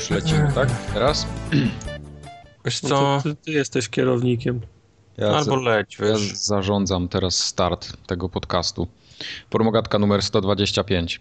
[0.00, 0.68] już lecimy, tak?
[0.94, 1.26] Teraz?
[2.64, 4.60] Wiesz No co, ty, ty jesteś kierownikiem.
[5.16, 6.36] Ja, albo za, leć, ja wiesz.
[6.36, 8.88] zarządzam teraz start tego podcastu.
[9.50, 11.20] Promogatka numer 125.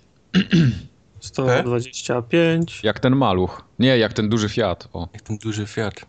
[1.19, 2.79] 125.
[2.83, 3.63] Jak ten maluch.
[3.79, 4.88] Nie, jak ten duży Fiat.
[4.93, 5.07] O.
[5.13, 6.05] Jak ten duży Fiat.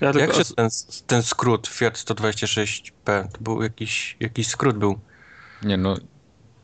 [0.00, 0.68] Ja Jak tylko, się ten,
[1.06, 3.28] ten skrót Fiat 126P?
[3.32, 4.98] To był jakiś, jakiś skrót był.
[5.62, 5.96] Nie no.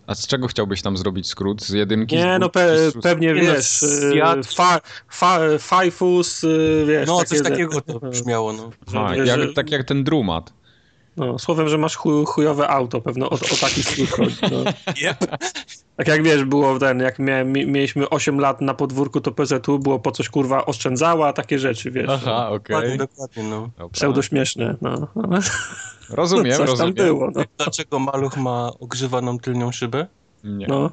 [0.06, 1.62] A z czego chciałbyś tam zrobić skrót?
[1.62, 2.16] Z jedynki?
[2.16, 4.46] nie, z no pe, z pewnie Nie no, wiesz, y, Fiat.
[4.46, 7.06] fa, fa, Fajfus, y, wiesz.
[7.06, 8.70] No, takie coś takiego to brzmiało, no.
[9.00, 10.52] A, że- jak, że- tak jak ten Drumat.
[11.16, 14.36] No, słowem, że masz chuj, chujowe auto, pewno o, o taki skrót chodzi.
[14.42, 14.64] No.
[15.10, 15.36] Yep.
[15.96, 19.78] Tak jak wiesz, było ten, jak miałem, mi- mieliśmy 8 lat na podwórku, to PZU
[19.78, 22.10] było po coś kurwa oszczędzała, takie rzeczy, wiesz.
[22.10, 22.58] Aha, okej.
[22.76, 23.42] Dokładnie, dokładnie,
[23.78, 23.88] no.
[23.92, 25.08] Pseudośmieszne, no.
[26.10, 26.94] Rozumiem, coś rozumiem.
[26.94, 27.42] tam było, no.
[27.58, 30.06] Dlaczego maluch ma ogrzewaną tylnią szybę?
[30.44, 30.66] Nie.
[30.66, 30.90] no.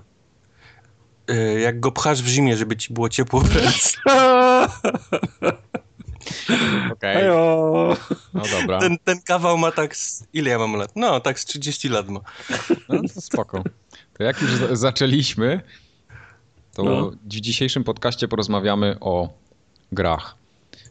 [1.32, 3.98] Y, Jak go pchasz w zimie, żeby ci było ciepło w ręce.
[6.94, 7.96] Okej, Ejo.
[8.34, 8.80] no dobra.
[8.80, 10.24] Ten, ten kawał ma tak z...
[10.34, 10.92] Ile ja mam lat?
[10.96, 12.20] No, tak z 30 lat ma.
[12.90, 13.64] No, to spoko.
[14.20, 15.62] To jak już za- zaczęliśmy,
[16.76, 17.10] to No.
[17.10, 19.30] w dzisiejszym podcaście porozmawiamy o
[19.92, 20.36] grach.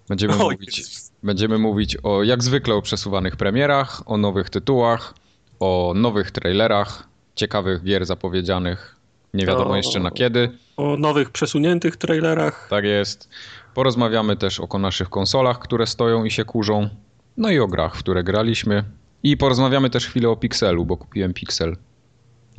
[0.08, 0.82] Będziemy O, mówić,
[1.22, 5.14] będziemy mówić o jak zwykle o przesuwanych premierach, o nowych tytułach,
[5.60, 8.96] o nowych trailerach, ciekawych gier zapowiedzianych
[9.34, 9.76] nie wiadomo O.
[9.76, 10.50] jeszcze na kiedy.
[10.76, 12.66] O nowych przesuniętych trailerach.
[12.70, 13.28] Tak jest.
[13.74, 16.88] Porozmawiamy też o naszych konsolach, które stoją i się kurzą.
[17.36, 18.84] No i o grach, w które graliśmy.
[19.22, 21.76] I porozmawiamy też chwilę o Pixelu, bo kupiłem Pixel.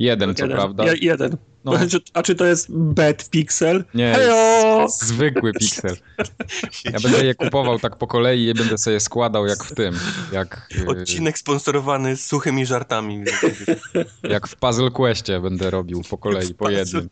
[0.00, 0.84] Jeden, co prawda.
[0.84, 1.49] Je, jeden.
[1.64, 1.72] No.
[2.14, 3.84] A czy to jest bad pixel?
[3.94, 4.86] Nie, Hejo!
[4.88, 5.96] Zwykły Pixel.
[6.84, 9.94] Ja będę je kupował tak po kolei i będę sobie składał jak w tym.
[10.32, 13.24] Jak, yy, Odcinek sponsorowany z suchymi żartami.
[14.22, 17.08] jak w Puzzle Questie będę robił po kolei, po jednym.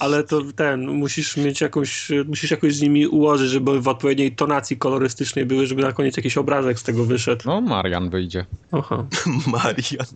[0.00, 4.76] Ale to ten, musisz mieć jakąś, musisz jakoś z nimi ułożyć, żeby w odpowiedniej tonacji
[4.76, 7.42] kolorystycznej były, żeby na koniec jakiś obrazek z tego wyszedł.
[7.46, 8.46] No, Marian wyjdzie.
[8.72, 9.06] Aha.
[9.46, 10.06] Marian.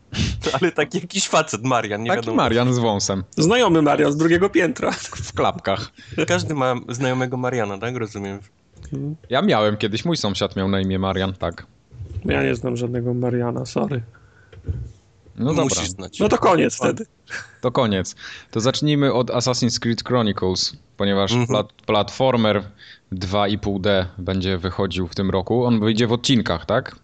[0.61, 2.37] Ale taki jakiś facet, Marian, nie Taki wiadomo.
[2.37, 3.25] Marian z wąsem.
[3.37, 4.91] Znajomy Marian z drugiego piętra.
[5.01, 5.91] W klapkach.
[6.29, 7.97] Każdy ma znajomego Mariana, tak?
[7.97, 8.39] Rozumiem.
[9.31, 11.67] Ja miałem kiedyś, mój sąsiad miał na imię Marian, tak.
[12.25, 14.03] Ja nie znam żadnego Mariana, sorry.
[15.37, 15.65] No dobra.
[15.65, 16.19] Musisz znać.
[16.19, 17.07] No to koniec wtedy.
[17.61, 18.15] To koniec.
[18.51, 21.47] To zacznijmy od Assassin's Creed Chronicles, ponieważ Mhm.
[21.49, 22.63] plat platformer
[23.13, 25.65] 2,5D będzie wychodził w tym roku.
[25.65, 26.97] On wyjdzie w odcinkach, tak?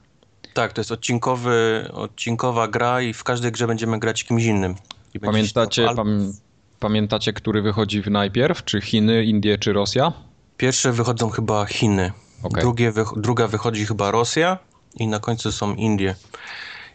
[0.55, 4.75] Tak, to jest odcinkowy, odcinkowa gra i w każdej grze będziemy grać kimś innym.
[5.21, 6.33] Pamiętacie, pam
[6.81, 8.65] pamiętacie, który wychodzi w najpierw?
[8.65, 10.13] Czy Chiny, Indie, czy Rosja?
[10.57, 12.13] Pierwsze wychodzą chyba Chiny.
[12.43, 12.61] Okej.
[12.63, 14.59] Drugie wych- druga wychodzi chyba Rosja
[14.95, 16.15] i na końcu są Indie.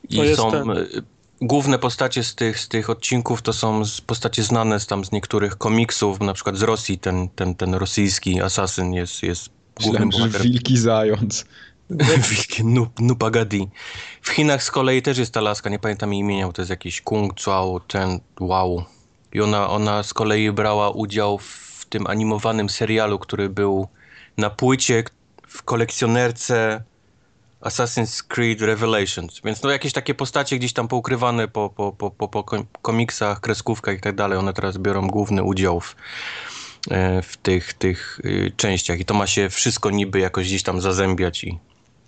[0.10, 0.88] I To jest są ten- y,
[1.42, 5.12] główne postacie z tych, z tych odcinków to są z postacie znane z tam z
[5.12, 9.50] niektórych komiksów, na przykład z Rosji ten, ten, ten rosyjski asasyn jest, jest
[9.84, 10.52] głównym Myślałem, bohaterem.
[10.54, 11.46] Wilki Zając.
[12.30, 13.68] Wilki Nup- Nupagadi.
[14.22, 16.70] W Chinach z kolei też jest ta laska, nie pamiętam jej imienia, bo to jest
[16.70, 18.84] jakiś Kung Chao Ten Wow.
[19.36, 23.88] I ona, ona z kolei brała udział w tym animowanym serialu, który był
[24.38, 25.04] na płycie
[25.48, 26.84] w kolekcjonerce
[27.62, 29.42] Assassin's Creed Revelations.
[29.44, 33.40] Więc no jakieś takie postacie gdzieś tam poukrywane po, po, po, po, po kom- komiksach,
[33.40, 35.96] kreskówkach i tak dalej, one teraz biorą główny udział w,
[36.92, 40.82] e, w tych, tych y, częściach i to ma się wszystko niby jakoś gdzieś tam
[40.82, 41.60] zazębiać i,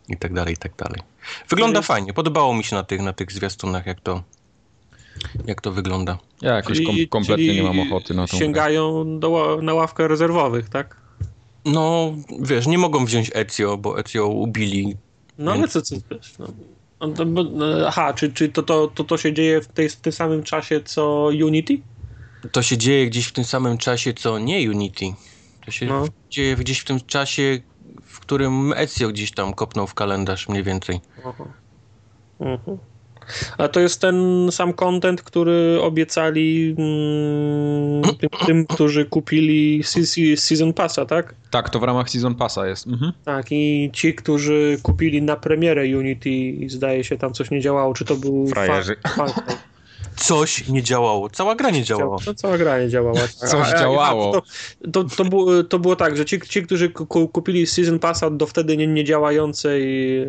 [0.09, 1.01] i tak dalej, i tak dalej.
[1.49, 4.23] Wygląda fajnie, podobało mi się na tych, na tych zwiastunach, jak to,
[5.45, 6.17] jak to wygląda.
[6.41, 8.39] Ja jakoś kom kompletnie nie mam ochoty na grę.
[8.39, 11.01] Sięgają do, na ławkę rezerwowych, tak?
[11.65, 14.95] No, wiesz, nie mogą wziąć Ezio, bo Ezio ubili.
[15.37, 16.47] No ale Więc- co, co wiesz, no.
[17.15, 20.13] To- no, Aha, czy, czy to, to, to, to się dzieje w, tej, w tym
[20.13, 21.77] samym czasie co Unity?
[22.51, 25.05] To się dzieje gdzieś w tym samym czasie, co nie Unity.
[25.65, 26.05] To się No.
[26.29, 27.59] dzieje gdzieś w tym czasie,
[28.03, 30.99] w którym Ezio gdzieś tam kopnął w kalendarz mniej więcej.
[31.25, 31.45] Aha.
[32.39, 32.77] Mhm.
[33.57, 40.37] A to jest ten sam content, który obiecali mm, tym, tym, którzy kupili se- se-
[40.37, 41.35] Season Passa, tak?
[41.51, 42.87] Tak, to w ramach Season Passa jest.
[42.87, 43.11] Mhm.
[43.25, 47.93] Tak, i ci, którzy kupili na premierę Unity i zdaje się tam coś nie działało,
[47.93, 48.95] czy to był Frajerzy.
[49.15, 49.55] Far Cry?
[50.15, 52.17] Coś nie działało, cała gra nie działała.
[52.25, 53.19] To cała gra nie działała.
[53.19, 53.29] tak.
[53.31, 54.31] Coś A- a- działało.
[54.31, 54.41] To,
[54.91, 58.47] to, to, było, to było tak, że ci, ci którzy ku- kupili Season Passa do
[58.47, 59.81] wtedy nie, niedziałającej...
[60.21, 60.27] e,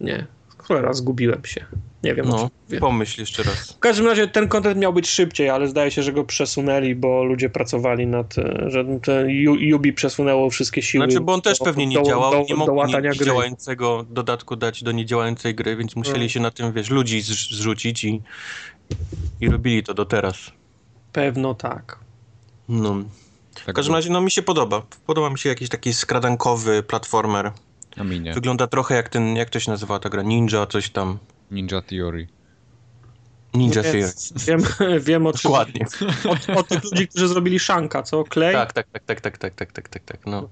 [0.00, 0.26] Nie,
[0.68, 1.64] cholera, zgubiłem się.
[2.02, 3.72] Nie wiem, No, pomyśl jeszcze raz.
[3.72, 7.24] W każdym razie ten kontent miał być szybciej, ale zdaje się, że go przesunęli, bo
[7.24, 11.04] ludzie pracowali nad, e, że te Ju- Ubi przesunęło wszystkie siły.
[11.04, 13.26] Znaczy, bo on też do- pewnie nie do- działał, do- nie do mogli nie gry.
[13.26, 16.28] działającego dodatku dać do niedziałającej gry, więc musieli No.
[16.28, 18.22] się na tym, wiesz, ludzi zrz- zrzucić i,
[19.40, 20.36] i robili to do teraz.
[21.12, 21.98] Pewno tak.
[22.68, 22.96] No.
[23.66, 24.82] W każdym razie, no mi się podoba.
[25.06, 27.52] Podoba mi się jakiś taki skradankowy platformer.
[28.34, 30.22] Wygląda trochę jak ten, jak to się nazywa ta gra?
[30.22, 31.18] Ninja, coś tam.
[31.50, 32.28] Ninja Theory.
[33.54, 33.98] Ninja No Theory.
[34.00, 34.60] więc Wiem,
[35.00, 35.50] wiem o czym.
[35.50, 35.86] Dokładnie.
[36.54, 38.24] O, o tych ludzi, którzy zrobili Shanka, co?
[38.24, 38.52] Clay?
[38.52, 40.48] Tak, tak, tak, tak, tak, tak, tak, tak, tak, tak, no.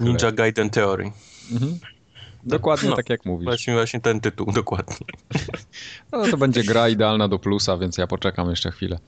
[0.00, 1.12] Ninja Gaiden Theory.
[1.52, 1.78] Mhm.
[2.42, 2.96] Dokładnie No.
[2.96, 3.44] tak jak mówisz.
[3.44, 4.96] Właśnie, właśnie ten tytuł, dokładnie.
[6.12, 8.98] No to będzie gra idealna do plusa, więc ja poczekam jeszcze chwilę.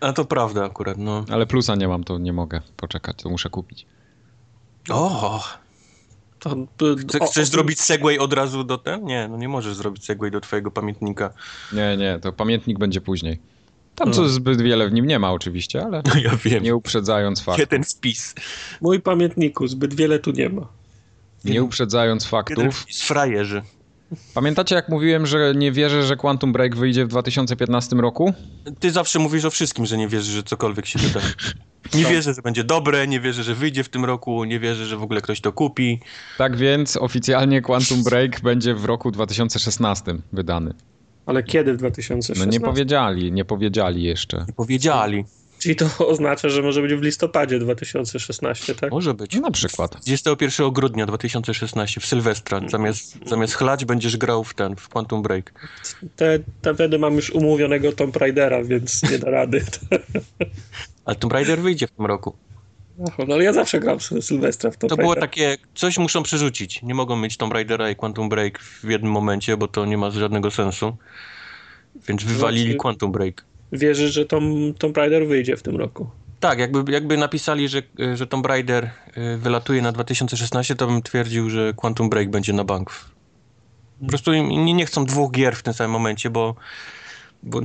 [0.00, 1.24] A to prawda akurat, no.
[1.30, 3.86] Ale plusa nie mam, to nie mogę poczekać, to muszę kupić.
[4.90, 5.44] O,
[6.76, 9.04] To, Chce, o- chcesz o- zrobić segway od razu do ten?
[9.04, 11.32] Nie, no nie możesz zrobić segway do twojego pamiętnika.
[11.72, 13.40] Nie, nie, to pamiętnik będzie później.
[13.94, 14.14] Tam No.
[14.14, 16.62] co zbyt wiele w nim nie ma oczywiście, ale No ja wiem.
[16.62, 17.60] nie uprzedzając faktu.
[17.60, 18.34] Jeden wpis.
[18.80, 20.66] Mój pamiętniku, zbyt wiele tu nie ma.
[21.44, 22.76] Nie uprzedzając Jeden faktów.
[22.78, 23.62] wpis frajerzy.
[24.34, 28.32] Pamiętacie jak mówiłem, że nie wierzę, że Quantum Break wyjdzie w 2015 roku?
[28.80, 31.20] Ty zawsze mówisz o wszystkim, że nie wierzysz, że cokolwiek się wyda.
[31.94, 34.96] Nie wierzę, że będzie dobre, nie wierzę, że wyjdzie w tym roku, nie wierzę, że
[34.96, 36.00] w ogóle ktoś to kupi.
[36.38, 40.74] Tak więc oficjalnie Quantum Break będzie w roku 2016 wydany.
[41.26, 42.46] Ale kiedy w No 2016?
[42.46, 44.44] nie powiedzieli, nie powiedzieli jeszcze.
[44.48, 45.24] Nie powiedzieli.
[45.62, 48.90] Czyli to oznacza, że może być w listopadzie 2016, tak?
[48.90, 49.34] Może być.
[49.34, 49.92] No na przykład.
[49.92, 52.60] 21 grudnia 2016 w Sylwestra.
[52.68, 55.52] Zamiast, zamiast chlać będziesz grał w ten, w Quantum Break.
[56.16, 59.64] Te, te wtedy mam już umówionego Tomb Raidera, więc nie da rady.
[61.04, 62.36] Ale Tomb Raider wyjdzie w tym roku.
[63.08, 66.22] Ach, no ale ja zawsze gram w Sylwestra w Tomb To było takie, coś muszą
[66.22, 66.82] przerzucić.
[66.82, 70.10] Nie mogą mieć Tomb Raidera i Quantum Break w jednym momencie, bo to nie ma
[70.10, 70.96] żadnego sensu.
[72.08, 73.44] Więc wywalili Znaczy- Quantum Break.
[73.72, 76.10] Wierzysz, że Tom, Tomb Raider wyjdzie w tym roku.
[76.40, 77.82] Tak, jakby, jakby napisali, że,
[78.14, 78.90] że Tomb Raider
[79.34, 82.90] y, wylatuje na 2016, to bym twierdził, że Quantum Break będzie na bank.
[84.00, 86.54] Po prostu nie, nie chcą dwóch gier w tym samym momencie, bo,
[87.42, 87.60] bo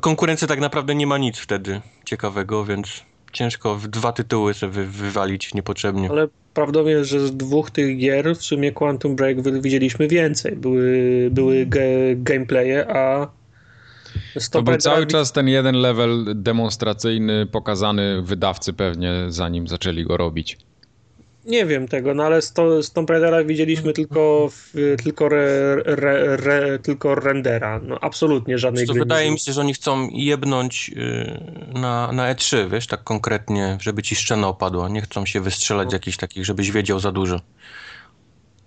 [0.00, 4.86] konkurencja tak naprawdę nie ma nic wtedy ciekawego, więc ciężko w dwa tytuły sobie wy,
[4.86, 6.10] wywalić niepotrzebnie.
[6.10, 10.56] Ale prawdą jest, że z dwóch tych gier w sumie Quantum Break widzieliśmy więcej.
[10.56, 11.80] Były, były ge,
[12.16, 13.28] gameplaye, a
[14.50, 20.58] To był cały czas ten jeden level demonstracyjny pokazany wydawcy pewnie, zanim zaczęli go robić.
[21.44, 24.72] Nie wiem tego, no ale z, to, z Tomb Raidera widzieliśmy tylko, w,
[25.04, 27.80] tylko, re, re, re, tylko rendera.
[27.82, 29.00] No absolutnie żadnej To gry.
[29.02, 31.40] wydaje nie mi się, że oni chcą jebnąć y,
[31.74, 34.88] na, na E3, wiesz, tak konkretnie, żeby ci szczena opadła.
[34.88, 37.40] Nie chcą się wystrzelać z jakichś takich, żebyś wiedział za dużo.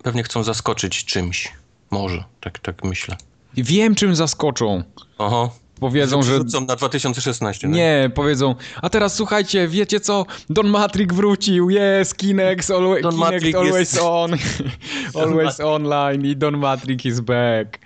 [0.02, 1.52] Pewnie chcą zaskoczyć czymś.
[1.90, 3.16] Może, tak, tak myślę.
[3.56, 4.82] Wiem, czym zaskoczą.
[5.18, 5.54] Oho.
[5.80, 6.36] Powiedzą, że...
[6.36, 7.76] Rzucą na 2016, tak?
[7.76, 10.26] Nie, powiedzą, a teraz słuchajcie, wiecie co?
[10.50, 14.32] Don Matrix wrócił, jest, Kinex, always, Don Kinect Matrix always jest- on,
[15.14, 17.78] always online i Don Matrix is back.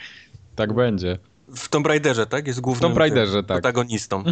[0.56, 1.18] Tak będzie.
[1.56, 2.46] W Tomb Raiderze, tak?
[2.46, 3.46] Jest głównym Tomb Raiderze, tak.
[3.46, 4.24] protagonistą.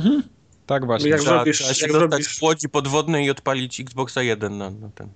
[0.67, 1.11] Tak właśnie.
[1.11, 4.59] Jak Trzeba, zrobisz- trzeba się jak dostać zrobisz- w łodzi podwodnej i odpalić Xboxa 1
[4.59, 5.09] na, na ten.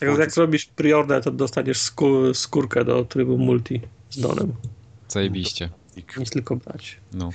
[0.00, 3.80] Jak, jak zrobisz preorder, to dostaniesz skór, skórkę do trybu multi
[4.10, 4.52] z Donem.
[5.14, 5.70] Zajebiście.
[6.18, 7.00] Nic tylko brać.
[7.12, 7.30] No.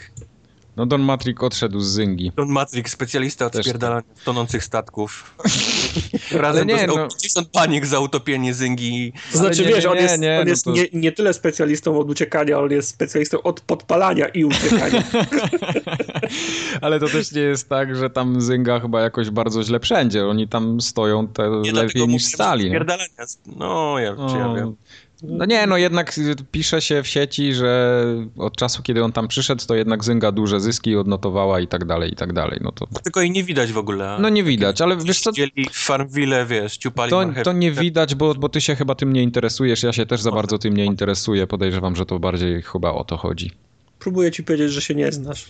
[0.77, 2.31] No Don Matrix odszedł z Zyngi.
[2.35, 5.35] Don Matrix, specjalista od Też spierdalania tonących statków.
[6.31, 7.07] Razem nie, dostał no.
[7.07, 9.13] 50 panik za utopienie Zyngi.
[9.31, 11.11] To znaczy, nie, wiesz, nie, on nie, jest, nie, on no jest to- nie, nie
[11.11, 15.03] tyle specjalistą od uciekania, on jest specjalistą od podpalania i uciekania.
[16.81, 20.27] Ale to też nie jest tak, że tam Zynga chyba jakoś bardzo źle wszędzie.
[20.27, 22.63] Oni tam stoją te lepiej niż stali.
[22.63, 22.69] nie?
[22.69, 23.09] spierdalania.
[23.57, 24.75] No, ja, czy ja wiem.
[25.23, 26.19] No nie, no jednak
[26.51, 28.03] pisze się w sieci, że
[28.37, 32.11] od czasu, kiedy on tam przyszedł, to jednak Zynga duże zyski odnotowała i tak dalej,
[32.13, 32.59] i tak dalej.
[32.63, 34.17] No to Tylko jej nie widać w ogóle.
[34.21, 35.31] no nie widać, ale wiesz co,
[35.71, 39.23] w Farmville, wiesz, ciupali to, to nie widać, bo, bo ty się chyba tym nie
[39.23, 41.47] interesujesz, ja się też za bardzo tym nie interesuję.
[41.47, 43.51] Podejrzewam, że to bardziej chyba o to chodzi.
[43.99, 45.45] Próbuję ci powiedzieć, że się nie znasz.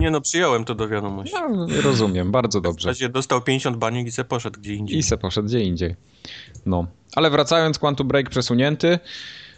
[0.00, 1.36] Nie no, przyjąłem to do wiadomości.
[1.50, 2.88] No, rozumiem, bardzo W dobrze.
[2.88, 4.98] razie dostał 50 baniek i se poszedł gdzie indziej.
[4.98, 5.94] I se poszedł gdzie indziej.
[6.66, 6.86] No.
[7.16, 8.98] Ale wracając, Quantum Break przesunięty.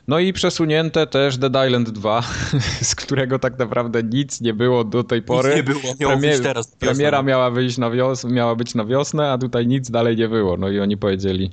[0.09, 2.23] No i przesunięte też Dead Island 2,
[2.83, 5.49] z którego tak naprawdę nic nie było do tej pory.
[5.49, 6.67] Nic nie było, miało Premier- wyjść teraz.
[6.67, 6.79] wiosnę.
[6.79, 10.57] Premiera miała wyjść na wios- miała być na wiosnę, a tutaj nic dalej nie było.
[10.57, 11.51] No i oni powiedzieli,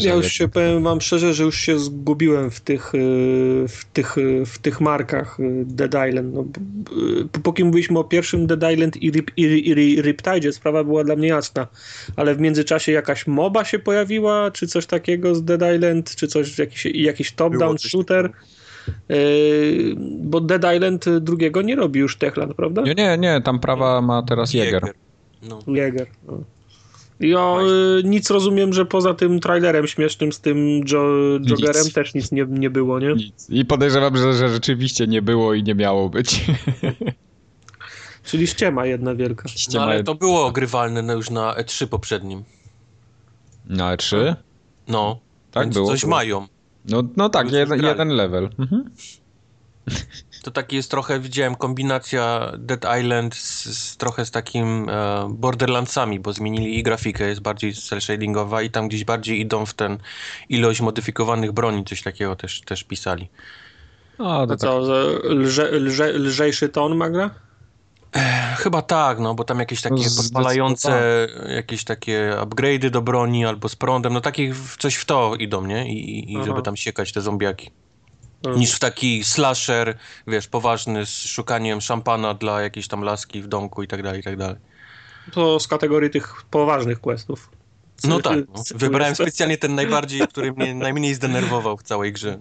[0.00, 2.98] Ja już się powiem wam szczerze, że już się zgubiłem w tych, y,
[3.68, 6.34] w tych, y, w tych markach y, Dead Island.
[6.34, 6.44] No,
[7.42, 11.16] póki mówiliśmy o pierwszym Dead Island i, Rip, i, i, i Riptide, sprawa była dla
[11.16, 11.66] mnie jasna.
[12.16, 16.58] Ale w międzyczasie jakaś moba się pojawiła, czy coś takiego z Dead Island, czy coś,
[16.58, 18.30] jakiś, jakiś top-down shooter.
[19.10, 22.82] Y, bo Dead Island drugiego nie robi już Techland, prawda?
[22.82, 24.82] Nie, nie, nie, tam prawa ma teraz Jäger.
[25.42, 25.58] No.
[25.66, 26.06] Jäger.
[26.26, 26.40] No.
[27.20, 27.56] Ja
[27.98, 31.04] y, nic rozumiem, że poza tym trailerem śmiesznym z tym jo
[31.46, 31.92] Jogerem Nic.
[31.92, 33.12] też nic nie, nie było, nie?
[33.12, 33.46] Nic.
[33.50, 36.44] I podejrzewam, że, że rzeczywiście nie było i nie miało być.
[38.24, 39.42] Czyli ściema jedna wielka.
[39.44, 42.44] No, Ściema ale jed- to było grywalne no, już na E3 poprzednim.
[43.66, 44.34] Na E3?
[44.88, 45.18] No,
[45.50, 46.10] Tak więc było, coś było.
[46.10, 46.46] mają.
[46.88, 47.86] No, no tak, jeden, grali.
[47.86, 48.50] jeden level.
[48.58, 48.90] Mhm.
[50.42, 56.20] To taki jest trochę, widziałem, kombinacja Dead Island z, z trochę z takim e, Borderlandsami,
[56.20, 59.98] bo zmienili i grafikę, jest bardziej cel shadingowa i tam gdzieś bardziej idą w ten
[60.48, 63.28] ilość modyfikowanych broni, coś takiego też, też pisali.
[64.18, 64.58] A, to A tak.
[64.58, 64.80] co,
[65.24, 67.30] lże, lże, lżejszy ton ma gra?
[68.56, 73.68] Chyba tak, no bo tam jakieś takie No, podpalające, jakieś takie upgrade'y do broni albo
[73.68, 75.92] z prądem, no takich coś w to idą, nie?
[75.92, 77.70] I, i żeby tam siekać te zombiaki.
[78.42, 78.54] No.
[78.54, 83.82] Niż w taki slasher, wiesz, poważny, z szukaniem szampana dla jakiejś tam laski w domku
[83.82, 84.56] i tak dalej, i tak dalej.
[85.32, 87.50] To z kategorii tych poważnych questów.
[88.04, 88.62] No tak, no.
[88.74, 92.38] Wybrałem spe- specjalnie ten najbardziej, który mnie najmniej zdenerwował w całej grze.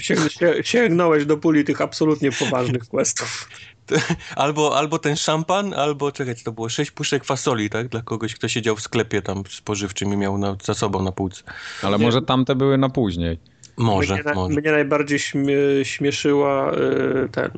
[0.00, 3.48] Sie, sięgnąłeś do puli tych absolutnie poważnych questów.
[4.36, 7.88] Albo, albo ten szampan, albo czekać, to było sześć puszek fasoli, tak?
[7.88, 11.42] Dla kogoś, kto siedział w sklepie tam spożywczym i miał na, za sobą na półce.
[11.82, 13.38] Ale może tamte były na później.
[13.76, 14.60] Może, mnie, może.
[14.60, 17.50] mnie najbardziej śmie, śmieszyła y, ten,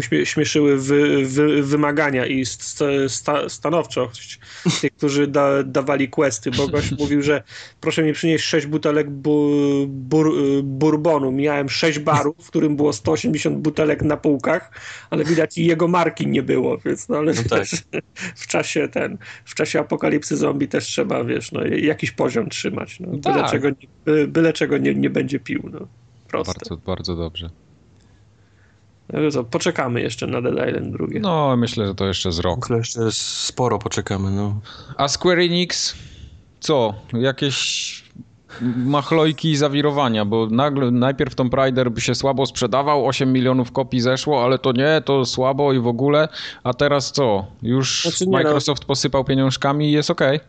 [0.00, 4.38] śmie, śmieszyły wy, wy, wymagania i st, sta, stanowczość
[4.80, 7.42] tych, którzy da, dawali questy, bo gość mówił, że
[7.80, 9.50] proszę mi przynieść sześć butelek bu,
[9.88, 10.32] bur,
[10.62, 11.32] bourbonu.
[11.32, 14.70] Miałem sześć barów, w którym było 180 butelek na półkach,
[15.10, 17.64] ale widać i jego marki nie było, więc no ale No tak.
[18.36, 23.00] w czasie ten, w czasie apokalipsy zombie też trzeba, wiesz, no jakiś poziom trzymać.
[23.00, 23.50] No, byle, Tak.
[23.50, 25.57] czego, nie- by- byle czego nie, nie będzie pił.
[25.64, 25.78] No.
[26.28, 26.52] Proste.
[26.52, 27.50] Bardzo, bardzo dobrze.
[29.12, 31.20] No, co, poczekamy jeszcze na Dead Island drugie.
[31.20, 32.58] No, myślę, że to jeszcze z rok.
[32.58, 34.60] Myślę, jeszcze sporo poczekamy, no.
[34.96, 35.96] A Square Enix,
[36.60, 36.94] co?
[37.12, 38.08] Jakieś
[38.76, 44.00] machlojki i zawirowania, bo nagle najpierw Tomb Raider by się słabo sprzedawał, 8 milionów kopii
[44.00, 46.28] zeszło, ale to nie, to słabo i w ogóle,
[46.62, 47.46] a teraz co?
[47.62, 48.32] Już Znaczy no.
[48.32, 50.40] Microsoft posypał pieniążkami i jest okej.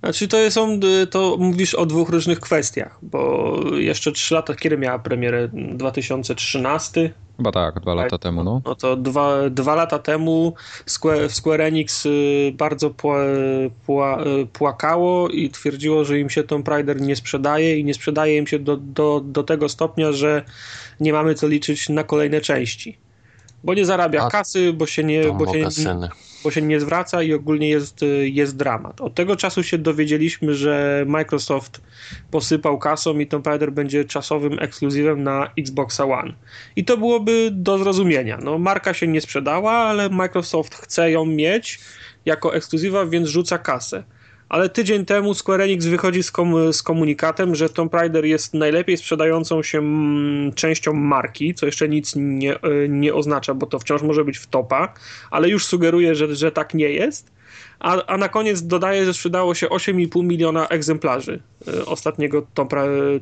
[0.00, 4.98] Znaczy to są, to mówisz o dwóch różnych kwestiach, bo jeszcze 3 lata, kiedy miała
[4.98, 5.48] premierę?
[5.52, 7.12] 2013?
[7.36, 8.62] Chyba tak, dwa lata temu, no.
[8.64, 10.54] No to dwa, dwa lata temu
[10.86, 13.18] Square, Square Enix y, bardzo pła,
[13.86, 18.36] pła, y, płakało i twierdziło, że im się Tomb Raider nie sprzedaje i nie sprzedaje
[18.36, 20.44] im się do, do, do tego stopnia, że
[21.00, 22.98] nie mamy co liczyć na kolejne części.
[23.64, 26.08] Bo nie zarabia A, kasy, bo się nie, bo się, mokasyny.
[26.44, 29.00] Bo się nie zwraca i ogólnie jest, y, jest dramat.
[29.00, 31.80] Od tego czasu się dowiedzieliśmy, że Microsoft
[32.30, 36.32] posypał kasą i Tomb Raider będzie czasowym ekskluzywem na Xboxa One.
[36.76, 38.38] I to byłoby do zrozumienia.
[38.42, 41.80] No, marka się nie sprzedała, ale Microsoft chce ją mieć
[42.24, 44.04] jako ekskluzywa, więc rzuca kasę.
[44.48, 48.96] Ale tydzień temu Square Enix wychodzi z, kom- z komunikatem, że Tomb Raider jest najlepiej
[48.96, 54.02] sprzedającą się mm, częścią marki, co jeszcze nic nie, e, nie oznacza, bo to wciąż
[54.02, 54.94] może być w topa,
[55.30, 57.30] ale już sugeruje, że, że tak nie jest.
[57.78, 62.72] A, a na koniec dodaje, że sprzedało się 8,5 miliona egzemplarzy e, ostatniego Tomb,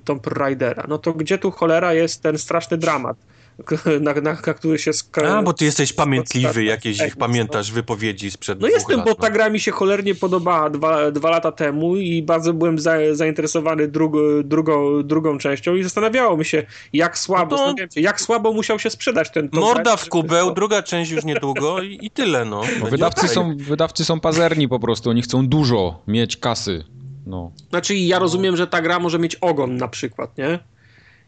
[0.04, 0.84] Tomb Raidera.
[0.88, 3.16] No to gdzie tu cholera jest ten straszny dramat,
[4.00, 8.30] na, na, na który się sk- A, bo ty jesteś pamiętliwy, jakieś ich pamiętasz wypowiedzi
[8.30, 9.06] sprzed no dwóch jestem, lat.
[9.06, 12.96] bo ta gra mi się cholernie podobała dwa, dwa lata temu i bardzo byłem za,
[13.12, 18.20] zainteresowany drugo, drugą, drugą częścią i zastanawiało mi się, jak słabo, No to- się, jak
[18.20, 21.98] słabo musiał się sprzedać ten Tomb Morda w kubeł, to- druga część już niedługo i,
[22.02, 22.60] i tyle, no.
[22.60, 26.84] Będzie wydawcy są, wydawcy są pazerni po prostu, oni chcą dużo mieć kasy.
[27.26, 27.52] No.
[27.70, 30.58] Znaczy ja rozumiem, że ta gra może mieć ogon na przykład, nie?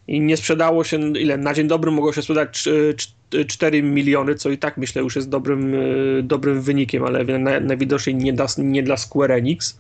[0.09, 1.37] I nie sprzedało się, ile?
[1.37, 2.65] Na dzień dobry mogło się sprzedać
[3.49, 5.79] 4 miliony, co i tak myślę już jest dobrym, e,
[6.23, 9.79] dobrym wynikiem, ale na- najwidoczniej nie dla, nie dla Square Enix.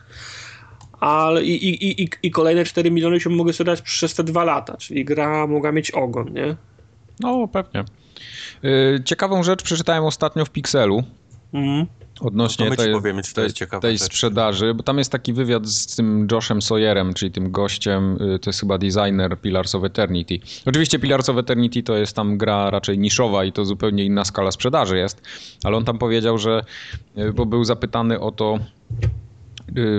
[1.00, 4.76] Ale i, i, i, i kolejne 4 miliony się mogły sprzedać przez te dwa lata,
[4.76, 6.56] czyli gra mogła mieć ogon, nie?
[7.20, 7.85] No, pewnie.
[8.62, 11.02] Yy, Ciekawą rzecz przeczytałem ostatnio w Pixelu
[11.52, 11.87] Mhm.
[12.20, 15.32] Odnośnie No to tej, powiemy, czy to jest ciekawa tej sprzedaży, bo tam jest taki
[15.32, 19.84] wywiad z tym Joshem Sawyerem, czyli tym gościem, yy, to jest chyba designer Pillars of
[19.84, 20.38] Eternity.
[20.66, 24.50] Oczywiście Pillars of Eternity to jest tam gra raczej niszowa i to zupełnie inna skala
[24.50, 25.22] sprzedaży jest,
[25.64, 26.64] ale on tam powiedział, że,
[27.16, 28.58] yy, bo był zapytany o to,
[29.04, 29.27] y,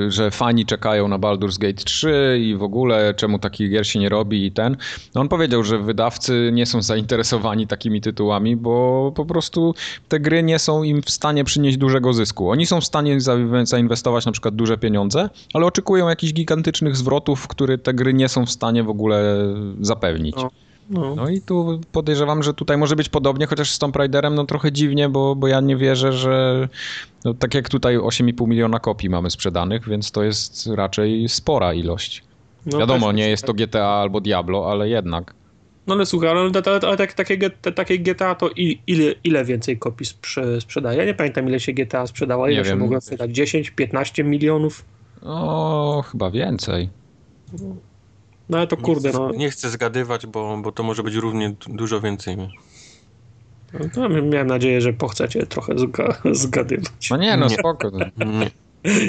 [0.08, 4.10] że fani czekają na Baldur's Gate 3 i w ogóle czemu takich gier się nie
[4.10, 4.78] robi i ten.
[5.16, 9.74] No on powiedział, że wydawcy nie są zainteresowani takimi tytułami, bo po prostu
[10.08, 12.50] te gry nie są im w stanie przynieść dużego zysku.
[12.50, 17.48] Oni są w stanie za- zainwestować na przykład duże pieniądze, ale oczekują jakichś gigantycznych zwrotów,
[17.48, 19.36] które te gry nie są w stanie w ogóle
[19.82, 20.36] zapewnić.
[20.36, 20.50] No.
[20.90, 21.16] No.
[21.16, 24.72] No i tu podejrzewam, że tutaj może być podobnie, chociaż z Tomb Raiderem no trochę
[24.72, 26.68] dziwnie, bo, bo ja nie wierzę, że
[27.26, 32.24] no, tak jak tutaj 8,5 miliona kopii mamy sprzedanych, więc to jest raczej spora ilość.
[32.66, 35.34] No Wiadomo, też nie jest to GTA albo Diablo, ale jednak.
[35.88, 38.50] No ale słuchaj, ale, ale, ale tak, takie, takie GTA to
[38.88, 41.00] ile, ile więcej kopii sprze, sprzedaje?
[41.00, 42.80] Ja nie pamiętam ile się GTA sprzedało, ile Nie się wiem.
[42.80, 43.32] mogło sprzedać?
[43.32, 44.86] 10, 15 milionów?
[45.24, 46.90] O, chyba więcej.
[47.60, 47.76] No
[48.58, 49.32] ale to kurde, no.
[49.32, 52.38] Nie chcę zgadywać, bo, bo to może być równie du- dużo więcej.
[53.98, 57.10] no miałem nadzieję, że pochcecie trochę zga, zgadywać.
[57.12, 57.56] No nie, no Nie.
[57.56, 57.92] spoko.
[58.18, 58.52] Nie.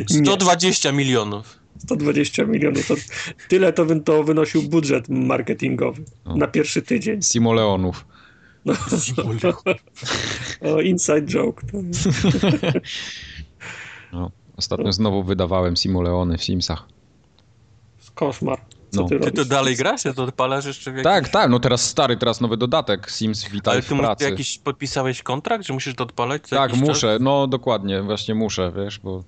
[0.25, 1.61] 120 milionów.
[1.78, 2.94] 120 milionów, to
[3.49, 6.37] tyle to, wy- to wynosił budżet marketingowy No.
[6.37, 7.23] na pierwszy tydzień.
[7.23, 8.06] Simoleonów.
[10.61, 11.66] O, inside joke.
[14.12, 14.30] No.
[14.56, 16.85] Ostatnio znowu wydawałem Simoleony w Simsach.
[18.14, 18.61] Koszmar.
[18.90, 19.09] Co No.
[19.09, 19.35] ty Ty robisz?
[19.35, 20.04] to dalej grasz?
[20.04, 21.04] Ja to odpalasz jeszcze w jakiś...
[21.04, 24.25] Tak, tak, no teraz stary, teraz nowy dodatek Sims Witaj Ale w ty mu- pracy.
[24.25, 27.20] jakiś podpisałeś kontrakt, że musisz to odpalać Tak, muszę, Czas?
[27.20, 29.25] no dokładnie, właśnie muszę, wiesz, bo...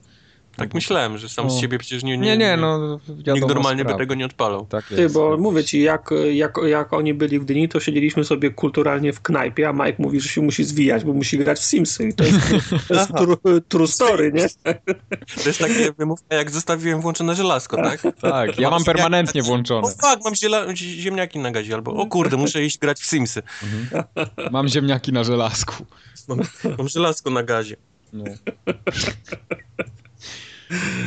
[0.56, 1.50] Tak myślałem, że sam No.
[1.50, 2.18] z siebie przecież nie...
[2.18, 3.99] Nie, nie, no wiadomo Nikt normalnie by sprawa.
[3.99, 4.66] tego nie odpalał.
[4.66, 5.14] Tak Ty, jest.
[5.14, 9.21] bo mówię ci, jak, jak, jak oni byli w Gdyni, to siedzieliśmy sobie kulturalnie w
[9.21, 12.09] knajpie, a Mike mówi, że się musi zwijać, bo musi grać w Simsy.
[12.09, 12.38] I to jest,
[12.88, 14.49] to jest true, true story, nie?
[15.42, 18.02] To jest takie wymówka, jak zostawiłem włączone żelazko, tak?
[18.21, 19.87] Tak, ja mam permanentnie włączone.
[19.87, 23.42] O fuck, mam ziela- ziemniaki na gazie, albo o kurde, muszę iść grać w Simsy.
[24.50, 25.75] Mam ziemniaki na żelazku.
[26.28, 26.40] Mam,
[26.78, 27.76] mam żelazko na gazie.
[28.12, 28.25] No.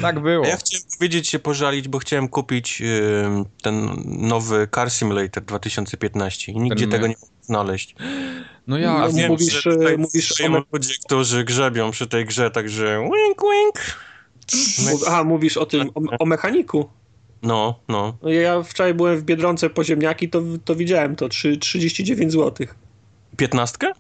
[0.02, 0.46] Tak było.
[0.46, 2.82] A ja chciałem powiedzieć się pożalić, bo chciałem kupić
[3.64, 7.96] ten nowy Car Simulator 2015 i nigdzie Ten tego my- nie mogę znaleźć.
[8.00, 8.06] No
[8.68, 12.08] No, ja nie wiem, mówisz, że tutaj e, mówisz są o ludzie, którzy grzebią przy
[12.08, 13.98] tej grze, także wink, wink.
[15.08, 16.90] Aha, mówisz o tym, o, o mechaniku.
[17.42, 18.18] No, no.
[18.22, 22.68] No, Ja wczoraj byłem w Biedronce po ziemniaki, to, to widziałem to, trzy- 39 zł.
[23.38, 23.92] Piętnastkę?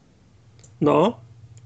[0.82, 1.20] No,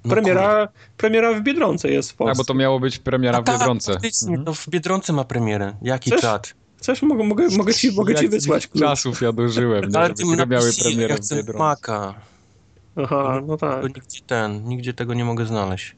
[0.06, 2.32] No premiera, premiera w Biedronce jest w Polsce.
[2.32, 3.94] tak, bo to miało być premiera A w tak, Biedronce.
[3.94, 4.46] faktycznie, Mhm.
[4.46, 5.74] To w Biedronce ma premierę.
[5.82, 6.22] Jaki Chcesz?
[6.22, 6.54] czad?
[6.78, 7.02] Chcesz?
[7.02, 8.84] Mogę, mogę, mogę ci, mogę ci wysłać klucz.
[8.84, 11.60] czasów ja dożyłem, nie, Ale żeby ty gry miały premierę ja w Biedronce.
[11.60, 12.14] Maka.
[12.96, 13.82] Aha, no tak.
[13.82, 15.96] To nigdzie ten, nigdzie tego nie mogę znaleźć.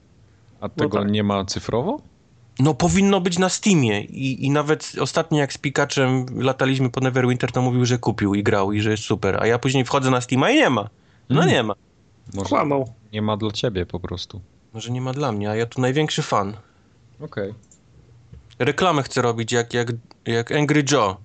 [0.61, 1.11] A tego tak.
[1.11, 2.01] nie ma cyfrowo?
[2.59, 7.51] No powinno być na Steamie I, i nawet ostatnio jak z Pikaczem lataliśmy po Neverwinter,
[7.51, 9.37] to mówił, że kupił i grał i że jest super.
[9.43, 10.89] A ja później wchodzę na Steama i nie ma.
[11.29, 11.49] No Mm.
[11.53, 11.73] nie ma.
[12.33, 12.93] Może Kłamał.
[13.13, 14.41] nie ma dla ciebie po prostu.
[14.73, 16.57] Może nie ma dla mnie, a ja tu największy fan.
[17.21, 17.53] Okej.
[18.59, 19.87] Reklamę chcę robić jak, jak,
[20.25, 21.17] jak Angry Joe.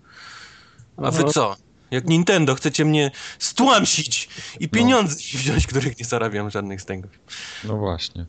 [0.97, 1.33] A wy Aha.
[1.33, 1.57] co?
[1.91, 4.29] Jak Nintendo chcecie mnie stłamsić
[4.61, 7.09] i pieniądze mi wziąć, których nie zarabiam żadnych z tego.
[7.65, 8.27] No właśnie.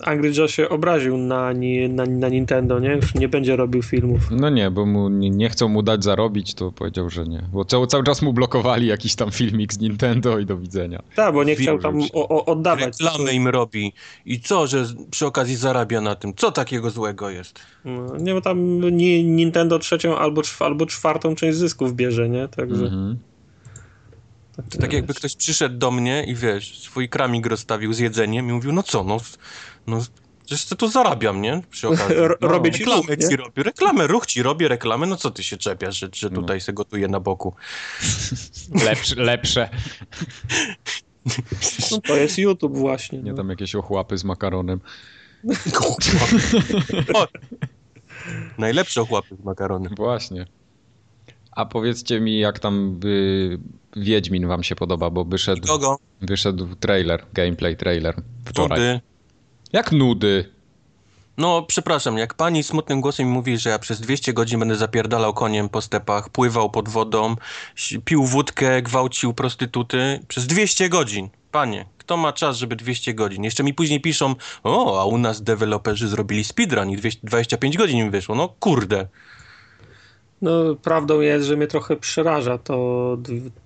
[0.00, 2.88] Angry Joe się obraził na, ni- na, na Nintendo, nie?
[2.88, 4.20] Już nie będzie robił filmów.
[4.30, 7.42] No nie, bo mu nie, nie chcą mu dać zarobić, to powiedział, że nie.
[7.52, 11.02] Bo cały, cały czas mu blokowali jakiś tam filmik z Nintendo i do widzenia.
[11.16, 13.00] Tak, bo nie chciał tam o, o, oddawać.
[13.00, 13.92] Reklamę im robi.
[14.26, 16.34] I co, że przy okazji zarabia na tym?
[16.36, 17.60] Co takiego złego jest?
[17.84, 22.48] No, nie, bo tam ni, Nintendo trzecią albo, albo czwartą część zysków bierze, nie?
[22.48, 22.84] Także...
[22.84, 23.18] Mhm.
[24.70, 28.52] To tak jakby ktoś przyszedł do mnie i wiesz, swój kramik rozstawił z jedzeniem i
[28.52, 29.16] mówił, no co, no,
[29.86, 30.00] no
[30.44, 31.62] przecież to tu zarabiam, nie?
[31.70, 32.16] Przy okazji.
[32.40, 33.28] No, robię ci reklamę ruch, nie?
[33.28, 36.40] ci robię, reklamę, ruch ci robię reklamę, no co ty się czepiasz, że, że No.
[36.40, 37.54] tutaj se gotuję na boku.
[38.84, 39.68] Lepsze, lepsze.
[41.90, 43.18] No, to jest YouTube właśnie.
[43.18, 43.36] Nie no.
[43.36, 44.80] tam jakieś ochłapy z makaronem.
[47.14, 47.26] O,
[48.58, 49.94] najlepsze ochłapy z makaronem.
[49.96, 50.46] Właśnie.
[51.52, 53.58] A powiedzcie mi, jak tam y,
[53.96, 55.98] Wiedźmin wam się podoba, bo wyszedł, Kogo?
[56.20, 58.80] wyszedł trailer, gameplay trailer wczoraj.
[58.80, 59.00] Nudy.
[59.74, 60.52] Jak nudy?
[61.36, 65.68] No, przepraszam, jak pani smutnym głosem mówi, że ja przez 200 godzin będę zapierdalał koniem
[65.68, 67.36] po stepach, pływał pod wodą,
[68.04, 71.28] pił wódkę, gwałcił prostytuty, przez 200 godzin.
[71.50, 73.44] Panie, kto ma czas, żeby 200 godzin?
[73.44, 77.98] Jeszcze mi później piszą, o, a u nas deweloperzy zrobili speedrun i 200, 25 godzin
[77.98, 78.34] im wyszło.
[78.34, 79.08] No kurde.
[80.44, 83.16] No, prawdą jest, że mnie trochę przeraża to,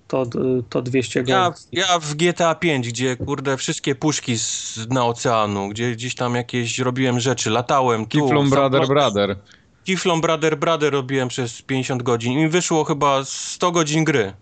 [0.07, 0.25] to,
[0.69, 1.67] to 200 Ja, godzin.
[1.71, 6.79] ja w GTA 5, gdzie kurde wszystkie puszki z dna oceanu, gdzie gdzieś tam jakieś
[6.79, 8.21] robiłem rzeczy, latałem tu.
[8.21, 9.35] Kiflom Brother Brother.
[9.83, 14.33] Kiflom Brother Brother robiłem przez 50 godzin i mi wyszło chyba 100 godzin gry.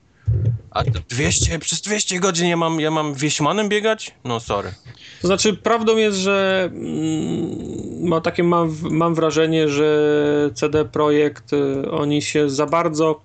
[0.71, 4.11] A to 200, przez 200 godzin ja mam, ja mam wieśmanem biegać?
[4.23, 4.71] No sorry.
[5.21, 11.91] To znaczy, prawdą jest, że mm, ma takie mam, mam wrażenie, że CD Projekt y,
[11.91, 13.21] oni się za bardzo,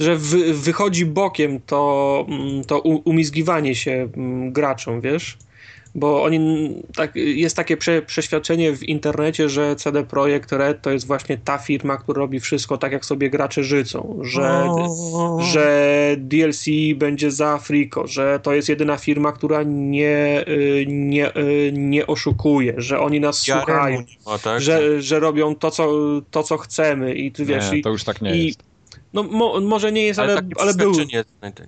[0.00, 5.38] że wy, wychodzi bokiem to, mm, to umizgiwanie się mm, graczom, wiesz?
[5.94, 11.06] Bo oni, tak, jest takie prze, przeświadczenie w internecie, że CD Projekt Red to jest
[11.06, 14.68] właśnie ta firma, która robi wszystko tak, jak sobie gracze życzą, że,
[15.52, 16.64] że DLC
[16.96, 22.74] będzie za Frico, że to jest jedyna firma, która nie, y, nie, y, nie oszukuje,
[22.76, 24.60] że oni nas Jaremu słuchają, nie ma, tak?
[24.60, 25.90] że, że robią to co,
[26.30, 28.69] to, co chcemy i ty wiesz, Nie, i, to już tak nie i, jest.
[29.12, 30.92] No mo, może nie jest, ale, ale, ale był,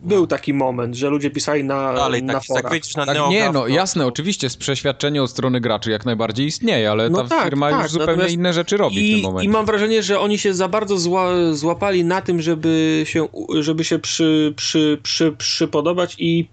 [0.03, 2.73] był taki moment, że ludzie pisali na, Dalej, na tak, forach.
[2.73, 6.91] Tak, na tak, nie, no jasne, oczywiście, z przeświadczenie od strony graczy jak najbardziej istnieje,
[6.91, 9.49] ale no ta tak, firma tak, już zupełnie inne rzeczy robi i, w tym momencie.
[9.49, 13.29] I mam wrażenie, że oni się za bardzo zła, złapali na tym, żeby się,
[13.61, 16.49] żeby się przy, przy, przy, przypodobać i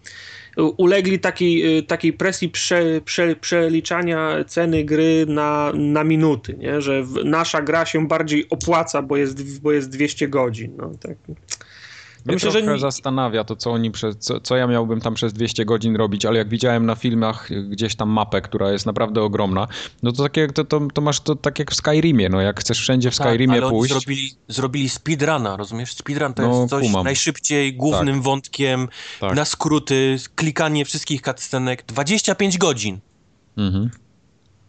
[0.77, 6.81] ulegli takiej, takiej presji prze, prze, przeliczania ceny gry na, na minuty, nie?
[6.81, 10.73] że nasza gra się bardziej opłaca, bo jest, bo jest 200 godzin.
[10.77, 11.17] No, tak.
[12.25, 12.79] Mnie myślę, trochę że...
[12.79, 16.37] zastanawia to, co oni przez, co, co, ja miałbym tam przez 200 godzin robić, ale
[16.37, 19.67] jak widziałem na filmach gdzieś tam mapę, która jest naprawdę ogromna,
[20.03, 22.79] no to, takie, to, to, to masz to tak jak w Skyrimie, no jak chcesz
[22.79, 23.93] wszędzie w tak, Skyrimie ale pójść...
[23.93, 25.93] zrobili, zrobili speedruna, rozumiesz?
[25.93, 27.03] Speedrun to no, jest coś kumam.
[27.03, 28.23] najszybciej, głównym tak.
[28.23, 28.87] wątkiem,
[29.19, 29.35] tak.
[29.35, 32.99] na skróty, klikanie wszystkich cutscenek, 25 godzin.
[33.57, 33.89] Mhm.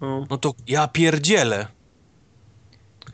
[0.00, 1.66] No to ja pierdzielę.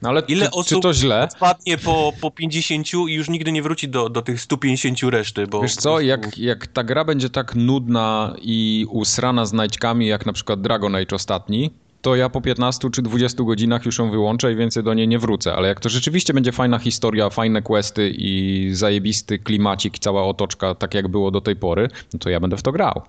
[0.03, 1.29] No ale Ile czy, osób czy to źle?
[1.37, 5.61] spadnie po, po 50 i już nigdy nie wróci do, do tych 150 reszty, bo...
[5.61, 6.07] Wiesz co, prostu...
[6.07, 11.17] jak, jak ta gra będzie tak nudna i usrana znajdźkami, jak na przykład Dragon Age
[11.17, 11.71] ostatni,
[12.03, 15.19] to ja po 15 czy 20 godzinach już ją wyłączę i więcej do niej nie
[15.19, 15.55] wrócę.
[15.55, 20.95] Ale jak to rzeczywiście będzie fajna historia, fajne questy i zajebisty klimacik, cała otoczka, tak
[20.95, 23.03] jak było do tej pory, no to ja będę w to grał.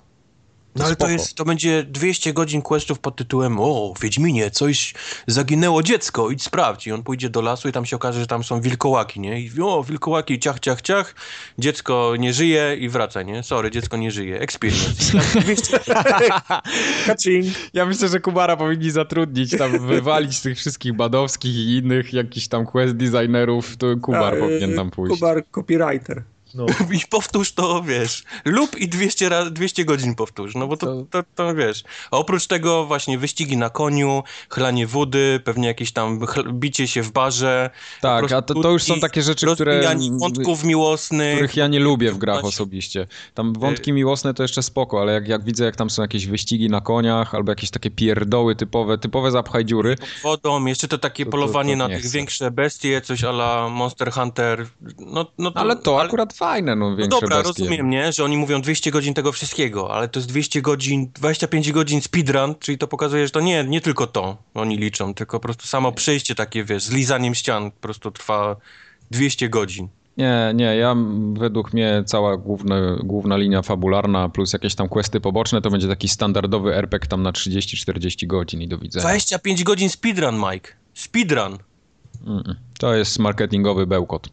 [0.75, 4.93] No ale to, jest, to będzie 200 godzin questów pod tytułem o, Wiedźminie, coś
[5.27, 6.87] zaginęło dziecko, idź sprawdź.
[6.87, 9.41] I on pójdzie do lasu i tam się okaże, że tam są wilkołaki, nie?
[9.41, 11.15] I o, wilkołaki, ciach, ciach, ciach,
[11.57, 13.43] dziecko nie żyje i wraca, nie?
[13.43, 14.39] Sorry, dziecko nie żyje.
[14.39, 15.19] Experience.
[17.73, 22.65] ja myślę, że Kubara powinni zatrudnić, tam wywalić tych wszystkich Badowskich i innych jakichś tam
[22.65, 25.15] quest designerów, to Kubar A, powinien tam pójść.
[25.15, 26.23] Kubar copywriter.
[26.55, 26.65] No.
[26.99, 31.55] I powtórz to, wiesz, lub i 200, 200 godzin powtórz, no bo to, to, to,
[31.55, 31.83] wiesz.
[32.11, 36.19] A oprócz tego właśnie wyścigi na koniu, chlanie wody, pewnie jakieś tam
[36.53, 37.69] bicie się w barze.
[38.01, 39.95] Tak, a to, to już są takie rzeczy, które...
[40.19, 41.35] wątków miłosnych.
[41.35, 43.07] Których ja nie lubię w grach osobiście.
[43.33, 46.69] Tam wątki miłosne to jeszcze spoko, ale jak, jak widzę, jak tam są jakieś wyścigi
[46.69, 49.95] na koniach, albo jakieś takie pierdoły typowe, typowe zapchaj dziury.
[50.23, 52.09] Wodą, jeszcze to takie to, polowanie na tych chcę.
[52.09, 54.67] większe bestie, coś ala Monster Hunter.
[54.99, 56.09] No, no to, ale to ale...
[56.37, 57.63] fajne, no, no dobra, bestie.
[57.63, 61.71] rozumiem, nie, że oni mówią 200 godzin tego wszystkiego, ale to jest 200 godzin, 25
[61.71, 65.43] godzin speedrun, czyli to pokazuje, że to nie, nie tylko to oni liczą, tylko po
[65.43, 68.55] prostu samo przejście takie, wiesz, z lizaniem ścian po prostu trwa
[69.11, 69.87] 200 godzin.
[70.17, 70.95] Nie, nie, ja
[71.33, 76.07] według mnie cała główna, główna linia fabularna plus jakieś tam questy poboczne to będzie taki
[76.07, 79.03] standardowy RPG tam na 30-40 godzin i do widzenia.
[79.03, 80.71] 25 godzin speedrun, Mike.
[80.93, 81.57] Speedrun.
[82.27, 82.55] Mm -mm.
[82.79, 84.29] To jest marketingowy bełkot.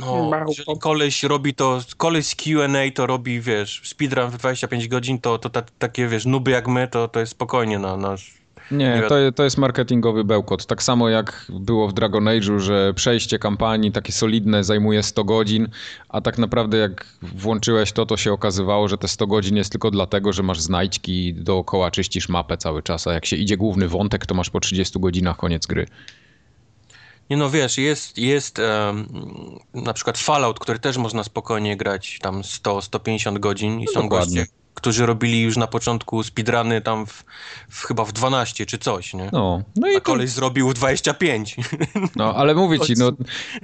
[0.00, 5.18] No, jeżeli koleś robi to, koleś z Q&A to robi, wiesz, speedrun w 25 godzin,
[5.18, 8.40] to, to ta, takie, wiesz, nuby jak my, to, to jest spokojnie na nasz...
[8.70, 10.66] Nie, to, to jest marketingowy bełkot.
[10.66, 15.68] Tak samo jak było w Dragon Age'u, że przejście kampanii takie solidne zajmuje 100 godzin,
[16.08, 19.90] a tak naprawdę jak włączyłeś to, to się okazywało, że te 100 godzin jest tylko
[19.90, 24.26] dlatego, że masz znajdźki dookoła, czyścisz mapę cały czas, a jak się idzie główny wątek,
[24.26, 25.86] to masz po 30 godzinach koniec gry.
[27.30, 29.08] Nie no wiesz, jest, jest um,
[29.74, 34.40] na przykład Fallout, który też można spokojnie grać tam 100-150 godzin i no są dokładnie.
[34.40, 37.24] goście, którzy robili już na początku speedruny tam w,
[37.68, 39.28] w, chyba w 12 czy coś, nie?
[39.32, 40.34] No, no i A koleś to...
[40.34, 41.56] zrobił 25.
[42.16, 43.12] No, ale mówię ci, no,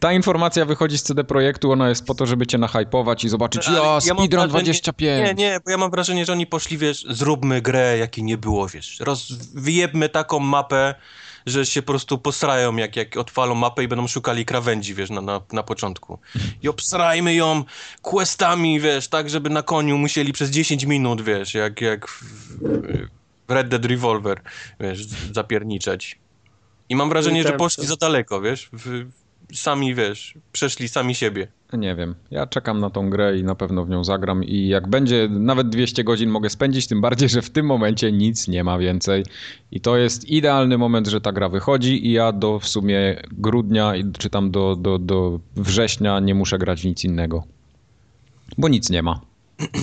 [0.00, 3.68] ta informacja wychodzi z CD Projektu, ona jest po to, żeby cię nahypować i zobaczyć,
[3.68, 5.28] ja, ja speedrun wrażenie, 25.
[5.28, 8.68] Nie, nie, bo ja mam wrażenie, że oni poszli, wiesz, zróbmy grę, jakiej nie było,
[8.68, 10.94] wiesz, roz, wyjebmy taką mapę,
[11.46, 15.20] że się po prostu posrają, jak, jak odpalą mapę i będą szukali krawędzi, wiesz, na,
[15.20, 16.18] na, na początku.
[16.62, 17.64] I obsrajmy ją
[18.02, 23.68] questami, wiesz, tak, żeby na koniu musieli przez 10 minut, wiesz, jak, jak w Red
[23.68, 24.40] Dead Revolver,
[24.80, 26.18] wiesz, zapierniczać.
[26.88, 29.06] I mam wrażenie, że poszli za daleko, wiesz, w,
[29.54, 31.48] sami, wiesz, przeszli sami siebie.
[31.72, 32.14] Nie wiem.
[32.30, 35.68] Ja czekam na tą grę i na pewno w nią zagram i jak będzie nawet
[35.68, 39.24] 200 godzin mogę spędzić, tym bardziej, że w tym momencie nic nie ma więcej.
[39.72, 43.92] I to jest idealny moment, że ta gra wychodzi i ja do w sumie grudnia
[44.18, 47.44] czy tam do, do, do września nie muszę grać w nic innego.
[48.58, 49.20] Bo nic nie ma.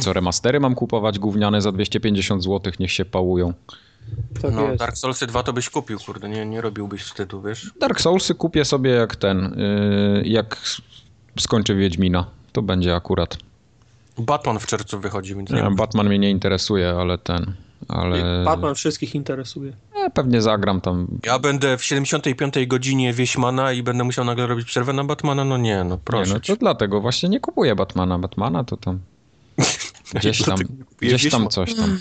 [0.01, 3.53] Co remastery mam kupować gówniane za 250 zł, niech się pałują.
[4.41, 4.79] Tak no, jest.
[4.79, 7.71] Dark Soulsy 2 to byś kupił, kurde, nie, nie robiłbyś wstydu, wiesz?
[7.79, 9.55] Dark Soulsy kupię sobie jak ten,
[10.15, 10.57] yy, jak
[11.39, 12.25] skończę Wiedźmina.
[12.51, 13.37] To będzie akurat.
[14.17, 17.53] Batman w czerwcu wychodzi, więc nie, Batman mnie nie interesuje, ale ten.
[17.87, 18.43] Ale...
[18.45, 19.73] Batman wszystkich interesuje.
[19.95, 21.07] Ja pewnie zagram tam.
[21.25, 25.45] Ja będę w 75 godzinie Wieśmana i będę musiał nagle robić przerwę na Batmana?
[25.45, 26.27] No nie, no proszę.
[26.27, 28.19] Nie, no to dlatego właśnie nie kupuję Batmana.
[28.19, 28.99] Batmana to tam
[30.15, 30.59] gdzieś tam,
[30.99, 31.99] gdzieś tam coś tam.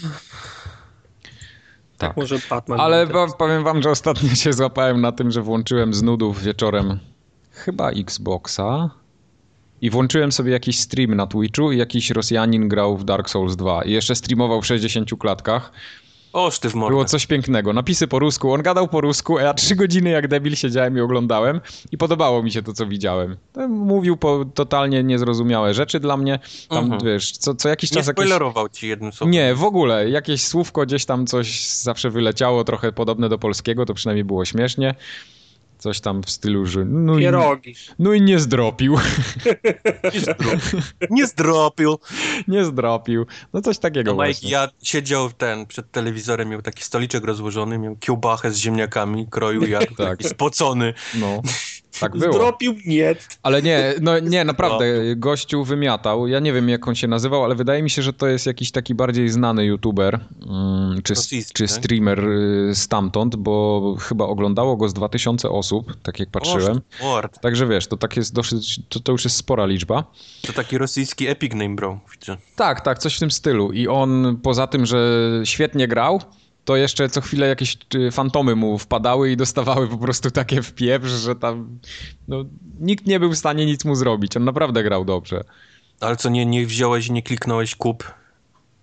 [1.98, 2.16] Tak.
[2.16, 2.80] Może Batman.
[2.80, 3.06] Ale
[3.38, 6.98] powiem wam, że ostatnio się złapałem na tym, że włączyłem z nudów wieczorem
[7.50, 8.90] chyba Xboxa
[9.82, 13.84] i włączyłem sobie jakiś stream na Twitchu i jakiś Rosjanin grał w Dark Souls 2
[13.84, 15.72] i jeszcze streamował w 60 klatkach.
[16.32, 16.90] O, sztyw mordę.
[16.92, 17.72] Było coś pięknego.
[17.72, 21.00] Napisy po rusku, on gadał po rusku, a ja trzy godziny jak debil siedziałem i
[21.00, 21.60] oglądałem
[21.92, 23.36] i podobało mi się to, co widziałem.
[23.68, 26.38] Mówił po totalnie niezrozumiałe rzeczy dla mnie.
[26.68, 27.02] Tam, Mhm.
[27.04, 28.06] wiesz, co, co jakiś Nie czas...
[28.06, 28.24] Jakieś...
[28.24, 29.32] spoilerował ci jednym słowem.
[29.32, 30.10] Nie, w ogóle.
[30.10, 34.94] Jakieś słówko gdzieś tam coś zawsze wyleciało, trochę podobne do polskiego, to przynajmniej było śmiesznie.
[35.82, 37.74] Coś tam w stylu, że no i, Pierogi.
[37.98, 38.96] no i nie zdropił.
[40.14, 40.80] Nie zdropił.
[41.10, 41.98] Nie zdropił.
[42.48, 43.26] nie zdropił.
[43.52, 44.50] No coś takiego No Mike, właśnie.
[44.50, 49.96] ja siedział ten przed telewizorem, miał taki stoliczek rozłożony, miał kiełbachę z ziemniakami, kroił jak
[49.96, 50.22] Tak.
[50.22, 50.94] spocony.
[51.14, 51.42] No,
[52.00, 52.32] tak było.
[52.32, 52.74] Zdropił.
[53.42, 56.28] Ale nie, no nie, naprawdę, gościu wymiatał.
[56.28, 58.70] Ja nie wiem, jak on się nazywał, ale wydaje mi się, że to jest jakiś
[58.70, 61.14] taki bardziej znany youtuber, mm, czy,
[61.54, 61.70] czy tak?
[61.70, 66.80] streamer y, stamtąd, bo chyba oglądało go z 2000 osób, tak jak patrzyłem.
[67.40, 70.04] Także wiesz, to tak jest dosyć, to, to już jest spora liczba.
[70.46, 72.00] To taki rosyjski epic name, bro.
[72.12, 72.36] Widzę.
[72.56, 73.72] Tak, tak, coś w tym stylu.
[73.72, 76.20] I on poza tym, że świetnie grał,
[76.64, 80.72] to jeszcze co chwilę jakieś y, fantomy mu wpadały i dostawały po prostu takie w
[80.72, 81.78] pieprz, że tam
[82.28, 82.44] no,
[82.80, 84.36] nikt nie był w stanie nic mu zrobić.
[84.36, 85.44] On naprawdę grał dobrze.
[86.00, 88.14] Ale co, nie, nie wziąłeś i nie kliknąłeś kup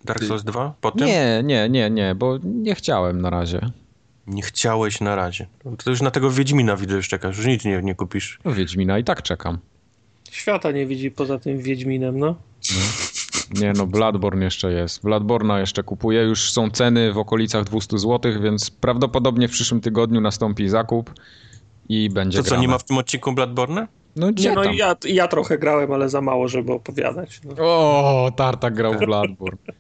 [0.06, 1.08] Dark Souls 2 potem?
[1.08, 3.72] Nie, nie, nie, nie, bo nie chciałem na razie.
[4.28, 5.48] Nie chciałeś na razie.
[5.66, 8.40] No To już na tego Wiedźmina widzę już czekasz, już nic nie, nie kupisz.
[8.46, 9.58] No Wiedźmina i tak czekam.
[10.32, 12.36] Świata nie widzi poza tym Wiedźminem, no.
[13.54, 15.04] Nie no, Bloodborne jeszcze jest.
[15.04, 16.22] Bloodborna jeszcze kupuję.
[16.24, 21.14] Już są ceny w okolicach 200 zł, więc prawdopodobnie w przyszłym tygodniu nastąpi zakup
[21.90, 22.62] i będzie To co, grane.
[22.62, 23.88] nie ma w tym odcinku Bloodborne?
[24.16, 24.74] No gdzie Nie, no tam?
[24.74, 27.42] ja, ja trochę grałem, ale za mało, żeby opowiadać.
[27.44, 27.54] No.
[27.60, 29.58] O, Tartak grał w Bloodborne.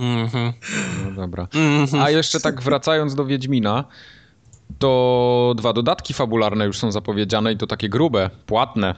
[0.00, 0.52] Mhm.
[1.04, 1.48] No dobra.
[1.54, 2.02] Mhm.
[2.02, 3.84] A jeszcze tak wracając do Wiedźmina,
[4.78, 8.94] to dwa dodatki fabularne już są zapowiedziane i to takie grube, płatne.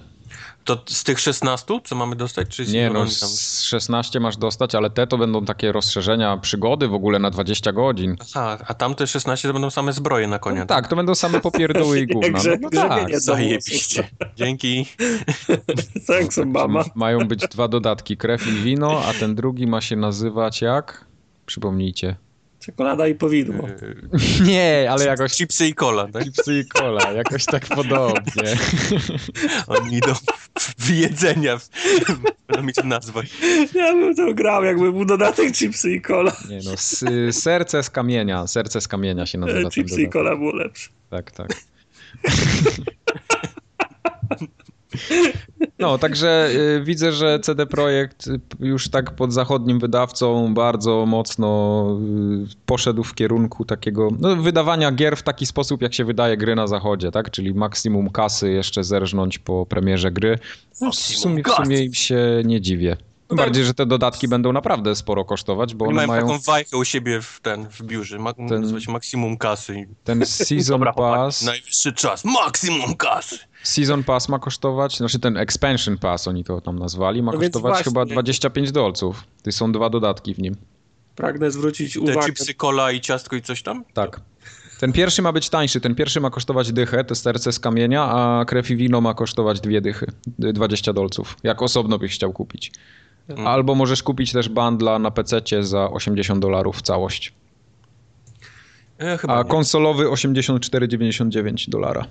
[0.70, 2.48] To z tych 16, co mamy dostać?
[2.48, 6.88] Czy z Nie no, z 16 masz dostać, ale te to będą takie rozszerzenia przygody
[6.88, 8.16] w ogóle na 20 godzin.
[8.34, 10.60] Aha, a tamte 16 to będą same zbroje na konia.
[10.60, 12.38] No, tak, to będą same popierdoły i gówna.
[12.38, 13.20] Grze- No, no tak.
[13.20, 14.08] Zajebiście.
[14.36, 14.86] Dzięki.
[16.06, 16.84] Thanks, Obama.
[16.94, 21.04] Mają być dwa dodatki, krew i wino, a ten drugi ma się nazywać jak?
[21.46, 22.16] Przypomnijcie.
[22.60, 23.68] Czekolada i powidło.
[24.46, 26.24] Nie, ale jakoś Chipsy i cola, tak?
[26.24, 28.56] chipsy i cola, jakoś tak podobnie.
[29.66, 30.12] Oni idą
[30.78, 31.58] w jedzenia.
[32.48, 33.22] Będą mieć nazwę.
[33.74, 36.36] Ja bym to grał, jakby był dodatek chipsy i cola.
[36.50, 40.36] Nie no, s- serce z kamienia, serce z kamienia się nazywa ten Chipsy i cola
[40.36, 40.90] było lepsze.
[41.10, 41.48] Tak, tak.
[45.80, 51.98] No, także y, widzę, że CD Projekt y, już tak pod zachodnim wydawcą bardzo mocno
[52.44, 56.54] y, poszedł w kierunku takiego no, wydawania gier w taki sposób, jak się wydaje gry
[56.54, 57.30] na zachodzie, tak?
[57.30, 60.38] Czyli maksimum kasy jeszcze zerżnąć po premierze gry.
[60.80, 62.96] No, w, sumie, w sumie im się nie dziwię.
[63.30, 63.46] Tym tak.
[63.46, 66.76] bardziej, że te dodatki będą naprawdę sporo kosztować, bo Oni one mają mają taką wajchę
[66.76, 68.18] u siebie w ten, w biurze.
[68.18, 69.78] Ma, Ten- Nazywa się maksimum kasy.
[69.78, 71.42] I- ten Season Dobra, Pass.
[71.42, 72.24] najwyższy czas.
[72.24, 73.38] Maksimum kasy.
[73.62, 77.70] Season Pass ma kosztować, znaczy ten Expansion Pass, oni to tam nazwali, ma No kosztować
[77.72, 77.84] właśnie.
[77.84, 79.24] chyba 25 dolców.
[79.42, 80.56] To są dwa dodatki w nim.
[81.16, 82.26] Pragnę zwrócić Te uwagę.
[82.26, 83.84] chipsy, cola i ciastko i coś tam?
[83.94, 84.20] Tak.
[84.80, 88.44] Ten pierwszy ma być tańszy, ten pierwszy ma kosztować dychę, to serce z kamienia, a
[88.44, 90.06] krew i wino ma kosztować dwie dychy,
[90.44, 92.72] y, 20 dolców, jak osobno byś chciał kupić.
[93.30, 93.46] Mhm.
[93.48, 97.32] Albo możesz kupić też bandla na PC za 80 dolarów całość.
[98.98, 99.48] E, chyba A nie.
[99.48, 102.06] konsolowy 84,99 dolara.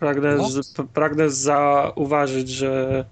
[0.00, 0.48] Pragnę, No.
[0.50, 3.04] z, pragnę zauważyć, że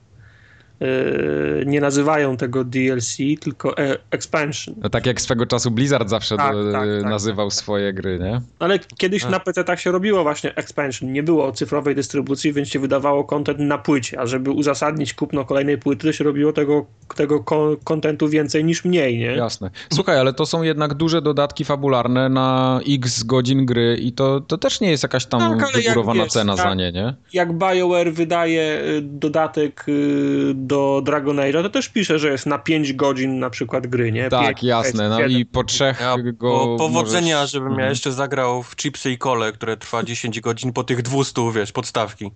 [1.66, 4.74] nie nazywają tego DLC, tylko e, expansion.
[4.82, 8.40] No tak jak swego czasu Blizzard zawsze Tak, do, tak, tak, nazywał swoje gry, nie?
[8.58, 9.30] Ale kiedyś A.
[9.30, 11.12] na PC tak się robiło właśnie expansion.
[11.12, 15.78] Nie było cyfrowej dystrybucji, więc się wydawało content na płycie, a żeby uzasadnić kupno kolejnej
[15.78, 19.26] płyty, to się robiło tego, tego ko- kontentu więcej niż mniej, nie?
[19.36, 19.70] Jasne.
[19.92, 24.58] Słuchaj, ale to są jednak duże dodatki fabularne na x godzin gry i to, to
[24.58, 26.78] też nie jest jakaś tam Tak, wygórowana wiesz, cena za tak.
[26.78, 27.14] nie, nie?
[27.32, 32.58] Jak BioWare wydaje y, dodatek y, do Dragon Age'a, to też pisze, że jest na
[32.58, 34.28] 5 godzin na przykład gry, nie?
[34.28, 35.08] Tak, Pięć, jasne.
[35.08, 37.50] No i po trzech Ja, go po, powodzenia, możesz...
[37.50, 37.84] żebym Mhm.
[37.84, 41.72] ja jeszcze zagrał w chipsy i kole, które trwa 10 godzin po tych 200, wiesz,
[41.72, 42.30] podstawki.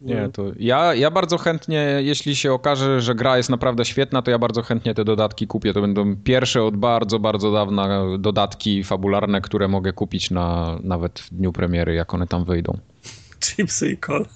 [0.00, 4.30] Nie, to ja, ja bardzo chętnie, jeśli się okaże, że gra jest naprawdę świetna, to
[4.30, 5.72] ja bardzo chętnie te dodatki kupię.
[5.72, 11.34] To będą pierwsze od bardzo, bardzo dawna dodatki fabularne, które mogę kupić na, nawet w
[11.34, 12.78] dniu premiery, jak one tam wyjdą.
[13.40, 14.26] Chipsy i kol.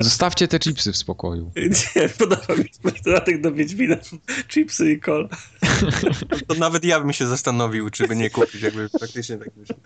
[0.00, 1.50] Zostawcie te chipsy w spokoju.
[1.96, 3.96] Nie, podoba mi się dodatek do Wiedźmina.
[4.48, 5.28] Chipsy i kol.
[6.46, 9.76] To nawet ja bym się zastanowił, czy by nie kupić, jakby faktycznie tak wyszło.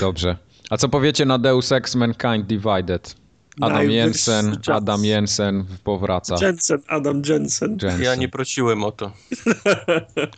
[0.00, 0.36] Dobrze.
[0.70, 3.16] A co powiecie na Deus Ex Mankind Divided?
[3.60, 4.56] Adam Jensen.
[4.66, 6.36] Adam Jensen powraca.
[6.42, 7.78] Jensen, Adam Jensen.
[7.82, 8.02] Jensen.
[8.02, 9.12] Ja nie prosiłem o to.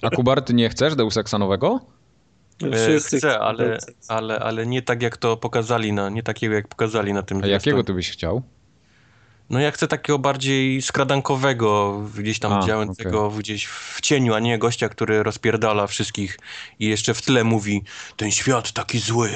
[0.03, 1.81] A Kubar, ty nie chcesz Deus Exa nowego?
[2.63, 3.79] E, Wszyscy Chcę, ale,
[4.09, 7.47] ale, ale nie tak jak to pokazali, na, nie takiego jak pokazali na tym A
[7.47, 8.43] jakiego ty byś chciał?
[9.51, 14.59] No ja chcę takiego bardziej skradankowego, gdzieś tam A, działającego gdzieś w cieniu, a nie
[14.59, 16.39] gościa, który rozpierdala wszystkich
[16.79, 17.83] i jeszcze w tle mówi
[18.17, 19.31] ten świat taki zły,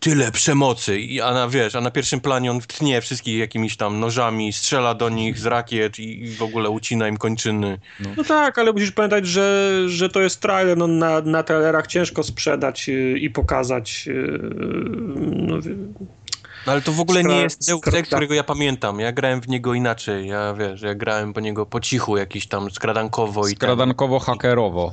[0.00, 4.00] tyle przemocy, I, a na, wiesz, a na pierwszym planie on tnie wszystkich jakimiś tam
[4.00, 7.78] nożami, strzela do nich z rakiet i, i w ogóle ucina im kończyny.
[8.16, 10.78] No tak, ale musisz pamiętać, że, że to jest trailer.
[10.78, 14.06] No, na, na trailerach ciężko sprzedać yy, i pokazać.
[14.06, 14.40] yy,
[15.24, 15.56] No,
[16.66, 19.00] No ale to w ogóle nie jest Deus Ex, którego ja pamiętam.
[19.00, 20.26] Ja grałem w niego inaczej.
[20.26, 24.92] Ja wiesz, ja grałem po niego po cichu, jakiś tam skradankowo i tak, Skradankowo-hakerowo.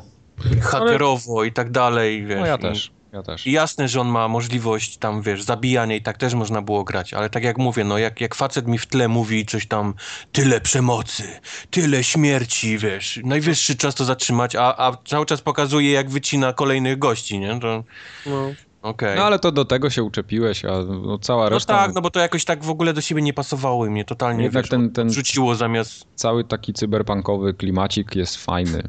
[0.62, 2.40] hakerowo i tak dalej, wiesz.
[2.40, 3.48] No ja też, ja też.
[3.48, 7.14] I jasne, że on ma możliwość tam, wiesz, zabijania i tak też można było grać,
[7.14, 9.94] ale tak jak mówię, no jak, jak facet mi w tle mówi coś tam,
[10.32, 11.24] tyle przemocy,
[11.70, 17.00] tyle śmierci, wiesz, najwyższy czas to zatrzymać, a, a cały czas pokazuje, jak wycina kolejnych
[17.00, 17.60] gości, nie?
[17.60, 17.84] To
[18.26, 18.54] no.
[18.82, 19.16] Okej.
[19.18, 22.10] No ale to do tego się uczepiłeś, a no, cała No reszta, tak, no bo
[22.10, 24.92] to jakoś tak w ogóle do siebie nie pasowało i mnie totalnie, Jednak wiesz, ten-
[24.92, 26.06] ten- rzuciło zamiast...
[26.16, 28.84] cały taki cyberpunkowy klimacik jest fajny.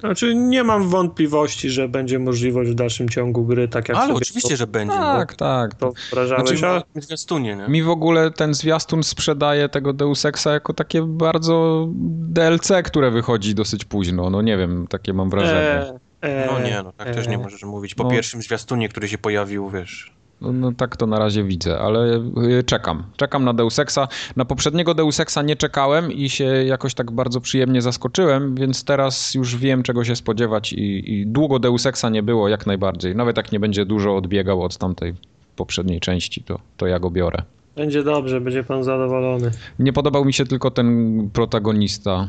[0.00, 4.56] Znaczy, nie mam wątpliwości, że będzie możliwość w dalszym ciągu gry, tak jak Ale oczywiście,
[4.56, 4.94] że będzie.
[4.96, 5.74] Tak, tak.
[5.74, 6.58] to wyobrażałeś.
[6.58, 7.68] Znaczy, a, w zwiastunie, nie?
[7.68, 11.86] Mi w ogóle ten zwiastun sprzedaje tego Deus Exa jako takie bardzo
[12.18, 14.30] DLC, które wychodzi dosyć późno.
[14.30, 15.60] No nie wiem, takie mam wrażenie.
[15.60, 17.94] e, e, No nie, no tak też nie możesz mówić.
[17.94, 18.10] Po no.
[18.10, 20.12] pierwszym zwiastunie, który się pojawił, wiesz...
[20.42, 22.16] No, no tak to na razie widzę, ale
[22.58, 23.04] y, czekam.
[23.16, 24.08] Czekam na Deus Exa.
[24.36, 29.34] Na poprzedniego Deus Exa nie czekałem i się jakoś tak bardzo przyjemnie zaskoczyłem, więc teraz
[29.34, 33.16] już wiem czego się spodziewać i, i długo Deus Exa nie było jak najbardziej.
[33.16, 35.14] Nawet jak nie będzie dużo odbiegał od tamtej
[35.56, 37.42] poprzedniej części, to, to ja go biorę.
[37.76, 39.50] Będzie dobrze, będzie pan zadowolony.
[39.78, 42.28] Nie podobał mi się tylko ten protagonista.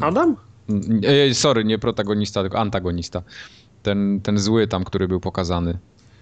[0.00, 0.36] Adam?
[1.30, 3.22] E, sorry, nie protagonista, tylko antagonista.
[3.82, 5.78] Ten, ten zły tam, który był pokazany.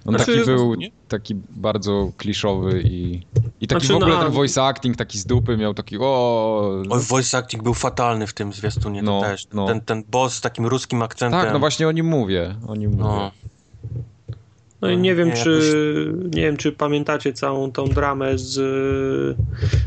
[0.06, 0.90] On Znaczy, taki był nie?
[1.08, 3.14] taki bardzo kliszowy i,
[3.60, 6.82] i taki Znaczy, w ogóle no, ten voice acting taki z dupy miał taki o...
[6.90, 9.46] Oj, voice acting był fatalny w tym zwiastunie, No, też.
[9.52, 9.66] no.
[9.66, 11.40] Ten, ten boss z takim ruskim akcentem.
[11.40, 12.54] Tak, no właśnie o nim mówię.
[12.68, 13.04] O nim No.
[13.06, 13.16] mówię.
[13.16, 13.30] No
[14.82, 18.52] i No, nie wiem, nie, czy nie wiem, czy pamiętacie całą tą dramę z,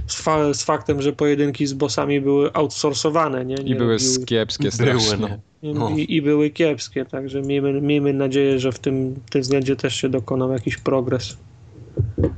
[0.07, 3.55] z, fa, z faktem, że pojedynki z bossami były outsourcowane, nie?
[3.55, 4.69] nie I były robiły- kiepskie
[5.17, 5.27] no.
[5.61, 5.89] i, no.
[5.89, 10.09] i, I były kiepskie, także miejmy, miejmy nadzieję, że w tym, tym względzie też się
[10.09, 11.37] dokonał jakiś progres.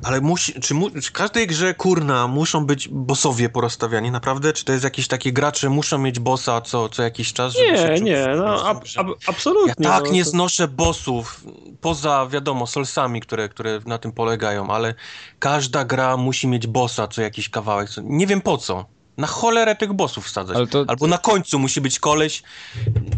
[0.03, 4.53] Ale musi, czy, mu, czy w każdej grze, kurna, muszą być bossowie porozstawiani, naprawdę?
[4.53, 7.53] Czy to jest jakieś takie gracze, muszą mieć bossa co, co jakiś czas?
[7.53, 9.73] żeby się Nie, czuć nie, no ab, ab, absolutnie.
[9.79, 11.43] Ja tak no, nie to- znoszę bossów,
[11.81, 14.93] poza, wiadomo, solsami, które, które na tym polegają, ale
[15.39, 17.89] każda gra musi mieć bossa co jakiś kawałek.
[18.03, 19.00] Nie wiem po co.
[19.21, 20.69] Na cholerę tych bossów wsadzać.
[20.69, 22.43] To- Albo na końcu musi być koleś.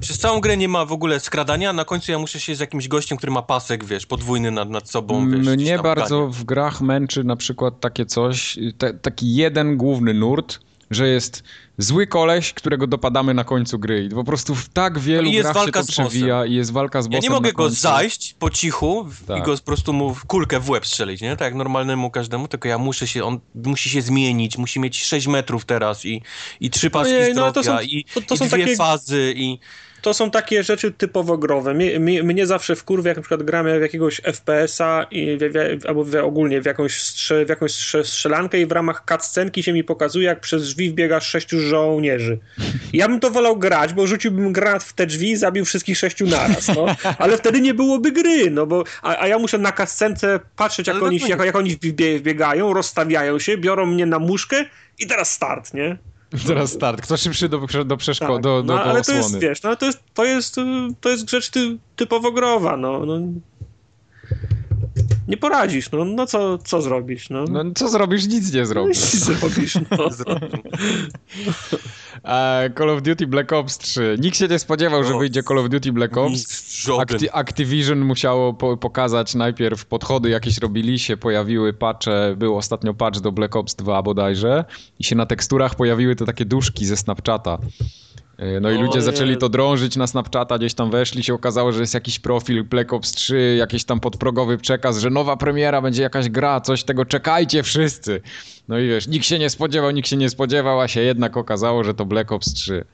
[0.01, 2.59] Przez całą grę nie ma w ogóle skradania, a na końcu ja muszę się z
[2.59, 5.47] jakimś gościem, który ma pasek, wiesz, podwójny nad, nad sobą, wiesz.
[5.47, 10.59] Mnie bardzo w grach męczy na przykład takie coś, te, taki jeden główny nurt,
[10.93, 11.43] że jest
[11.77, 15.33] zły koleś, którego dopadamy na końcu gry i po prostu w tak wielu No i
[15.33, 17.53] jest grach się walka to przewija i jest walka z Ja bossem nie mogę na
[17.53, 19.43] go zajść po cichu w- i Tak.
[19.45, 21.31] go po prostu mu w kulkę w łeb strzelić, nie?
[21.31, 25.27] Tak jak normalnemu każdemu, tylko ja muszę się, on musi się zmienić, musi mieć 6
[25.27, 26.21] metrów teraz i,
[26.59, 28.75] i trzy paski Ojej, no zdrowia to są- i, to- to i są dwie takie-
[28.75, 29.59] fazy i...
[30.03, 31.73] To są takie rzeczy typowo growe.
[31.73, 35.39] Mnie, mnie, mnie zawsze wkurwia, jak na przykład gramy w jakiegoś FPS-a i w,
[35.81, 39.63] w, albo w, ogólnie w jakąś, strze, w jakąś strze, strzelankę i w ramach cutscenki
[39.63, 42.39] się mi pokazuje, jak przez drzwi wbiega sześciu żołnierzy.
[42.93, 46.27] Ja bym to wolał grać, bo rzuciłbym granat w te drzwi i zabił wszystkich sześciu
[46.27, 46.85] naraz, no.
[47.19, 48.83] Ale wtedy nie byłoby gry, no bo...
[49.01, 52.73] A, a ja muszę na cutscence patrzeć, jak Ale oni, jak, jak oni wbie- wbiegają,
[52.73, 54.65] rozstawiają się, biorą mnie na muszkę
[54.99, 55.97] i teraz start, nie?
[56.47, 57.01] Teraz start.
[57.01, 59.39] Kto szybszy do, do przeszkody, Tak, do, do, no, do ale to jest, osłony.
[59.39, 60.55] wiesz, no, to, jest, to, jest,
[61.01, 63.19] to jest rzecz ty, typowo growa, no, no.
[65.27, 67.43] Nie poradzisz, no, no co, co zrobisz, no.
[67.43, 68.27] No co zrobisz?
[68.27, 69.13] Nic nie No, zrobisz.
[69.13, 69.97] i zrobisz, no.
[72.23, 74.15] E, Call of Duty Black Ops 3.
[74.19, 76.31] Nikt się nie spodziewał, że O, wyjdzie Call of Duty Black Ops.
[76.31, 76.87] Nic.
[76.99, 83.19] Acti Activision musiało po pokazać najpierw podchody jakieś robili się, pojawiły patche, był ostatnio patch
[83.19, 84.65] do Black Ops 2 bodajże
[84.99, 87.57] i się na teksturach pojawiły te takie duszki ze Snapchata.
[88.37, 91.79] E, No i ludzie zaczęli to drążyć na Snapchata, gdzieś tam weszli, się okazało, że
[91.79, 96.29] jest jakiś profil Black Ops 3, jakiś tam podprogowy przekaz, że nowa premiera, będzie jakaś
[96.29, 98.21] gra, coś tego, czekajcie wszyscy.
[98.67, 101.83] No i wiesz, nikt się nie spodziewał, nikt się nie spodziewał, a się jednak okazało,
[101.83, 102.85] że to Black Ops 3.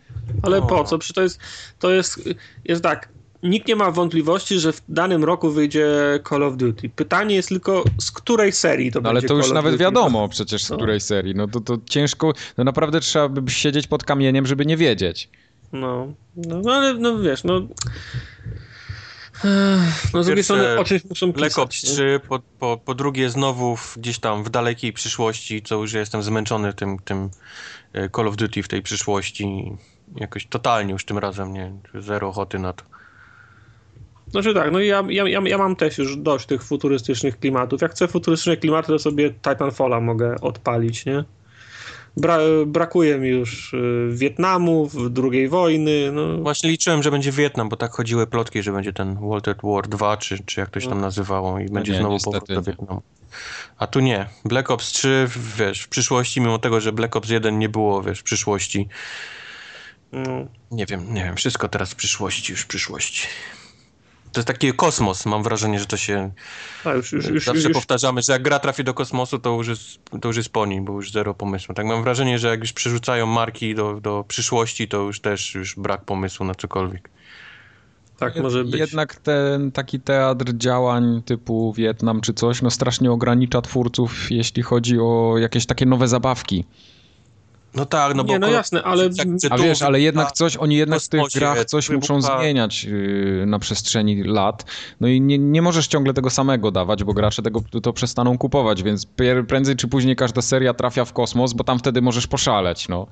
[0.42, 0.62] Ale O.
[0.62, 0.98] po co?
[0.98, 1.40] Przecież to jest,
[1.80, 2.30] to jest,
[2.66, 3.10] jest tak,
[3.44, 5.88] nikt nie ma wątpliwości, że w danym roku wyjdzie
[6.30, 6.90] Call of Duty.
[6.90, 9.84] Pytanie jest tylko, z której serii to no, będzie Ale to już Call nawet Duty.
[9.84, 10.76] wiadomo przecież z No.
[10.78, 11.36] której serii.
[11.36, 15.30] No to, to ciężko, no naprawdę trzeba by siedzieć pod kamieniem, żeby nie wiedzieć.
[15.74, 17.62] No, no, no ale no wiesz, no...
[20.14, 21.40] No z drugiej strony o czymś muszą pisać.
[21.40, 21.90] Black Ops nie?
[21.90, 26.24] 3, po, po, po drugie znowu w, gdzieś tam w dalekiej przyszłości, co już jestem
[26.24, 27.30] zmęczony tym, tym
[27.94, 29.72] e, Call of Duty w tej przyszłości.
[30.16, 32.84] Jakoś totalnie już tym razem, nie, zero ochoty na to.
[34.32, 37.82] Znaczy tak, no ja, ja, ja, ja mam też już dość tych futurystycznych klimatów.
[37.82, 41.24] Jak chcę futurystyczne klimaty, to sobie Titanfalla mogę odpalić, nie?
[42.18, 46.38] Bra brakuje mi już y, Wietnamu, w- drugiej wojny, no...
[46.38, 49.88] Właśnie liczyłem, że będzie Wietnam, bo tak chodziły plotki, że będzie ten World at War
[49.88, 52.72] 2, czy, czy jak to się tam nazywało i będzie nie, znowu niestety powrót do.
[52.72, 53.02] Wietnamu.
[53.78, 54.26] A tu nie.
[54.46, 55.28] Black Ops 3,
[55.58, 58.88] wiesz, w przyszłości, mimo tego, że Black Ops 1 nie było, wiesz, w przyszłości.
[60.12, 60.46] no.
[60.72, 63.28] Nie wiem, nie wiem, wszystko teraz w przyszłości, już w przyszłości.
[64.32, 66.32] To jest taki kosmos, mam wrażenie, że to się...
[66.86, 69.68] A już, już, już, Zawsze już, powtarzamy, że jak gra trafi do kosmosu, to już,
[69.68, 71.76] jest, to już jest po nim, bo już zero pomysłu.
[71.76, 75.76] Tak mam wrażenie, że jak już przerzucają marki do, do przyszłości, to już też już
[75.76, 77.10] brak pomysłu na cokolwiek.
[78.18, 78.76] tak może być.
[78.76, 85.00] Jednak ten taki teatr działań typu Wietnam czy coś, no strasznie ogranicza twórców, jeśli chodzi
[85.00, 86.66] o jakieś takie nowe zabawki.
[87.76, 88.34] No tak, no bo...
[88.34, 91.66] Nie, no jasne, ale- tak, A wiesz, ale jednak coś, oni jednak w tych grach
[91.66, 94.66] coś muszą zmieniać yy, na przestrzeni lat.
[95.00, 98.84] No i nie, nie możesz ciągle tego samego dawać, bo gracze tego to przestaną kupować,
[98.84, 99.08] więc
[99.48, 103.08] prędzej czy później każda seria trafia w kosmos, bo tam wtedy możesz poszaleć, no.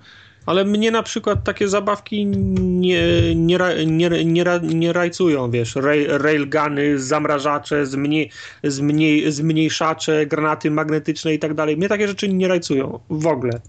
[0.45, 6.99] Ale mnie na przykład takie zabawki nie, nie, nie, nie, nie rajcują, wiesz, rail, railguny,
[6.99, 8.31] zamrażacze, zmniej,
[8.63, 11.77] zmniej, zmniejszacze, granaty magnetyczne i tak dalej.
[11.77, 13.59] Mnie takie rzeczy nie rajcują w ogóle.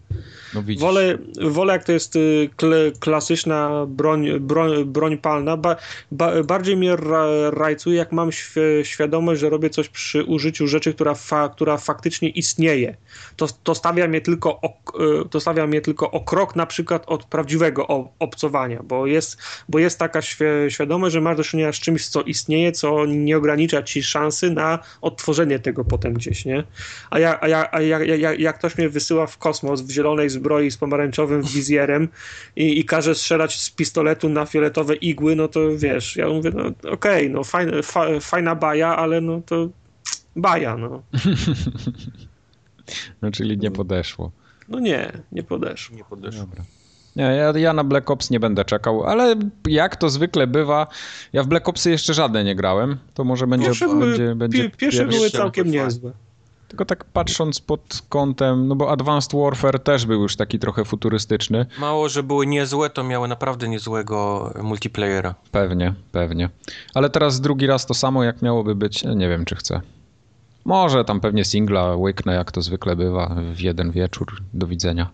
[0.55, 0.63] No.
[0.79, 1.19] Wolę,
[1.51, 5.57] wolę jak to jest y, kle, klasyczna broń, broń, broń palna.
[5.57, 5.77] Ba,
[6.13, 10.95] ba, bardziej mnie ra, rajcuje, jak mam świ, świadomość, że robię coś przy użyciu rzeczy,
[10.95, 12.97] która, fa, która faktycznie istnieje.
[13.37, 14.79] To, to, stawia mnie tylko o,
[15.25, 19.39] y, to stawia mnie tylko o krok na przykład od prawdziwego obcowania, bo jest,
[19.69, 23.37] bo jest taka świe, świadomość, że masz do czynienia z czymś, co istnieje, co nie
[23.37, 26.65] ogranicza ci szansy na odtworzenie tego potem gdzieś, nie?
[27.11, 30.71] A, ja, a, ja, a ja, jak ktoś mnie wysyła w kosmos w zielonej zbroi
[30.71, 32.09] z pomarańczowym wizjerem
[32.57, 36.91] i, i każe strzelać z pistoletu na fioletowe igły, no to wiesz, ja mówię, no
[36.93, 39.69] okej, no fajna, fa, fajna baja, ale no to
[40.37, 41.03] baja, no.
[43.23, 44.31] No czyli nie podeszło.
[44.69, 45.97] No nie, nie podeszło.
[45.97, 46.41] Nie podeszło.
[46.41, 46.65] Dobra.
[47.17, 49.35] Nie, ja, ja na Black Ops nie będę czekał, ale
[49.69, 50.87] jak to zwykle bywa,
[51.33, 53.67] ja w Black Opsy jeszcze żadne nie grałem, to może będzie...
[53.67, 55.85] Pierwsze, były, będzie, będzie pi- pierwsze były pierwsze całkiem były fajne.
[55.85, 56.13] niezłe.
[56.69, 61.67] Tylko tak patrząc pod kątem, no bo Advanced Warfare też był już taki trochę futurystyczny.
[61.79, 65.35] Mało, że były niezłe, to miały naprawdę niezłego multiplayera.
[65.53, 66.49] Pewnie, pewnie.
[66.95, 69.81] Ale teraz drugi raz to samo, jak miałoby być, nie wiem czy chcę.
[70.65, 74.27] Może tam pewnie singla łyknę, jak to zwykle bywa, w jeden wieczór.
[74.55, 75.09] Do widzenia.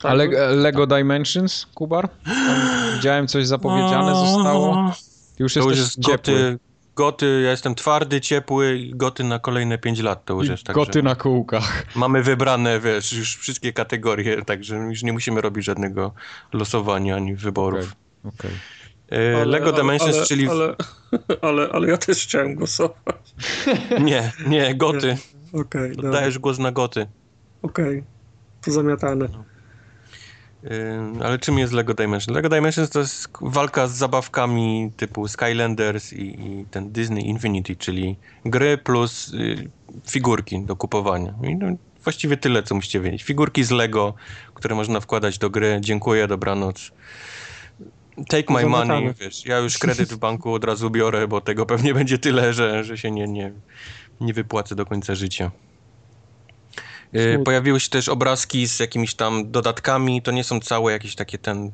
[0.00, 2.08] Tak, A Le- Lego Dimensions, Kubar?
[2.24, 4.92] Tam widziałem coś zapowiedziane zostało.
[5.36, 6.34] Ty już To już jesteś jest ciepły.
[6.34, 6.58] goty,
[6.96, 10.64] goty, ja jestem twardy, ciepły i goty na kolejne 5 lat to już jest.
[10.64, 11.86] Także Goty na kółkach.
[11.96, 16.12] Mamy wybrane, wiesz, już wszystkie kategorie, także już nie musimy robić żadnego
[16.52, 17.92] losowania ani wyborów.
[18.24, 18.50] Okej.
[19.08, 20.48] E, Lego Dimensions, ale, czyli...
[20.48, 20.74] Ale,
[21.48, 23.34] ale, ale ja też chciałem głosować.
[24.04, 25.16] Nie, nie, goty.
[25.52, 26.10] Okej, dobra.
[26.10, 27.06] Dajesz głos na goty.
[27.62, 28.04] Okej,
[28.62, 29.28] to zamiatane.
[31.24, 32.36] Ale czym jest Lego Dimensions?
[32.36, 38.16] Lego Dimensions to jest walka z zabawkami typu Skylanders i, i ten Disney Infinity, czyli
[38.44, 39.70] gry plus y,
[40.10, 41.34] figurki do kupowania.
[41.42, 41.66] I no,
[42.04, 43.22] właściwie tyle, co musicie wiedzieć.
[43.22, 44.14] Figurki z Lego,
[44.54, 45.78] które można wkładać do gry.
[45.80, 46.92] Dziękuję, dobranoc.
[48.28, 51.94] Take my money, wiesz, ja już kredyt w banku od razu biorę, bo tego pewnie
[51.94, 53.52] będzie tyle, że, że się nie, nie,
[54.20, 55.50] nie wypłacę do końca życia.
[57.14, 57.42] Y.
[57.44, 60.22] Pojawiły się też obrazki z jakimiś tam dodatkami.
[60.22, 61.66] To nie są całe jakieś takie ten,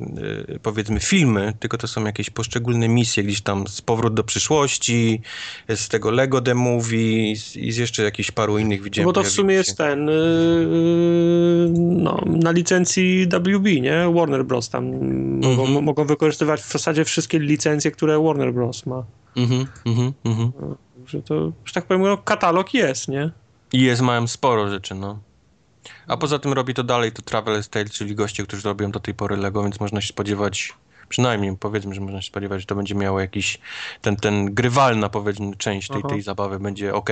[0.55, 5.21] y, powiedzmy, filmy, tylko to są jakieś poszczególne misje, gdzieś tam z Powrót do przyszłości,
[5.69, 7.37] z tego Lego The Movie i
[7.73, 9.07] z jeszcze jakichś paru innych No widziałem.
[9.07, 9.59] bo to w sumie się.
[9.59, 14.13] jest ten yy, no, na licencji WB, nie?
[14.15, 14.69] Warner Bros.
[14.69, 14.85] tam
[15.41, 15.85] mogą, Mhm.
[15.85, 18.87] mogą wykorzystywać w zasadzie wszystkie licencje, które Warner Bros.
[18.87, 19.05] ma.
[19.37, 20.53] Mhm, mhm, mhm.
[21.07, 23.31] Że to, że tak powiem, no, katalog jest, nie?
[23.73, 25.19] I jest, mają sporo rzeczy, no.
[26.07, 29.15] A poza tym robi to dalej to Travel Tale, czyli goście, którzy robią do tej
[29.15, 30.75] pory Lego, więc można się spodziewać,
[31.09, 33.59] przynajmniej powiedzmy, że można się spodziewać, że to będzie miało jakiś,
[34.01, 36.09] ten, ten grywalna powiedzmy część tej, Aha.
[36.09, 37.11] tej zabawy będzie ok.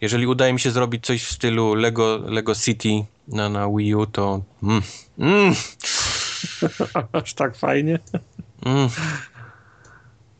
[0.00, 4.06] Jeżeli udaje mi się zrobić coś w stylu Lego, Lego City na, na Wii U,
[4.06, 4.82] to mm,
[5.18, 5.54] mm,
[7.12, 7.98] Aż tak fajnie.
[8.66, 8.88] mm.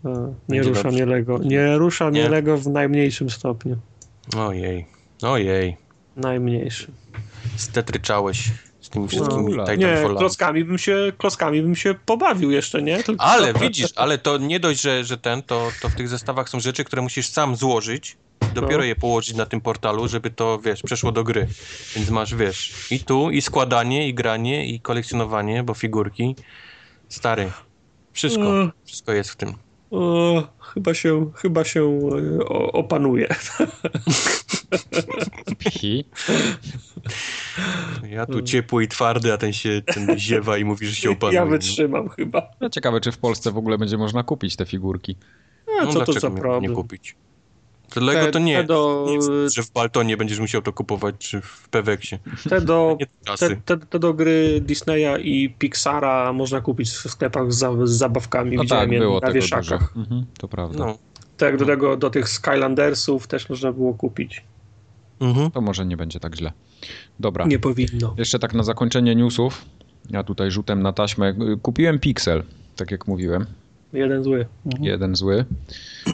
[0.05, 0.97] A, nie Będzie rusza dobrze.
[0.97, 1.39] mnie Lego.
[1.39, 2.29] Nie rusza mnie Nie.
[2.29, 3.77] Lego w najmniejszym stopniu.
[4.37, 4.87] Ojej,
[5.25, 5.77] ojej.
[6.17, 6.95] Najmniejszym.
[7.57, 8.51] Stetryczałeś
[8.81, 10.19] z tymi wszystkimi No, Nie, Titanfallami.
[10.19, 13.03] klockami bym się, klockami bym się pobawił jeszcze, nie?
[13.03, 13.25] Tylko...
[13.25, 16.61] Ale widzisz, ale to nie dość, że, że ten, to, to w tych zestawach są
[16.61, 18.17] rzeczy, które musisz sam złożyć,
[18.55, 18.85] dopiero No.
[18.85, 21.49] je położyć na tym portalu, żeby to, wiesz, przeszło do gry.
[21.97, 26.37] Więc masz, wiesz, i tu, i składanie, i granie, i kolekcjonowanie, bo figurki.
[27.09, 27.51] Stary,
[28.13, 28.73] wszystko, Mm.
[28.85, 29.55] wszystko jest w tym.
[29.93, 31.85] O, chyba się, chyba się
[32.49, 33.29] o, opanuje.
[35.71, 36.05] Hi.
[38.11, 41.39] Ja tu ciepły i twardy, a ten się ten ziewa i mówi, że się opanuje.
[41.39, 42.51] Ja wytrzymam chyba.
[42.61, 45.17] No, ciekawe, czy w Polsce w ogóle będzie można kupić te figurki.
[45.81, 46.63] A No, co to za problem?
[46.63, 47.17] nie kupić?
[47.97, 51.15] Lego Te- to nie, te do- nie jest, że w Baltonie będziesz musiał to kupować,
[51.19, 52.19] czy w Peweksie.
[52.49, 52.99] Te do,
[53.39, 58.57] te, te, te do gry Disneya i Pixara można kupić w sklepach z, z zabawkami.
[58.57, 59.93] No Widziałem tak, było na wieszakach.
[59.97, 60.79] Mhm, to prawda.
[60.87, 60.99] No.
[61.37, 64.45] Tak, do, tego, do tych Skylandersów też można było kupić.
[65.21, 65.51] Mhm.
[65.51, 66.53] To może nie będzie tak źle.
[67.21, 67.47] Dobra.
[67.47, 68.15] Nie powinno.
[68.19, 69.65] Jeszcze tak na zakończenie newsów.
[70.11, 71.35] Ja tutaj rzutem na taśmę.
[71.63, 72.43] Kupiłem Pixel,
[72.77, 73.47] tak jak mówiłem.
[73.93, 74.47] Jeden zły.
[74.67, 74.85] Mhm.
[74.85, 75.45] Jeden zły.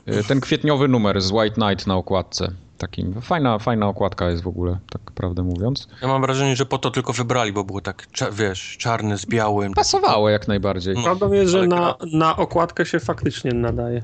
[0.08, 2.50] Y, Ten kwietniowy numer z White Knight na okładce.
[2.78, 5.88] Takim, fajna, fajna okładka jest w ogóle, tak prawdę mówiąc.
[6.02, 9.26] Ja mam wrażenie, że po to tylko wybrali, bo było tak, cza- wiesz, czarne z
[9.26, 9.72] białym.
[9.74, 10.94] Pasowało jak najbardziej.
[10.94, 11.02] No.
[11.02, 14.02] Prawdą jest, że na, na okładkę się faktycznie nadaje.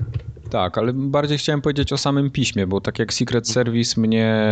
[0.51, 4.45] Tak, ale bardziej chciałem powiedzieć o samym piśmie, bo tak jak Secret Service mnie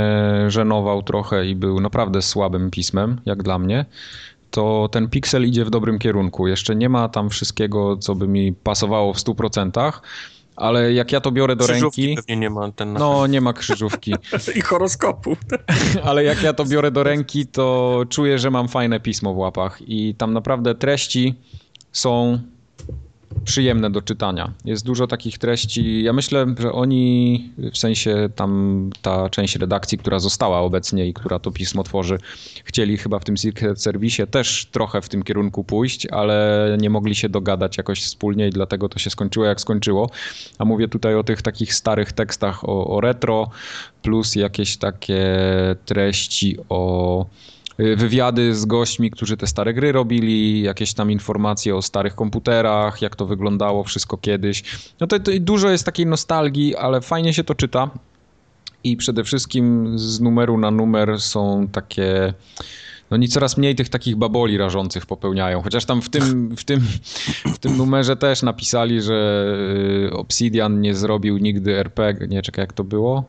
[0.49, 3.85] żenował trochę i był naprawdę słabym pismem, jak dla mnie,
[4.53, 6.49] to ten Pixel idzie w dobrym kierunku.
[6.49, 9.93] Jeszcze nie ma tam wszystkiego, co by mi pasowało w 100%,
[10.57, 12.17] ale jak ja to biorę do Krzyżówki ręki...
[12.17, 14.15] pewnie nie ma ten No, nie ma krzyżówki.
[14.59, 15.37] I horoskopu.
[16.09, 19.79] Ale jak ja to biorę do ręki, to czuję, że mam fajne pismo w łapach
[19.87, 21.35] i tam naprawdę treści
[21.93, 22.39] są
[23.45, 24.53] przyjemne do czytania.
[24.65, 26.03] Jest dużo takich treści.
[26.03, 31.39] Ja myślę, że oni, w sensie tam ta część redakcji, która została obecnie i która
[31.39, 32.19] to pismo tworzy,
[32.65, 33.35] chcieli chyba w tym
[33.77, 38.51] Service też trochę w tym kierunku pójść, ale nie mogli się dogadać jakoś wspólnie i
[38.51, 40.11] dlatego to się skończyło jak skończyło.
[40.59, 43.51] A mówię tutaj o tych takich starych tekstach o, o retro,
[44.03, 45.27] plus jakieś takie
[45.85, 47.27] treści o
[47.97, 53.17] wywiady z gośćmi, którzy te stare gry robili, jakieś tam informacje o starych komputerach, jak
[53.17, 54.63] to wyglądało wszystko kiedyś.
[55.01, 57.91] No to, to dużo jest takiej nostalgii, ale fajnie się to czyta.
[58.85, 62.35] I przede wszystkim z numeru na numer są takie.
[63.11, 65.63] No oni coraz mniej tych takich baboli rażących popełniają.
[65.63, 66.81] Chociaż tam w tym, w tym,
[67.55, 69.47] w tym numerze też napisali, że
[70.09, 72.29] y, Obsidian nie zrobił nigdy RPG.
[72.29, 73.25] Nie, czekaj, jak to było?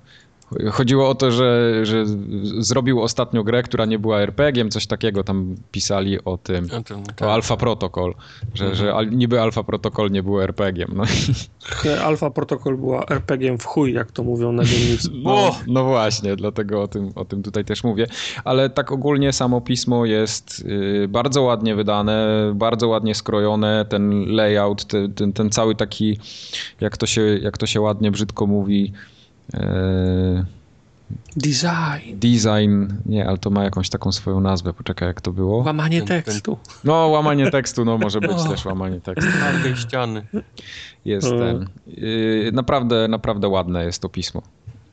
[0.71, 2.03] Chodziło o to, że, że
[2.59, 6.67] zrobił ostatnio grę, która nie była RPG-iem, coś takiego tam pisali o tym.
[6.71, 7.21] No to- tak.
[7.27, 8.13] O Alpha Protocol,
[8.53, 10.91] że, że al- niby Alpha Protocol nie był RPG-iem.
[10.95, 11.03] No,
[12.03, 15.09] Alfa Protocol była RPG-iem w chuj, jak to mówią na dzielnicy.
[15.23, 18.07] no, no właśnie, dlatego o tym, o tym tutaj też mówię.
[18.43, 20.63] Ale tak ogólnie samo pismo jest
[21.03, 26.19] y, bardzo ładnie wydane, bardzo ładnie skrojone, ten layout, te, ten, ten cały taki,
[26.81, 28.93] jak to się, jak to się ładnie, brzydko mówi,
[31.35, 32.19] Design.
[32.19, 35.57] design, nie, ale to ma jakąś taką swoją nazwę, poczekaj jak to było.
[35.57, 36.57] Łamanie tekstu.
[36.83, 39.31] No, łamanie tekstu, no może być też łamanie tekstu.
[39.31, 40.25] Twarde ściany.
[41.05, 41.67] Jest ten.
[41.87, 44.41] Yy, naprawdę, naprawdę ładne jest to pismo.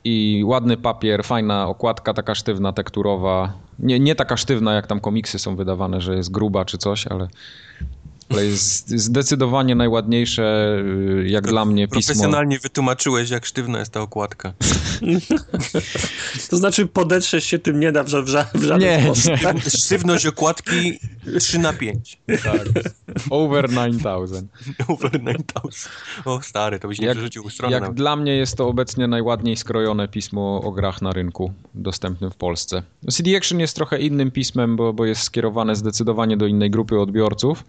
[0.04, 3.52] I ładny papier, fajna okładka, taka sztywna, tekturowa.
[3.78, 7.28] Nie, nie taka sztywna, jak tam komiksy są wydawane, że jest gruba czy coś, ale,
[8.30, 10.76] ale jest zdecydowanie najładniejsze,
[11.16, 12.00] yy, jak dla mnie, pismo.
[12.14, 14.52] Profesjonalnie wytłumaczyłeś, jak sztywna jest ta okładka.
[16.50, 19.32] To znaczy podetrzeć się tym nie da w, ża- w, ża- w żaden Nie, sposób.
[19.54, 20.98] nie, Sztywność okładki
[21.38, 22.18] 3 na 5.
[22.44, 22.92] tak.
[23.30, 24.42] Over 9000.
[24.88, 25.88] Over 9000.
[26.24, 27.96] O stary, to byś nie Jak, przerzucił strony jak nawet.
[27.96, 32.82] dla mnie jest to obecnie najładniej skrojone pismo o grach na rynku dostępnym w Polsce.
[33.10, 37.64] CD Action jest trochę innym pismem, bo, bo jest skierowane zdecydowanie do innej grupy odbiorców,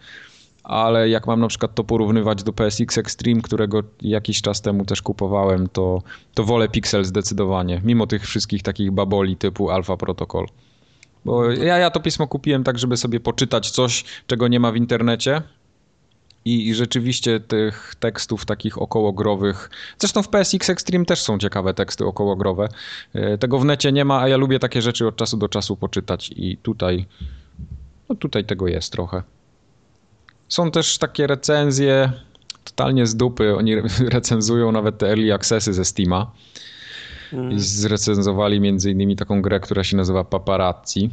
[0.64, 5.02] ale jak mam na przykład to porównywać do PSX Extreme, którego jakiś czas temu też
[5.02, 6.02] kupowałem, to,
[6.34, 10.46] to wolę Pixel zdecydowanie, mimo tych wszystkich takich baboli typu Alpha Protocol.
[11.26, 14.76] Bo ja, ja to pismo kupiłem tak, żeby sobie poczytać coś, czego nie ma w
[14.76, 15.42] internecie,
[16.46, 19.70] i, I rzeczywiście tych tekstów takich okołogrowych.
[20.00, 22.68] Zresztą w PSX Extreme też są ciekawe teksty okołogrowe.
[23.14, 25.78] E, Tego w necie nie ma, a ja lubię takie rzeczy od czasu do czasu
[25.78, 27.06] poczytać i tutaj.
[28.10, 29.24] No tutaj tego jest trochę.
[30.52, 32.12] Są też takie recenzje
[32.64, 33.56] totalnie z dupy.
[33.56, 36.32] Oni re- recenzują nawet te early accessy ze Steama.
[37.52, 41.10] I zrecenzowali między innymi taką grę, która się nazywa Paparazzi.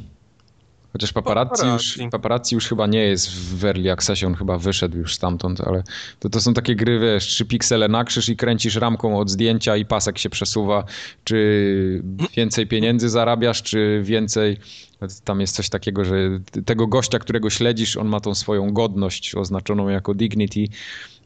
[0.93, 2.03] Chociaż paparazzi, Paparazzi.
[2.03, 5.83] Już, paparazzi już chyba nie jest w Early Accessie, on chyba wyszedł już stamtąd, ale
[6.19, 9.77] to, to są takie gry, wiesz, trzy piksele na krzyż i kręcisz ramką od zdjęcia
[9.77, 10.85] i pasek się przesuwa,
[11.25, 12.03] czy
[12.37, 14.59] więcej pieniędzy zarabiasz, czy więcej...
[15.25, 16.15] Tam jest coś takiego, że
[16.65, 20.65] tego gościa, którego śledzisz, on ma tą swoją godność oznaczoną jako dignity,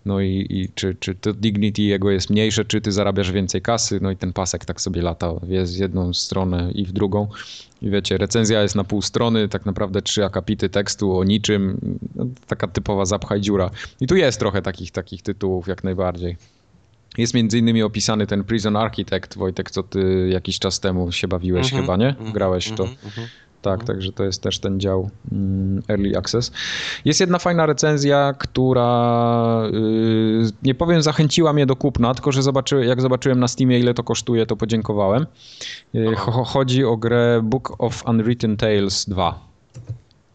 [0.04, 3.98] no i, i czy, czy to dignity jego jest mniejsze, czy ty zarabiasz więcej kasy,
[4.02, 7.28] no i ten pasek tak sobie lata jest w jedną stronę i w drugą.
[7.82, 11.78] I wiecie, recenzja jest na pół strony, tak naprawdę trzy akapity tekstu o niczym,
[12.14, 13.70] no, taka typowa zapchaj dziura.
[14.00, 16.36] I tu jest trochę takich, takich tytułów jak najbardziej.
[17.18, 21.64] Jest między innymi opisany ten Prison Architect, Wojtek, co ty jakiś czas temu się bawiłeś
[21.66, 22.08] Mhm, chyba, nie?
[22.08, 22.82] mhm, Grałeś w to.
[22.82, 23.28] mhm, mhm.
[23.62, 26.52] Tak, także to jest też ten dział mm, Early Access.
[27.04, 32.84] Jest jedna fajna recenzja, która yy, nie powiem zachęciła mnie do kupna, tylko że zobaczy,
[32.86, 35.26] jak zobaczyłem na Steamie ile to kosztuje, to podziękowałem.
[35.94, 39.51] Cho- chodzi o grę Book of Unwritten Tales 2.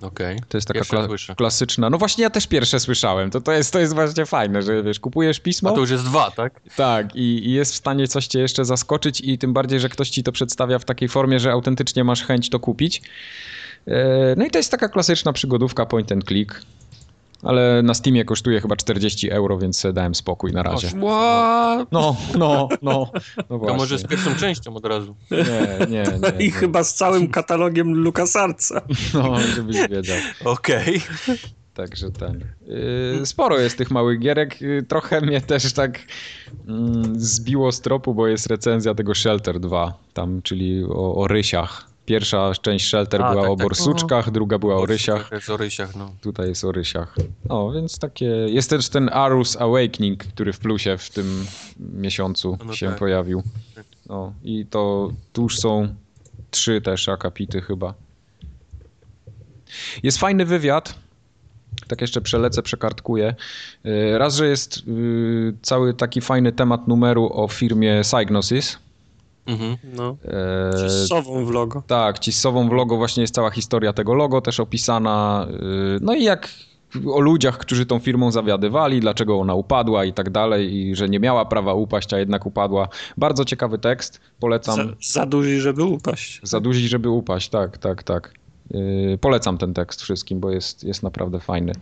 [0.02, 0.40] Okej.
[0.50, 1.90] To jest taka kla- klasyczna.
[1.90, 3.32] No właśnie ja też pierwsze słyszałem.
[3.32, 5.70] To, to, jest, to jest właśnie fajne, że wiesz, kupujesz pismo.
[5.70, 6.62] A to już jest dwa, tak?
[6.76, 10.10] Tak, i, i jest w stanie coś cię jeszcze zaskoczyć i tym bardziej, że ktoś
[10.10, 13.02] ci to przedstawia w takiej formie, że autentycznie masz chęć to kupić.
[13.88, 16.62] E, No i to jest taka klasyczna przygodówka point and click,
[17.44, 20.88] ale na Steamie kosztuje chyba 40 euro, więc dałem spokój na razie.
[20.88, 21.92] What?
[21.92, 23.12] No, no, no,
[23.50, 25.16] no To może z pierwszą częścią od razu.
[25.32, 26.46] Nie, nie, nie.
[26.46, 26.52] I nie.
[26.52, 28.82] chyba z całym katalogiem LucasArtsa.
[29.14, 30.18] No, żebyś wiedział.
[30.46, 31.02] Okej.
[31.74, 32.46] Także ten.
[33.20, 34.62] Yy, sporo jest tych małych gierek.
[34.62, 36.00] Yy, trochę mnie też tak
[36.68, 41.88] mm, zbiło z tropu, bo jest recenzja tego Shelter 2, tam, czyli o, o rysiach.
[42.08, 43.66] Pierwsza część Shelter A, była tak, o tak.
[43.66, 45.30] borsuczkach, druga była o rysiach.
[45.32, 46.12] Jest o rysiach, no.
[46.22, 47.16] Tutaj jest o rysiach.
[47.50, 48.26] O, więc takie.
[48.26, 51.46] Jest też ten Arus Awakening, który w plusie w tym
[51.80, 52.98] miesiącu No się tak.
[53.00, 53.44] pojawił.
[54.06, 55.88] No i to tu już są
[56.52, 57.94] trzy też akapity chyba.
[60.04, 60.96] Jest fajny wywiad.
[61.88, 63.36] Tak jeszcze przelecę, przekartkuję.
[63.84, 68.78] Yy, Raz, że jest yy, cały taki fajny temat numeru o firmie Psygnosis.
[69.48, 69.78] Mhm.
[69.84, 70.18] No.
[70.26, 71.84] Eee, Z sową w logo.
[71.88, 75.48] tak, ci z Sową w logo właśnie jest cała historia tego logo też opisana.
[75.50, 76.50] yy, No i jak
[77.14, 81.20] o ludziach, którzy tą firmą zawiadywali, dlaczego ona upadła i tak dalej, i że nie
[81.20, 82.88] miała prawa upaść, a jednak upadła.
[83.18, 84.76] Bardzo ciekawy tekst, polecam.
[84.76, 86.40] Za, za duży, żeby upaść.
[86.44, 88.34] Za duzi, żeby upaść, tak, tak, tak.
[88.72, 91.74] Yy, polecam ten tekst wszystkim, bo jest, jest naprawdę fajny.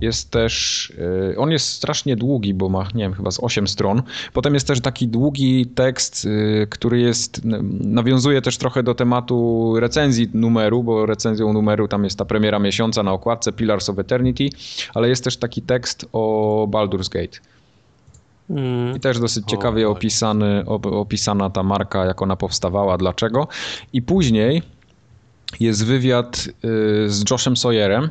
[0.00, 0.92] Jest też,
[1.28, 4.02] yy, on jest strasznie długi, bo ma, nie wiem, chyba z 8 stron.
[4.32, 7.40] Potem jest też taki długi tekst, yy, który jest,
[7.80, 13.02] nawiązuje też trochę do tematu recenzji numeru, bo recenzją numeru tam jest ta premiera miesiąca
[13.02, 14.48] na okładce Pillars of Eternity,
[14.94, 17.38] ale jest też taki tekst o Baldur's Gate.
[18.50, 18.96] Mm.
[18.96, 19.92] I też dosyć ciekawie tak.
[19.92, 23.48] opisany, op- opisana ta marka, jak ona powstawała, dlaczego.
[23.92, 24.62] I później
[25.60, 28.10] jest wywiad y, z Joshem Sawyerem,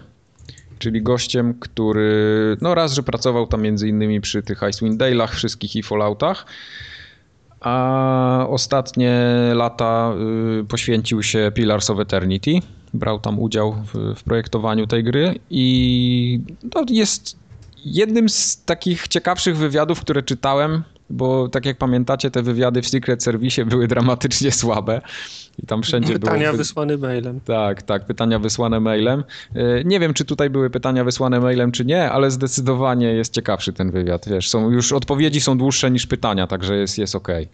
[0.79, 5.75] czyli gościem, który no raz, że pracował tam między innymi przy tych Icewind Dale'ach wszystkich
[5.75, 6.45] i Falloutach,
[7.59, 9.21] a ostatnie
[9.53, 10.13] lata
[10.61, 12.51] y, poświęcił się Pillars of Eternity.
[12.93, 16.39] Brał tam udział w, w projektowaniu tej gry i
[16.89, 17.37] jest
[17.85, 23.23] jednym z takich ciekawszych wywiadów, które czytałem, bo tak jak pamiętacie, te wywiady w Secret
[23.23, 25.01] Service były dramatycznie słabe
[25.63, 26.51] i tam wszędzie Pytania było...
[26.51, 27.39] wy- wysłane mailem.
[27.45, 29.23] tak, tak, pytania wysłane mailem.
[29.55, 33.73] E, Nie wiem, czy tutaj były pytania wysłane mailem, czy nie, ale zdecydowanie jest ciekawszy
[33.73, 34.29] ten wywiad.
[34.29, 37.47] Wiesz, są już odpowiedzi są dłuższe niż pytania, także jest, jest okej.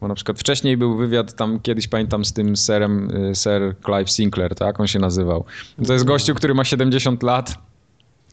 [0.00, 4.10] Bo na przykład wcześniej był wywiad tam kiedyś pamiętam z tym serem, y, Sir Clive
[4.10, 5.44] Sinclair, tak on się nazywał.
[5.86, 7.54] To jest gościu, który ma 70 lat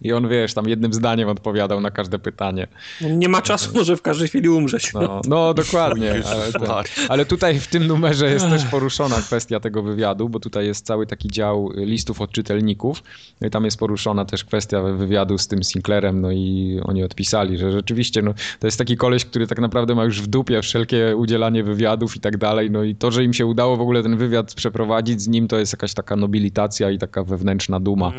[0.02, 2.68] i on wiesz, tam jednym zdaniem odpowiadał na każde pytanie.
[3.02, 4.94] Nie ma czasu, może w każdej chwili umrzeć.
[4.94, 6.12] No, no dokładnie.
[6.26, 6.70] Ale, ten,
[7.10, 11.08] ale tutaj w tym numerze jest też poruszona kwestia tego wywiadu, bo tutaj jest cały
[11.08, 13.04] taki dział listów od czytelników.
[13.42, 17.58] No i tam jest poruszona też kwestia wywiadu z tym Sinclairem, no i oni odpisali,
[17.58, 21.16] że rzeczywiście no, to jest taki koleś, który tak naprawdę ma już w dupie wszelkie
[21.18, 22.72] udzielanie wywiadów i tak dalej.
[22.72, 25.58] No i to, że im się udało w ogóle ten wywiad przeprowadzić z nim, to
[25.58, 28.12] jest jakaś taka nobilitacja i taka wewnętrzna duma.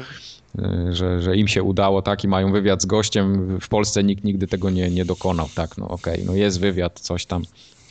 [0.58, 3.58] Y, Że, że im się udało, tak, i mają wywiad z gościem.
[3.60, 7.26] W Polsce nikt nigdy tego nie, nie dokonał, tak, no okej, no jest wywiad, coś
[7.26, 7.42] tam,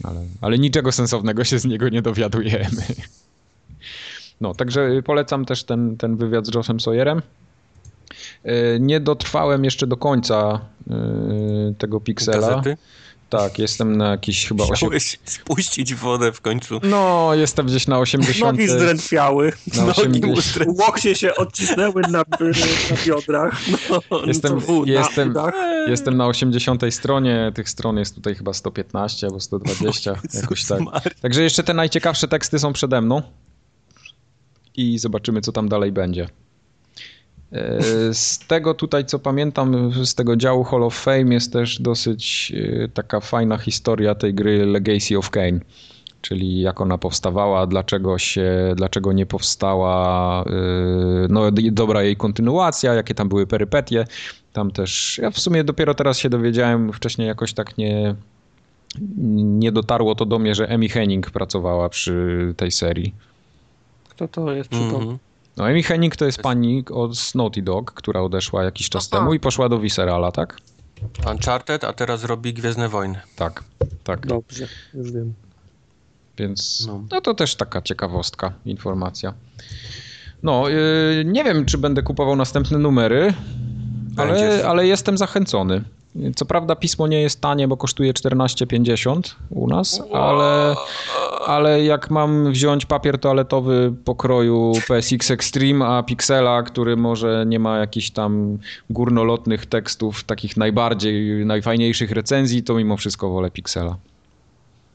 [0.03, 2.82] ale, ale niczego sensownego się z niego nie dowiadujemy.
[4.41, 7.22] No, także polecam też ten, ten wywiad z Joshem Sawyerem.
[8.45, 10.59] Y, Nie dotrwałem jeszcze do końca
[11.72, 12.49] y, tego Pixela.
[12.49, 12.78] Gazety?
[13.32, 14.75] Tak, jestem na jakiś chyba 8...
[14.75, 16.79] Chciałeś spuścić wodę w końcu.
[16.84, 18.57] No, jestem gdzieś na 80...
[18.57, 20.25] Nogi zdrętwiały, Na Nogi 80...
[20.36, 22.23] mu zdrę- łokcie się odcisnęły na, na
[23.05, 23.61] biodrach.
[23.89, 25.51] No, Jestem, no to, jestem, na
[25.88, 30.79] jestem na 80 stronie, tych stron jest tutaj chyba 115 albo 120, jakoś tak.
[31.21, 33.21] Także jeszcze te najciekawsze teksty są przede mną.
[34.75, 36.27] i zobaczymy, co tam dalej będzie.
[37.52, 42.54] E, z tego tutaj, co pamiętam, z tego działu Hall of Fame jest też dosyć
[42.56, 45.60] e, taka fajna historia tej gry Legacy of Kane,
[46.22, 50.52] czyli jak ona powstawała, dlaczego się, dlaczego nie powstała, e,
[51.30, 54.06] no dobra jej kontynuacja, jakie tam były perypetie.
[54.54, 58.16] Tam też, ja w sumie dopiero teraz się dowiedziałem, wcześniej jakoś tak nie,
[59.36, 63.14] nie dotarło to do mnie, że Emi Henning pracowała przy tej serii.
[64.10, 64.70] Kto to jest?
[64.70, 64.95] Czy to...
[64.95, 65.18] Mhm.
[65.58, 69.20] No Amy Hennig to jest pani od Naughty Dog, która odeszła jakiś czas Aha.
[69.20, 70.58] temu i poszła do Viscerala, tak?
[71.32, 73.20] Uncharted, a teraz robi Gwiezdne Wojny.
[73.36, 73.64] Tak,
[74.04, 74.28] tak.
[74.28, 75.34] Dobrze, już wiem.
[76.38, 77.04] Więc No.
[77.12, 79.34] no to też taka ciekawostka, informacja.
[80.43, 83.34] No, yy, nie wiem, czy będę kupował następne numery,
[84.18, 85.84] ale, ale jestem zachęcony.
[86.36, 90.76] Co prawda pismo nie jest tanie, bo kosztuje 14,50 u nas, ale,
[91.45, 97.78] ale jak mam wziąć papier toaletowy pokroju PSX Extreme, a Pixela, który może nie ma
[97.78, 98.57] jakichś tam
[98.89, 103.97] górnolotnych tekstów, takich najbardziej, najfajniejszych recenzji, to mimo wszystko wolę Pixela.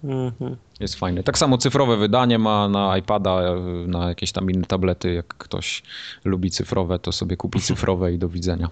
[0.04, 0.56] Mhm.
[0.80, 1.22] Jest fajny.
[1.22, 3.40] Tak samo cyfrowe wydanie ma na iPada,
[3.86, 5.14] na jakieś tam inne tablety.
[5.14, 5.82] Jak ktoś
[6.24, 8.68] lubi cyfrowe, to sobie kupi cyfrowe i do widzenia.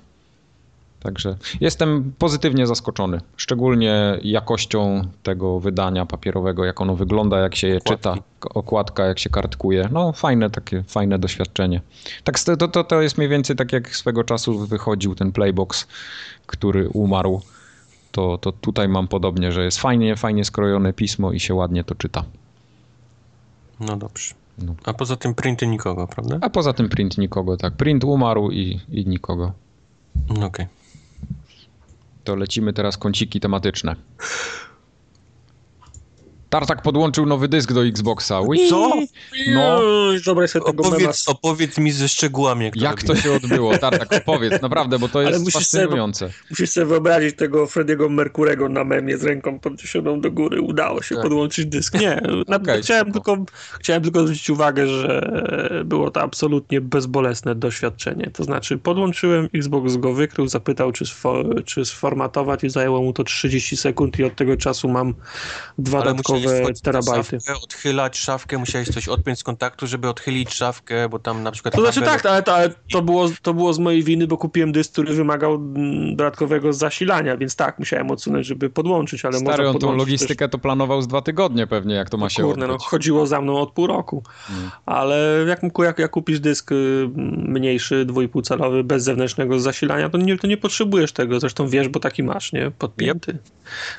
[1.04, 7.76] Także jestem pozytywnie zaskoczony, szczególnie jakością tego wydania papierowego, jak ono wygląda, jak się je
[7.76, 7.96] Okładki.
[7.96, 8.14] czyta,
[8.54, 9.88] okładka, jak się kartkuje.
[9.92, 11.80] No fajne takie, fajne doświadczenie.
[12.24, 15.86] Tak, to, to, to jest mniej więcej tak jak swego czasu wychodził ten Playbox,
[16.46, 17.40] który umarł.
[18.12, 21.94] To, to tutaj mam podobnie, że jest fajnie, fajnie skrojone pismo i się ładnie to
[21.94, 22.24] czyta.
[23.80, 24.34] No dobrze.
[24.58, 24.74] No.
[24.84, 26.38] A poza tym printy nikogo, prawda?
[26.40, 27.72] A poza tym print nikogo, tak.
[27.74, 29.52] Print umarł i, i nikogo.
[30.28, 30.66] No Okej.
[32.24, 33.96] To lecimy teraz kąciki tematyczne.
[36.54, 38.40] Tartak podłączył nowy dysk do Xboxa.
[38.40, 38.68] Ui.
[38.68, 38.92] Co?
[39.54, 39.80] No.
[40.26, 40.96] Dobra, sobie tego mema.
[40.96, 43.78] Opowiedz, opowiedz mi ze szczegółami, jak to Jak to się odbyło?
[43.78, 46.30] Tartak, opowiedz, naprawdę, bo to Ale jest musisz sobie- fascynujące.
[46.50, 50.60] Musisz sobie wyobrazić tego Frediego Merkurego na memie z ręką podniesioną do góry.
[50.60, 51.24] Udało się Tak.
[51.24, 52.00] podłączyć dysk.
[52.00, 52.22] Nie,
[52.62, 53.36] Okej, chciałem, tylko,
[53.80, 55.30] chciałem tylko zwrócić uwagę, że
[55.84, 58.30] było to absolutnie bezbolesne doświadczenie.
[58.32, 63.24] To znaczy podłączyłem, Xbox go wykrył, zapytał czy, sfo, czy sformatować i zajęło mu to
[63.24, 65.14] 30 sekund i od tego czasu mam
[65.78, 67.40] dwa Ale dodatkowe na terabajty.
[67.40, 71.74] Szafkę, odchylać szafkę, musiałeś coś odpiąć z kontaktu, żeby odchylić szafkę, bo tam na przykład...
[71.74, 74.72] To znaczy tak, ale, to, ale to, było, to było z mojej winy, bo kupiłem
[74.72, 79.70] dysk, który wymagał mm, dodatkowego zasilania, więc tak, musiałem odsunąć, żeby podłączyć, ale Stary, można
[79.70, 82.66] on tą logistykę to planował z dwa tygodnie pewnie, jak to ma też, się Kurde,
[82.66, 82.86] no, odbyć.
[82.86, 84.22] chodziło za mną od pół roku.
[84.50, 84.70] Mm.
[84.86, 90.38] Ale jak, jak, jak kupisz dysk y, mniejszy, 2,5 calowy, bez zewnętrznego zasilania, to nie,
[90.38, 91.40] to nie potrzebujesz tego.
[91.40, 92.70] Zresztą wiesz, bo taki masz, nie?
[92.70, 93.38] Podpięty.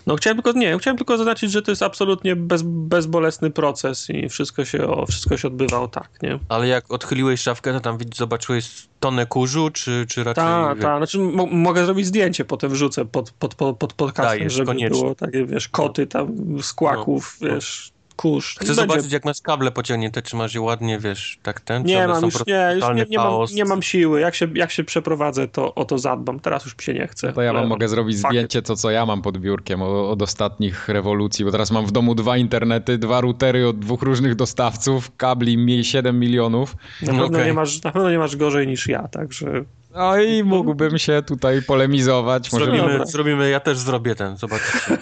[0.07, 4.29] No chciałem tylko, nie, chciałem tylko zaznaczyć, że to jest absolutnie bez, bezbolesny proces i
[4.29, 6.39] wszystko się, o, wszystko się odbywało tak, nie?
[6.49, 10.43] Ale jak odchyliłeś szafkę, to tam zobaczyłeś tonę kurzu, czy, czy raczej...
[10.43, 10.97] Tak, tak.
[10.97, 14.99] Znaczy, mo- mogę zrobić zdjęcie, potem wrzucę pod, pod, pod, pod podcastem, Dajesz, żeby koniecznie.
[15.01, 17.53] było takie, wiesz, koty tam z kłaków, No, no.
[17.55, 18.55] wiesz, kurz.
[18.55, 22.07] Chcę Będzie- zobaczyć, jak masz kable pociągnięte, czy masz je ładnie, wiesz, tak ten, Nie
[22.07, 24.19] mam są już, nie, już nie, nie, mam, nie mam siły.
[24.21, 26.39] Jak się, jak się przeprowadzę, to o to zadbam.
[26.39, 27.33] Teraz już mi się nie chce.
[27.33, 30.89] To ja wam mogę zrobić zdjęcie, to co ja mam pod biurkiem o- od ostatnich
[30.89, 35.57] rewolucji, bo teraz mam w domu dwa internety, dwa routery od dwóch różnych dostawców, kabli
[35.57, 36.75] mi 7 milionów.
[37.01, 37.45] Na pewno, Okej.
[37.45, 39.63] nie masz, na pewno nie masz gorzej niż ja, także
[39.95, 42.51] No i mógłbym się tutaj polemizować.
[42.51, 44.97] Może Zrobimy- Zrobimy, ja też zrobię ten, zobaczycie.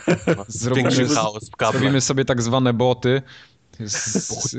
[0.47, 1.49] Zrobimy- chaos.
[1.71, 3.21] Zrobimy sobie tak zwane boty.
[3.79, 4.55] Z, z,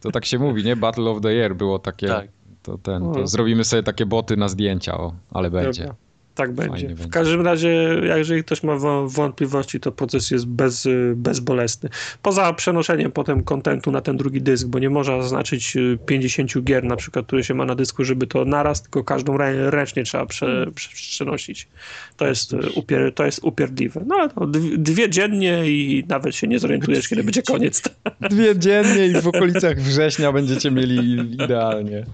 [0.00, 0.76] to tak się mówi, nie?
[0.76, 2.08] Battle of the Year było takie.
[2.08, 2.28] Tak.
[2.62, 3.26] To ten, to No.
[3.26, 5.94] zrobimy sobie takie boty na zdjęcia, o, ale będzie.
[6.38, 6.70] Tak będzie.
[6.72, 7.12] Fajnie W będzie.
[7.12, 7.68] każdym razie,
[8.16, 11.88] jeżeli ktoś ma wo- wątpliwości, to proces jest bez, y, bezbolesny.
[12.22, 16.84] Poza przenoszeniem potem kontentu na ten drugi dysk, bo nie można zaznaczyć y, 50 gier
[16.84, 20.26] na przykład, które się ma na dysku, żeby to naraz, tylko każdą rę- ręcznie trzeba
[20.26, 21.68] prze, prze, przenosić.
[22.16, 24.02] To jest, y, upier, to jest upierdliwe.
[24.06, 24.46] No ale to
[24.78, 27.82] dwie dziennie i nawet się nie zorientujesz, kiedy będzie koniec.
[28.30, 32.04] Dwie dziennie i w okolicach września będziecie mieli idealnie.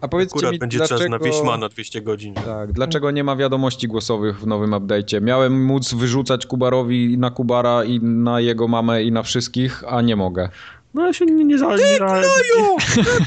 [0.00, 1.00] A powiedzcie Akurat mi, będzie dlaczego...
[1.00, 2.34] czas na Wieśmana 200 godzin.
[2.34, 5.22] Tak, dlaczego nie ma wiadomości głosowych w nowym update'cie?
[5.22, 10.16] Miałem móc wyrzucać Kubarowi na Kubara i na jego mamę i na wszystkich, a nie
[10.16, 10.48] mogę.
[10.94, 12.20] No ale się nie, nie, za, nie, za,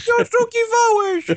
[0.07, 1.27] Nie oszukiwałeś!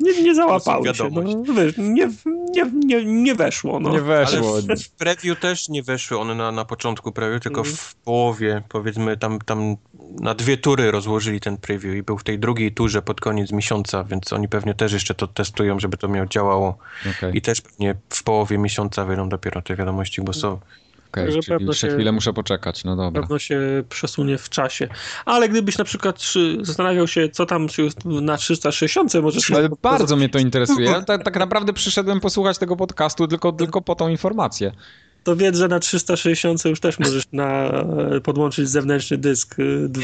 [0.00, 0.82] nie, nie się.
[0.84, 1.36] wiadomość.
[1.46, 2.08] No, wiesz, nie,
[2.54, 3.80] nie, nie, nie weszło.
[3.80, 3.90] No.
[3.90, 4.52] Nie Ale weszło.
[4.62, 7.76] w, w preview też nie weszły one na, na początku preview, tylko Mhm.
[7.76, 9.76] w połowie, powiedzmy, tam, tam
[10.20, 14.04] na dwie tury rozłożyli ten preview i był w tej drugiej turze pod koniec miesiąca,
[14.04, 16.78] więc oni pewnie też jeszcze to testują, żeby to miało działało
[17.18, 17.36] Okej.
[17.36, 20.58] i też pewnie w połowie miesiąca wyjdą dopiero te wiadomości głosowe.
[21.12, 23.22] Okej, Także czyli jeszcze się- chwilę muszę poczekać, no dobra.
[23.22, 24.88] pewno się przesunie w czasie.
[25.24, 26.22] Ale gdybyś na przykład
[26.62, 27.66] zastanawiał się, co tam
[28.04, 29.50] na 360 możesz...
[29.50, 30.90] Ale bardzo mnie to interesuje.
[30.90, 34.72] Ja tak, tak naprawdę przyszedłem posłuchać tego podcastu tylko, tylko po tą informację.
[35.24, 37.70] To wiedz, że na 360 już też możesz na,
[38.22, 40.02] podłączyć zewnętrzny dysk y, dwu,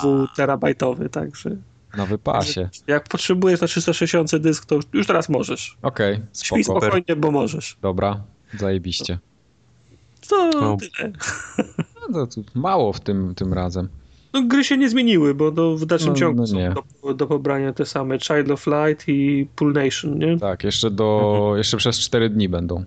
[0.00, 1.50] dwuterabajtowy, także
[1.96, 2.68] Na wypasie.
[2.86, 5.76] jak potrzebujesz na 360 dysk, to już teraz możesz.
[5.82, 6.62] Okej, spoko.
[6.62, 7.76] spokojnie, bo możesz.
[7.82, 8.20] Dobra,
[8.58, 9.18] zajebiście.
[10.28, 10.76] To No.
[10.96, 11.12] tyle.
[12.10, 13.88] No to mało w tym, tym razem.
[14.32, 16.56] No, gry się nie zmieniły, bo do, w dalszym No, ciągu no są
[17.04, 20.38] do, do pobrania te same Child of Light i Pool Nation, nie?
[20.38, 22.84] Tak, jeszcze do, jeszcze przez 4 dni będą.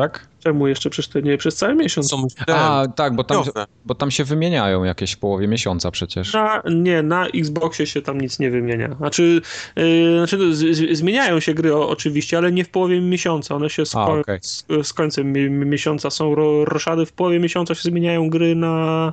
[0.00, 0.28] Tak?
[0.40, 2.10] Czemu jeszcze przez, te, nie, przez cały miesiąc?
[2.10, 3.44] Są A, tak, bo tam,
[3.84, 6.34] bo tam się wymieniają jakieś w połowie miesiąca przecież.
[6.34, 8.94] Na, nie, na Xboxie się tam nic nie wymienia.
[8.94, 9.40] Znaczy,
[9.76, 13.54] yy, znaczy z, z, zmieniają się gry o, oczywiście, ale nie w połowie miesiąca.
[13.54, 14.38] One się z, A, koń- okej.
[14.42, 17.06] z, z końcem mi- miesiąca są ro, roszady.
[17.06, 19.12] W połowie miesiąca się zmieniają gry na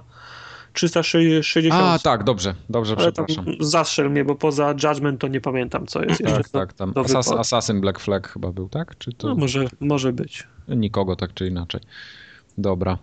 [0.77, 1.73] 360.
[1.83, 3.45] A, tak, dobrze, dobrze, ale przepraszam.
[3.59, 6.37] zastrzel mnie, bo poza Judgment to nie pamiętam, co jest jeszcze.
[6.37, 6.93] Tak, tak, tam.
[6.93, 7.39] do Assas, wyboru.
[7.41, 8.97] Assassin Black Flag chyba był, tak?
[8.97, 10.47] Czy to No, może, może być.
[10.67, 11.81] nikogo tak czy inaczej?
[12.57, 12.97] Dobra.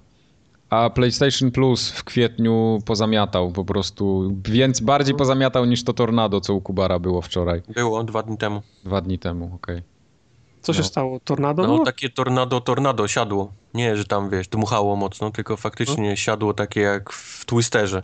[0.71, 6.55] A PlayStation Plus w kwietniu pozamiatał po prostu, więc bardziej pozamiatał niż to tornado, co
[6.55, 8.63] u Kubara było wczoraj, Było dwa dni temu.
[8.85, 9.83] dwa dni temu, okej.
[10.65, 10.85] Co się No.
[10.85, 11.21] stało?
[11.21, 11.63] Tornado?
[11.63, 11.85] No było?
[11.85, 13.53] takie tornado, tornado siadło.
[13.75, 16.17] Nie, że tam wiesz, dmuchało mocno, tylko faktycznie No.
[16.17, 18.03] siadło takie jak w Twisterze.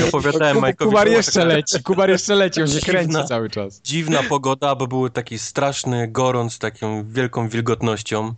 [0.00, 3.24] Ja opowiadałem Mike'owi, Kubar była jeszcze taka leci, Kubar jeszcze leci, on się kręci Dziwna.
[3.24, 3.80] cały czas.
[3.82, 8.34] dziwna pogoda, bo był taki straszny gorąc, z taką wielką wilgotnością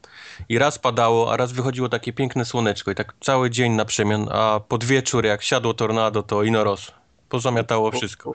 [0.49, 4.29] i raz padało, a raz wychodziło takie piękne słoneczko i tak cały dzień na przemian,
[4.33, 6.95] a pod wieczór jak siadło tornado, to ino rosło.
[7.29, 8.33] Pozamiatało wszystko.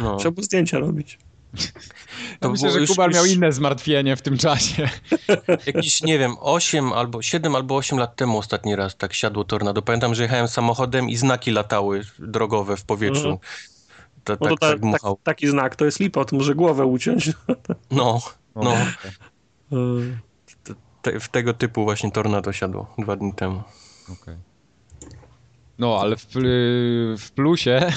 [0.00, 0.16] No.
[0.16, 1.18] Trzeba było zdjęcia robić.
[2.40, 4.88] To myślę, że już- Kubar miał już- inne zmartwienie w tym czasie.
[5.66, 9.82] Jakieś, nie wiem, 8 albo 7 albo 8 lat temu ostatni raz tak siadło tornado.
[9.82, 13.28] Pamiętam, że jechałem samochodem i znaki latały drogowe w powietrzu.
[13.28, 13.38] Mhm.
[14.24, 15.18] To, No tak, to ta, tak dmuchał.
[15.22, 17.30] taki znak to jest lipot, może głowę uciąć.
[17.90, 18.20] No,
[18.56, 18.74] no.
[19.72, 20.18] Y,
[21.02, 23.62] Te, w tego typu właśnie tornado siadło dwa dni temu.
[24.12, 24.36] Okej.
[25.78, 26.26] No, ale w,
[27.18, 27.92] w plusie,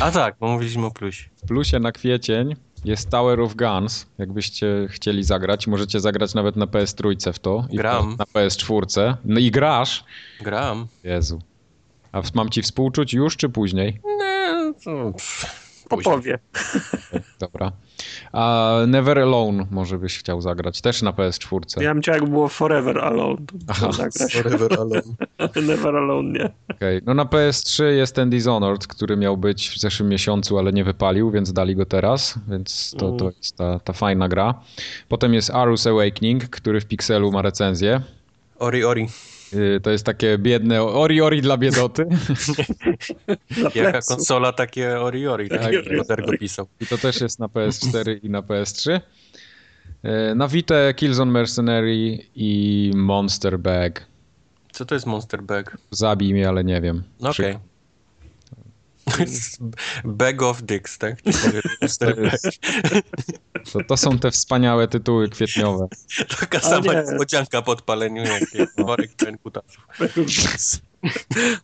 [0.00, 1.28] A tak, bo mówiliśmy o plusie.
[1.36, 4.06] w plusie na kwiecień jest Tower of Guns.
[4.18, 7.66] Jakbyście chcieli zagrać, możecie zagrać nawet na PS3 w to.
[7.70, 8.16] I Gram.
[8.18, 9.14] Na PS4.
[9.24, 10.04] No i grasz.
[10.40, 10.86] Gram.
[11.04, 11.40] Jezu.
[12.12, 14.00] A mam ci współczuć już czy później?
[14.04, 15.12] Nie, to...
[15.96, 16.36] później.
[17.40, 17.72] Dobra.
[18.32, 20.80] A Never Alone może byś chciał zagrać.
[20.80, 21.82] Też na PS4.
[21.82, 23.36] Ja bym chciał, jakby było Forever Alone.
[23.36, 23.90] To Aha.
[24.32, 25.02] Forever alone.
[25.68, 26.50] Never Alone nie.
[26.70, 27.00] Okej.
[27.06, 31.30] No na PS3 jest ten Dishonored, który miał być w zeszłym miesiącu, ale nie wypalił,
[31.30, 33.34] więc dali go teraz, więc to, to Mm.
[33.38, 34.54] jest ta, ta fajna gra.
[35.08, 38.00] Potem jest Arus Awakening, który w Pixelu ma recenzję.
[38.58, 39.08] Ori, ori.
[39.52, 42.06] Yy, To jest takie biedne ori ori dla biedoty.
[43.50, 45.48] Dla Jaka konsola, takie ori, ori.
[45.48, 45.96] Tak, Ori, ori.
[46.08, 46.66] jak go pisał.
[46.80, 49.00] I to też jest na PS4 i na PS3.
[50.02, 54.06] Yy, Na Vita Killzone Mercenary i Monster Bag.
[54.72, 55.76] Co to jest Monster Bag?
[55.90, 57.02] Zabij mnie, ale nie wiem.
[57.20, 57.58] No okej.
[60.04, 61.22] Bag of Dicks, tak?
[61.22, 62.16] To, Bag.
[62.18, 62.60] jest,
[63.72, 65.88] to, to są te wspaniałe tytuły kwietniowe.
[66.40, 67.00] Taka sama nie.
[67.00, 69.86] niespodzianka po odpaleniu, jak worek pełen kutasów.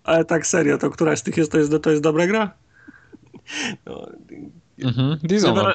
[0.04, 2.54] Ale tak serio, to któraś z tych jest, to jest, to jest dobra gra?
[3.86, 4.06] No,
[4.82, 5.18] Mhm.
[5.22, 5.74] Never,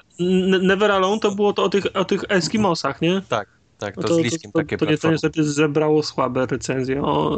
[0.61, 3.21] Never Alone to było to o tych, o tych Eskimosach, nie?
[3.29, 3.47] tak,
[3.81, 5.13] tak, No to, z liskiem to, takie to, nie, to platformy.
[5.13, 7.03] niestety zebrało słabe recenzje.
[7.03, 7.37] O,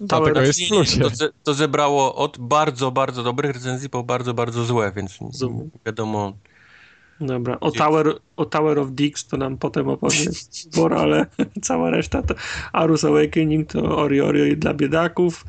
[0.00, 1.00] Dlatego Tower- jest plusie.
[1.00, 1.10] To,
[1.44, 5.70] to zebrało od bardzo, bardzo dobrych recenzji po bardzo, bardzo złe, więc Rozumiem.
[5.86, 6.32] wiadomo.
[7.20, 10.16] Dobra, o Tower, o Tower of Dix to nam potem opowie
[10.76, 11.26] Bora, ale
[11.62, 12.34] cała reszta to
[12.72, 15.44] Arus Awakening to Ori Ori dla biedaków.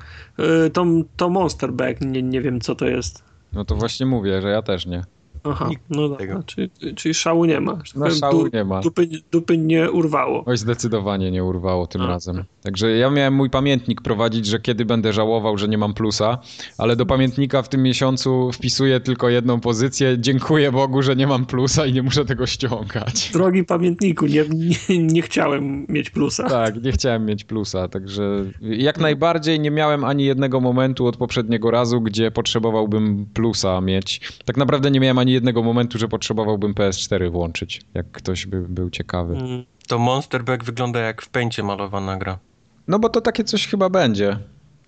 [0.66, 0.86] Y, To,
[1.18, 3.24] to Monster Bag, nie, nie wiem co to jest.
[3.54, 5.04] No to właśnie mówię, że ja też nie.
[5.44, 6.44] Aha, Nikt no tego.
[6.46, 7.76] czyli, czyli szału nie ma.
[7.76, 8.82] Tak No powiem, szału du- nie ma.
[8.82, 10.44] Dupy, dupy nie urwało.
[10.46, 12.08] Oj, zdecydowanie nie urwało tym A.
[12.08, 12.44] razem.
[12.64, 16.38] Także ja miałem mój pamiętnik prowadzić, że kiedy będę żałował, że nie mam plusa,
[16.78, 20.16] ale do pamiętnika w tym miesiącu wpisuję tylko jedną pozycję.
[20.20, 23.30] Dziękuję Bogu, że nie mam plusa i nie muszę tego ściągać.
[23.34, 24.46] Drogi pamiętniku, nie,
[24.90, 26.50] nie, nie chciałem mieć plusa.
[26.50, 31.72] Tak, nie chciałem mieć plusa, także jak najbardziej nie miałem ani jednego momentu od poprzedniego
[31.72, 34.22] razu, gdzie potrzebowałbym plusa mieć.
[34.46, 38.90] Tak naprawdę nie miałem ani jednego momentu, że potrzebowałbym PS4 włączyć, jak ktoś by był
[38.90, 39.36] ciekawy.
[39.36, 39.64] Mm.
[39.88, 42.40] To Monster Bag wygląda jak w pęcie malowana gra.
[42.88, 44.38] No bo to takie coś chyba będzie.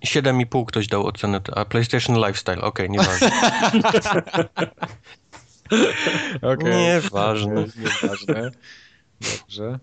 [0.05, 3.31] 7,5 ktoś dał ocenę, a PlayStation Lifestyle, okej, nieważne.
[6.41, 6.75] Okay.
[6.75, 7.65] Nieważne.
[7.77, 8.51] Nieważne.
[9.21, 9.79] Dobrze.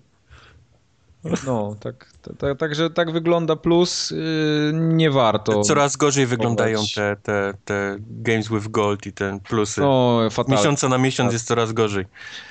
[1.47, 5.61] No, tak, tak, także tak wygląda plus, yy, nie warto.
[5.61, 9.81] Coraz gorzej wyglądają te, te, te Games with Gold i te plusy.
[9.81, 12.05] No, Z miesiąca na miesiąc jest coraz gorzej.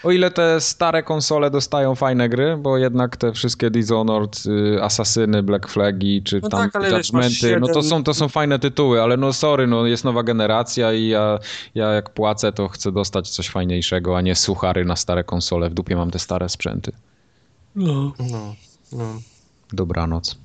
[0.04, 5.44] O ile te stare konsole dostają fajne gry, bo jednak te wszystkie Dishonored, y, Asasyny,
[5.44, 9.18] Black Flagi, czy No tam tak, Judgmenty, no to są, to są fajne tytuły, ale
[9.18, 11.40] no sorry, no jest nowa generacja i ja,
[11.76, 15.70] ja jak płacę, to chcę dostać coś fajniejszego, a nie suchary na stare konsole.
[15.70, 16.92] W dupie mam te stare sprzęty.
[17.76, 18.14] No.
[18.32, 18.56] No,
[18.92, 19.22] no.
[19.74, 20.38] Dobranoc.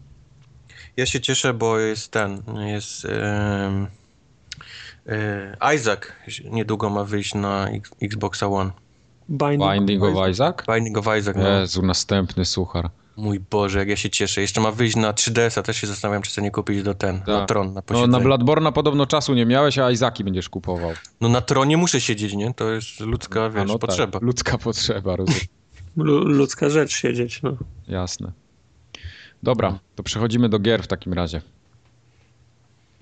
[0.96, 3.86] Ja się cieszę, bo jest ten, jest e,
[5.76, 6.00] Isaac
[6.50, 8.70] niedługo ma wyjść na X, Xboxa One.
[9.28, 10.56] Binding, Binding of Isaac?
[10.74, 11.48] Binding of Isaac, no.
[11.48, 12.90] Jezu, następny suchar.
[13.16, 14.40] Mój Boże, jak ja się cieszę.
[14.40, 17.38] Jeszcze ma wyjść na 3DS-a, też się zastanawiam, czy sobie nie kupić do ten, na
[17.38, 17.48] Tak.
[17.48, 18.12] Tron, na No posiedzenie.
[18.12, 20.92] na Bladborna podobno czasu nie miałeś, a Izaki będziesz kupował.
[21.20, 22.54] No na Tronie muszę siedzieć, nie?
[22.54, 24.12] To jest ludzka, A wiesz, no potrzeba.
[24.12, 25.40] Tak, ludzka potrzeba, rozumiem.
[25.96, 27.56] Lu- ludzka rzecz siedzieć, no.
[27.88, 28.32] Jasne.
[29.42, 31.40] Dobra, to przechodzimy do gier w takim razie.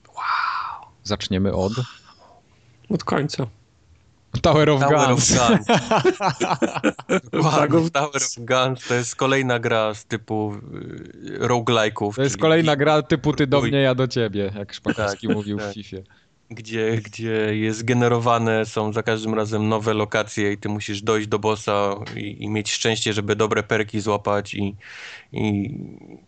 [0.09, 0.89] Wow.
[1.03, 1.73] Zaczniemy od
[2.91, 3.47] Od końca.
[4.43, 5.39] Tower of Tower of Guns.
[5.39, 5.67] Guns.
[7.33, 12.15] Dokładnie, of Tower of Guns to jest kolejna gra z typu y, roguelike'ów.
[12.15, 15.59] To jest kolejna gra typu ty do mnie, ja do ciebie, jak Szpakowski Tak, mówił
[15.59, 15.71] tak.
[15.71, 15.97] w FIFA.
[16.55, 21.39] Gdzie, gdzie jest generowane, są za każdym razem nowe lokacje i ty musisz dojść do
[21.39, 24.77] bossa i, i mieć szczęście, żeby dobre perki złapać i,
[25.33, 25.75] i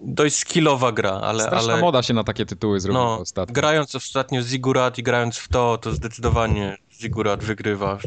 [0.00, 1.44] dość skillowa gra, ale...
[1.44, 1.82] Straszna ale...
[1.82, 3.54] moda się na takie tytuły zrobiła No, ostatnio.
[3.54, 7.98] grając ostatnio Zigurat i grając w to, to zdecydowanie Zigurat wygrywa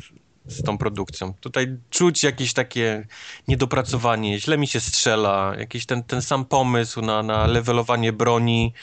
[0.48, 1.34] z tą produkcją.
[1.34, 3.08] Tutaj czuć jakieś takie
[3.48, 8.74] niedopracowanie, źle mi się strzela, jakiś ten, ten sam pomysł na, na levelowanie broni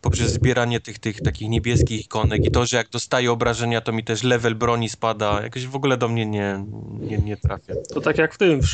[0.00, 4.04] poprzez zbieranie tych, tych takich niebieskich ikonek i to, że jak dostaję obrażenia, to mi
[4.04, 5.42] też level broni spada.
[5.42, 6.64] Jakoś w ogóle do mnie nie,
[7.00, 7.74] nie, nie trafia.
[7.94, 8.66] To tak jak w tym, w,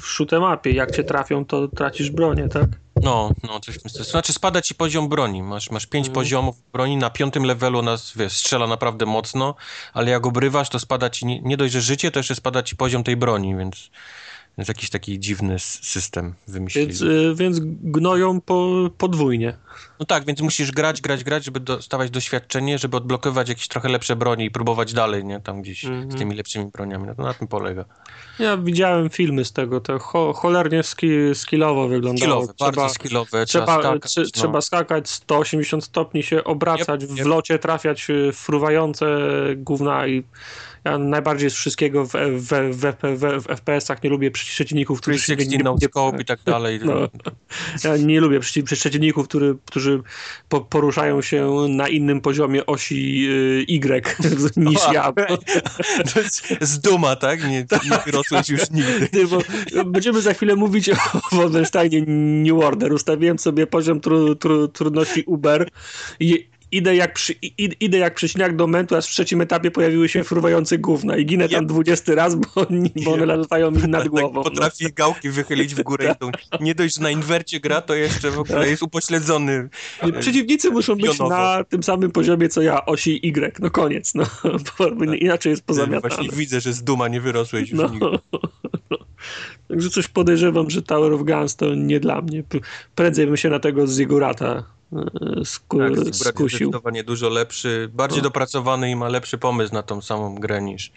[0.00, 0.68] w shoot'em.
[0.72, 2.68] Jak cię trafią, to tracisz bronię, tak?
[3.02, 4.04] No, no, coś w tym stylu.
[4.04, 5.42] Znaczy spada ci poziom broni.
[5.42, 9.54] Masz, masz pięć poziomów broni, na piątym levelu nas, wiesz, strzela naprawdę mocno,
[9.92, 12.76] ale jak obrywasz, to spada ci, nie, nie dość, że życie, to jeszcze spada ci
[12.76, 13.90] poziom tej broni, więc,
[14.58, 16.86] więc jakiś taki dziwny system wymyślili.
[16.86, 19.56] Więc, y, więc gnoją po, podwójnie.
[20.00, 24.16] No tak, więc musisz grać, grać, grać, żeby dostawać doświadczenie, żeby odblokować jakieś trochę lepsze
[24.16, 25.40] broni i próbować dalej, nie?
[25.40, 26.12] Tam gdzieś Mhm.
[26.12, 27.06] z tymi lepszymi broniami.
[27.06, 27.84] No to na tym polega.
[28.38, 32.42] Ja widziałem filmy z tego, to cho, cholernie ski, skillowo wyglądało.
[32.46, 34.24] Skillowe, bardzo skillowe, trzeba, Trzeba, skakać, no.
[34.32, 37.26] trzeba skakać 180 stopni, się obracać, Yep, w yep.
[37.26, 39.06] locie trafiać y, fruwające
[39.56, 40.24] gówna i
[40.90, 45.18] ja najbardziej z wszystkiego w, w, w, w, w FPS-ach nie lubię przeci- przeciwników, którzy
[45.18, 46.80] się 360 no scope i tak dalej.
[46.84, 47.08] No.
[47.84, 50.02] Ja nie lubię przeci- przeciwników, który, którzy
[50.48, 55.12] po, poruszają się na innym poziomie osi y, Y niż ja.
[56.14, 57.44] To jest z duma, tak?
[57.44, 59.08] Nie, nie wyrosłeś już nigdy.
[59.08, 59.38] Ty, bo
[59.84, 60.96] będziemy za chwilę mówić o
[61.36, 62.92] Wolfensteinie New Order.
[62.92, 65.68] Ustawiłem sobie poziom tru, tru, trudności Uber
[66.20, 70.08] i idę jak, przy, i- idę jak przyśniak do momentu, aż w trzecim etapie pojawiły
[70.08, 72.46] się fruwające gówna i ginę tam 20 raz, bo,
[73.04, 74.26] bo one latają mi nad głową.
[74.28, 74.42] Tak no.
[74.44, 76.30] potrafi gałki wychylić w górę i to
[76.64, 79.68] nie dość, że na inwercie gra, to jeszcze w ogóle jest upośledzony.
[80.06, 83.58] Nie, Przeciwnicy muszą być na tym samym poziomie, co ja, osi Y.
[83.60, 84.24] No koniec, no.
[84.96, 86.00] Bo inaczej jest pozamiatane.
[86.16, 87.88] Właśnie widzę, że z duma nie wyrosłeś już No.
[87.88, 88.06] nigdy.
[89.68, 92.42] Także coś podejrzewam, że Tower of Guns to nie dla mnie.
[92.94, 96.48] Prędzej bym się na tego Zigurata e, sku, Tak, Zigurat jest skusił.
[96.48, 98.22] zdecydowanie dużo lepszy, bardziej No.
[98.24, 100.92] dopracowany i ma lepszy pomysł na tą samą grę niż,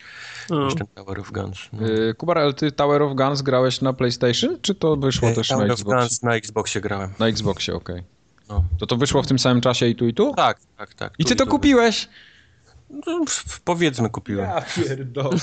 [0.49, 0.65] No.
[0.65, 1.57] niż ten Tower of Guns.
[1.73, 1.87] No.
[1.87, 5.47] Y, Kubar, ale ty Tower of Guns grałeś na PlayStation, czy to wyszło E, też
[5.47, 5.97] Tower na of Xbox?
[5.99, 7.09] Guns na Xboxie grałem.
[7.19, 8.03] Na Xboxie, okej.
[8.49, 8.63] No.
[8.79, 10.33] To to wyszło w tym samym czasie i tu i tu?
[10.35, 11.13] Tak, tak, tak.
[11.19, 11.51] I ty to tu.
[11.51, 12.07] kupiłeś?
[13.07, 13.25] No,
[13.63, 14.49] powiedzmy kupiłem.
[14.75, 15.37] pierdolę.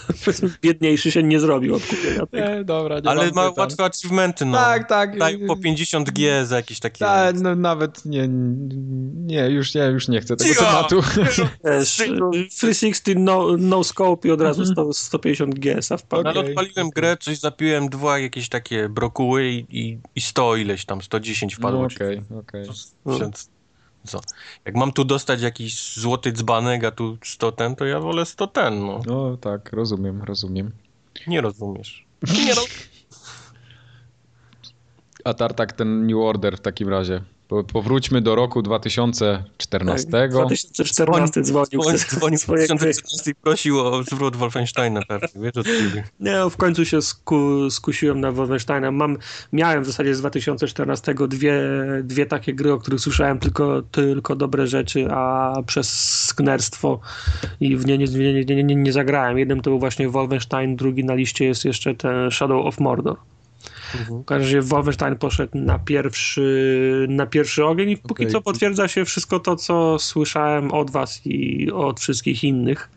[0.62, 2.48] Biedniejszy się nie zrobił od kupienia tego.
[2.48, 3.54] Nie, dobra, nie Ale ma pytań.
[3.56, 4.58] łatwe achievementy, no.
[4.58, 5.18] Tak, tak.
[5.18, 6.98] Dają po 50G za jakieś takie...
[6.98, 8.28] Tak, no nawet nie,
[9.16, 10.64] nie, już nie, już nie chcę tego Cicho!
[10.64, 11.00] tematu.
[11.64, 12.02] Wiesz,
[12.58, 16.22] 360 no, no scope i od razu 100, 150 GS-a wpadł.
[16.22, 20.56] No, ale Okej, odpaliłem grę, coś zapiłem, dwa jakieś takie brokuły i, i, i 100
[20.56, 21.80] ileś tam, 110 wpadło.
[21.80, 22.66] No, Okej, okej.
[23.20, 23.50] Więc
[24.04, 24.20] co?
[24.64, 28.46] Jak mam tu dostać jakiś złoty dzbanek, a tu 100 ten, to ja wolę 100
[28.46, 29.02] ten, no.
[29.06, 30.70] No tak, rozumiem, rozumiem.
[31.26, 32.06] Nie rozumiesz.
[32.46, 32.68] Nie roz...
[35.24, 37.22] A Tartak ten New Order w takim razie.
[37.48, 40.10] Po, powróćmy do roku 2014.
[40.10, 41.66] Tak, 2014 dzwonił.
[41.66, 42.76] Dzwonił, dzwonił swoje gry.
[42.76, 45.00] 2014 i prosił o zwrot Wolfensteina?
[45.36, 45.52] Wiesz
[46.20, 48.90] no, w końcu się sku, skusiłem na Wolfensteina.
[48.90, 49.18] Mam,
[49.52, 51.62] miałem w zasadzie z 2014 dwie,
[52.02, 55.88] dwie takie gry, o których słyszałem tylko, tylko dobre rzeczy, a przez
[56.24, 57.00] sknerstwo
[57.60, 59.38] i w nie nie, nie, nie, nie, nie zagrałem.
[59.38, 63.16] Jednym to był właśnie Wolfenstein, drugi na liście jest jeszcze ten Shadow of Mordor.
[63.94, 68.32] W każdym razie Wolfenstein poszedł na pierwszy, na pierwszy ogień i póki Okej.
[68.32, 72.88] co potwierdza się wszystko to, co słyszałem od was i od wszystkich innych,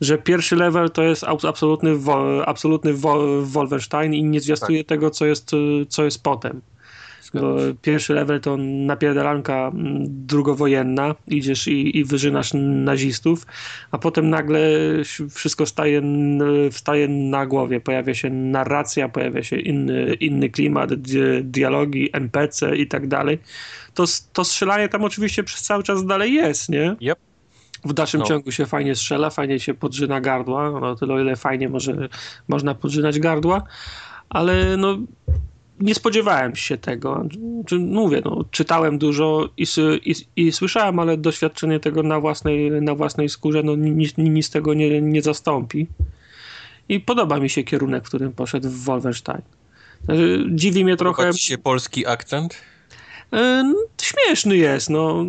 [0.00, 1.98] że pierwszy level to jest abs- absolutny,
[2.46, 5.50] absolutny wo, Wolfenstein i nie zwiastuje tego, co jest,
[5.88, 6.60] co jest potem.
[7.34, 13.46] Bo pierwszy level to napierdalanka mm, drugowojenna, idziesz i, i wyżynasz nazistów,
[13.90, 14.60] a potem nagle
[15.34, 16.02] wszystko staje,
[16.72, 17.80] wstaje na głowie.
[17.80, 23.38] Pojawia się narracja, pojawia się inny, inny klimat, di dialogi, NPC i tak dalej.
[23.94, 26.96] To, to strzelanie tam oczywiście przez cały czas dalej jest, nie?
[27.00, 27.18] Yep.
[27.84, 28.26] W dalszym No.
[28.26, 32.08] ciągu się fajnie strzela, fajnie się podżyna gardła, no tyle o ile fajnie może,
[32.48, 33.62] można podrzynać gardła,
[34.28, 34.98] ale no
[35.80, 37.24] nie spodziewałem się tego.
[37.78, 39.66] Mówię, no, czytałem dużo i,
[40.04, 44.74] i, i słyszałem, ale doświadczenie tego na własnej, na własnej skórze no, nic, nic tego
[44.74, 45.86] nie, nie zastąpi.
[46.88, 49.42] I podoba mi się kierunek, w którym poszedł w Wolfenstein.
[50.04, 51.22] Znaczy, Dziwi mnie trochę.
[51.22, 52.60] Podoba ci się polski akcent?
[53.32, 55.24] E, no, Śmieszny jest, no.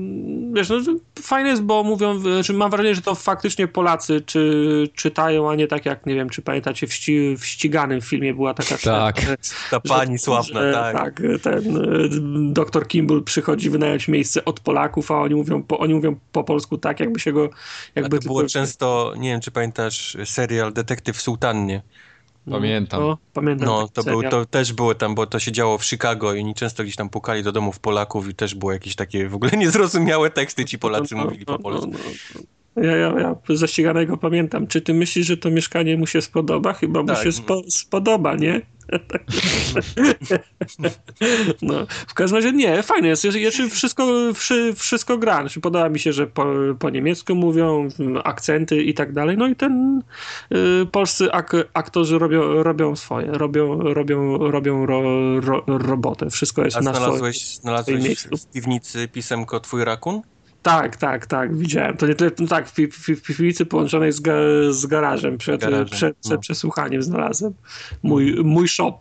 [0.54, 0.78] Wiesz, no,
[1.22, 5.68] fajne jest, bo mówią, że mam wrażenie, że to faktycznie Polacy czy, czytają, a nie
[5.68, 9.16] tak jak, nie wiem, czy pamiętacie, w, ści, w ściganym filmie była taka Tak.
[9.72, 10.96] Ta że- pani sławna, że, tak.
[10.96, 11.82] Tak, ten e,
[12.54, 16.78] doktor Kimball przychodzi wynająć miejsce od Polaków, a oni mówią po, oni mówią po polsku
[16.78, 17.50] tak, jakby się go...
[17.96, 21.82] A Jakby to było często, nie wiem czy pamiętasz, serial Detektyw w Sułtannie.
[22.52, 23.02] Pamiętam.
[23.02, 26.34] No, pamiętam No, to, był, to też było tam, bo to się działo w Chicago
[26.34, 29.36] i oni często gdzieś tam pukali do domów Polaków i też było jakieś takie w
[29.36, 31.92] ogóle niezrozumiałe teksty ci Polacy No, no, mówili no, po polsku.
[32.76, 34.68] Ja, ja, ja ze ściganego pamiętam.
[34.68, 36.74] Czy ty myślisz, że to mieszkanie mu się spodoba?
[36.74, 37.24] Chyba mu Tak.
[37.24, 38.62] się spo, spodoba, nie?
[41.62, 43.24] No, w każdym razie nie, fajne jest.
[43.24, 45.46] Jeszcze wszystko, wszy, wszystko gra.
[45.62, 46.46] Podoba mi się, że po,
[46.80, 47.88] po niemiecku mówią,
[48.24, 49.38] akcenty i tak dalej.
[49.38, 50.02] No i ten
[50.52, 55.02] y, polscy ak, aktorzy robią, robią swoje, robią, robią, robią ro,
[55.40, 56.30] ro, robotę.
[56.30, 58.38] Wszystko jest A na znalazłeś, swoim znalazłeś miejscu.
[58.38, 60.22] w piwnicy pisemko Twój rakun?
[60.64, 61.98] Tak, tak, tak, widziałem.
[61.98, 64.34] To nie tyle, no tak, w, pi- w, w piwnicy połączonej z, ga,
[64.70, 66.38] z garażem przed, Garażem, przed, przed no.
[66.38, 67.54] przesłuchaniem znalazłem.
[68.04, 68.98] Mój, mój shop.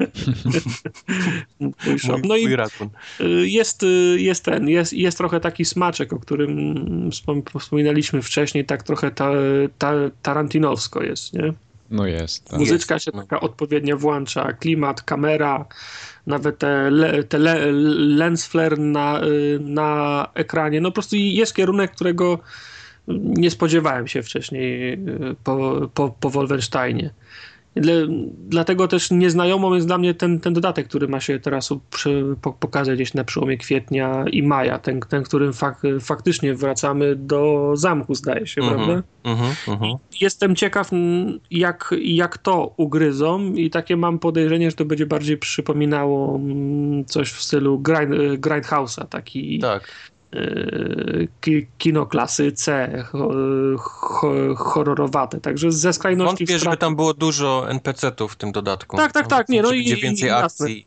[1.86, 2.18] mój shop.
[2.18, 2.88] Mój, No i twój rakun.
[3.20, 3.84] y, jest,
[4.16, 6.74] jest ten, jest, jest trochę taki smaczek, o którym
[7.10, 9.30] wspom- wspominaliśmy wcześniej, tak trochę ta,
[9.78, 9.92] ta,
[10.22, 11.52] tarantinowsko jest, nie?
[11.90, 12.44] No jest.
[12.44, 12.60] Tak.
[12.60, 13.20] Muzyczka Jest, się no.
[13.22, 15.64] taka odpowiednio włącza, klimat, kamera,
[16.26, 17.72] nawet te, le, te le,
[18.16, 20.80] lens flare na, y, na ekranie.
[20.80, 22.38] No po prostu jest kierunek, którego
[23.08, 27.10] nie spodziewałem się wcześniej y, po, po, po Wolfensteinie.
[27.76, 27.92] Dla,
[28.48, 32.52] dlatego też nieznajomą jest dla mnie ten, ten dodatek, który ma się teraz przy, po,
[32.52, 34.78] pokazać gdzieś na przełomie kwietnia i maja.
[34.78, 38.82] Ten, ten którym fak, faktycznie wracamy do zamku, zdaje się, prawda?
[38.82, 39.94] Mhm, mhm, mhm.
[40.20, 40.90] Jestem ciekaw,
[41.50, 47.32] jak, jak to ugryzą i takie mam podejrzenie, że to będzie bardziej przypominało mm, coś
[47.32, 50.09] w stylu grind, e, Grindhouse'a, taki Tak.
[51.40, 53.30] Ki, kino klasy C, ho,
[53.78, 58.52] ho, horrorowate, także ze skrajności Wątpię, w żeby strat- tam było dużo NPC-ów w tym
[58.52, 58.96] dodatku.
[58.96, 60.66] Tak, tak, tak, nie, no i będzie więcej i, jasne.
[60.66, 60.86] akcji.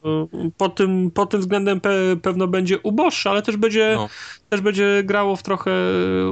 [0.58, 1.89] Pod tym, pod tym względem pe,
[2.22, 4.10] pewno będzie uboższe, ale też będzie, No.
[4.50, 5.72] też będzie grało w trochę,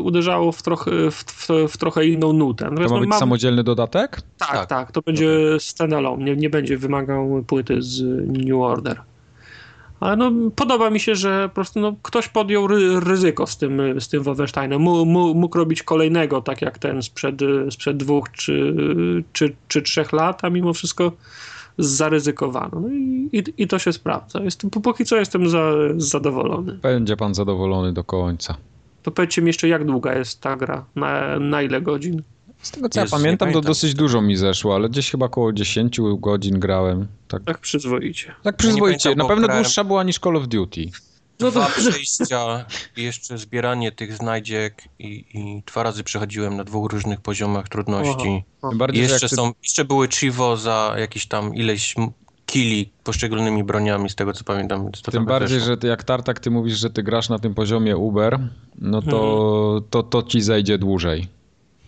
[0.04, 2.66] uderzało w trochę, w, w, w trochę inną nutę.
[2.66, 4.22] To Natomiast ma no, być mam- samodzielny dodatek?
[4.38, 4.66] Tak, Tak.
[4.70, 8.02] tak, to będzie standalone, nie, nie będzie wymagał płyty z
[8.46, 9.02] New Order.
[10.02, 13.82] Ale no, podoba mi się, że po prostu no, ktoś podjął ry, ryzyko z tym,
[14.02, 14.82] z tym Wolfensteinem.
[14.82, 18.76] Mógł robić kolejnego, tak jak ten sprzed, sprzed dwóch czy,
[19.34, 21.12] czy, czy trzech lat, a mimo wszystko
[21.78, 22.80] zaryzykowano.
[22.80, 24.40] No i, i, I to się sprawdza.
[24.44, 26.74] Jestem, póki co jestem za, zadowolony.
[26.74, 28.58] Będzie pan zadowolony do końca.
[29.04, 30.86] To powiedzcie mi jeszcze, jak długa jest ta gra?
[30.96, 32.22] Na, na ile godzin?
[32.62, 33.70] Z tego co Jezus, ja nie pamiętam, to pamiętam.
[33.70, 37.08] dosyć dużo mi zeszło, ale gdzieś chyba około 10 godzin grałem.
[37.28, 38.36] Tak, Tak przyzwoicie.
[38.44, 39.04] tak przyzwoicie.
[39.04, 40.86] pamiętam, Na pewno grałem- dłuższa była niż Call of Duty.
[41.40, 42.66] No Dwa to- przejścia
[42.98, 48.44] i jeszcze zbieranie tych znajdziek i, i dwa razy przechodziłem na dwóch różnych poziomach trudności.
[48.76, 51.96] Bardziej, że jeszcze, ty, są, jeszcze były chivo za jakieś tam ileś
[52.46, 54.90] kili poszczególnymi broniami, z tego co pamiętam.
[55.12, 55.74] Tym bardziej, zeszło.
[55.74, 58.40] że ty, jak Tartak ty mówisz, że ty grasz na tym poziomie Uber,
[58.82, 61.28] no to, to, to ci zejdzie dłużej.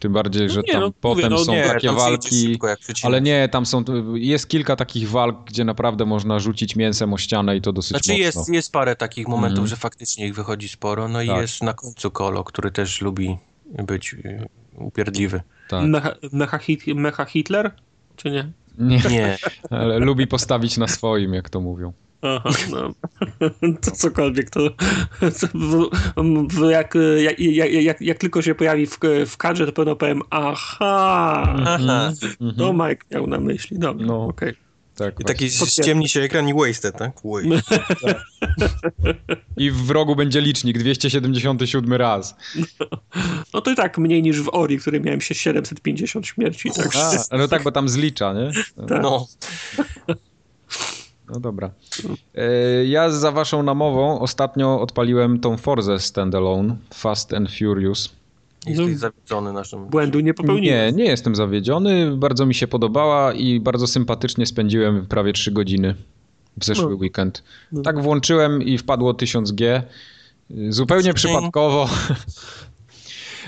[0.03, 2.35] Tym bardziej, że No nie, tam no, potem mówię, no są Nie, takie walki.
[2.51, 2.67] szybko.
[3.03, 3.83] Ale nie, tam są.
[4.13, 8.09] Jest kilka takich walk, gdzie naprawdę można rzucić mięsem o ścianę i to dosyć Znaczy
[8.11, 8.23] mocno.
[8.25, 9.67] jest, jest parę takich momentów, Mhm.
[9.67, 11.41] że faktycznie ich wychodzi sporo, no i Tak.
[11.41, 14.47] jest na końcu Kolo, który też lubi być y,
[14.77, 15.41] upierdliwy.
[15.69, 15.85] Tak.
[15.87, 17.71] Mecha, mecha, hit, mecha Hitler?
[18.15, 18.51] Czy nie?
[18.77, 19.37] Nie, Nie,
[19.69, 21.93] ale lubi postawić na swoim, jak to mówią.
[22.23, 22.93] Aha, no.
[23.81, 24.69] To cokolwiek, to,
[25.19, 25.89] to w,
[26.49, 27.39] w, jak, jak,
[27.71, 32.13] jak, jak, tylko się pojawi w, w kadrze, to pewno powiem aha, aha.
[32.57, 33.79] to Mike miał na myśli.
[33.79, 34.25] Dobra, No.
[34.25, 34.53] okej.
[34.95, 37.11] Tak, I taki ściemni się ekran i wasted, tak?
[37.23, 37.81] Wasted.
[39.57, 42.35] I w rogu będzie licznik 277 raz.
[43.53, 46.71] No to i tak mniej niż w Ori, w której miałem się 750 śmierci.
[46.75, 46.89] Tak.
[47.29, 48.51] A, no tak, bo tam zlicza, nie?
[48.87, 49.01] Tak.
[49.01, 49.27] No.
[51.33, 51.71] No dobra.
[52.35, 58.09] E, Ja za waszą namową ostatnio odpaliłem tą Forzę Standalone, Fast and Furious.
[58.67, 59.85] Jesteś zawiedzony naszym...
[59.85, 60.95] Błędu nie popełniłem.
[60.95, 62.17] Nie, nie jestem zawiedziony.
[62.17, 65.95] Bardzo mi się podobała i bardzo sympatycznie spędziłem prawie 3 godziny
[66.57, 66.95] w zeszły No.
[66.95, 67.43] weekend.
[67.71, 67.81] No.
[67.81, 69.81] Tak włączyłem i wpadło 1000G.
[70.69, 71.13] Zupełnie Dzień.
[71.13, 71.89] przypadkowo.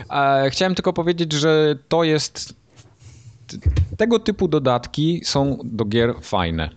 [0.09, 2.53] A Chciałem tylko powiedzieć, że to jest.
[3.97, 6.69] Tego typu dodatki są do gier fajne.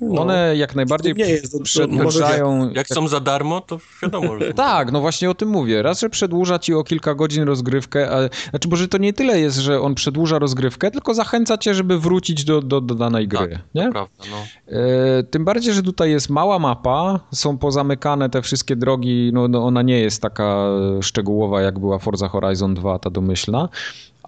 [0.00, 0.22] No.
[0.22, 2.70] One jak najbardziej nie jest, przedłużają.
[2.74, 4.54] Jak są za darmo, to wiadomo, że...
[4.54, 5.82] Tak, no właśnie o tym mówię.
[5.82, 9.40] Raz, że przedłuża ci o kilka godzin rozgrywkę, a, znaczy, bo że to nie tyle
[9.40, 13.38] jest, że on przedłuża rozgrywkę, tylko zachęca cię, żeby wrócić do, do, do danej gry.
[13.48, 13.90] Tak, nie?
[13.92, 14.36] prawda, no.
[14.78, 19.66] E, tym bardziej, że tutaj jest mała mapa, są pozamykane te wszystkie drogi, no, no
[19.66, 20.66] ona nie jest taka
[21.02, 23.68] szczegółowa jak była Forza Horizon 2, ta domyślna,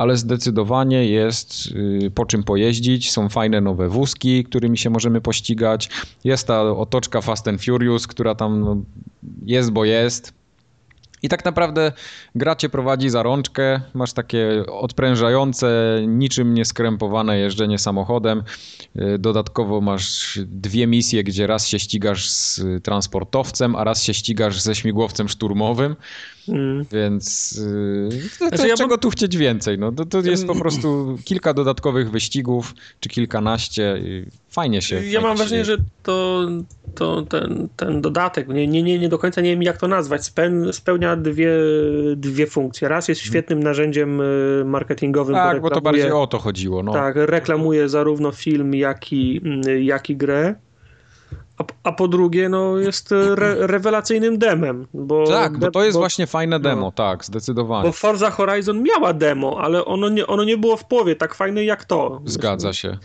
[0.00, 5.90] ale zdecydowanie jest y, po czym pojeździć, są fajne nowe wózki, którymi się możemy pościgać,
[6.24, 8.76] jest ta otoczka Fast and Furious, która tam no,
[9.46, 10.32] jest, bo jest.
[11.22, 11.92] I tak naprawdę
[12.34, 18.42] gra cię prowadzi za rączkę, masz takie odprężające, niczym nieskrępowane jeżdżenie samochodem.
[18.94, 24.60] Yy, Dodatkowo masz dwie misje, gdzie raz się ścigasz z transportowcem, a raz się ścigasz
[24.60, 25.96] ze śmigłowcem szturmowym,
[26.48, 26.86] Mm.
[26.92, 27.52] więc
[28.12, 29.78] yy, to, Znaczy, ja czego mam- tu chcieć więcej?
[29.78, 34.02] No, to, to jest po prostu kilka dodatkowych wyścigów, czy kilkanaście.
[34.50, 34.94] Fajnie się.
[34.94, 36.48] Ja fajnie mam wrażenie, że to,
[36.94, 40.24] to ten, ten dodatek, nie, nie, nie, nie do końca nie wiem jak to nazwać,
[40.24, 41.50] speł, spełnia dwie,
[42.16, 42.88] dwie funkcje.
[42.88, 46.82] Raz jest świetnym narzędziem y, marketingowym, Tak, bo to bardziej o to chodziło.
[46.82, 46.92] No.
[46.92, 50.54] Tak, reklamuje zarówno film, jak i, mm, jak i grę.
[51.58, 54.86] A, a po drugie, no, jest re, rewelacyjnym demem.
[54.94, 56.92] Bo Tak, bo to jest bo, właśnie fajne demo, no.
[56.92, 57.88] tak, zdecydowanie.
[57.88, 61.64] Bo Forza Horizon miała demo, ale ono nie, ono nie było w połowie tak fajne
[61.64, 62.20] jak to.
[62.24, 62.98] Zgadza się.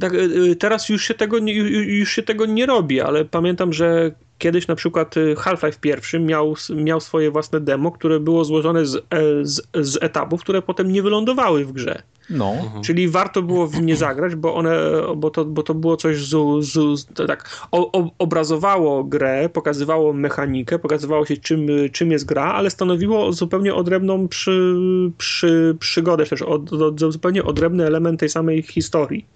[0.00, 4.10] Tak, y, y, teraz już się, tego już się tego nie robi, ale pamiętam, że
[4.38, 9.00] kiedyś na przykład Half-Life pierwszy miał, miał swoje własne demo, które było złożone z, e,
[9.42, 12.02] z, z etapów, które potem nie wylądowały w grze.
[12.30, 12.54] No.
[12.84, 14.80] Czyli warto było w nie zagrać, bo one,
[15.16, 20.78] bo to, bo to było coś z, z, tak, o, o, obrazowało grę, pokazywało mechanikę,
[20.78, 24.76] pokazywało się czym, czym jest gra, ale stanowiło zupełnie odrębną przy,
[25.18, 29.26] przy, przygodę, też od, od, zupełnie odrębny element tej samej historii.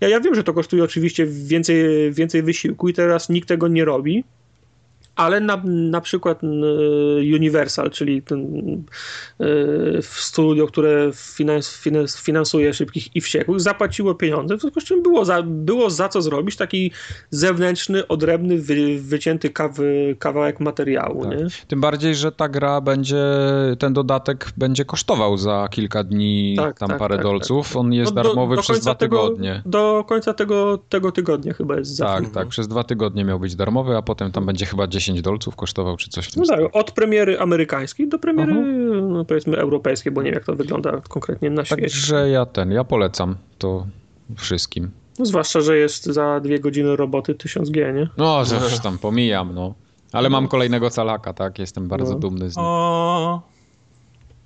[0.00, 3.84] Ja, ja wiem, że to kosztuje oczywiście więcej, więcej wysiłku i teraz nikt tego nie
[3.84, 4.24] robi,
[5.16, 6.46] ale na, na przykład e,
[7.36, 8.46] Universal, czyli ten
[9.40, 9.46] e,
[10.02, 15.24] studio, które finans, finans, finansuje szybkich i wściekłych, zapłaciło pieniądze, w związku z czym było
[15.24, 16.90] za, było za co zrobić taki
[17.30, 19.72] zewnętrzny, odrębny, wy, wycięty kaw,
[20.18, 21.24] kawałek materiału.
[21.24, 21.38] Tak.
[21.38, 21.46] Nie?
[21.68, 23.24] Tym bardziej, że ta gra będzie,
[23.78, 27.76] ten dodatek będzie kosztował za kilka dni Tak, tam tak, parę tak, dolców.
[27.76, 29.62] On jest No, do- darmowy do przez końca dwa tego- tygodnie.
[29.66, 33.56] Do końca tego, tego tygodnia chyba jest za Tak, tak, przez dwa tygodnie miał być
[33.56, 36.56] darmowy, a potem tam będzie chyba 10 dolców kosztował, czy coś w tym No tak,
[36.56, 36.70] stylu.
[36.72, 38.54] od premiery amerykańskiej do premiery,
[39.02, 41.82] no powiedzmy, europejskiej, bo nie wiem, jak to wygląda konkretnie na świecie.
[41.82, 43.86] Także ja ten, ja polecam to
[44.36, 44.90] wszystkim.
[45.18, 48.08] No, zwłaszcza, że jest za dwie godziny roboty 1000G, nie?
[48.16, 48.42] No,
[48.82, 49.74] tam pomijam, no.
[50.12, 51.58] Ale mam kolejnego calaka, tak?
[51.58, 52.18] Jestem bardzo No.
[52.18, 52.64] dumny z nim.
[52.66, 53.42] O,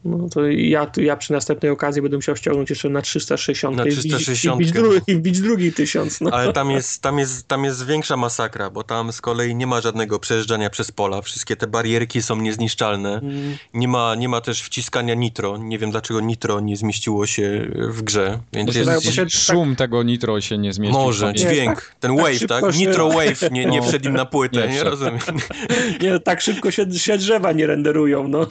[0.05, 3.89] No to ja, ja przy następnej okazji będę musiał ściągnąć jeszcze na 360 Na i
[3.91, 6.21] wbić- 360, i wbić, dru, i wbić drugi tysiąc.
[6.21, 6.31] No.
[6.31, 9.81] ale tam jest, tam, jest, tam jest większa masakra, bo tam z kolei nie ma
[9.81, 11.23] żadnego przejeżdżania przez pola.
[11.23, 13.15] Wszystkie te barierki są niezniszczalne.
[13.19, 13.57] Mm.
[13.75, 15.57] Nie ma, nie ma też wciskania nitro.
[15.59, 18.39] Nie wiem dlaczego nitro nie zmieściło się w grze.
[18.53, 20.97] Więc jest, bo się- Szum tego nitro się nie zmieści.
[20.97, 22.73] w może, dźwięk, tak- ten tak wave, tak?
[22.75, 23.89] się- Nitro wave nie, nie No.
[23.89, 25.19] wszedł im na płytę, Nie nie, rozumiem.
[26.03, 28.29] Nie, tak szybko się, się drzewa nie renderują.
[28.29, 28.47] No.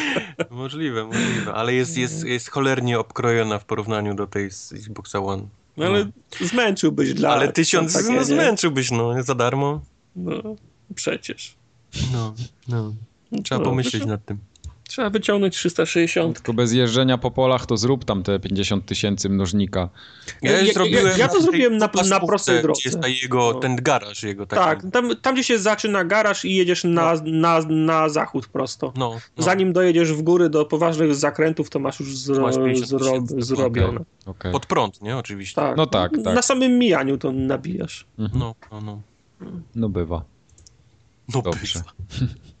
[0.50, 5.46] możliwe, możliwe, ale jest, jest, jest cholernie obkrojona w porównaniu do tej z Xboxa One.
[5.76, 7.30] No, ale zmęczyłbyś dla...
[7.30, 9.80] Ale tysiąc takie, no, zmęczyłbyś, no, za darmo.
[10.16, 10.42] No,
[10.94, 11.54] przecież.
[12.12, 12.34] No,
[12.68, 12.94] no.
[13.44, 14.38] Trzeba No, pomyśleć nad tym.
[14.88, 16.36] Trzeba wyciągnąć 360.
[16.36, 19.88] Tylko bez jeżdżenia po polach to zrób tam te 50 tysięcy mnożnika.
[20.42, 22.80] Ja, Ja- ja- zrobiłem ja- ja to zrobiłem na- na prostej drodze.
[22.80, 23.60] Gdzie jest ta jego, No.
[23.60, 24.62] ten garaż jego taki.
[24.62, 28.92] Tak, tam, tam gdzie się zaczyna garaż i jedziesz na, na, na zachód prosto.
[28.96, 29.44] No, no.
[29.44, 34.00] Zanim dojedziesz w góry do poważnych zakrętów, to masz już zro, Masz 50 zro, zrobione.
[34.26, 34.52] Okej.
[34.52, 35.16] Pod prąd, nie?
[35.16, 35.54] Oczywiście.
[35.54, 35.76] Tak.
[35.76, 36.34] No tak, tak.
[36.34, 38.06] Na samym mijaniu to nabijasz.
[38.18, 38.38] Mhm.
[38.40, 39.00] No, no, no.
[39.74, 40.24] No bywa.
[41.34, 41.60] No Dobrze.
[41.60, 41.82] pysa.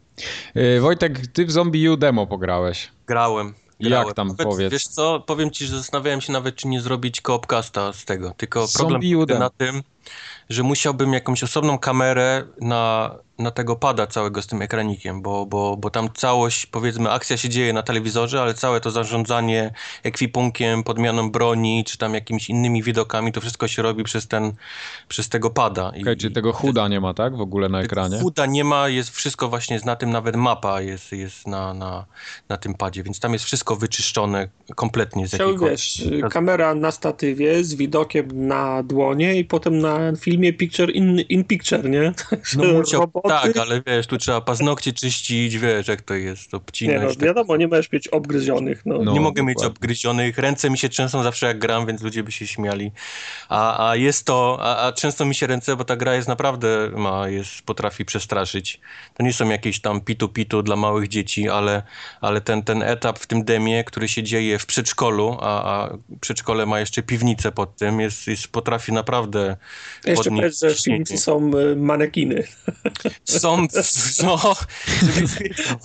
[0.54, 2.90] Yy, Wojtek, ty w Zombie U demo pograłeś.
[3.06, 3.54] Grałem.
[3.80, 4.06] grałem.
[4.06, 4.72] Jak tam Nawet, powiedz?
[4.72, 8.34] Wiesz co, powiem ci, że zastanawiałem się nawet, czy nie zrobić koopcasta z tego.
[8.36, 9.82] Tylko Zombie problem na tym,
[10.50, 15.76] że musiałbym jakąś osobną kamerę na, na tego pada całego z tym ekranikiem, bo, bo,
[15.76, 21.30] bo tam całość, powiedzmy, akcja się dzieje na telewizorze, ale całe to zarządzanie ekwipunkiem, podmianą
[21.30, 24.52] broni, czy tam jakimiś innymi widokami, to wszystko się robi przez ten,
[25.08, 25.92] przez tego pada.
[25.96, 27.36] I, tego chuda nie ma, tak?
[27.36, 28.18] W ogóle na ekranie?
[28.18, 32.04] Huda nie ma, jest wszystko właśnie, na tym nawet mapa jest, jest na, na,
[32.48, 35.78] na tym padzie, więc tam jest wszystko wyczyszczone kompletnie z Chciał, jakiejkolwiek...
[35.78, 41.44] wiesz, kamera na statywie z widokiem na dłonie i potem na filmie picture in, in
[41.44, 42.12] picture, nie?
[42.56, 46.60] No musiał, tak, ale wiesz, tu trzeba paznokcie czyścić, wiesz, jak to jest, to Nie
[46.60, 47.02] obcinać.
[47.02, 47.18] no, tak.
[47.18, 48.98] wiadomo, nie możesz mieć obgryzionych, no.
[48.98, 49.12] No.
[49.12, 49.76] nie mogę mieć dokładnie.
[49.76, 52.92] obgryzionych, ręce mi się trzęsą zawsze jak gram, więc ludzie by się śmiali.
[53.48, 56.90] A, a jest to, a, a często mi się ręce, bo ta gra jest naprawdę,
[56.96, 58.80] ma, jest, potrafi przestraszyć.
[59.14, 61.82] To nie są jakieś tam pitu-pitu dla małych dzieci, ale,
[62.20, 66.66] ale ten, ten etap w tym demie, który się dzieje w przedszkolu, a, a przedszkole
[66.66, 69.56] ma jeszcze piwnicę pod tym, jest, jest potrafi naprawdę
[70.06, 72.44] Jeszcze podnieść powiedz, że w piwnicy są y, manekiny.
[73.24, 73.66] Są,
[74.24, 74.54] no,
[75.02, 75.76] żebyś wiedział,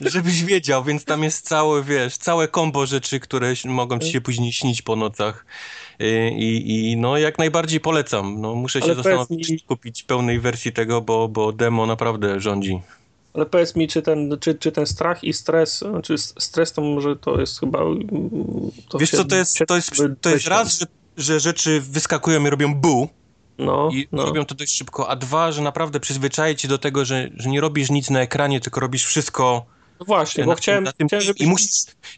[0.00, 4.52] żebyś wiedział, więc tam jest całe, wiesz, całe kombo rzeczy, które mogą ci się później
[4.52, 5.46] śnić po nocach.
[6.36, 8.40] I, i, i no, jak najbardziej polecam.
[8.40, 11.86] No, muszę się Ale zastanowić, powiedz czy mi- kupić pełnej wersji tego, bo, bo demo
[11.86, 12.80] naprawdę rządzi.
[13.34, 17.16] Ale powiedz mi, czy ten, czy, czy ten strach i stres, czy stres to może
[17.16, 17.82] to jest chyba...
[17.82, 18.00] mm,
[18.88, 19.90] To Wiesz się- co, to jest, to jest,
[20.20, 20.86] to jest raz, że,
[21.16, 23.08] że rzeczy wyskakują i robią bu
[23.58, 24.24] No, i no.
[24.26, 27.60] robią to dość szybko, a dwa, że naprawdę przyzwyczaje cię do tego, że, że nie
[27.60, 29.66] robisz nic na ekranie, tylko robisz wszystko
[30.00, 31.42] No właśnie, bo chciałem, na tym, chciałem i, żebyś...
[31.42, 31.70] I musisz,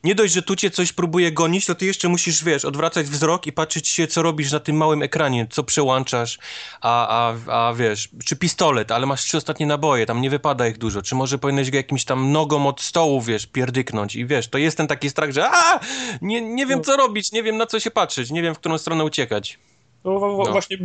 [0.04, 3.46] nie dość, że tu cię coś próbuje gonić, to ty jeszcze musisz, wiesz, odwracać wzrok
[3.46, 6.38] i patrzeć się, co robisz na tym małym ekranie, co przełączasz,
[6.80, 10.78] a, a, a wiesz, czy pistolet, ale masz trzy ostatnie naboje, tam nie wypada ich
[10.78, 14.58] dużo, czy może powinieneś go jakimś tam nogą od stołu, wiesz, pierdyknąć i wiesz, to
[14.58, 15.80] jest ten taki strach, że a,
[16.22, 18.78] nie, nie wiem, co robić, nie wiem, na co się patrzeć, nie wiem, w którą
[18.78, 19.58] stronę uciekać.
[20.04, 20.52] No, No.
[20.52, 20.76] Właśnie,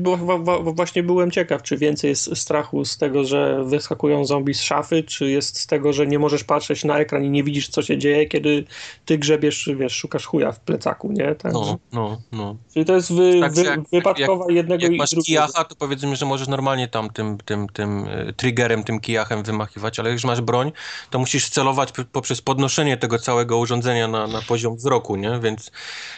[0.64, 5.30] właśnie byłem ciekaw, czy więcej jest strachu z tego, że wyskakują zombie z szafy, czy
[5.32, 8.26] jest z tego, że nie możesz patrzeć na ekran i nie widzisz, co się dzieje,
[8.26, 8.64] kiedy
[9.06, 11.36] ty grzebiesz, wiesz, szukasz chuja w plecaku, nie?
[11.36, 12.56] Tak, No, no, no.
[12.74, 15.26] Czyli to jest wy, Tak, wy, jak- wypadkowa jednego Jak i masz drugiego.
[15.26, 20.00] kijacha, to powiedzmy, że możesz normalnie tam tym, tym, tym y, triggerem, tym kijachem wymachiwać,
[20.00, 20.72] ale jak już masz broń,
[21.10, 25.40] to musisz celować poprzez podnoszenie tego całego urządzenia na, na poziom wzroku, nie?
[25.44, 25.72] Więc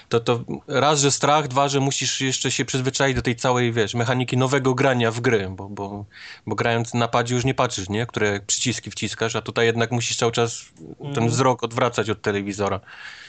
[0.10, 2.85] to, to raz, że strach, dwa, że musisz jeszcze się przyzwyczaić
[3.16, 6.06] do tej całej, wiesz, mechaniki nowego grania w gry, bo, bo,
[6.48, 8.06] bo grając na padzie już nie patrzysz, nie?
[8.06, 10.66] Które przyciski wciskasz, a tutaj jednak musisz cały czas
[11.00, 11.28] ten Mhm.
[11.28, 12.80] wzrok odwracać od telewizora.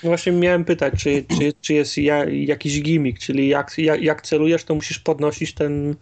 [0.02, 4.22] No właśnie miałem pytać, czy, czy, czy jest ja, jakiś gimmick, czyli jak, jak, jak
[4.22, 5.96] celujesz, to musisz podnosić ten,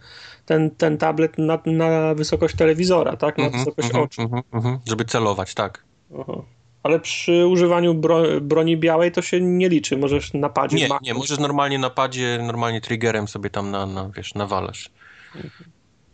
[0.45, 3.37] ten, ten tablet na, na wysokość telewizora, tak?
[3.37, 4.21] Na Mhm, wysokość mhm, oczu.
[4.21, 5.83] mhm, mhm, żeby celować, tak.
[6.21, 6.41] Aha.
[6.85, 11.39] Ale przy używaniu bro, broni białej to się nie liczy, możesz napadzie Nie, nie, możesz
[11.39, 14.89] normalnie na padzie, normalnie triggerem sobie tam na, na wiesz, nawalasz.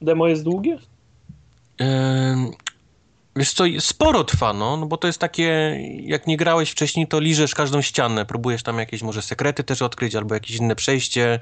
[0.01, 0.77] Demo jest długie?
[3.35, 7.19] Wiesz co, sporo trwa, no, no bo to jest takie, jak nie grałeś wcześniej, to
[7.19, 11.39] liżesz każdą ścianę, próbujesz tam jakieś może sekrety też odkryć, albo jakieś inne przejście,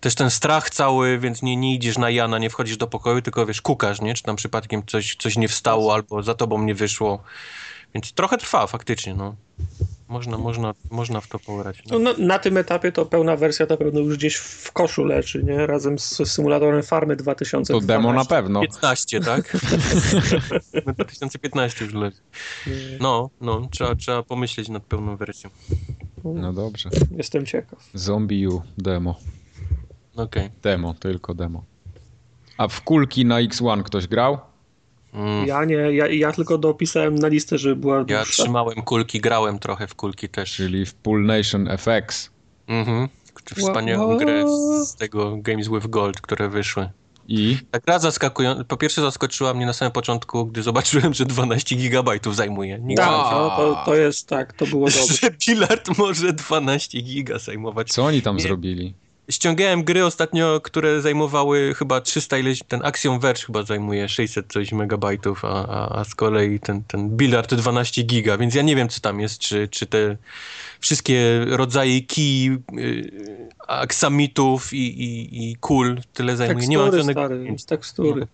[0.00, 3.46] też ten strach cały, więc nie, nie idziesz na Jana, nie wchodzisz do pokoju, tylko
[3.46, 7.22] wiesz, kukasz, nie, czy tam przypadkiem coś, coś nie wstało, albo za tobą nie wyszło,
[7.94, 9.34] więc trochę trwa faktycznie, no.
[10.08, 11.82] Można, można, można w to pograć.
[11.90, 11.98] No.
[11.98, 15.42] No, na, na tym etapie to pełna wersja to pewno już gdzieś w koszu leży,
[15.42, 15.66] nie?
[15.66, 17.86] Razem z symulatorem Farmy 2012.
[17.86, 18.60] To demo na pewno.
[18.60, 19.56] 15, tak?
[20.94, 22.16] 2015 już leży.
[23.00, 25.50] No, no, trzeba, trzeba pomyśleć nad pełną wersją.
[26.24, 26.90] No dobrze.
[27.16, 27.78] Jestem ciekaw.
[27.94, 29.18] Zombie U demo.
[30.16, 30.50] Okej.
[30.62, 31.64] Demo, tylko demo.
[32.58, 34.38] A w kulki na X1 ktoś grał?
[35.12, 35.46] Mm.
[35.46, 38.42] Ja nie, ja, ja tylko dopisałem na listę, żeby była Ja dłuższa.
[38.42, 40.52] trzymałem kulki, grałem trochę w kulki też.
[40.52, 42.30] Czyli w Pool Nation FX.
[42.68, 43.08] Mhm.
[43.56, 44.18] Wspaniałą What?
[44.18, 44.44] grę
[44.86, 46.88] z tego Games with Gold, które wyszły.
[47.28, 48.64] I Ta gra zaskakująca.
[48.64, 52.78] Po pierwsze zaskoczyła mnie na samym początku, gdy zobaczyłem, że 12 gigabajtów zajmuje.
[52.78, 55.14] Nie Tak, wiedziałem, no, to, to jest tak, to było dobre.
[55.22, 57.88] że bilard może 12 giga zajmować.
[57.88, 58.42] co oni tam Nie.
[58.42, 58.94] zrobili?
[59.30, 64.72] Ściągałem gry ostatnio, które zajmowały chyba 300 ileś, ten Axiom Verge chyba zajmuje 600 coś
[64.72, 68.88] megabajtów, a, a, a z kolei ten, ten Billard 12 giga, więc ja nie wiem
[68.88, 70.16] co tam jest, czy, czy te
[70.80, 76.66] wszystkie rodzaje kij, y, aksamitów i, i, i kul tyle zajmuje.
[76.68, 78.26] Nie mam Tekstury, żadnego stary, tekstury.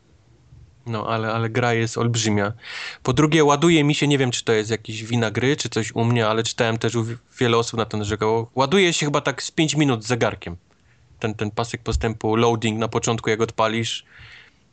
[0.86, 2.52] No, ale, ale gra jest olbrzymia.
[3.02, 5.94] Po drugie, ładuje mi się, nie wiem, czy to jest jakiś wina gry, czy coś
[5.94, 8.50] u mnie, ale czytałem też u wi- wiele osób na to narzekało.
[8.54, 10.56] Ładuje się chyba tak z 5 minut z zegarkiem.
[11.18, 14.04] Ten, ten pasek postępu, loading na początku, jak odpalisz,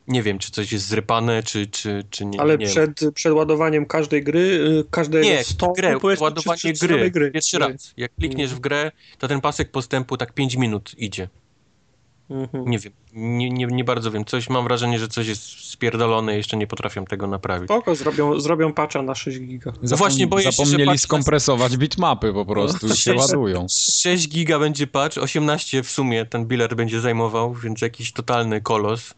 [0.08, 2.40] nie wiem, czy coś jest zrypane, czy, czy, czy nie.
[2.40, 6.86] Ale nie przed, przed ładowaniem każdej gry, y, każdego Nie, stołu, grę, ładowanie czy- czy
[6.86, 7.30] gry, gry.
[7.30, 7.94] Pierwszy raz.
[7.96, 11.28] Jak klikniesz w grę, to ten pasek postępu tak 5 minut idzie.
[12.30, 12.64] Mhm.
[12.70, 14.24] Nie wiem, nie, nie, nie bardzo wiem.
[14.24, 17.66] Coś mam wrażenie, że coś jest spierdolone i jeszcze nie potrafią tego naprawić.
[17.66, 19.70] Spoko, zrobią, zrobią patcha na 6 giga.
[19.82, 23.66] Zapom- właśnie boję się, że Zapomnieli patch- skompresować bitmapy po prostu i się Sześć- ładują.
[23.68, 29.14] 6 giga będzie patch, 18 w sumie ten billard będzie zajmował, więc jakiś totalny kolos.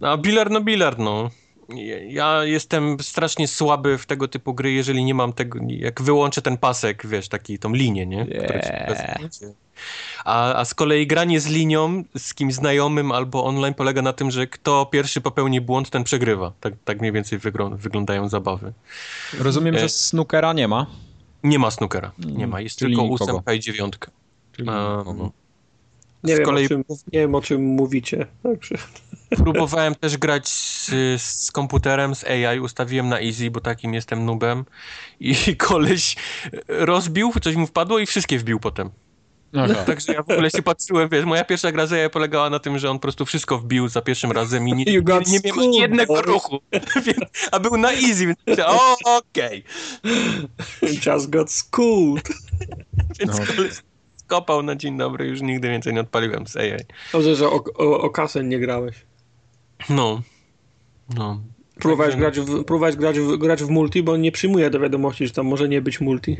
[0.00, 1.30] No, a billard, no billard, no.
[2.08, 6.56] Ja- jestem strasznie słaby w tego typu gry, jeżeli nie mam tego, jak wyłączę ten
[6.58, 8.24] pasek, wiesz, taki, tą linię, nie?
[8.26, 9.54] Pokazuje.
[10.24, 14.30] A, a z kolei granie z linią, z kimś znajomym albo online polega na tym,
[14.30, 16.52] że kto pierwszy popełni błąd, ten przegrywa.
[16.60, 18.72] Tak, tak mniej więcej wyglą- wyglądają zabawy.
[19.38, 20.86] Rozumiem, E, że snookera nie ma.
[21.42, 23.24] Nie ma snookera, nie ma, jest Czyli tylko nikogo.
[23.24, 24.10] ósemka i dziewiątka.
[24.52, 25.30] Czyli Um.
[26.24, 28.26] Nie, z wiem, kolei o czym, nie wiem, o czym mówicie.
[28.42, 28.74] Także.
[29.36, 30.90] próbowałem też grać z,
[31.22, 34.64] z komputerem, z AI, ustawiłem na easy, bo takim jestem nubem
[35.20, 36.16] i koleś
[36.68, 38.90] rozbił, coś mu wpadło i wszystkie wbił potem.
[39.56, 39.84] Aha.
[39.84, 42.78] Także ja w ogóle się patrzyłem, wiesz, moja pierwsza gra z AI polegała na tym,
[42.78, 45.56] że on po prostu wszystko wbił za pierwszym razem i nie, nie, nie miałem schooled,
[45.58, 46.58] ani jednego ruchu,
[47.52, 49.64] a był na easy, więc o, okej.
[51.06, 52.28] Just got schooled.
[53.20, 53.44] Więc No.
[54.16, 56.84] skopał na dzień dobry, już nigdy więcej nie odpaliłem z AI.
[57.12, 58.96] Dobrze, że o, o, o kasę nie grałeś.
[59.88, 60.22] No,
[61.16, 61.40] no.
[61.78, 65.26] Próbowałeś, Także- grać w, próbowałeś grać, w, grać w multi, bo nie przyjmuje do wiadomości,
[65.26, 66.36] że tam może nie być multi.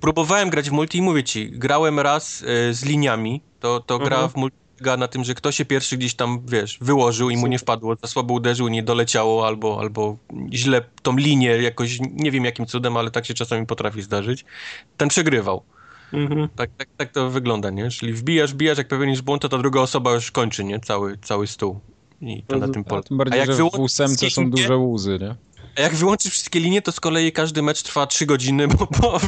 [0.00, 4.16] Próbowałem grać w multi i mówię ci, grałem raz e, z liniami, to, to gra
[4.16, 4.28] Mhm.
[4.30, 7.46] w multi polega na tym, że kto się pierwszy gdzieś tam, wiesz, wyłożył i mu
[7.46, 10.16] nie wpadło, za słabo uderzył, nie doleciało, albo, albo
[10.52, 14.44] źle tą linię jakoś, nie wiem jakim cudem, ale tak się czasami potrafi zdarzyć,
[14.96, 15.62] ten przegrywał.
[16.12, 16.48] Mhm.
[16.56, 17.90] Tak, tak, tak to wygląda, nie?
[17.90, 20.80] Czyli wbijasz, wbijasz, jak popełnisz błąd, to ta druga osoba już kończy, nie?
[20.80, 21.80] Cały, cały stół.
[22.22, 25.34] I to na tym tym bardziej, A jak że w ósemce są duże łzy, nie?
[25.78, 29.20] A jak wyłączysz wszystkie linie, to z kolei każdy mecz trwa 3 godziny, bo, bo,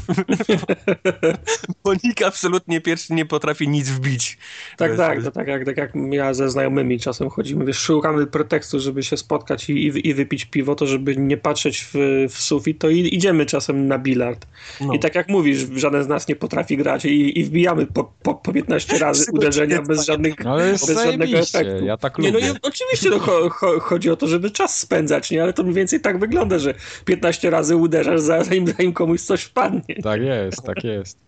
[1.84, 4.38] bo nikt absolutnie pierwszy nie potrafi nic wbić.
[4.76, 8.26] Tak, Bez- tak, to tak jak, tak jak ja ze znajomymi czasem chodzimy, wiesz, szukamy
[8.26, 12.38] pretekstu, żeby się spotkać i, i, i wypić piwo, to żeby nie patrzeć w, w
[12.42, 14.46] sufit, to i, idziemy czasem na bilard.
[14.80, 14.94] No.
[14.94, 18.34] I tak jak mówisz, żaden z nas nie potrafi grać i, i wbijamy po, po,
[18.34, 21.84] po 15 razy uderzenia bez żadnych, No bez żadnego efektu.
[21.84, 22.50] ja tak Nie, no lubię.
[22.50, 25.42] i oczywiście no, cho, cho, chodzi o to, żeby czas spędzać, nie?
[25.42, 26.74] Ale to mniej więcej tak wygląda, że
[27.04, 30.02] 15 razy uderzasz, zanim, zanim komuś coś wpadnie.
[30.02, 31.18] Tak jest, tak jest.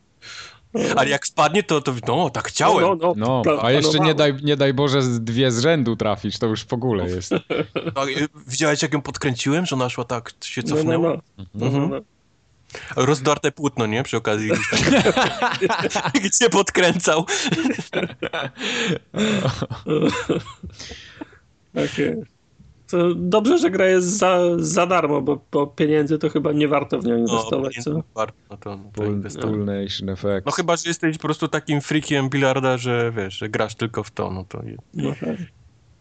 [0.96, 2.98] Ale jak wpadnie, to, to no, tak chciałem.
[3.16, 6.64] No, pla- a jeszcze nie daj, nie daj Boże dwie z rzędu trafić, to już
[6.64, 7.30] w ogóle jest.
[7.94, 11.18] Tak, y, Widziałeś, jak ją podkręciłem, że ona szła tak, się No, no, cofnęła?
[11.38, 11.44] no.
[11.54, 12.00] no, no, no.
[12.96, 14.02] Rozdarte płótno, nie?
[14.02, 14.50] Przy okazji.
[16.24, 17.26] Gdzie podkręcał.
[21.74, 22.35] Tak jest.
[22.90, 26.98] To dobrze, że gra jest za, za darmo, bo, bo pieniędzy to chyba nie warto
[26.98, 27.76] w nią inwestować.
[27.76, 28.02] No, co?
[28.14, 30.02] warto no to, no to Pool, inwestować.
[30.46, 34.10] No chyba, że jesteś po prostu takim freakiem bilarda, że wiesz, że grasz tylko w
[34.10, 34.62] to, no to...
[34.94, 35.36] No, tak.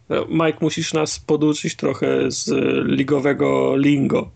[0.10, 2.50] No, Mike, musisz nas poduczyć trochę z
[2.88, 4.32] ligowego lingo.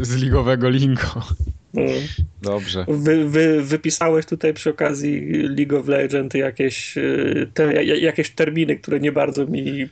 [0.00, 1.22] Y, Z ligowego lingo.
[2.42, 2.84] Dobrze.
[2.88, 8.76] Wy, wy, wypisałeś tutaj przy okazji League of Legends jakieś, y, te, ja- jakieś terminy,
[8.76, 9.88] które nie bardzo mi.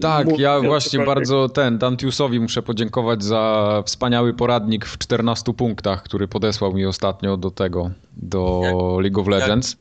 [0.00, 1.06] Tak, mówią ja właśnie cokolwiek.
[1.14, 7.36] bardzo ten Dantiusowi muszę podziękować za wspaniały poradnik w 14 punktach, który podesłał mi ostatnio
[7.36, 8.60] do tego, do
[9.02, 9.76] League of Legends.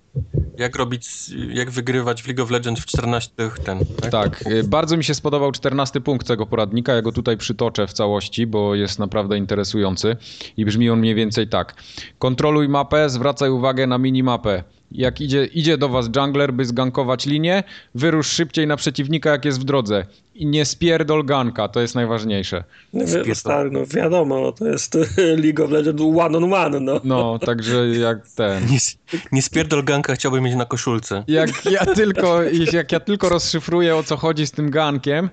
[0.57, 1.07] Jak robić,
[1.49, 3.31] jak wygrywać w League of Legends w 14
[3.65, 4.11] ten, tak?
[4.11, 6.94] Tak, y, bardzo mi się spodobał 14 punkt tego poradnika.
[6.94, 10.18] Ja go tutaj przytoczę w całości, bo jest naprawdę interesujący
[10.57, 11.76] i brzmi on mniej więcej tak.
[12.19, 14.64] Kontroluj mapę, zwracaj uwagę na minimapę.
[14.94, 17.64] Jak idzie, idzie do was jungler, by zgankować linię,
[17.95, 20.06] wyrusz szybciej na przeciwnika, jak jest w drodze.
[20.36, 22.64] I nie spierdol ganka, to jest najważniejsze.
[22.94, 24.98] No, stary, no wiadomo, to jest
[25.44, 27.02] League of Legends one on one, no.
[27.03, 28.65] No, także jak ten.
[28.65, 28.78] Nie,
[29.32, 31.24] nie spierdol ganka chciałbym mieć na koszulce.
[31.28, 32.44] Jak ja tylko,
[32.74, 35.30] jak ja tylko rozszyfruję o co chodzi z tym gankiem,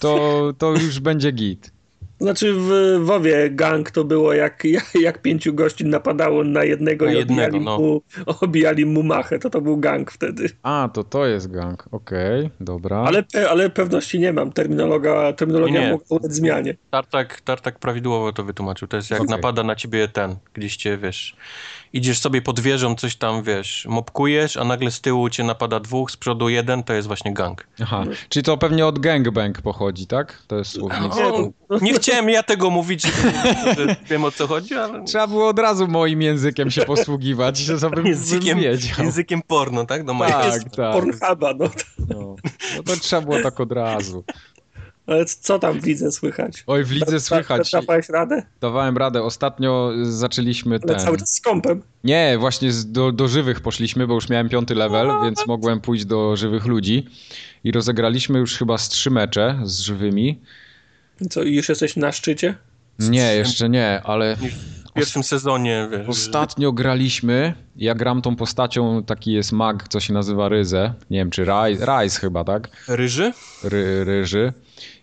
[0.00, 1.72] to, to już będzie git.
[2.22, 7.12] Znaczy w WoWie gang to było jak, jak, jak pięciu gości napadało na jednego Na
[7.12, 7.78] i jednego, obijali, no.
[7.78, 8.02] mu,
[8.40, 10.50] obijali mu machę, to to był gang wtedy.
[10.62, 11.84] A, to to jest gang.
[11.90, 12.96] Okej, dobra.
[12.96, 15.90] Ale, pe- ale pewności nie mam, terminologa, terminologia Nie.
[15.90, 16.76] mogła ulec zmianie.
[16.90, 18.88] Tartak, Tartak prawidłowo to wytłumaczył.
[18.88, 19.30] To jest jak Okej.
[19.30, 21.36] napada na ciebie ten, gdzieś cię, wiesz,
[21.92, 26.10] idziesz sobie pod wieżą, coś tam, wiesz, mopkujesz, a nagle z tyłu cię napada dwóch,
[26.10, 27.66] z przodu jeden, to jest właśnie gang.
[27.82, 30.42] Aha, czyli to pewnie od gangbang pochodzi, tak?
[30.46, 31.30] To jest słownictwo.
[31.30, 33.02] Nie, O, nie chciałem ja tego mówić,
[33.76, 37.90] że wiem o co chodzi, ale Trzeba było od razu moim językiem się posługiwać, że
[37.90, 39.04] bym, językiem, wiedział.
[39.04, 40.04] językiem porno, tak?
[40.04, 40.70] Do Tak, Majka.
[40.76, 40.92] tak.
[40.92, 41.70] Pornhuba, no.
[42.08, 42.36] No.
[42.76, 44.24] no to trzeba było tak od razu.
[45.12, 46.64] Ale co tam widzę słychać?
[46.66, 47.70] Oj, w lidze słychać.
[47.70, 48.42] Dawałeś radę?
[48.60, 49.22] Dawałem radę.
[49.22, 51.04] Ostatnio zaczęliśmy Ale ten...
[51.04, 51.82] cały czas z kąpem.
[52.04, 56.04] Nie, właśnie z- do, do żywych poszliśmy, bo już miałem piąty level, więc mogłem pójść
[56.04, 57.06] do żywych ludzi.
[57.64, 60.40] I rozegraliśmy już chyba z trzy mecze z żywymi.
[61.30, 62.54] Co, już jesteś na szczycie?
[62.98, 64.36] Nie, jeszcze nie, ale
[64.86, 67.54] W pierwszym sezonie, wiesz, ostatnio graliśmy.
[67.76, 70.94] Ja gram tą postacią, taki jest mag, co się nazywa Ryzę.
[71.10, 72.68] Nie wiem, czy Rise, Rise chyba, tak?
[72.88, 73.32] ryży?
[73.64, 74.52] Ry, ryży.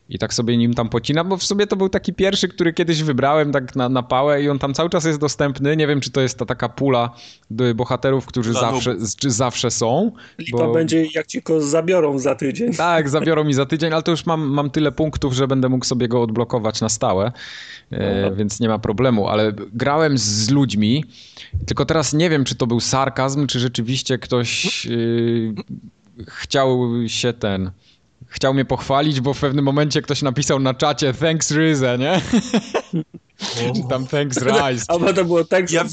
[0.10, 3.04] I tak sobie nim tam pocinam, bo w sumie to był taki pierwszy, który kiedyś
[3.04, 5.78] wybrałem tak na, na pałę i on tam cały czas jest dostępny.
[5.78, 7.16] Nie wiem, czy to jest ta taka pula
[7.52, 10.12] do bohaterów, którzy zawsze, czy zawsze są.
[10.40, 12.74] Lipa bo- będzie, jak ci go zabiorą za tydzień.
[12.90, 15.86] Tak, zabiorą mi za tydzień, ale to już mam, mam tyle punktów, że będę mógł
[15.86, 17.32] sobie go odblokować na stałe,
[17.92, 19.28] e, więc nie ma problemu.
[19.28, 21.06] Ale grałem z ludźmi,
[21.66, 25.54] tylko teraz nie wiem, czy to był sarkazm, czy rzeczywiście ktoś y,
[26.28, 27.72] chciał się ten.
[28.30, 32.22] Chciał mnie pochwalić, bo w pewnym momencie ktoś napisał na czacie thanks Ryze, nie?
[33.90, 34.86] Tam thanks Rise.
[34.88, 35.84] Albo to było tekst Ja.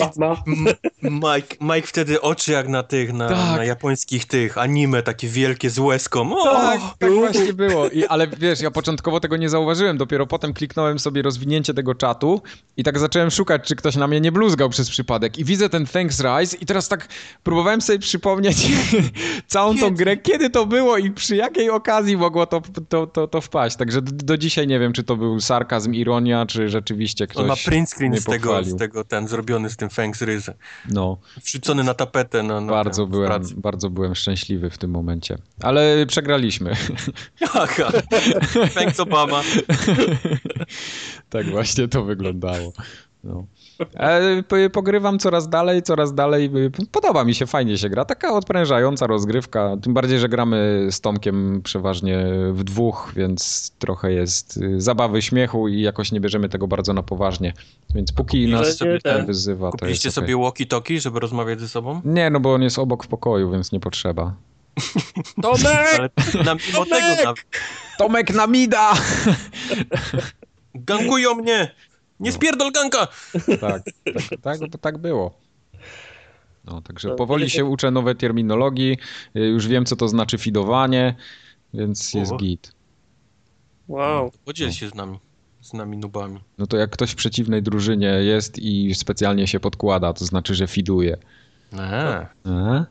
[0.46, 0.66] M-
[1.02, 3.56] Mike, Mike wtedy oczy jak na tych, na, Tak.
[3.56, 6.36] na japońskich tych anime, takie wielkie z łezką.
[6.38, 6.44] O!
[6.44, 7.88] Tak, tak właśnie było.
[7.88, 9.98] I, ale wiesz, ja początkowo tego nie zauważyłem.
[9.98, 12.42] Dopiero potem kliknąłem sobie rozwinięcie tego czatu
[12.76, 15.38] i tak zacząłem szukać, czy ktoś na mnie nie bluzgał przez przypadek.
[15.38, 17.08] I widzę ten Thanks Rise i teraz tak
[17.42, 18.56] próbowałem sobie przypomnieć
[19.46, 23.40] całą tą grę, kiedy to było i przy jakiej okazji mogło to, to, to, to
[23.40, 23.76] wpaść.
[23.76, 27.46] Także do, do dzisiaj nie wiem, czy to był sarkazm, ironia, czy rzeczywiście ktoś On
[27.46, 30.54] ma print screen z tego, z tego, ten zrobiony z tym Fangs Ryzy.
[30.88, 32.42] No, Wrzucony na tapetę.
[32.42, 33.54] Na, na bardzo ten, w byłem, pracy.
[33.56, 35.38] bardzo byłem szczęśliwy w tym momencie.
[35.62, 36.72] Ale przegraliśmy.
[37.54, 37.92] Aha.
[38.74, 39.42] Thanks Obama.
[41.30, 42.72] tak właśnie to wyglądało.
[43.24, 43.46] No.
[43.94, 46.50] E, po- Pogrywam coraz dalej, coraz dalej.
[46.92, 48.04] Podoba mi się, fajnie się gra.
[48.04, 49.76] Taka odprężająca rozgrywka.
[49.82, 55.68] Tym bardziej, że gramy z Tomkiem przeważnie w dwóch, więc trochę jest y, zabawy, śmiechu
[55.68, 57.52] i jakoś nie bierzemy tego bardzo na poważnie.
[57.94, 62.00] Więc póki Kupiliście nas sobie ten wyzywa, to jest sobie walkie-talkie, żeby rozmawiać ze sobą?
[62.04, 64.34] Nie, no bo on jest obok w pokoju, więc nie potrzeba.
[65.42, 66.12] Tomek!
[66.44, 67.34] Na, mimo tego na,
[67.98, 68.92] Tomek na mida!
[70.74, 71.74] gankują mnie!
[72.20, 73.08] Nie spierdol ganka!
[73.60, 73.82] tak,
[74.42, 75.38] tak, tak, tak było.
[76.64, 78.96] No, także powoli się uczę nowe terminologii,
[79.36, 81.14] y, już wiem, co to znaczy fidowanie,
[81.74, 82.72] więc jest git.
[83.88, 84.32] Wow.
[84.44, 85.18] Podziel się z nami,
[85.60, 86.40] z nami nubami.
[86.58, 90.66] No to jak ktoś w przeciwnej drużynie jest i specjalnie się podkłada, to znaczy, że
[90.66, 91.16] fiduje.
[91.72, 92.84] Eee, A?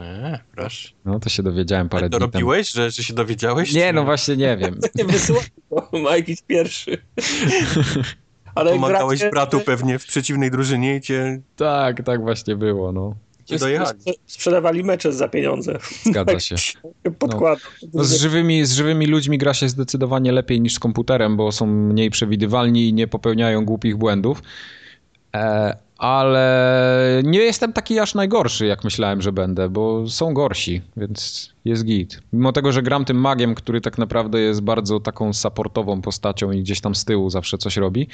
[0.00, 0.88] eee, proszę.
[1.04, 2.32] No to się dowiedziałem parę To dni temu.
[2.32, 3.72] robiłeś, że, że się dowiedziałeś?
[3.72, 4.80] Nie, no właśnie nie wiem.
[4.94, 6.98] Nie wysyłaj go, ma jakiś pierwszy.
[8.54, 13.14] Ale Pomagałeś gracie- bratu pewnie w przeciwnej drużynie i cię, Tak, tak właśnie było, no.
[13.60, 14.00] dojechali.
[14.00, 15.78] sprze- Sprzedawali mecze za pieniądze.
[16.04, 16.54] Zgadza się.
[17.18, 17.70] Podkładam.
[17.94, 21.66] No, z, żywymi, z żywymi ludźmi gra się zdecydowanie lepiej niż z komputerem, bo są
[21.66, 24.42] mniej przewidywalni i nie popełniają głupich błędów.
[25.36, 31.50] E, ale nie jestem taki aż najgorszy, jak myślałem, że będę, bo są gorsi, więc
[31.64, 32.22] jest git.
[32.32, 36.60] Mimo tego, że gram tym magiem, który tak naprawdę jest bardzo taką supportową postacią i
[36.60, 38.08] gdzieś tam z tyłu zawsze coś robi,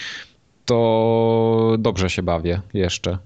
[0.65, 3.19] to dobrze się bawię jeszcze.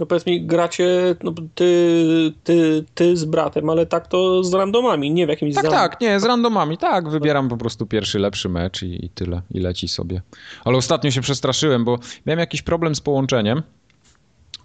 [0.00, 5.10] No powiedz mi, gracie no, ty, ty, ty z bratem, ale tak to z randomami,
[5.10, 8.48] nie w jakimś Tak, zam- tak, nie, z randomami, tak, wybieram po prostu pierwszy, lepszy
[8.48, 10.22] mecz i, i tyle, i leci sobie.
[10.64, 13.62] Ale ostatnio się przestraszyłem, bo miałem jakiś problem z połączeniem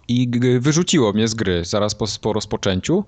[0.08, 0.30] i
[0.60, 3.04] wyrzuciło mnie z gry zaraz po, po rozpoczęciu.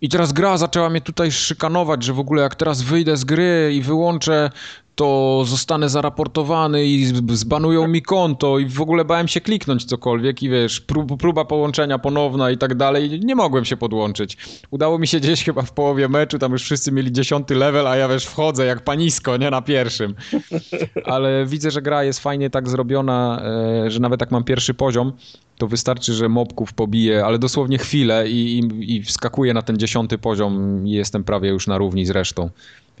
[0.00, 3.72] I teraz gra zaczęła mnie tutaj szykanować, że w ogóle jak teraz wyjdę z gry
[3.74, 4.50] i wyłączę,
[4.98, 10.48] to zostanę zaraportowany i zbanują mi konto i w ogóle bałem się kliknąć cokolwiek i
[10.48, 13.20] wiesz, prób, próba połączenia ponowna i tak dalej.
[13.24, 14.36] Nie mogłem się podłączyć.
[14.70, 17.96] Udało mi się gdzieś chyba w połowie meczu, tam już wszyscy mieli dziesiąty level, a
[17.96, 20.14] ja wiesz, wchodzę jak panisko, nie na pierwszym.
[21.04, 23.42] Ale widzę, że gra jest fajnie tak zrobiona,
[23.86, 25.12] e, że nawet jak mam pierwszy poziom,
[25.58, 30.18] to wystarczy, że mobków pobiję, ale dosłownie chwilę i, i, i wskakuję na ten dziesiąty
[30.18, 32.50] poziom i jestem prawie już na równi z resztą.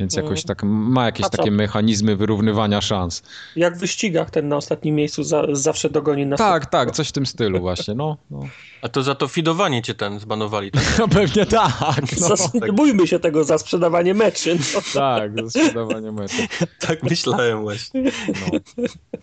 [0.00, 1.36] Więc jakoś tak ma jakieś A co?
[1.36, 3.22] takie mechanizmy wyrównywania szans.
[3.56, 7.12] Jak w wyścigach ten na ostatnim miejscu za, zawsze dogoni na Tak, tak, coś w
[7.12, 8.16] tym stylu właśnie, no.
[8.30, 8.40] no.
[8.82, 10.82] A to za to fidowanie cię ten zbanowali, tak?
[10.98, 12.28] No pewnie tak, no.
[12.72, 14.58] Bójmy się tego za sprzedawanie meczy.
[14.74, 14.80] No.
[14.94, 16.42] Tak, za sprzedawanie meczu.
[16.80, 18.02] tak myślałem właśnie.
[18.28, 18.58] No.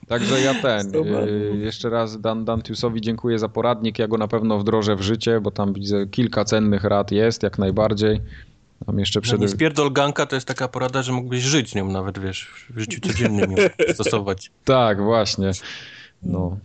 [0.08, 4.60] Także ja ten, y, jeszcze raz Dan, Dantiusowi dziękuję za poradnik, ja go na pewno
[4.60, 8.22] wdrożę w życie, bo tam widzę kilka cennych rad jest, jak najbardziej.
[8.86, 9.42] Tam jeszcze No przed...
[9.42, 13.02] nie spierdol ganka to jest taka porada, że mógłbyś żyć nią nawet, wiesz, w życiu
[13.02, 13.58] codziennym ją
[13.94, 14.52] stosować.
[14.66, 15.52] Tak, właśnie.
[16.24, 16.58] No.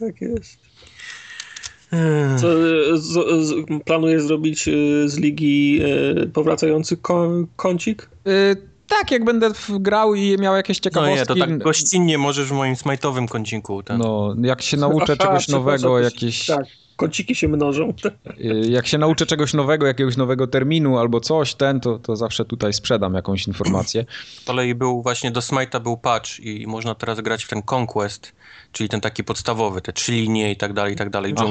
[0.00, 0.58] Tak jest.
[2.36, 2.48] Co,
[2.98, 3.12] z,
[3.46, 5.80] z, planuję zrobić y, z ligi
[6.22, 8.10] y, powracający ko, kącik?
[8.98, 11.18] Tak, jak będę grał i miał jakieś No ciekawostki.
[11.18, 13.82] nie, to tak gościnnie możesz w moim smajtowym kąciku.
[13.82, 13.98] Ten.
[13.98, 16.46] No, jak się nauczę Aha, czegoś nowego, jakieś...
[16.46, 16.64] Tak,
[16.96, 17.92] kociki się mnożą.
[18.40, 22.44] Y, Jak się nauczę czegoś nowego, jakiegoś nowego terminu albo coś, ten, to, to zawsze
[22.44, 24.04] tutaj sprzedam jakąś informację.
[24.40, 28.32] Z kolei był właśnie do Smite'a był patch i można teraz grać w ten Conquest,
[28.72, 31.46] czyli ten taki podstawowy, te trzy linie i tak dalej, i tak dalej, Aha.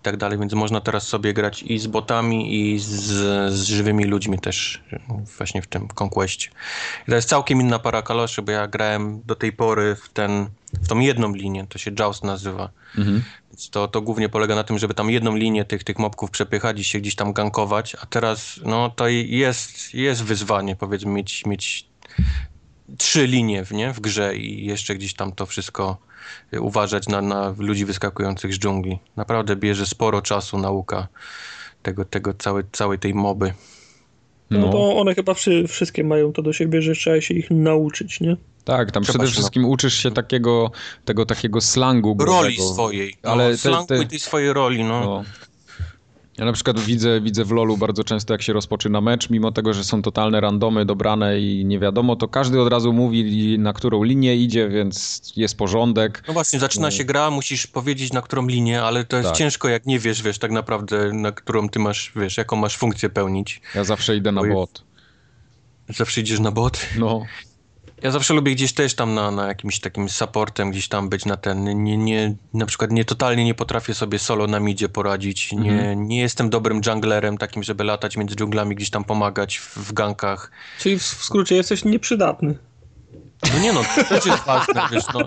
[0.00, 2.90] I tak dalej, więc można teraz sobie grać i z botami i z,
[3.52, 4.82] z żywymi ludźmi też
[5.38, 6.48] właśnie w tym Conquestie.
[7.08, 10.48] I to jest całkiem inna para kaloszy, bo ja grałem do tej pory w ten,
[10.72, 12.70] w tą jedną linię, to się Joust nazywa.
[12.98, 13.22] Mhm.
[13.50, 16.80] Więc to, to głównie polega na tym, żeby tam jedną linię tych, tych mobków przepychać
[16.80, 21.86] i się gdzieś tam gankować, a teraz no to jest, jest wyzwanie, powiedzmy, mieć, mieć
[22.98, 26.09] trzy linie w, nie, w grze i jeszcze gdzieś tam to wszystko
[26.60, 28.98] uważać na, na ludzi wyskakujących z dżungli.
[29.16, 31.08] Naprawdę bierze sporo czasu nauka
[31.82, 33.52] tego, tego całej, całej tej moby.
[34.50, 37.50] No, No, bo one chyba wszy, wszystkie mają to do siebie, że trzeba się ich
[37.50, 38.36] nauczyć, nie?
[38.64, 39.32] tak, tam przede Przepraszam.
[39.32, 40.70] wszystkim uczysz się takiego,
[41.04, 44.84] tego takiego slangu Roli swojej, no, Ale ale te- slangu te- i tej swojej roli,
[44.84, 45.00] no.
[45.00, 45.24] No.
[46.40, 49.74] Ja na przykład widzę, widzę w LoLu bardzo często, jak się rozpoczyna mecz, mimo tego,
[49.74, 54.02] że są totalne randomy dobrane i nie wiadomo, to każdy od razu mówi, na którą
[54.02, 56.22] linię idzie, więc jest porządek.
[56.28, 59.38] No właśnie, zaczyna się gra, musisz powiedzieć na którą linię, ale to jest Tak.
[59.38, 63.08] ciężko, jak nie wiesz, wiesz, tak naprawdę, na którą ty masz, wiesz, jaką masz funkcję
[63.08, 63.60] pełnić.
[63.74, 64.84] Ja zawsze idę na bot.
[65.88, 66.86] Zawsze idziesz na bot.
[66.98, 67.22] No,
[68.02, 71.36] Ja zawsze lubię gdzieś też tam na, na jakimś takim supportem, gdzieś tam być na
[71.36, 75.72] ten, nie, nie, na przykład nie totalnie nie potrafię sobie solo na midzie poradzić, nie,
[75.72, 76.08] Mhm.
[76.08, 80.50] nie jestem dobrym junglerem takim, żeby latać między dżunglami, gdzieś tam pomagać w, w gankach.
[80.78, 82.58] Czyli w, w skrócie jesteś nieprzydatny.
[83.54, 85.20] No nie no, to też jest ważne, wiesz, no.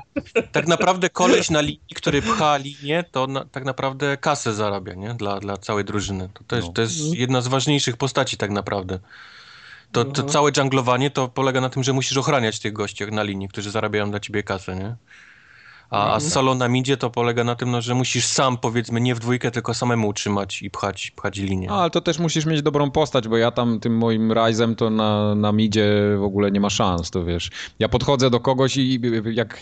[0.52, 5.14] Tak naprawdę koleś na linii, który pcha linię, to na, tak naprawdę kasę zarabia, nie?
[5.14, 6.30] Dla, dla całej drużyny.
[6.34, 6.72] To, też, No.
[6.74, 9.00] to jest jedna z ważniejszych postaci tak naprawdę.
[9.94, 10.30] To, to Mhm.
[10.30, 14.10] całe dżunglowanie to polega na tym, że musisz ochraniać tych gości na linii, którzy zarabiają
[14.10, 14.96] dla ciebie kasę, nie?
[15.90, 19.16] A, a solo na midzie to polega na tym, no, że musisz sam, powiedzmy, nie
[19.16, 21.68] w dwójkę, tylko samemu utrzymać i pchać, pchać linię.
[21.68, 24.90] No, ale to też musisz mieć dobrą postać, bo ja tam tym moim Ryzem to
[24.90, 25.86] na, na midzie
[26.20, 27.50] w ogóle nie ma szans, to wiesz.
[27.80, 29.00] Ja podchodzę do kogoś i
[29.34, 29.62] jak,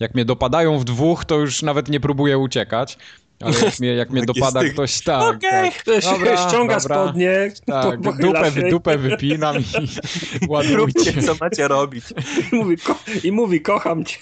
[0.00, 2.98] jak mnie dopadają w dwóch, to już nawet nie próbuję uciekać.
[3.40, 4.74] Ale jak mnie, jak mnie Tak dopada jest.
[4.74, 5.70] ktoś tak, Okej.
[5.70, 6.96] tak, Ktoś Dobra, ściąga dobra.
[7.04, 9.62] spodnie, tak dupę, się dupę wypinam i
[10.48, 10.76] ładujcie.
[10.76, 12.04] Róbcie, co macie robić.
[12.52, 14.18] i mówi, ko- i mówi kocham cię.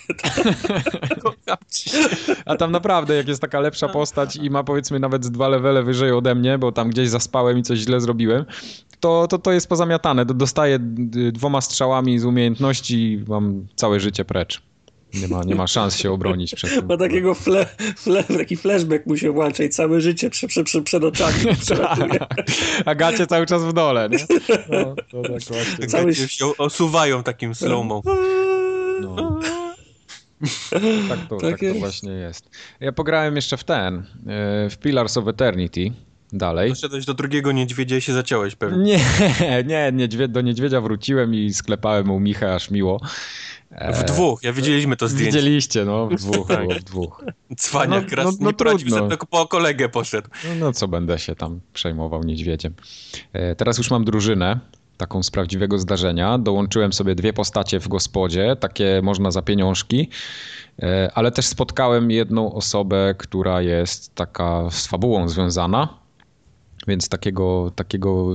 [1.22, 1.90] Kocham cię.
[2.44, 6.12] A tam naprawdę, jak jest taka lepsza postać i ma powiedzmy nawet dwa levele wyżej
[6.12, 8.44] ode mnie, bo tam gdzieś zaspałem i coś źle zrobiłem,
[9.01, 10.26] to to, to jest pozamiatane.
[10.26, 10.78] Dostaję
[11.32, 14.62] dwoma strzałami z umiejętności i mam całe życie precz.
[15.14, 16.86] Nie ma, nie ma szans się obronić przed tym.
[16.86, 17.66] Ma takiego fle,
[17.97, 21.34] fle, taki flashback mu się włącza i całe życie prze, prze, prze, przed oczami.
[22.86, 24.18] A gacie cały czas w dole, nie?
[24.70, 25.86] No, to tak właśnie.
[25.86, 26.14] Cały- Cały...
[26.14, 28.02] się osuwają takim slow-mo.
[29.01, 29.40] No.
[31.09, 32.51] Tak to, Tak tak to właśnie jest.
[32.80, 34.02] Ja pograłem jeszcze w ten, e,
[34.70, 35.93] w Pillars of Eternity
[36.32, 36.70] dalej.
[36.70, 38.84] Doszedłeś do drugiego niedźwiedzia i się zaciąłeś pewnie.
[38.84, 43.01] Nie, nie, niedźwie, do niedźwiedzia wróciłem i sklepałem u Micha aż miło.
[43.80, 45.38] W dwóch, ja widzieliśmy to zdjęcie.
[45.38, 46.60] Widzieliście, no, w dwóch, Tak.
[46.60, 47.24] było w dwóch.
[47.56, 49.08] Cwaniak No, raz no, no trudno.
[49.30, 50.28] po kolegę poszedł.
[50.48, 52.74] No, no co będę się tam przejmował niedźwiedziem.
[53.32, 54.60] E, teraz już mam drużynę,
[54.96, 56.38] taką z prawdziwego zdarzenia.
[56.38, 60.08] Dołączyłem sobie dwie postacie w gospodzie, takie można za pieniążki,
[60.82, 65.88] e, ale też spotkałem jedną osobę, która jest taka z fabułą związana.
[66.88, 68.26] Więc takiego, takiego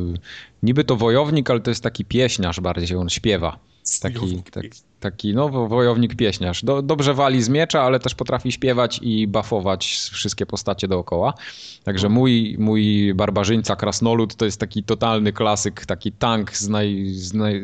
[0.64, 3.60] niby to wojownik, ale to jest taki pieśniarz bardziej, on śpiewa.
[4.02, 4.84] Taki, Wojownik tak, pieśniarz.
[5.00, 6.64] taki no, wo- wojownik pieśniarz.
[6.64, 11.34] Do, dobrze wali z miecza, ale też potrafi śpiewać i buffować wszystkie postacie dookoła.
[11.84, 17.34] Także mój, mój barbarzyńca Krasnolud to jest taki totalny klasyk, taki tank z, naj, z
[17.34, 17.64] naj,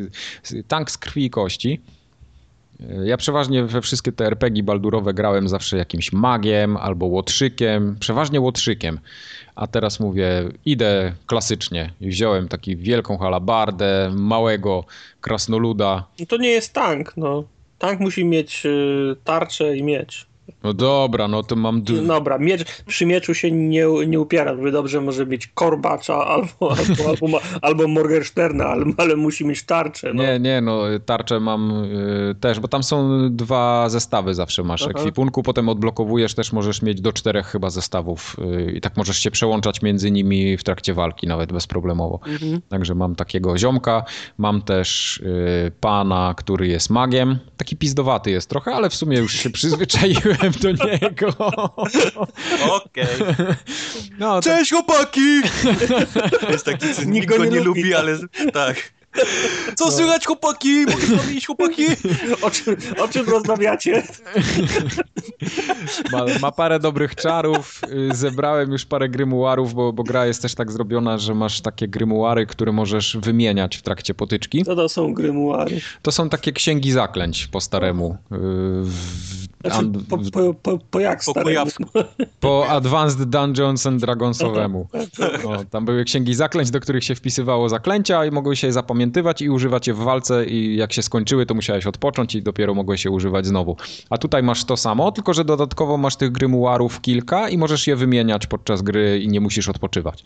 [0.67, 1.81] tank z krwi i kości.
[3.05, 8.99] Ja przeważnie we wszystkie te RPG baldurowe grałem zawsze jakimś magiem albo łotrzykiem, przeważnie łotrzykiem.
[9.55, 11.93] A teraz mówię, idę klasycznie.
[12.01, 14.85] Wziąłem taki wielką halabardę, małego
[15.21, 16.07] krasnoluda.
[16.19, 17.43] No to nie jest tank, no.
[17.79, 20.32] Tank musi mieć y, tarczę i miecz.
[20.63, 21.83] No dobra, no to mam...
[21.83, 24.51] d- Dobra, miecz, przy mieczu się nie, nie upiera.
[24.51, 29.63] Równie dobrze może mieć korbacza albo, albo, albo, ma- albo Morgensterna, ale, ale musi mieć
[29.63, 30.13] tarczę.
[30.13, 30.23] No.
[30.23, 34.91] Nie, nie, no tarczę mam y, też, bo tam są dwa zestawy zawsze masz Aha.
[34.91, 38.35] ekwipunku, potem odblokowujesz też możesz mieć do czterech chyba zestawów
[38.67, 42.19] y, i tak możesz się przełączać między nimi w trakcie walki nawet bezproblemowo.
[42.27, 42.61] Mhm.
[42.69, 44.03] Także mam takiego ziomka,
[44.37, 49.33] mam też y, pana, który jest magiem, taki pizdowaty jest trochę, ale w sumie już
[49.33, 51.33] się przyzwyczaiłem do niego.
[52.71, 53.05] Okej.
[54.19, 55.41] No, to, Cześć chłopaki!
[56.41, 57.81] To jest taki, co Nikt go nie nie lubi.
[57.81, 58.17] lubi, ale
[58.53, 58.93] tak.
[59.75, 60.85] Co słychać, chłopaki?
[60.85, 61.85] Mogę zrobić, chłopaki?
[62.41, 64.03] O czym, o czym rozmawiacie?
[66.11, 67.81] Ma, ma parę dobrych czarów,
[68.11, 71.87] y, zebrałem już parę grymuarów, bo, bo gra jest też tak zrobiona, że masz takie
[71.87, 74.63] grymuary, które możesz wymieniać w trakcie potyczki.
[74.65, 75.81] Co to są grymuary?
[76.01, 78.17] To są takie księgi zaklęć po staremu.
[78.31, 78.35] y,
[78.81, 81.45] w- Znaczy, po, po, po, po jak Po staremu?
[81.49, 81.83] kujawsku.
[82.39, 84.87] Po Advanced Dungeons and Dragonsowemu.
[85.43, 88.73] No, tam były księgi zaklęć, do których się wpisywało zaklęcia i mogły się je
[89.03, 92.73] zapamiętywać i używać je w walce i jak się skończyły, to musiałeś odpocząć i dopiero
[92.73, 93.77] mogłeś je używać znowu.
[94.09, 97.95] A tutaj masz to samo, tylko że dodatkowo masz tych grymuarów kilka i możesz je
[97.95, 100.23] wymieniać podczas gry i nie musisz odpoczywać.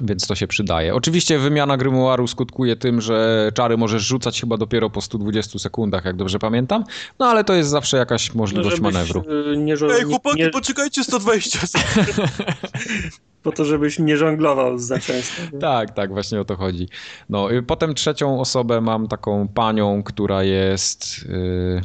[0.00, 0.94] Więc to się przydaje.
[0.94, 6.16] Oczywiście wymiana grymuaru skutkuje tym, że czary możesz rzucać chyba dopiero po 120 sekundach, jak
[6.16, 6.84] dobrze pamiętam.
[7.18, 9.24] No ale to jest zawsze jakaś możliwość żebyś, manewru.
[9.52, 11.58] y, Nie, żo- Ej, chłopaki, nie, nie, poczekajcie 120
[13.42, 15.42] po to, żebyś nie żonglował za często.
[15.52, 15.58] nie?
[15.58, 16.88] Tak, tak, właśnie o to chodzi.
[17.28, 21.80] No, y, potem trzecią osobę mam taką panią, która jest y,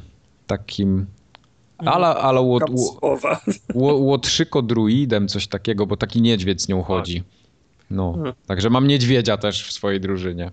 [0.47, 1.05] takim
[1.77, 2.63] ala, ala łot,
[3.73, 7.23] ło, łotrzyko druidem, coś takiego, bo taki niedźwiedź z nią chodzi.
[7.91, 8.33] No, Hmm.
[8.47, 10.51] także mam niedźwiedzia też w swojej drużynie.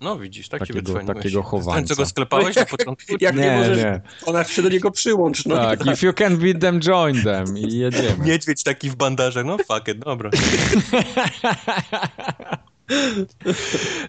[0.00, 1.16] No widzisz, tak Takiego- wydzwoniłeś.
[1.16, 1.42] takiego
[1.74, 3.12] Ten, co go sklepałeś na początku?
[3.20, 4.00] Jak nie, Nie, możesz, nie.
[4.26, 5.46] ona się do niego przyłącz.
[5.46, 8.24] No Tak, if you can beat them, join them i jedziemy.
[8.26, 10.30] Niedźwiedź taki w bandaże, no fuck it, dobra.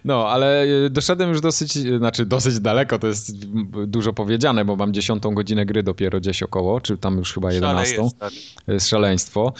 [0.04, 3.46] No, ale y, doszedłem już dosyć, y, znaczy dosyć daleko, to jest
[3.86, 7.94] dużo powiedziane, bo mam dziesiątą godzinę gry dopiero gdzieś około, czy tam już chyba jedenastą.
[7.94, 8.76] Szaleje, stary.
[8.76, 9.52] Y, Szaleństwo.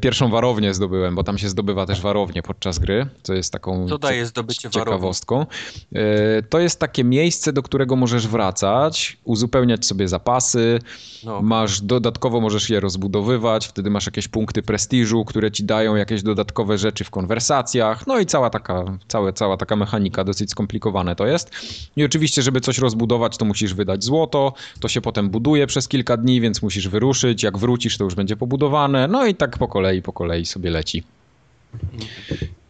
[0.00, 3.98] Pierwszą warownię zdobyłem, bo tam się zdobywa też warownię podczas gry, co jest taką Co
[3.98, 5.46] daje zdobycie ciekawostką.
[6.48, 10.78] To jest takie miejsce, do którego możesz wracać, uzupełniać sobie zapasy,
[11.24, 11.42] No.
[11.42, 16.78] masz dodatkowo możesz je rozbudowywać, wtedy masz jakieś punkty prestiżu, które ci dają jakieś dodatkowe
[16.78, 18.61] rzeczy w konwersacjach, no i cała taka,
[19.08, 21.50] całe, cała taka mechanika, dosyć skomplikowane to jest.
[21.96, 26.16] I oczywiście, żeby coś rozbudować, to musisz wydać złoto, to się potem buduje przez kilka
[26.16, 30.02] dni, więc musisz wyruszyć, jak wrócisz, to już będzie pobudowane, no i tak po kolei,
[30.02, 31.02] po kolei sobie leci.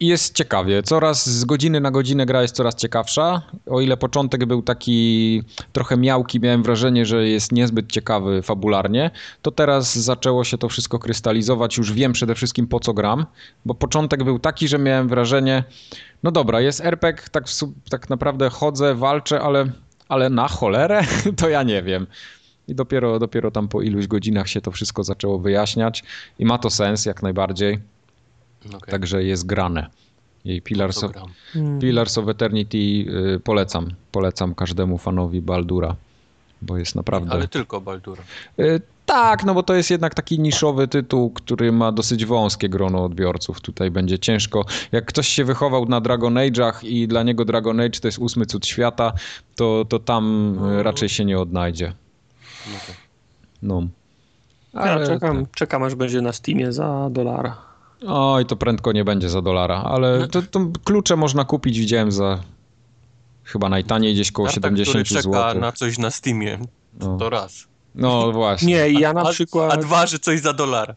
[0.00, 0.82] I jest ciekawie.
[0.82, 3.42] Coraz z godziny na godzinę gra jest coraz ciekawsza.
[3.66, 5.42] O ile początek był taki
[5.72, 9.10] trochę miałki, miałem wrażenie, że jest niezbyt ciekawy fabularnie,
[9.42, 11.76] to teraz zaczęło się to wszystko krystalizować.
[11.76, 13.26] Już wiem przede wszystkim po co gram,
[13.64, 15.64] bo początek był taki, że miałem wrażenie,
[16.22, 17.44] no dobra, jest RPG, tak,
[17.90, 19.66] tak naprawdę chodzę, walczę, ale,
[20.08, 21.04] ale na cholerę
[21.40, 22.06] to ja nie wiem.
[22.68, 26.04] I dopiero, dopiero tam po iluś godzinach się to wszystko zaczęło wyjaśniać
[26.38, 27.91] i ma to sens jak najbardziej.
[28.70, 29.86] No okej, Także jest grane.
[30.44, 31.28] I Pillars, of, gram.
[31.80, 33.88] Pillars of Eternity y, polecam.
[34.12, 35.96] Polecam każdemu fanowi Baldura,
[36.62, 37.32] bo jest naprawdę...
[37.32, 38.22] Ale tylko Baldura.
[38.58, 43.04] Y, tak, no bo to jest jednak taki niszowy tytuł, który ma dosyć wąskie grono
[43.04, 43.60] odbiorców.
[43.60, 44.64] Tutaj będzie ciężko.
[44.92, 48.46] Jak ktoś się wychował na Dragon Age'ach i dla niego Dragon Age to jest ósmy
[48.46, 49.12] cud świata,
[49.56, 51.92] to, to tam y, raczej się nie odnajdzie.
[52.66, 52.92] No to.
[53.62, 53.88] No.
[54.74, 57.71] Ja czekam, czekam, aż będzie na Steamie za dolara.
[58.06, 62.42] Oj, to prędko nie będzie za dolara, ale to, to klucze można kupić, widziałem za
[63.44, 65.60] chyba najtaniej gdzieś koło Tartak, 70 który czeka zł.
[65.60, 66.58] na coś na Steamie.
[67.00, 67.16] No.
[67.16, 67.71] To raz.
[67.94, 68.68] No właśnie.
[68.68, 69.72] Nie, ja na a, przykład...
[69.72, 70.94] A dwa, że coś za dolara.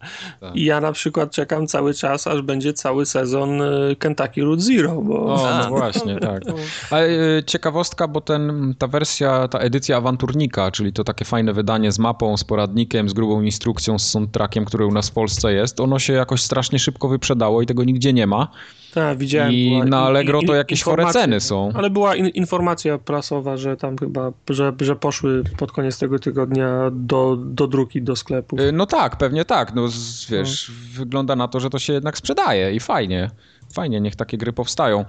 [0.54, 5.02] I ja na przykład czekam cały czas, aż będzie cały sezon y, Kentucky Route Zero,
[5.02, 5.26] bo...
[5.26, 5.64] O, A.
[5.64, 6.44] no właśnie, tak.
[6.92, 11.92] Ale y, ciekawostka, bo ten, ta wersja, ta edycja awanturnika, czyli to takie fajne wydanie
[11.92, 15.80] z mapą, z poradnikiem, z grubą instrukcją, z soundtrackiem, który u nas w Polsce jest,
[15.80, 18.48] ono się jakoś strasznie szybko wyprzedało i tego nigdzie nie ma.
[18.96, 19.52] Tak, widziałem.
[19.54, 21.70] I na Allegro to jakieś chore ceny są.
[21.74, 26.92] Ale była in, informacja prasowa, że tam chyba, że, że poszły pod koniec tego tygodnia
[26.92, 28.60] do, do druki, do sklepów.
[28.60, 29.74] Y, No tak, pewnie tak.
[29.76, 33.30] No z- wiesz, wygląda na to, że to się jednak sprzedaje i fajnie.
[33.74, 35.02] Fajnie, niech takie gry powstają.
[35.02, 35.06] Y,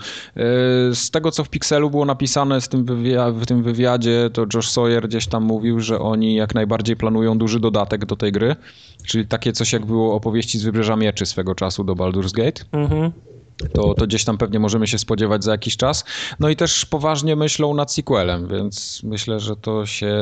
[0.94, 2.84] Z tego, co w Pixelu było napisane z tym
[3.40, 7.60] w tym wywiadzie, to Josh Sawyer gdzieś tam mówił, że oni jak najbardziej planują duży
[7.60, 8.56] dodatek do tej gry,
[9.06, 12.62] czyli takie coś jak było opowieści z Wybrzeża Mieczy swego czasu do Baldur's Gate.
[12.72, 13.12] Mhm.
[13.72, 16.04] To, to gdzieś tam pewnie możemy się spodziewać za jakiś czas.
[16.40, 20.14] No i też poważnie myślą nad sequelem, więc myślę, że to się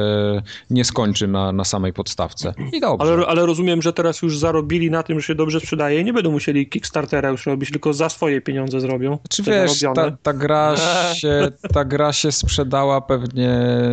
[0.71, 2.55] nie skończy na, na samej podstawce.
[2.73, 3.13] I dobrze.
[3.13, 6.13] Ale, ale rozumiem, że teraz już zarobili na tym, że się dobrze sprzedaje i nie
[6.13, 9.19] będą musieli Kickstartera już robić, tylko za swoje pieniądze zrobią.
[9.31, 10.77] Czy wiesz, ta, ta, gra
[11.15, 13.51] się, ta gra się sprzedała pewnie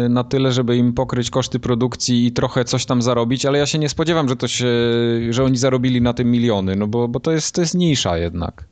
[0.09, 3.80] na tyle, żeby im pokryć koszty produkcji i trochę coś tam zarobić, ale ja się
[3.80, 4.68] nie spodziewam, że to się,
[5.30, 8.70] że oni zarobili na tym miliony, no bo, bo to jest, to jest nisza jednak.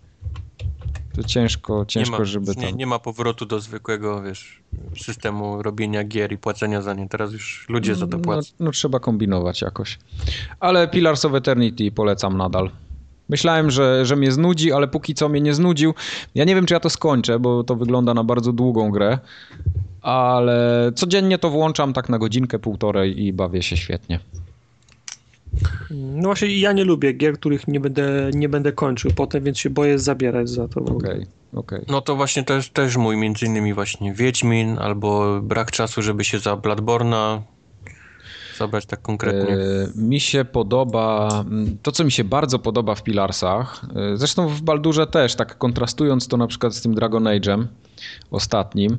[1.19, 2.63] To ciężko, ciężko, nie ma, żeby tam...
[2.63, 4.61] nie, nie ma powrotu do zwykłego, wiesz,
[4.97, 7.09] systemu robienia gier i płacenia za nie.
[7.09, 8.51] Teraz już ludzie za to no, płacą.
[8.59, 9.99] no trzeba kombinować jakoś.
[10.59, 12.71] Ale Pillars of Eternity polecam nadal.
[13.29, 15.93] Myślałem, że, że mnie znudzi, ale póki co mnie nie znudził.
[16.35, 19.19] Ja nie wiem, czy ja to skończę, bo to wygląda na bardzo długą grę,
[20.01, 24.19] ale codziennie to włączam tak na godzinkę, półtorej i bawię się świetnie.
[25.91, 29.69] No właśnie ja nie lubię gier, których nie będę, nie będę kończył potem, więc się
[29.69, 30.81] boję zabierać za to.
[30.81, 35.71] Okej, okay, okay, No to właśnie też, też mój, między innymi właśnie Wiedźmin, albo brak
[35.71, 37.41] czasu, żeby się za Bladborna
[38.57, 39.53] zabrać tak konkretnie.
[39.53, 41.30] E, mi się podoba,
[41.84, 46.27] to co mi się bardzo podoba w Pilarsach, e, zresztą w Baldurze też, tak kontrastując
[46.27, 47.65] to na przykład z tym Dragon Age'em
[48.31, 48.97] ostatnim,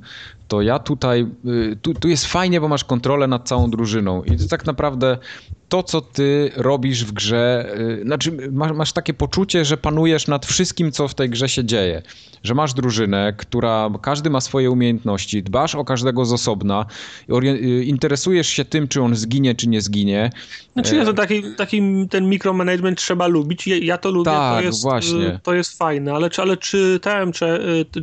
[0.51, 4.37] to ja tutaj, y, tu, tu jest fajnie, bo masz kontrolę nad całą drużyną i
[4.37, 5.19] to tak naprawdę
[5.69, 10.47] to, co ty robisz w grze, y, znaczy masz, masz, takie poczucie, że panujesz nad
[10.47, 12.03] wszystkim, co w tej grze się dzieje.
[12.43, 16.87] Że masz drużynę, która, każdy ma swoje umiejętności, dbasz o każdego z osobna,
[17.45, 20.31] y, interesujesz się tym, czy on zginie, czy nie zginie.
[20.73, 24.63] Znaczy ja to taki, taki ten mikromanagement trzeba lubić, ja, ja to lubię, tak, to,
[24.63, 25.41] jest, właśnie.
[25.43, 27.47] to jest fajne, ale, ale czytałem, czy,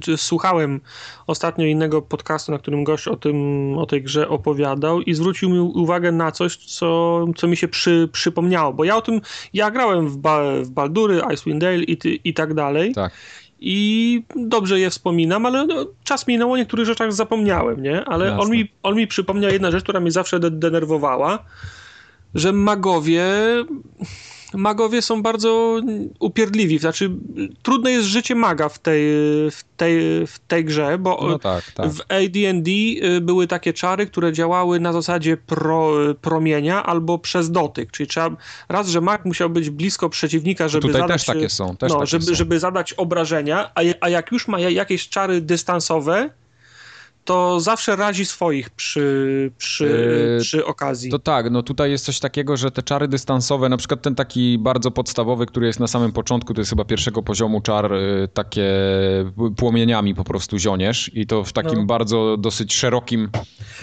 [0.02, 0.82] czy słuchałem
[1.28, 5.60] ostatnio innego podcastu, na którym gość o, tym, o tej grze opowiadał i zwrócił mi
[5.60, 9.22] uwagę na coś, co, co mi się przy, przypomniało, bo ja o tym,
[9.54, 12.94] ja grałem w, ba, w Baldury, Icewind Dale i, i tak dalej.
[12.94, 13.14] Tak.
[13.60, 18.06] I dobrze je wspominam, ale no, czas minął, o niektórych rzeczach zapomniałem, nie?
[18.06, 21.40] Ale on mi, on mi przypomniał jedna rzecz, która mnie zawsze de denerwowała,
[22.36, 23.26] że magowie
[24.54, 25.82] magowie są bardzo
[26.20, 26.80] upierdliwi.
[26.80, 27.12] Znaczy,
[27.64, 29.02] trudne jest życie maga w tej,
[29.52, 31.90] w tej, w tej grze, bo no tak, tak.
[31.90, 35.92] w AD&D y, były takie czary, które działały na zasadzie pro,
[36.22, 37.92] promienia albo przez dotyk.
[37.92, 38.30] Czyli trzeba,
[38.70, 41.26] raz, że mag musiał być blisko przeciwnika, żeby Tutaj zadać...
[41.26, 41.78] też takie są.
[41.78, 42.36] Też no, takie żeby, są.
[42.36, 46.30] żeby zadać obrażenia, a, a jak już ma jakieś czary dystansowe,
[47.28, 51.12] to zawsze razi swoich przy, przy, yy, przy okazji.
[51.12, 54.58] To tak, no tutaj jest coś takiego, że te czary dystansowe, na przykład ten taki
[54.58, 58.68] bardzo podstawowy, który jest na samym początku, to jest chyba pierwszego poziomu czar, yy, takie
[59.58, 61.86] płomieniami po prostu zioniesz i to w takim no.
[61.86, 63.30] bardzo dosyć szerokim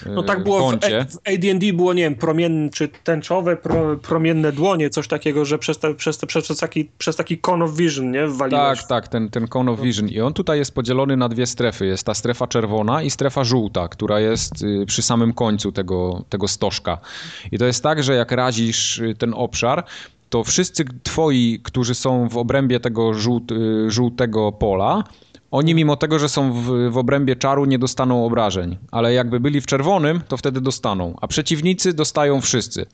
[0.06, 1.06] yy, No tak było kącie.
[1.08, 5.58] w, w AD&D było, nie wiem, promienne czy tęczowe, pro, promienne dłonie, coś takiego, że
[5.58, 8.78] przez, te, przez, te, przez, taki, przez taki cone of vision, nie, wwaliłeś.
[8.78, 11.86] Tak, tak, ten, ten cone of vision i on tutaj jest podzielony na dwie strefy.
[11.86, 16.24] Jest ta strefa czerwona i strefa strefa żółta, która jest y, przy samym końcu tego,
[16.28, 16.98] tego stożka.
[17.52, 19.84] I to jest tak, że jak razisz y, ten obszar,
[20.30, 25.04] to wszyscy twoi, którzy są w obrębie tego żółt, y, żółtego pola,
[25.50, 28.78] oni mimo tego, że są w, w obrębie czaru, nie dostaną obrażeń.
[28.90, 31.14] Ale jakby byli w czerwonym, to wtedy dostaną.
[31.20, 32.86] A przeciwnicy dostają wszyscy.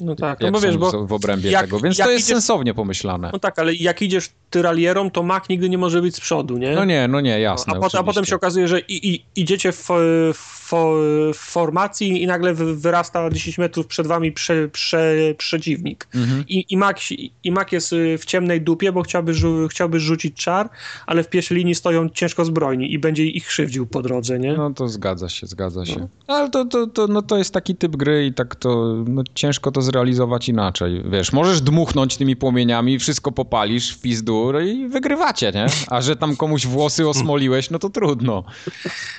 [0.00, 2.74] No tak, no bo wiesz, bo w obrębie jak, tego, więc to jest idziesz, sensownie
[2.74, 3.30] pomyślane.
[3.32, 6.74] No tak, ale jak idziesz tyralierą, to mak nigdy nie może być z przodu, nie?
[6.74, 7.74] No nie, no nie, jasne.
[7.74, 9.88] No, a, a, potem się okazuje, że i, i, idziecie w,
[10.34, 16.08] w, w, formacji i nagle wyrasta 10 metrów przed wami prze, prze, przeciwnik.
[16.14, 16.44] Mhm.
[16.48, 16.98] I, i, mak,
[17.44, 19.32] I mak jest w ciemnej dupie, bo chciałby,
[19.70, 20.68] chciałby rzucić czar,
[21.06, 24.52] ale w pierwszej linii stoją ciężko zbrojni i będzie ich krzywdził po drodze, nie?
[24.52, 26.00] No to zgadza się, zgadza się.
[26.00, 26.08] No.
[26.26, 29.72] Ale to, to, to, no to jest taki typ gry i tak to no, ciężko
[29.72, 31.02] to zrealizować inaczej.
[31.10, 35.66] Wiesz, możesz dmuchnąć tymi płomieniami, wszystko popalisz w pizdur i wygrywacie, nie?
[35.88, 38.44] A że tam komuś włosy osmoliłeś, no to trudno.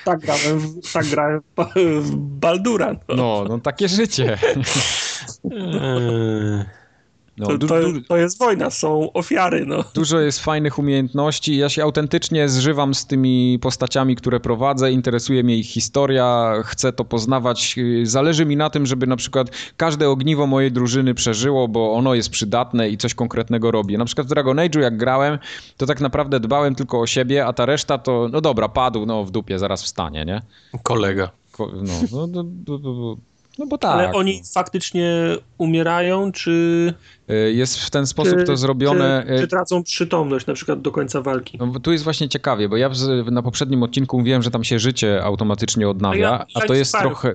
[0.04, 1.39] Tak grałem, w, tak grałem w
[2.14, 2.96] Baldura.
[3.08, 4.38] No, no, no takie życie.
[7.40, 9.66] No, to, to, to, jest wojna, są ofiary.
[9.66, 9.84] No.
[9.94, 11.56] Dużo jest fajnych umiejętności.
[11.56, 14.92] Ja się autentycznie zżywam z tymi postaciami, które prowadzę.
[14.92, 17.76] Interesuje mnie ich historia, chcę to poznawać.
[18.02, 22.30] Zależy mi na tym, żeby na przykład każde ogniwo mojej drużyny przeżyło, bo ono jest
[22.30, 23.98] przydatne i coś konkretnego robi.
[23.98, 25.38] Na przykład w Dragon Age'u jak grałem,
[25.76, 29.24] to tak naprawdę dbałem tylko o siebie, a ta reszta to, no dobra, padł, no
[29.24, 30.42] w dupie, zaraz wstanie, nie?
[30.82, 31.30] Kolega.
[31.52, 31.70] Ko
[32.12, 33.16] no, no, no, no
[33.60, 33.90] no bo tak.
[33.90, 36.94] Ale oni faktycznie umierają, czy.
[37.30, 39.24] Y, jest w ten sposób czy, to zrobione.
[39.26, 41.58] Czy, y, czy, tracą przytomność na przykład do końca walki?
[41.58, 42.90] No, tu jest właśnie ciekawie, bo ja
[43.30, 46.92] na poprzednim odcinku mówiłem, że tam się życie automatycznie odnawia, a, ja, a to jest
[46.92, 47.34] trochę.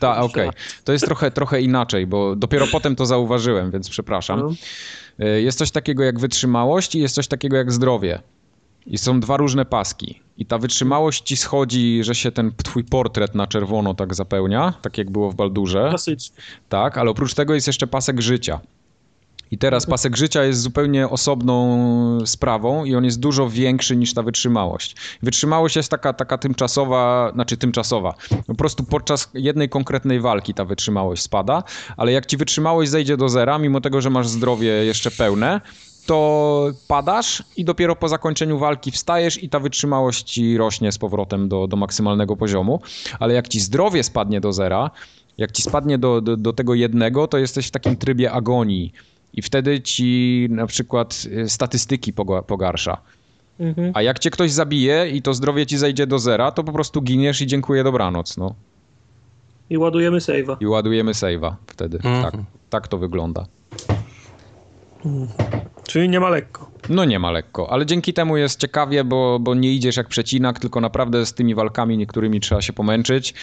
[0.00, 0.48] Tak, okej.
[0.48, 0.60] Okay.
[0.84, 4.40] To jest trochę, trochę inaczej, bo dopiero potem to zauważyłem, więc przepraszam.
[4.40, 4.50] No.
[5.26, 8.22] Y, jest coś takiego jak wytrzymałość i jest coś takiego jak zdrowie.
[8.86, 10.20] I są dwa różne paski.
[10.38, 14.98] I ta wytrzymałość ci schodzi, że się ten twój portret na czerwono tak zapełnia, tak
[14.98, 15.86] jak było w Baldurze.
[15.88, 16.36] Klasycznie.
[16.68, 18.60] Tak, ale oprócz tego jest jeszcze pasek życia.
[19.50, 21.78] I teraz pasek życia jest zupełnie osobną
[22.26, 24.96] sprawą i on jest dużo większy niż ta wytrzymałość.
[25.22, 28.14] Wytrzymałość jest taka, taka tymczasowa, znaczy tymczasowa.
[28.46, 31.62] Po prostu podczas jednej konkretnej walki ta wytrzymałość spada,
[31.96, 35.60] ale jak ci wytrzymałość zejdzie do zera, mimo tego, że masz zdrowie jeszcze pełne,
[36.06, 41.48] to padasz i dopiero po zakończeniu walki wstajesz i ta wytrzymałość ci rośnie z powrotem
[41.48, 42.80] do, do maksymalnego poziomu.
[43.18, 44.90] Ale jak ci zdrowie spadnie do zera,
[45.38, 48.92] jak ci spadnie do, do, do tego jednego, to jesteś w takim trybie agonii
[49.34, 52.12] i wtedy ci na przykład y, statystyki
[52.46, 52.98] pogarsza.
[53.60, 53.92] Mhm.
[53.94, 57.02] A jak cię ktoś zabije i to zdrowie ci zejdzie do zera, to po prostu
[57.02, 58.54] giniesz i dziękuję dobranoc, no.
[59.70, 60.56] I ładujemy save'a.
[60.60, 61.96] I ładujemy save'a wtedy.
[61.96, 62.22] Mhm.
[62.22, 62.34] Tak,
[62.70, 63.46] tak to wygląda.
[65.04, 65.73] Mhm.
[65.86, 66.74] Czyli nie ma lekko.
[66.88, 70.60] No nie ma lekko, ale dzięki temu jest ciekawie, bo, bo nie idziesz jak przecinak,
[70.60, 73.34] tylko naprawdę z tymi walkami niektórymi trzeba się pomęczyć.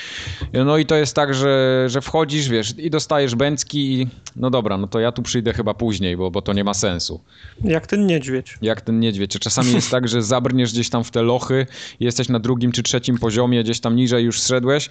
[0.54, 4.78] No i to jest tak, że, że wchodzisz, wiesz, i dostajesz bęcki i no dobra,
[4.78, 7.22] no to ja tu przyjdę chyba później, bo, bo to nie ma sensu.
[7.64, 8.58] Jak ten niedźwiedź.
[8.62, 9.40] Jak ten niedźwiedź.
[9.40, 11.68] Czasami jest tak, że zabrniesz gdzieś tam w te lochy,
[12.00, 14.90] jesteś na drugim czy trzecim poziomie, gdzieś tam niżej już zszedłeś,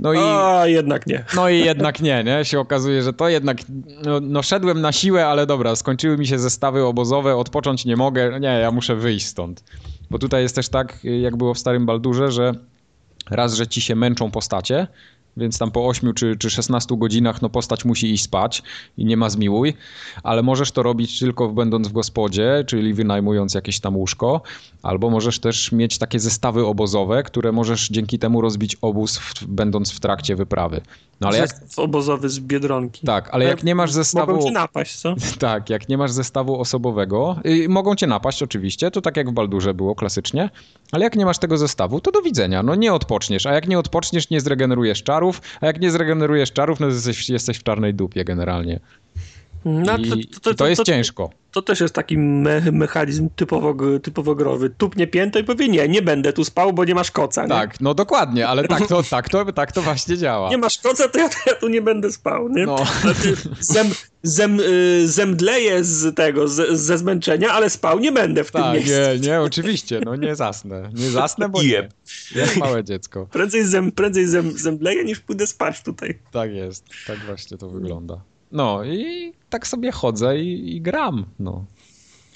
[0.00, 1.24] no i, A, jednak nie.
[1.36, 2.44] No i jednak nie, nie?
[2.44, 3.58] Się okazuje, że to jednak,
[4.04, 8.40] no, no szedłem na siłę, ale dobra, skończyły mi się zestawy obozowe, odpocząć nie mogę,
[8.40, 9.64] nie, ja muszę wyjść stąd.
[10.10, 12.52] Bo tutaj jest też tak, jak było w Starym Baldurze, że
[13.30, 14.86] raz, że ci się męczą postacie,
[15.36, 18.62] więc tam po 8 czy, czy 16 godzinach no postać musi iść spać
[18.98, 19.74] i nie ma zmiłuj,
[20.22, 24.40] ale możesz to robić tylko będąc w gospodzie, czyli wynajmując jakieś tam łóżko,
[24.82, 29.92] albo możesz też mieć takie zestawy obozowe, które możesz dzięki temu rozbić obóz w, będąc
[29.92, 30.80] w trakcie wyprawy.
[31.22, 31.50] No ale jak...
[31.76, 33.06] obozowy z Biedronki.
[33.06, 34.32] Tak, ale jak nie masz zestawu...
[34.32, 35.14] Mogą cię napaść, co?
[35.38, 39.32] Tak, jak nie masz zestawu osobowego, yy, mogą cię napaść oczywiście, to tak jak w
[39.32, 40.50] Baldurze było klasycznie,
[40.92, 43.78] ale jak nie masz tego zestawu, to do widzenia, no nie odpoczniesz, a jak nie
[43.78, 48.24] odpoczniesz, nie zregenerujesz czarów, a jak nie zregenerujesz czarów, no jesteś, jesteś w czarnej dupie
[48.24, 48.80] generalnie.
[49.64, 51.30] No, to, to, to, to, jest ciężko.
[51.52, 54.70] To też jest taki me mechanizm typowo, typowo growy.
[54.70, 57.42] Tupnie piętę i powie, nie, nie będę tu spał, bo nie masz koca.
[57.42, 57.48] Nie?
[57.48, 60.50] Tak, no dokładnie, ale tak to, tak, to, tak to właśnie działa.
[60.50, 62.48] Nie masz koca, to ja, to ja tu nie będę spał.
[62.48, 62.66] Nie?
[62.66, 62.76] No.
[63.60, 63.86] Zem,
[64.22, 68.72] zem, y, zemdleję z tego, z, ze zmęczenia, ale spał nie będę w tak, tym
[68.72, 68.92] miejscu.
[68.92, 70.90] Nie, nie, oczywiście, no nie zasnę.
[70.94, 71.88] Nie zasnę, bo nie.
[72.34, 73.26] Jak małe dziecko.
[73.26, 76.18] Prędzej, zem, prędzej zem, zemdleję, niż pójdę spać tutaj.
[76.30, 78.31] Tak jest, tak właśnie to wygląda.
[78.52, 81.26] No i tak sobie chodzę i, i gram.
[81.38, 81.64] No.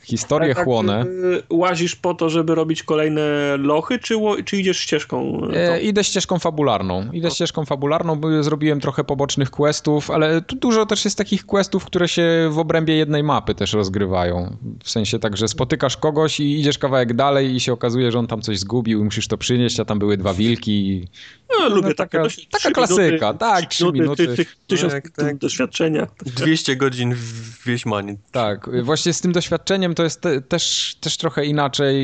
[0.06, 1.04] Historię tak, chłonę.
[1.04, 4.14] Y, łazisz po to, żeby robić kolejne lochy, czy,
[4.44, 5.40] czy idziesz ścieżką?
[5.54, 7.12] E, idę ścieżką fabularną.
[7.12, 11.84] Idę ścieżką fabularną, bo zrobiłem trochę pobocznych questów, ale tu dużo też jest takich questów,
[11.84, 14.56] które się w obrębie jednej mapy też rozgrywają.
[14.84, 18.26] W sensie tak, że spotykasz kogoś i idziesz kawałek dalej i się okazuje, że on
[18.26, 21.08] tam coś zgubił i musisz to przynieść, a tam były dwa wilki.
[21.50, 22.42] No, lubię no, taka, takie.
[22.50, 24.26] Taka klasyka, minuty, tak, trzy minuty.
[24.26, 25.36] Ty, ty, tysiąc tak, tak.
[25.36, 26.06] doświadczenia.
[26.26, 28.16] 200 godzin w Wieśmanie.
[28.32, 31.96] Tak, właśnie z tym doświadczeniem to jest te, też, też trochę inaczej,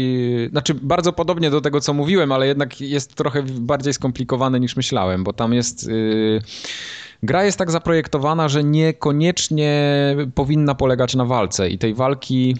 [0.50, 5.24] znaczy bardzo podobnie do tego, co mówiłem, ale jednak jest trochę bardziej skomplikowane niż myślałem,
[5.24, 5.88] bo tam jest...
[5.88, 6.40] Yy,
[7.22, 9.96] gra jest tak zaprojektowana, że niekoniecznie
[10.34, 12.56] powinna polegać na walce i tej walki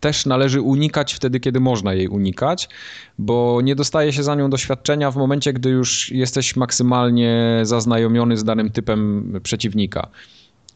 [0.00, 2.68] też należy unikać wtedy, kiedy można jej unikać,
[3.18, 8.44] bo nie dostaje się za nią doświadczenia w momencie, gdy już jesteś maksymalnie zaznajomiony z
[8.44, 10.08] danym typem przeciwnika.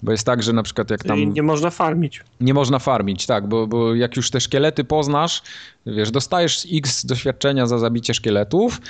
[0.02, 1.32] Bo jest tak, że na przykład jak tam...
[1.32, 2.22] Nie można farmić.
[2.40, 5.42] Nie można farmić, tak, bo, bo jak już te szkielety poznasz,
[5.86, 8.80] wiesz, dostajesz x doświadczenia za zabicie szkieletów,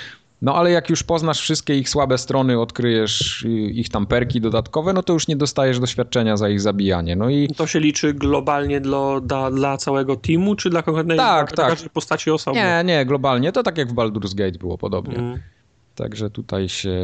[0.41, 5.03] no ale jak już poznasz wszystkie ich słabe strony, odkryjesz ich tam perki dodatkowe, no
[5.03, 7.15] to już nie dostajesz doświadczenia za ich zabijanie.
[7.15, 11.53] No i to się liczy globalnie dla, dla, dla całego teamu, czy dla konkretnej tak,
[11.53, 11.89] dla, tak.
[11.89, 12.63] postaci osobnej?
[12.63, 13.51] Nie, nie, globalnie.
[13.51, 15.17] To tak jak w Baldur's Gate było podobnie.
[15.17, 15.39] Mm.
[15.99, 16.95] Także tutaj się.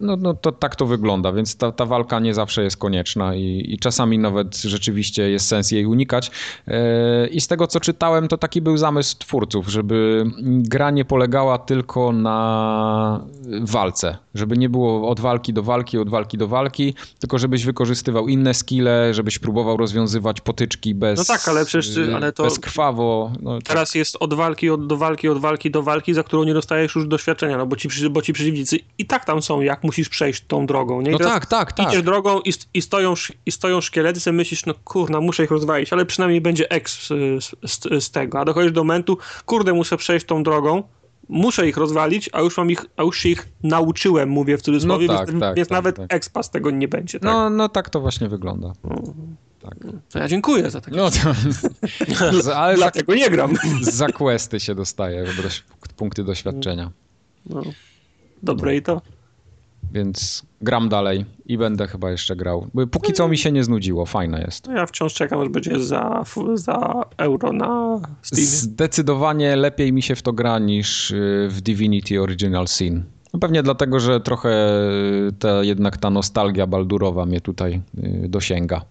[0.00, 3.64] No, no to tak to wygląda, więc ta, ta walka nie zawsze jest konieczna i,
[3.68, 6.30] i czasami nawet rzeczywiście jest sens jej unikać.
[6.68, 11.58] E, I z tego co czytałem, to taki był zamysł twórców, żeby gra nie polegała
[11.58, 13.24] tylko na
[13.60, 18.28] walce, żeby nie było od walki do walki, od walki do walki, tylko żebyś wykorzystywał
[18.28, 21.18] inne skille, żebyś próbował rozwiązywać potyczki bez.
[21.18, 22.44] No tak, ale przecież ale to.
[22.44, 23.32] Bezkrwawo.
[23.42, 23.96] No, teraz tak.
[23.96, 27.08] jest od walki od, do walki, od walki do walki, za którą nie dostajesz już
[27.08, 30.66] doświadczenia, no bo ci bo ci przeciwnicy i tak tam są, jak musisz przejść tą
[30.66, 31.00] drogą.
[31.00, 31.10] Nie?
[31.10, 31.88] no tak, tak, tak.
[31.88, 33.14] Idziesz drogą i, i, stoją,
[33.46, 37.44] i stoją szkielety, sobie myślisz, no kurna, muszę ich rozwalić, ale przynajmniej będzie X z,
[37.70, 38.40] z, z, tego.
[38.40, 40.82] A dochodzisz do momentu, kurde, muszę przejść tą drogą,
[41.28, 45.06] muszę ich rozwalić, a już mam ich, a już się ich nauczyłem, mówię w cudzysłowie,
[45.06, 46.14] no tak, więc, tak, więc tak, nawet tak.
[46.14, 47.20] expa z tego nie będzie.
[47.20, 47.30] Tak?
[47.30, 48.72] No, no tak to właśnie wygląda.
[48.84, 49.02] No.
[49.62, 49.74] Tak.
[50.12, 50.96] To ja dziękuję za takie.
[50.96, 53.54] No to, ale Dlatego nie gram.
[53.82, 55.24] Za questy się dostaje,
[55.96, 56.90] punkty doświadczenia.
[57.48, 57.62] No.
[58.42, 59.02] Dobre i to.
[59.92, 62.66] Więc gram dalej i będę chyba jeszcze grał.
[62.90, 64.68] Póki co mi się nie znudziło, fajne jest.
[64.74, 68.46] Ja wciąż czekam, aż będzie za, za euro na Steam.
[68.46, 73.04] Zdecydowanie lepiej mi się w to gra niż y, w Divinity Original Sin.
[73.34, 74.80] No pewnie dlatego, że trochę
[75.28, 78.84] y, ta, jednak ta nostalgia baldurowa mnie tutaj y, dosięga.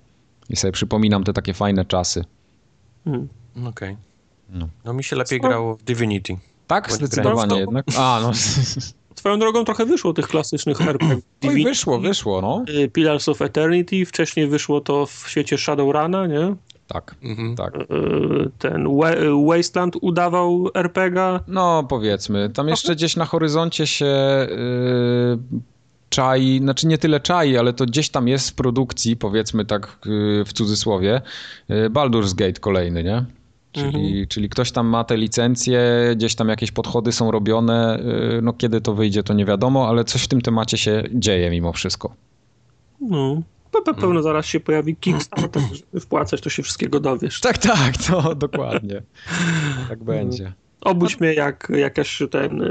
[0.50, 2.24] I sobie przypominam te takie fajne czasy.
[3.04, 3.28] Hmm.
[3.56, 3.70] Okej.
[3.70, 3.96] Okay.
[4.50, 4.70] No.
[4.86, 6.38] no mi się lepiej grało w Divinity.
[6.68, 7.86] Tak, zdecydowanie jednak.
[7.98, 8.32] A, no.
[9.16, 11.18] Swoją drogą trochę wyszło tych klasycznych RPG.
[11.48, 12.64] Oj, wyszło, wyszło, no.
[12.84, 16.56] y, Pillars of Eternity, wcześniej wyszło to w świecie Shadowruna, nie?
[16.88, 17.56] Tak, Mhm.
[17.56, 17.76] tak.
[17.76, 17.86] Y,
[18.60, 21.40] Ten Wa- Wasteland udawał RPG.
[21.48, 22.50] No, powiedzmy.
[22.50, 24.06] Tam jeszcze gdzieś na horyzoncie się
[24.50, 25.40] yy,
[26.10, 30.46] czai, znaczy nie tyle czai, ale to gdzieś tam jest w produkcji, powiedzmy tak yy,
[30.46, 31.22] w cudzysłowie,
[31.70, 33.26] yy, Baldur's Gate kolejny, nie?
[33.78, 35.82] Czyli, czyli ktoś tam ma te licencje,
[36.16, 38.00] gdzieś tam jakieś podchody są robione,
[38.34, 41.50] yy, no kiedy to wyjdzie to nie wiadomo, ale coś w tym temacie się dzieje
[41.50, 42.14] mimo wszystko.
[43.02, 43.42] No.
[43.72, 47.42] Pe- pe- Pewno zaraz się pojawi Kickstarter, żeby wpłacać, to się wszystkiego dowiesz.
[47.42, 49.02] Tak, tak, to dokładnie.
[49.90, 50.54] Tak będzie.
[50.82, 52.62] Obudź mnie jak jakaś ten,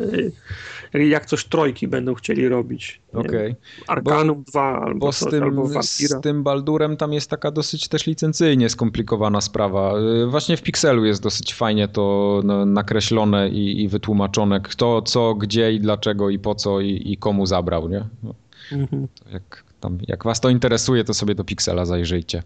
[0.95, 3.01] y, jak coś trojki będą chcieli robić.
[3.13, 3.47] Okej.
[3.47, 3.55] wiem,
[3.89, 5.83] Arkanum 2 albo, Bo z coś, albo tym, Vampira.
[5.83, 9.99] z tym Baldurem tam jest taka dosyć też licencyjnie skomplikowana sprawa.
[9.99, 15.35] Y, Właśnie w Pixelu jest dosyć fajnie to no, nakreślone i, i wytłumaczone, kto, co,
[15.35, 18.05] gdzie i dlaczego i po co i, i komu zabrał, nie?
[18.23, 18.35] No,
[18.73, 19.09] Mhm.
[19.33, 22.43] jak, tam, jak was to interesuje, to sobie do Pixela zajrzyjcie.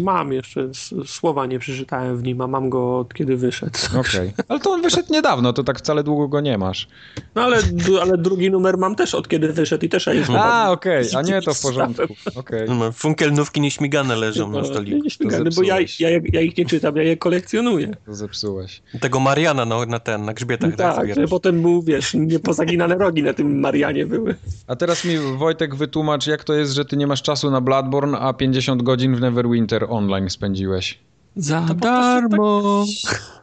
[0.00, 0.68] Mam jeszcze,
[1.06, 3.78] słowa nie przeczytałem w nim, a mam go od kiedy wyszedł.
[3.98, 4.32] Okej.
[4.48, 6.88] Ale to on wyszedł niedawno, to tak wcale długo go nie masz.
[7.34, 7.56] No ale,
[8.02, 11.42] ale drugi numer mam też od kiedy wyszedł i też jest A, okej, a nie,
[11.42, 12.02] to w porządku.
[12.34, 12.68] Okej.
[12.68, 15.10] No, Funkelnówki nieśmigane leżą na stoliku.
[15.10, 17.96] Śmigany, bo ja, ja, ja ich nie czytam, ja je kolekcjonuję.
[18.06, 18.82] To zepsułeś.
[19.00, 21.22] Tego Mariana no, na ten, na grzbietach tak, Tak, zbierasz.
[21.22, 24.34] że potem był, wiesz, niepozaginane rogi na tym Marianie były.
[24.66, 28.18] A teraz mi Wojtek wytłumacz, jak to jest, że ty nie masz czasu na Bloodborne,
[28.18, 30.98] a 50 godzin w Neverwinter online spędziłeś.
[31.36, 32.84] Za To darmo.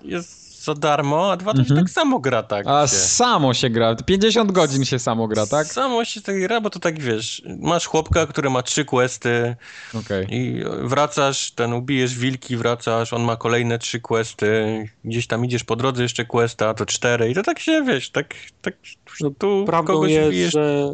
[0.02, 1.80] Jest za darmo, a dwa to się Mhm.
[1.80, 2.68] tak samo gra, tak.
[2.68, 2.96] A się.
[2.96, 3.96] samo się gra.
[3.96, 5.68] 50 godzin się samo gra, tak?
[5.68, 9.56] Samo się tak gra, bo to tak wiesz, masz chłopka, który ma trzy questy
[9.94, 10.28] Okej.
[10.30, 15.76] i wracasz, ten ubijesz wilki, wracasz, on ma kolejne trzy questy, gdzieś tam idziesz po
[15.76, 18.74] drodze jeszcze questa, to cztery i to tak się, wiesz, tak, tak
[19.22, 20.54] No, tu Prawdą kogoś jest, bijesz.
[20.54, 20.94] że,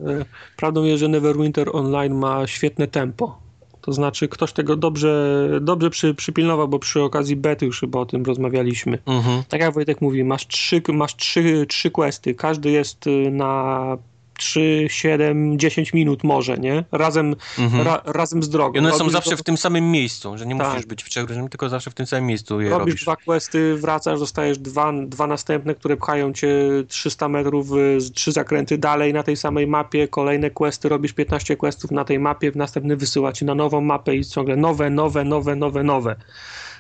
[0.58, 3.47] prawdą jest, że Neverwinter Online ma świetne tempo.
[3.88, 8.06] To znaczy, ktoś tego dobrze, dobrze przy, przypilnował, bo przy okazji bety już chyba o
[8.06, 8.98] tym rozmawialiśmy.
[9.06, 9.44] Mhm.
[9.50, 13.98] Tak jak Wojtek mówi, masz trzy, masz trzy, trzy questy, każdy jest y, na
[14.38, 16.84] 3, 7, 10 minut może, nie?
[16.92, 17.84] Razem, Mhm.
[17.88, 18.74] ra, razem z drogą.
[18.76, 20.70] I one są Robisz zawsze do- w tym samym miejscu, że nie Tak.
[20.74, 23.02] musisz być w trzech różnych, tylko zawsze w tym samym miejscu je Robisz robisz.
[23.04, 26.48] dwa questy, wracasz, dostajesz dwa, dwa następne, które pchają cię
[26.88, 31.92] 300 metrów, y, trzy zakręty dalej na tej samej mapie, kolejne questy, robisz 15 questów
[31.92, 35.84] na tej mapie, następny wysyła cię na nową mapę i ciągle nowe, nowe, nowe, nowe,
[35.84, 36.16] nowe.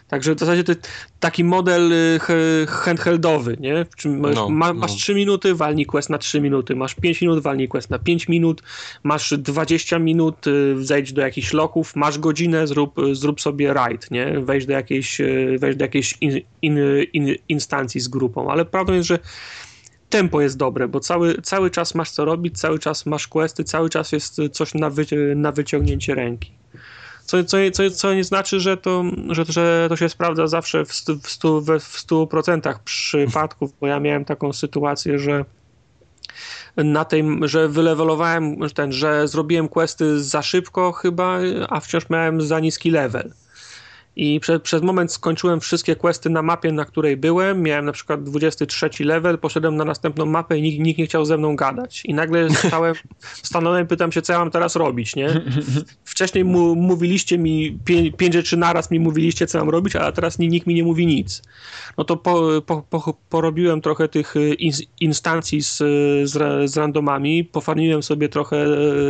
[0.07, 0.87] Także w zasadzie to jest
[1.19, 3.85] taki model y, he- handheldowy, nie?
[4.05, 4.73] Masz, No, ma, no.
[4.73, 8.27] masz 3 minuty, walnij quest na 3 minuty, masz 5 minut, walnij quest na 5
[8.27, 8.61] minut,
[9.03, 14.11] masz 20 minut, y, zejdź do jakichś loków, masz godzinę, zrób, y, zrób sobie raid,
[14.11, 14.39] nie?
[14.39, 15.21] Wejdź do jakiejś,
[15.59, 16.79] wejdź do jakiejś in, in,
[17.13, 19.19] in, instancji z grupą, ale prawdą jest, że
[20.09, 23.89] tempo jest dobre, bo cały, cały czas masz co robić, cały czas masz questy, cały
[23.89, 26.51] czas jest coś na, wyci- na wyciągnięcie ręki.
[27.27, 30.91] Co, co, co, co nie znaczy, że to, że, że to się sprawdza zawsze w
[30.93, 35.45] 100%, w 100, we- w 100% przypadków, bo ja miałem taką sytuację, że
[36.77, 41.39] na tej, że wylewelowałem ten, że zrobiłem questy za szybko chyba,
[41.69, 43.33] a wciąż miałem za niski level.
[44.17, 47.61] I prze, przez moment skończyłem wszystkie questy na mapie, na której byłem.
[47.61, 51.37] Miałem na przykład 23 level, poszedłem na następną mapę i nikt, nikt nie chciał ze
[51.37, 52.05] mną gadać.
[52.05, 52.95] I nagle stałem,
[53.43, 55.41] stanąłem, pytam się, co ja mam teraz robić, nie?
[56.05, 60.39] Wcześniej mu, mówiliście mi, pię, pięć rzeczy naraz mi mówiliście, co mam robić, a teraz
[60.39, 61.41] ni- nikt mi nie mówi nic.
[61.97, 65.77] No to po, po, po, porobiłem trochę tych y, ins, instancji z,
[66.29, 68.65] z, z randomami, pofarmiłem sobie trochę,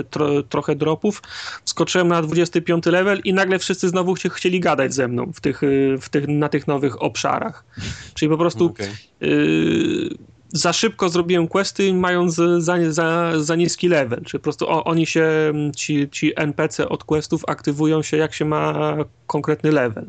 [0.09, 1.21] tro, trochę dropów,
[1.65, 5.63] skoczyłem na 25 level i nagle wszyscy znowu chcie, chcieli gadać ze mną w tych,
[5.63, 7.65] y, w tych, na tych nowych obszarach.
[8.13, 8.87] Czyli po prostu Okej.
[9.21, 10.09] yy,
[10.49, 14.21] za szybko zrobiłem questy, mając za, za, za niski level.
[14.25, 18.45] Czyli po prostu o, oni się, ci, ci NPC od questów aktywują się, jak się
[18.45, 18.97] ma
[19.27, 20.05] konkretny level.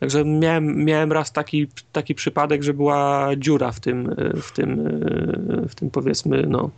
[0.00, 4.88] Także miałem, miałem raz taki, taki przypadek, że była dziura w tym, w tym,
[5.68, 6.70] w tym powiedzmy, no,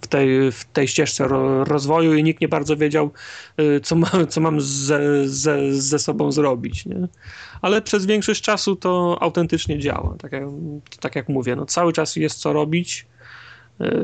[0.00, 3.10] w tej, w tej ścieżce ro, rozwoju i nikt nie bardzo wiedział,
[3.60, 6.86] y, co, ma, co mam ze, ze, ze sobą zrobić.
[6.86, 7.08] Nie?
[7.62, 10.14] Ale przez większość czasu to autentycznie działa.
[10.18, 10.44] Tak jak,
[11.00, 13.06] tak jak mówię, no, cały czas jest co robić,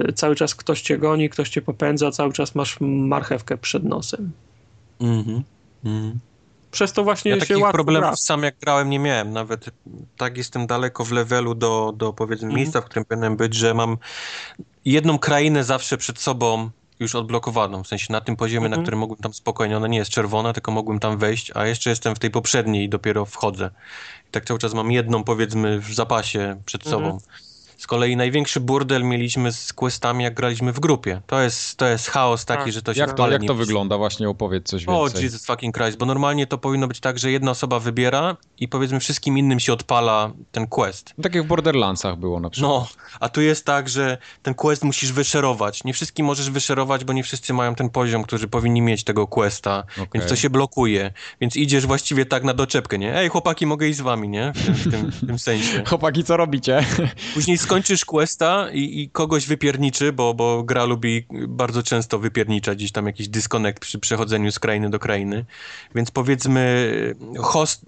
[0.08, 4.32] y, cały czas ktoś cię goni, ktoś cię popędza, cały czas masz marchewkę przed nosem.
[5.00, 5.42] Mhm.
[5.84, 6.18] Mhm.
[6.70, 8.16] Przez to właśnie Ja się takich łatwo problemów gra.
[8.16, 9.32] sam jak grałem nie miałem.
[9.32, 9.70] Nawet
[10.16, 12.56] tak jestem daleko w levelu do, do powiedzmy Mhm.
[12.56, 13.96] miejsca, w którym powinienem być, że mam
[14.92, 17.82] jedną krainę zawsze przed sobą już odblokowaną.
[17.82, 18.80] W sensie na tym poziomie, Mhm.
[18.80, 21.90] na którym mogłem tam spokojnie, ona nie jest czerwona, tylko mogłem tam wejść, a jeszcze
[21.90, 23.70] jestem w tej poprzedniej i dopiero wchodzę.
[24.28, 27.02] I tak cały czas mam jedną powiedzmy w zapasie przed Mhm.
[27.04, 27.18] sobą.
[27.76, 31.20] Z kolei największy burdel mieliśmy z questami, jak graliśmy w grupie.
[31.26, 32.72] To jest, to jest chaos taki, Tak.
[32.72, 33.98] że to się Jak to, jak to wygląda?
[33.98, 35.24] Właśnie opowiedz coś O, więcej.
[35.24, 39.00] Jesus fucking Christ, bo normalnie to powinno być tak, że jedna osoba wybiera i powiedzmy
[39.00, 41.14] wszystkim innym się odpala ten quest.
[41.22, 42.72] Tak jak w Borderlandsach było na przykład.
[42.72, 42.88] No,
[43.20, 45.84] a tu jest tak, że ten quest musisz wyszerować.
[45.84, 49.84] Nie wszystkim możesz wyszerować, bo nie wszyscy mają ten poziom, którzy powinni mieć tego questa,
[49.92, 50.06] Okej.
[50.14, 51.12] więc to się blokuje.
[51.40, 53.16] Więc idziesz właściwie tak na doczepkę, nie?
[53.16, 54.52] Ej, chłopaki, mogę iść z wami, nie?
[54.54, 55.82] W tym, w tym, w tym sensie.
[55.88, 56.84] Chłopaki, co robicie?
[57.34, 62.92] Później skończysz questa i, i kogoś wypierniczy, bo, bo gra lubi bardzo często wypierniczać gdzieś
[62.92, 65.44] tam jakiś dysconnect przy przechodzeniu z krainy do krainy.
[65.94, 66.90] Więc powiedzmy
[67.38, 67.84] host,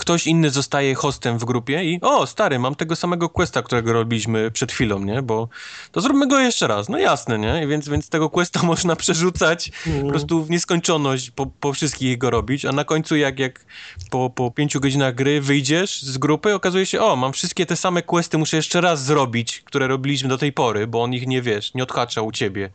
[0.00, 4.50] ktoś inny zostaje hostem w grupie i o, stary, mam tego samego questa, którego robiliśmy
[4.50, 5.22] przed chwilą, nie?
[5.22, 5.48] Bo
[5.92, 6.88] to zróbmy go jeszcze raz.
[6.88, 7.64] No jasne, nie?
[7.64, 9.70] I Więc, więc tego questa można przerzucać
[10.02, 13.64] po prostu w nieskończoność po, po wszystkich go robić, a na końcu jak, jak
[14.10, 18.02] po, po pięciu godzinach gry wyjdziesz z grupy, okazuje się, o, mam wszystkie te same
[18.02, 21.74] questy, muszę jeszcze raz zrobić, które robiliśmy do tej pory, bo on ich nie wiesz,
[21.74, 22.70] nie odhacza u ciebie.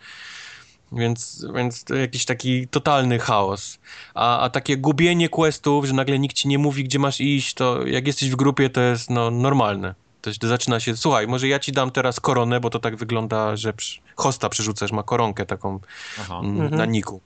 [0.96, 3.80] Więc, więc to jakiś taki totalny chaos.
[4.14, 7.88] A, a takie gubienie questów, że nagle nikt ci nie mówi, gdzie masz iść, to
[7.88, 9.96] jak jesteś w grupie, to jest no, normalne.
[10.22, 13.56] To się- zaczyna się, słuchaj, może ja ci dam teraz koronę, bo to tak wygląda,
[13.56, 15.80] że przy, hosta przerzucasz, ma koronkę taką
[16.22, 16.40] Aha.
[16.44, 17.22] mm, na niku.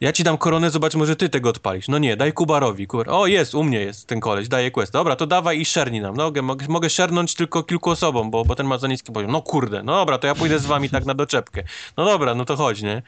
[0.00, 1.88] Ja ci dam koronę, zobacz, może ty tego odpalisz.
[1.88, 2.86] No nie, daj Kubarowi.
[2.86, 4.92] Kubar, o jest, u mnie jest ten koleś, daje quest.
[4.92, 6.16] Dobra, to dawaj i szernij nam.
[6.16, 9.32] No, mogę, mogę szernąć tylko kilku osobom, bo, bo ten ma za niski poziom.
[9.32, 11.62] No kurde, no dobra, to ja pójdę z wami tak na doczepkę.
[11.96, 13.02] No dobra, no to chodź, nie?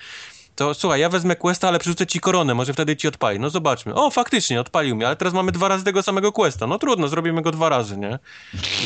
[0.57, 3.41] To słuchaj, ja wezmę questa, ale przerzucę ci koronę, może wtedy ci odpali.
[3.41, 3.95] No zobaczmy.
[3.95, 6.67] O, faktycznie, odpalił mi, ale teraz mamy dwa razy tego samego questa.
[6.67, 8.19] No trudno, zrobimy go dwa razy, nie?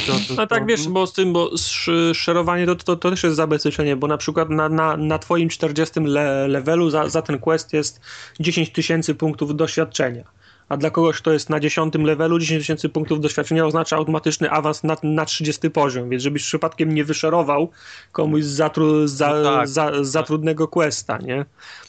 [0.07, 3.11] To, to, No tak, to- wiesz, bo z tym, bo sz- szerowanie to, to, to
[3.11, 7.23] też jest zabezpieczenie, bo na przykład na, na, na twoim 40 le, levelu za, za
[7.23, 8.01] ten quest jest
[8.41, 10.25] 10 tysięcy punktów doświadczenia.
[10.71, 14.83] A dla kogoś, kto jest na 10 levelu, 10 tysięcy punktów doświadczenia oznacza automatyczny awans
[14.85, 17.71] na, na 30 poziom, więc żebyś przypadkiem nie wyszerował
[18.13, 19.69] komuś za, tru, za, No tak.
[19.69, 21.45] za, za trudnego questa, nie?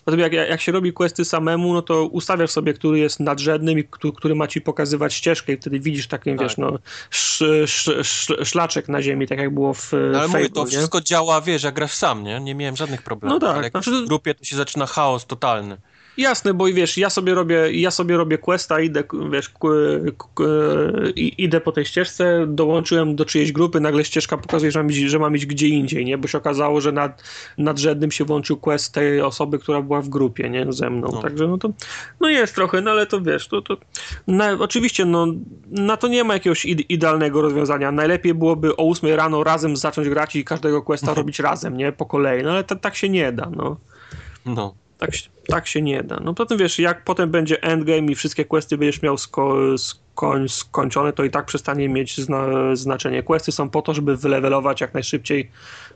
[0.06, 3.84] Potem jak, jak się robi questy samemu, no to ustawiasz sobie, który jest nadrzędnym i
[3.84, 6.48] który, który ma ci pokazywać ścieżkę i wtedy widzisz takim, Tak.
[6.48, 6.80] wiesz, no
[7.12, 10.68] sz, sz, sz, szlaczek na ziemi, tak jak było w Ale mówię, to nie?
[10.68, 12.40] wszystko działa, wiesz, jak grasz sam, nie?
[12.40, 13.42] Nie miałem żadnych problemów.
[13.42, 15.78] No tak, Ale jak znaczy- w grupie to się zaczyna chaos totalny.
[16.22, 19.70] Jasne, bo i wiesz, ja sobie robię, ja sobie robię questa, idę, wiesz, ku-
[21.16, 25.20] i- idę po tej ścieżce, dołączyłem do czyjejś grupy, nagle ścieżka pokazuje, że mam że
[25.20, 26.18] mam iść gdzie indziej, nie?
[26.18, 27.24] Bo się okazało, że nad,
[27.58, 30.66] nadrzędnym się włączył quest tej osoby, która była w grupie, nie?
[30.70, 31.10] Ze mną.
[31.14, 31.22] No.
[31.22, 31.70] Także no to,
[32.20, 33.78] no jest trochę, no ale to wiesz, to, to
[34.28, 35.28] na, oczywiście, no,
[35.72, 37.92] na to nie ma jakiegoś ide- idealnego rozwiązania.
[37.92, 41.92] Najlepiej byłoby o 8 rano razem zacząć grać i każdego questa robić razem, nie?
[41.92, 43.78] Po kolei, no ale ta, tak się nie da, no.
[44.46, 44.74] No.
[45.02, 46.20] Tak, się- tak się nie da.
[46.24, 51.14] No potem wiesz, jak potem będzie endgame i wszystkie questy będziesz miał sko- skoń, skończone,
[51.14, 52.46] to i tak przestanie mieć zna
[52.76, 53.24] znaczenie.
[53.24, 55.52] Questy są po to, żeby wylewelować jak najszybciej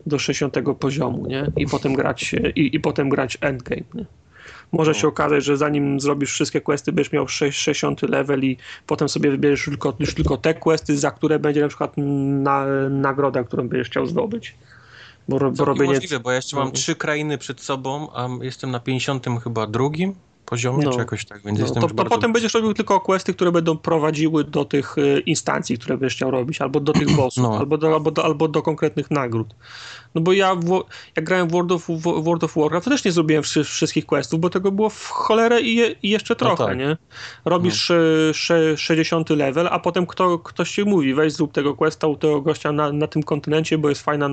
[0.05, 1.51] do 60 poziomu, nie?
[1.57, 4.05] I potem grać, i, i potem grać endgame, nie?
[4.71, 4.97] Może No.
[4.97, 8.57] się okazać, że zanim zrobisz wszystkie questy, będziesz miał 6, 60 level i
[8.87, 13.43] potem sobie wybierzesz tylko, już tylko te questy, za które będzie na przykład na, nagroda,
[13.43, 14.55] którą będziesz chciał zdobyć.
[15.27, 15.93] Bo, ro- bo robienie...
[15.93, 16.75] możliwe, bo ja jeszcze mam Mhm.
[16.75, 20.15] trzy krainy przed sobą, a jestem na 50 chyba drugim
[20.45, 20.91] poziomie, No.
[20.91, 22.15] czy jakoś tak, więc No, jestem to, to bardzo...
[22.15, 26.31] potem będziesz robił tylko questy, które będą prowadziły do tych y, instancji, które będziesz chciał
[26.31, 27.57] robić, albo do tych bossów, No.
[27.57, 29.55] albo, do, albo, do, albo do konkretnych nagród.
[30.15, 30.55] No bo ja,
[31.15, 34.05] jak grałem w World of, w World of Warcraft, to też nie zrobiłem wszy, wszystkich
[34.05, 36.77] questów, bo tego było w cholerę i, je, i jeszcze trochę, tak.
[36.77, 36.97] nie?
[37.45, 37.91] Robisz
[38.33, 42.41] sze- 60 level, a potem kto, ktoś ci mówi, weź zrób tego questa u tego
[42.41, 44.27] gościa na, na tym kontynencie, bo jest fajna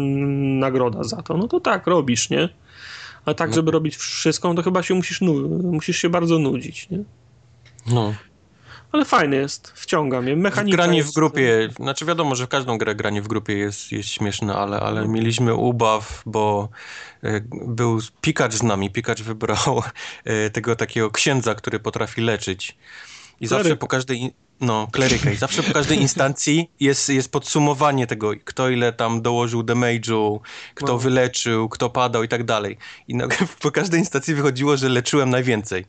[0.60, 1.36] nagroda za to.
[1.36, 2.48] No to tak, robisz, nie?
[3.24, 3.54] A tak, No.
[3.54, 5.20] żeby robić wszystko, no to chyba się musisz,
[5.62, 6.98] musisz się bardzo nudzić, nie?
[7.86, 8.14] No.
[8.92, 10.36] Ale fajny jest, wciąga mnie.
[10.36, 11.10] Mechanika Granie jest...
[11.10, 14.80] w grupie, znaczy wiadomo, że w każdą grę granie w grupie jest, jest śmieszne, ale,
[14.80, 16.68] ale mieliśmy ubaw, bo
[17.22, 19.82] e, był pikacz z nami, pikacz wybrał
[20.24, 22.76] e, tego takiego księdza, który potrafi leczyć.
[23.40, 28.32] I zawsze po każdej, no, kleryka, i zawsze po każdej instancji jest, jest podsumowanie tego,
[28.44, 30.40] kto ile tam dołożył damage'u,
[30.74, 30.98] kto No.
[30.98, 32.76] wyleczył, kto padał i tak dalej.
[33.08, 33.14] I
[33.62, 35.84] po każdej instancji wychodziło, że leczyłem najwięcej.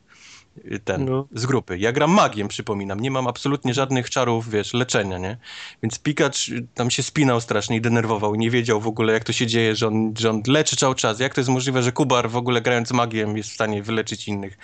[0.84, 1.28] Ten, No.
[1.36, 1.78] z grupy.
[1.78, 3.00] Ja gram magiem, przypominam.
[3.00, 5.38] Nie mam absolutnie żadnych czarów, wiesz, leczenia, nie?
[5.84, 8.36] Więc Pikacz y, tam się spinał strasznie i denerwował.
[8.36, 11.20] Nie wiedział w ogóle, jak to się dzieje, że on, że on leczy cały czas.
[11.20, 14.58] Jak to jest możliwe, że Kubar w ogóle grając magiem jest w stanie wyleczyć innych.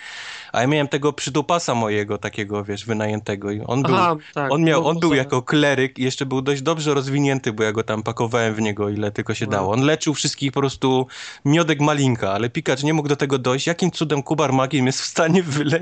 [0.52, 3.94] A ja miałem tego przydupasa mojego takiego, wiesz, wynajętego i on był...
[3.96, 4.52] Aha, tak.
[4.52, 7.62] On, miał, No, on był to- jako kleryk i jeszcze był dość dobrze rozwinięty, bo
[7.62, 9.52] ja go tam pakowałem w niego ile tylko się No.
[9.52, 9.72] dało.
[9.72, 11.06] On leczył wszystkich po prostu
[11.44, 13.66] miodek malinka, ale Pikacz nie mógł do tego dojść.
[13.66, 15.79] Jakim cudem Kubar magiem jest w stanie wyleczyć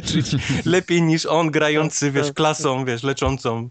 [0.64, 3.68] lepiej niż on grający, Tak, wiesz, tak, klasą, wiesz, leczącą.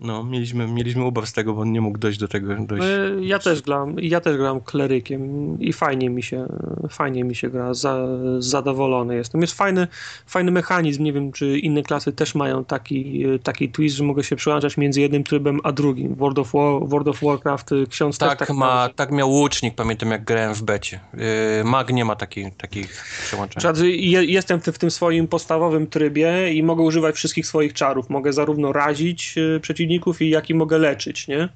[0.00, 2.54] No, mieliśmy, mieliśmy ubaw z tego, bo on nie mógł dojść do tego.
[2.66, 2.86] Dojść.
[2.86, 5.20] E, Ja też gram, ja też gram klerykiem
[5.60, 6.46] i fajnie mi się,
[6.90, 8.06] fajnie mi się gra, za,
[8.38, 9.40] zadowolony jestem.
[9.40, 9.86] Jest fajny,
[10.26, 14.36] fajny mechanizm, nie wiem czy inne klasy też mają taki, taki twist, że mogę się
[14.36, 16.14] przełączać między jednym trybem a drugim.
[16.14, 19.74] World of, War, World of Warcraft y, ksiądz Tak, też tak ma, tak miał łucznik,
[19.74, 21.00] pamiętam jak grałem w becie.
[21.14, 21.20] Yy,
[21.64, 23.60] Mag nie ma takiej, takich przełączeń.
[23.60, 28.10] Znaczy, je- jestem w, w tym swoim podstawowym trybie i mogę używać wszystkich swoich czarów.
[28.10, 31.48] Mogę zarówno razić y, przeciwników, i jak i mogę leczyć, nie?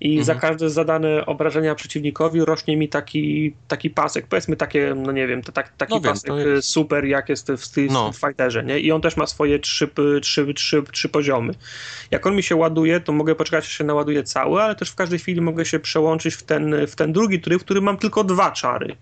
[0.00, 5.26] I za każde zadane obrażenia przeciwnikowi rośnie mi taki, taki pasek, powiedzmy takie, no nie
[5.26, 8.12] wiem, tak, taki No wiem, pasek jest- super, jak jest w Street No.
[8.12, 8.80] Fighterze, nie?
[8.80, 9.88] I on też ma swoje trzy,
[10.22, 11.52] trzy, trzy, trzy poziomy.
[12.10, 14.94] Jak on mi się ładuje, to mogę poczekać, aż się naładuje cały, ale też w
[14.94, 18.24] każdej chwili mogę się przełączyć w ten, w ten drugi tryb, w którym mam tylko
[18.24, 18.96] dwa czary.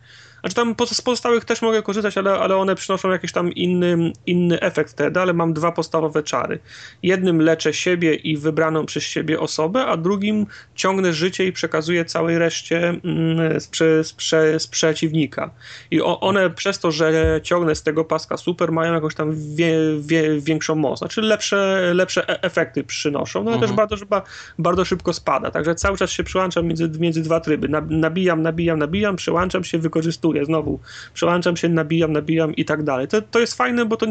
[0.44, 4.60] Znaczy tam z pozostałych też mogę korzystać, ale, ale one przynoszą jakiś tam inny, inny
[4.60, 6.58] efekt wtedy, ale mam dwa podstawowe czary.
[7.02, 12.38] Jednym leczę siebie i wybraną przez siebie osobę, a drugim ciągnę życie i przekazuję całej
[12.38, 15.50] reszcie mm, z, prze, z, prze, z przeciwnika.
[15.90, 20.40] I one przez to, że ciągnę z tego paska super, mają jakąś tam wie, wie,
[20.40, 20.98] większą moc.
[20.98, 23.68] Znaczy lepsze, lepsze e- efekty przynoszą, no ale Mhm.
[23.68, 25.50] też bardzo, bardzo, bardzo szybko spada.
[25.50, 27.68] Także cały czas się przełączam między, między dwa tryby.
[27.68, 30.80] Na- Nabijam, nabijam, nabijam, przełączam się, wykorzystuję znowu.
[31.14, 33.08] Przełączam się, nabijam, nabijam i tak dalej.
[33.08, 34.06] To, to jest fajne, bo to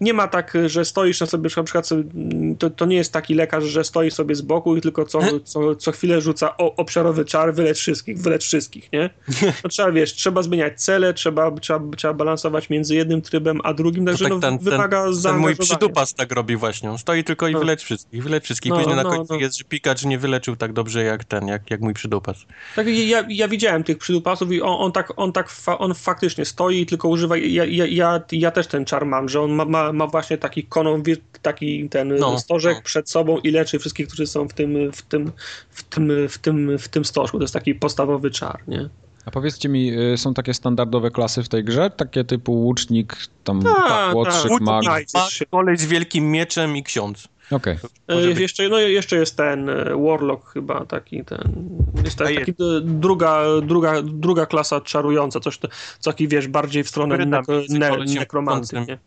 [0.00, 2.04] nie ma tak, że stoisz na sobie, na przykład sobie,
[2.58, 5.74] to, to nie jest taki lekarz, że stoi sobie z boku i tylko co, co,
[5.76, 9.10] co chwilę rzuca o, obszarowy czar, wylecz wszystkich, wylecz wszystkich, nie?
[9.64, 14.06] No trzeba, wiesz, trzeba zmieniać cele, trzeba, trzeba, trzeba balansować między jednym trybem a drugim,
[14.06, 15.56] także tak no, ten- ten- wymaga Ten mój zaangażowania.
[15.60, 16.90] przydupas tak robi właśnie.
[16.90, 17.58] On stoi tylko i No.
[17.58, 18.70] wylecz wszystkich, wylecz wszystkich.
[18.70, 19.40] No, Później na no, końcu no.
[19.40, 22.36] jest, że Pikachu nie wyleczył tak dobrze jak ten, jak, jak mój przydupas.
[22.76, 26.44] Tak, ja, ja widziałem tych przydupasów i on, on tak, on tak fa, on faktycznie
[26.44, 29.64] stoi i tylko używa, ja, ja, ja, ja też ten czar mam, że on ma,
[29.64, 32.82] ma, ma właśnie taki koną, wie- taki ten No, stożek no.
[32.82, 35.32] przed sobą i leczy wszystkich, którzy są w tym, w tym,
[35.70, 37.38] w tym, w tym, w tym stożku.
[37.38, 38.88] To jest taki podstawowy czar, nie?
[39.24, 41.90] A powiedzcie mi, y, są takie standardowe klasy w tej grze?
[41.90, 44.60] Takie typu łucznik, tam Tak, łotrzyk, tak.
[44.60, 44.84] mag?
[45.50, 47.28] Kolej z wielkim mieczem i ksiądz.
[47.50, 47.78] Okej.
[48.08, 48.38] E, Może być.
[48.38, 51.68] Jeszcze, no, jeszcze jest ten e, Warlock chyba taki ten.
[52.04, 55.58] Jest tak, taki, e, druga, druga, druga klasa czarująca, coś
[55.98, 57.42] co taki wiesz, bardziej w stronę ne,
[57.88, 58.84] kolesiem nekromanty.
[58.88, 58.98] Nie?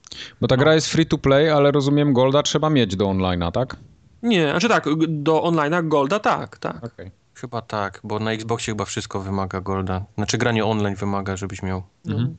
[0.42, 3.78] Bo ta gra jest free to play, ale rozumiem Golda trzeba mieć do online'a, tak?
[4.24, 6.84] nie, znaczy tak, do online'a Golda tak, tak.
[6.84, 7.12] Okej.
[7.34, 10.06] Chyba tak, bo na Xboxie chyba wszystko wymaga Golda.
[10.16, 11.84] Znaczy granie online wymaga, żebyś miał.
[12.08, 12.38] Mhm.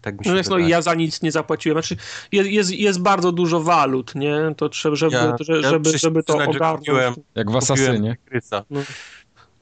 [0.00, 1.74] Tak mi się No, jest, no ja za nic nie zapłaciłem.
[1.82, 1.96] Znaczy,
[2.32, 4.36] jest, jest, jest bardzo dużo walut, nie?
[4.56, 6.78] To trzeba, żeby, Ja- że- ja żeby, żeby to ogarnąć.
[6.78, 8.16] kupiłem- Jak w Kupiłem Asasynie.
[8.24, 8.64] Tygrysa.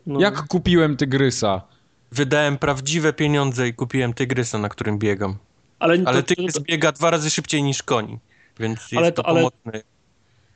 [0.06, 0.20] No.
[0.20, 1.60] Jak kupiłem Tygrysa?
[2.12, 5.36] Wydałem prawdziwe pieniądze i kupiłem Tygrysa, na którym biegam.
[5.78, 8.18] ale, Ale to, Tygrys to, biega dwa razy szybciej niż koni.
[8.60, 9.95] Więc jest Ale to, to- ale- pomocne.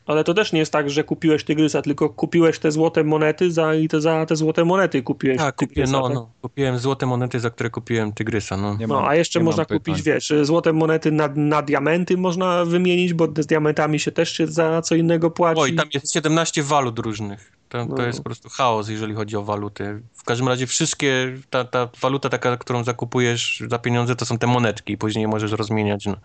[0.06, 3.74] Ale to też nie jest tak, że kupiłeś tygrysa, tylko kupiłeś te złote monety za,
[3.74, 5.92] i te, za te złote monety kupiłeś Tak, kupiłem, tygrysa.
[6.00, 6.14] no, tak?
[6.14, 8.76] no, kupiłem złote monety, za które kupiłem Tygrysa, no.
[8.80, 10.02] No, mam- a jeszcze można kupić, pytań.
[10.14, 14.82] wiesz, złote monety na, na diamenty można wymienić, bo z diamentami się też się za
[14.82, 15.60] co innego płaci.
[15.60, 17.52] Oj, tam jest 17 walut różnych.
[17.70, 18.06] To, to No.
[18.06, 20.02] jest po prostu chaos, jeżeli chodzi o waluty.
[20.14, 24.46] W każdym razie wszystkie, ta, ta waluta taka, którą zakupujesz za pieniądze, to są te
[24.46, 26.16] monetki i później je możesz rozmieniać na,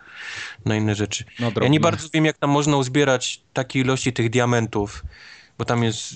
[0.66, 1.24] na inne rzeczy.
[1.40, 5.04] No, Ja nie bardzo wiem, jak tam można uzbierać takie ilości tych diamentów,
[5.58, 6.14] bo tam jest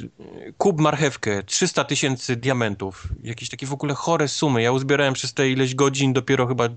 [0.58, 4.62] kup marchewkę, 300 tysięcy diamentów, jakieś takie w ogóle chore sumy.
[4.62, 6.70] Ja uzbierałem przez te ileś godzin dopiero chyba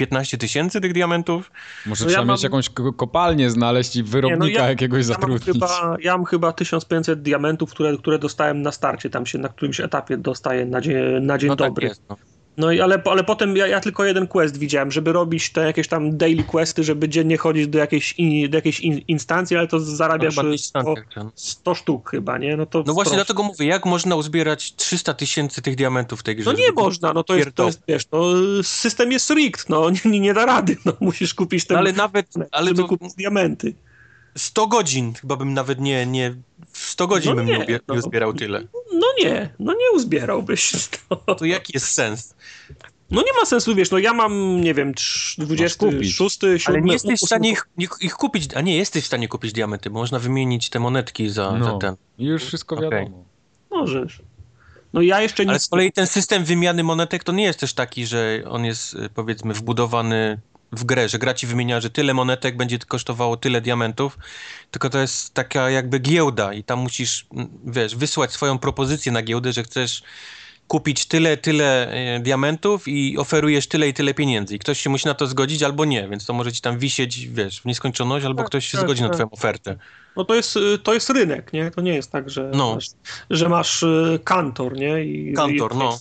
[0.00, 1.50] 15 tysięcy tych diamentów.
[1.86, 4.68] Może No ja trzeba mam- mieć jakąś ko- kopalnię znaleźć i wyrobnika Nie, no ja-
[4.68, 5.44] jakiegoś ja mam, zatrudnić.
[5.44, 9.80] chyba, ja mam chyba 1500 diamentów, które, które dostałem na starcie, tam się na którymś
[9.80, 11.88] etapie dostaję na dzień, na dzień No dobry.
[11.88, 12.02] tak jest.
[12.10, 12.16] No.
[12.56, 15.88] No i ale, ale potem ja, ja tylko jeden quest widziałem, żeby robić te jakieś
[15.88, 19.80] tam daily questy, żeby dziennie chodzić do jakiejś, in, do jakiejś in, instancji, ale to
[19.80, 21.30] zarabiasz No, chyba no, gdzieś 100, tam, tak, ten.
[21.34, 22.56] 100 sztuk chyba, nie?
[22.56, 23.16] No, to No właśnie proszę.
[23.16, 26.52] dlatego mówię, jak można uzbierać 300 tysięcy tych diamentów w tej grze?
[26.52, 28.22] No nie można, no to jest, to jest wiesz, no
[28.62, 32.26] system jest rigged, no nie, nie da rady, no musisz kupić ten No ale nawet,
[32.52, 33.74] ale to kupić diamenty.
[34.36, 36.34] 100 godzin chyba bym nawet nie, nie
[36.72, 37.94] w 100 godzin No bym nie, nie, no.
[37.94, 38.62] nie uzbierał tyle.
[39.00, 40.72] No nie, no nie uzbierałbyś.
[41.26, 41.34] No.
[41.34, 42.34] To jaki jest sens?
[43.10, 46.92] no nie ma sensu, wiesz, no ja mam, nie wiem, trz- 26, 7, Ale nie
[46.92, 47.66] jesteś w 8, stanie ich,
[48.00, 51.50] ich, kupić, a nie, jesteś w stanie kupić diamenty, bo można wymienić te monetki za,
[51.50, 51.96] za No, ten.
[52.18, 52.90] i już wszystko Okej.
[52.90, 53.24] wiadomo.
[53.70, 54.22] Możesz.
[54.92, 57.74] No ja jeszcze Ale nic z kolei ten system wymiany monetek to nie jest też
[57.74, 60.40] taki, że on jest y, powiedzmy wbudowany
[60.72, 64.18] w grę, że gra ci wymienia, że tyle monetek będzie kosztowało tyle diamentów,
[64.70, 67.26] tylko to jest taka jakby giełda i tam musisz,
[67.64, 70.02] wiesz, wysłać swoją propozycję na giełdę, że chcesz
[70.68, 74.54] kupić tyle, tyle e, diamentów i oferujesz tyle i tyle pieniędzy.
[74.54, 77.26] I ktoś się musi na to zgodzić albo nie, więc to może ci tam wisieć,
[77.26, 79.16] wiesz, w nieskończoność, albo Tak, ktoś się tak, zgodzi na tak.
[79.16, 79.76] twoją ofertę.
[80.16, 81.70] No to jest, y, to jest rynek, nie?
[81.70, 82.74] To nie jest tak, że No.
[82.74, 82.86] masz,
[83.30, 85.04] że masz y, kantor, nie?
[85.04, 85.98] I, Kantor, i, no.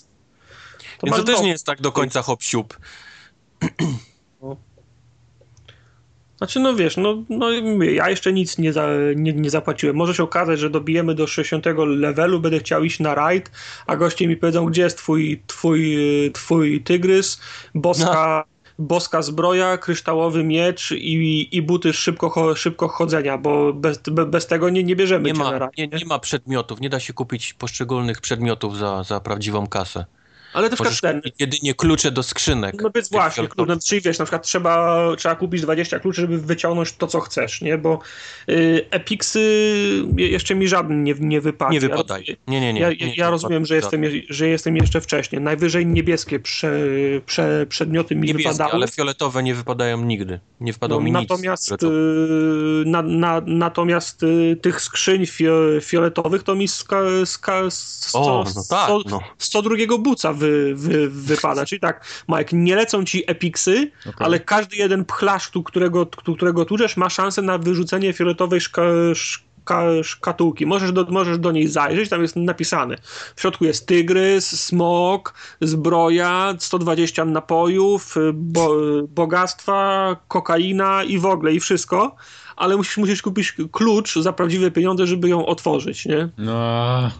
[0.98, 2.78] To, Więc to też nie jest tak do końca hop siup.
[6.40, 7.52] Znaczy, no wiesz, no, no
[7.84, 9.95] ja jeszcze nic nie, za, nie, nie zapłaciłem.
[9.95, 13.52] Może się okazać, że dobijemy do 60 levelu, będę chciał iść na raid,
[13.88, 15.98] a goście mi powiedzą, gdzie jest twój, twój,
[16.34, 17.41] twój tygrys,
[17.76, 18.44] boska,
[18.80, 24.70] boska zbroja, kryształowy miecz i, i buty szybko, szybko chodzenia, bo bez, be- bez tego
[24.70, 25.78] nie, nie bierzemy Nie cię na ma, raid.
[25.78, 30.06] nie, nie ma przedmiotów, nie da się kupić poszczególnych przedmiotów za, za prawdziwą kasę.
[30.54, 32.82] Ale to w Możesz ten, jedynie klucze do skrzynek.
[32.82, 36.92] No więc właśnie, klucz, czyli wiesz, na przykład trzeba, trzeba kupić 20 kluczy, żeby wyciągnąć
[36.94, 37.78] to, co chcesz, nie?
[37.78, 38.00] Bo
[38.50, 39.40] y, Epicsy
[40.18, 41.72] jeszcze mi żaden nie, nie wypadł.
[41.72, 42.38] Nie wypadaj.
[42.48, 42.82] Nie, nie, nie.
[42.82, 45.42] Ja, nie, nie ja rozumiem, że jestem, je- że jestem jeszcze wcześniej.
[45.42, 46.80] Najwyżej niebieskie prze,
[47.26, 48.74] prze, przedmioty mi Niebieskie, wypadały.
[48.74, 50.40] ale fioletowe nie wypadają nigdy.
[50.60, 51.84] Nie wpadło No, mi natomiast nic.
[51.84, 51.88] y,
[52.86, 58.64] na, na, natomiast y, tych skrzyń fio, fioletowych to mi ska, ska, O, sto, no
[58.70, 59.20] tak, no.
[59.38, 61.66] 102 buca wy, wy, wypada.
[61.66, 64.14] Czyli tak, Mike, nie lecą ci epiksy, Okej.
[64.20, 68.82] ale każdy jeden pchlaszczu, którego, którego tuczesz, ma szansę na wyrzucenie fioletowej szka,
[69.14, 70.66] szka, szkatułki.
[70.66, 72.95] Możesz do, możesz do niej zajrzeć, tam jest napisane.
[73.36, 78.76] W środku jest tygrys, smok, zbroja, 120 napojów, bo,
[79.07, 82.16] bogactwa, kokaina i w ogóle, i wszystko.
[82.56, 86.30] Ale musisz, musisz kupić klucz za prawdziwe pieniądze, żeby ją otworzyć, nie?
[86.38, 87.11] No,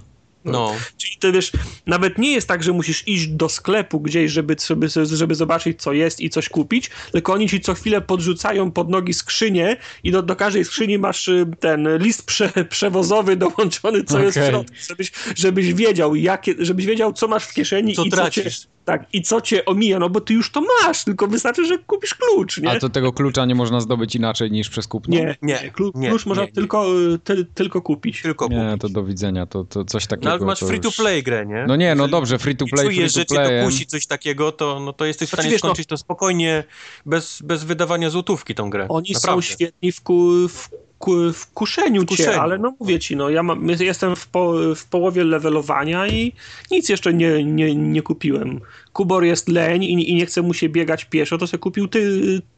[0.52, 1.52] No, Czyli to wiesz,
[1.86, 5.94] nawet nie jest tak, że musisz iść do sklepu gdzieś, żeby, żeby, żeby zobaczyć, co
[5.94, 10.22] jest i coś kupić, tylko oni ci co chwilę podrzucają pod nogi skrzynię i do,
[10.22, 15.12] do każdej skrzyni masz y, ten list prze, przewozowy dołączony, co jest w środku, żebyś,
[15.36, 18.68] żebyś wiedział, jakie, żebyś wiedział, co masz w kieszeni Co i co cię, tracisz.
[18.90, 22.16] Tak, i co cię omija, no bo ty już to masz, tylko wystarczy, że kupisz
[22.16, 22.70] klucz, nie?
[22.72, 25.16] a to tego klucza nie można zdobyć inaczej niż przez kupno?
[25.16, 26.53] nie, Nie, nie, Klu, nie, klucz można nie, nie.
[26.53, 28.22] Tylko, y, ty, tylko kupić.
[28.22, 28.82] tylko Nie, kupić.
[28.82, 30.30] to do widzenia, to, to coś takiego.
[30.30, 31.66] No ale masz to free to już- play grę, nie?
[31.68, 33.60] No nie, no dobrze, free to play, free czujesz, to że cię play.
[33.60, 35.98] to kusi coś takiego, to, no to jesteś w Znaczy, stanie wiesz, no- skończyć to
[35.98, 36.64] spokojnie,
[37.06, 38.86] bez, bez wydawania złotówki tą grę.
[38.90, 39.41] Oni Naprawdę.
[39.41, 40.70] są świetni w, ku, w,
[41.00, 42.30] ku, w kuszeniu W kuszeniu.
[42.32, 46.34] cię, ale no mówię ci, no ja mam, jestem w, po, w połowie levelowania i
[46.72, 48.60] nic jeszcze nie, nie, nie kupiłem.
[48.94, 52.00] Kubor jest leń i, i nie chce mu się biegać pieszo, to sobie kupił ty...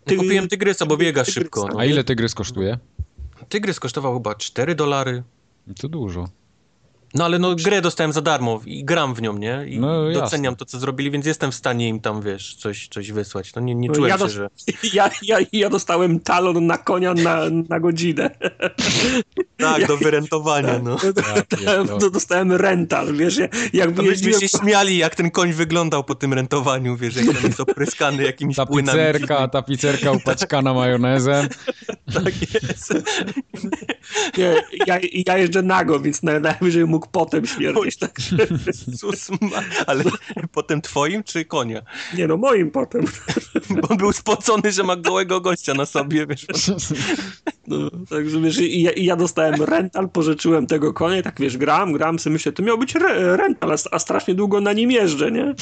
[0.06, 1.42] ty Ja kupiłem Tygrysa, bo biega Tygrysa.
[1.42, 1.68] szybko.
[1.74, 1.80] No.
[1.80, 2.78] A ile tygrys kosztuje?
[3.50, 5.24] Tygrys kosztował chyba 4 dolary.
[5.82, 6.30] To dużo.
[7.14, 9.66] No ale no grę dostałem za darmo i gram w nią, nie?
[9.68, 13.12] I No, doceniam to, co zrobili, więc jestem w stanie im tam, wiesz, coś, coś
[13.12, 13.56] wysłać.
[13.56, 14.50] No nie, nie No, czułem ja się, że...
[14.94, 18.30] Ja, ja, ja dostałem talon na konia na, na godzinę.
[19.58, 20.98] Tak, do wyrentowania, no.
[21.54, 24.42] Dostałem, dostałem rental, wiesz, ja- jakby jeździłem...
[24.42, 28.58] się śmiali, jak ten koń wyglądał po tym rentowaniu, wiesz, jak tam jest opryskany jakimiś
[28.68, 29.00] płynami.
[29.00, 31.48] Tapicerka, tapicerka upaćkana majonezem.
[32.14, 32.94] Tak jest.
[34.38, 34.56] Nie,
[34.88, 37.98] ja, ja jeżdżę nago, więc na- najwyżej mógł potem śmierdzieć.
[37.98, 38.20] Tak.
[39.42, 39.62] Ma...
[39.88, 40.04] Ale
[40.54, 41.82] potem twoim czy konia?
[42.18, 43.06] Nie no, moim potem.
[43.82, 46.46] Bo on był spocony, że ma gołego gościa na sobie, wiesz.
[47.68, 47.78] No,
[48.10, 51.94] także wiesz, i ja, i ja dostałem rental, pożyczyłem tego konia i tak wiesz, gram,
[51.94, 55.56] gram, sobie myślę, to miał być re, rental, a, strasznie długo na nim jeżdżę, nie?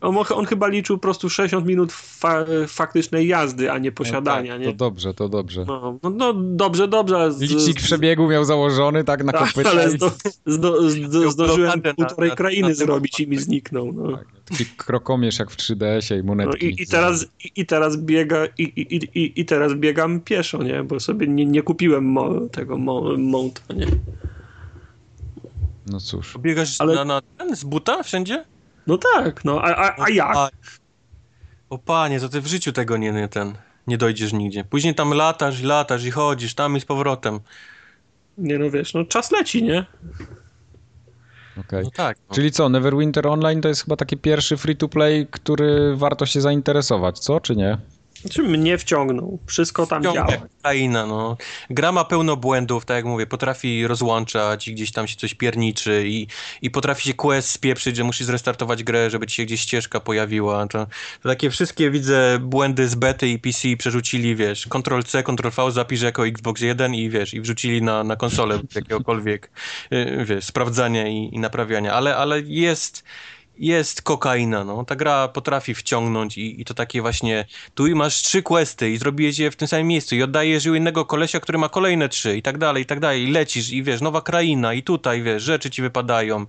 [0.00, 4.58] On, on chyba liczył po prostu 60 minut fa, faktycznej jazdy, a nie posiadania, No
[4.58, 4.66] tak, nie?
[4.66, 5.64] To dobrze, to dobrze.
[5.64, 7.32] No, no, no dobrze, dobrze.
[7.32, 10.10] Z, Licznik przebiegu miał założony, tak na tak, kopyta ale zdo,
[10.46, 13.92] zdo, zdo, Miał zdążyłem półtorej na- krainy na- zrobić i mi zniknął.
[13.92, 14.16] No.
[14.16, 16.66] Tak, taki krokomierz jak w 3DS-ie i No monetki.
[16.66, 18.94] i, i, teraz, i, I teraz biega i, i,
[19.24, 20.82] i, i teraz biegam pieszo, nie?
[20.82, 23.86] Bo sobie nie, nie kupiłem mo, tego mo, mounta, nie?
[25.86, 26.38] No cóż.
[26.38, 28.44] Biegasz Ale- na, na ten, z buta wszędzie?
[28.86, 30.36] No tak, no a, a, a jak?
[30.36, 30.48] O,
[31.70, 33.52] o panie, to ty w życiu tego nie, nie ten,
[33.86, 34.64] nie dojdziesz nigdzie.
[34.64, 37.40] Później tam latasz i latasz i chodzisz tam i z powrotem.
[38.38, 39.86] Nie no wiesz, no czas leci, nie?
[41.60, 41.84] Okej.
[41.84, 42.16] No tak.
[42.28, 42.34] No.
[42.34, 47.40] Czyli co, Neverwinter Online to jest chyba taki pierwszy free-to-play, który warto się zainteresować, co,
[47.40, 47.78] czy nie?
[48.20, 50.46] Znaczy mnie wciągnął, wszystko tam Ciągle działa.
[50.62, 51.36] kraina, no.
[51.70, 56.04] Gra ma pełno błędów, tak jak mówię, potrafi rozłączać i gdzieś tam się coś pierniczy
[56.06, 56.26] i,
[56.62, 60.66] i potrafi się quest spieprzyć, że musisz zrestartować grę, żeby ci się gdzieś ścieżka pojawiła.
[60.66, 60.86] To,
[61.22, 66.26] to takie wszystkie, widzę, błędy z bety i PC przerzucili, wiesz, Ctrl-C, Ctrl-V zapisz jako
[66.26, 69.50] Xbox 1 i wiesz, i wrzucili na, na konsolę jakiegokolwiek,
[69.92, 73.04] y, wiesz, sprawdzania i, i naprawiania, ale, ale jest
[73.58, 74.84] jest kokaina, no.
[74.84, 78.98] Ta gra potrafi wciągnąć i, i to takie właśnie, tu i masz trzy questy i
[78.98, 82.36] zrobiłeś je w tym samym miejscu i oddajesz u innego kolesia, który ma kolejne trzy
[82.36, 83.22] i tak dalej, i tak dalej.
[83.22, 86.46] I lecisz i wiesz, nowa kraina i tutaj, wiesz, rzeczy ci wypadają.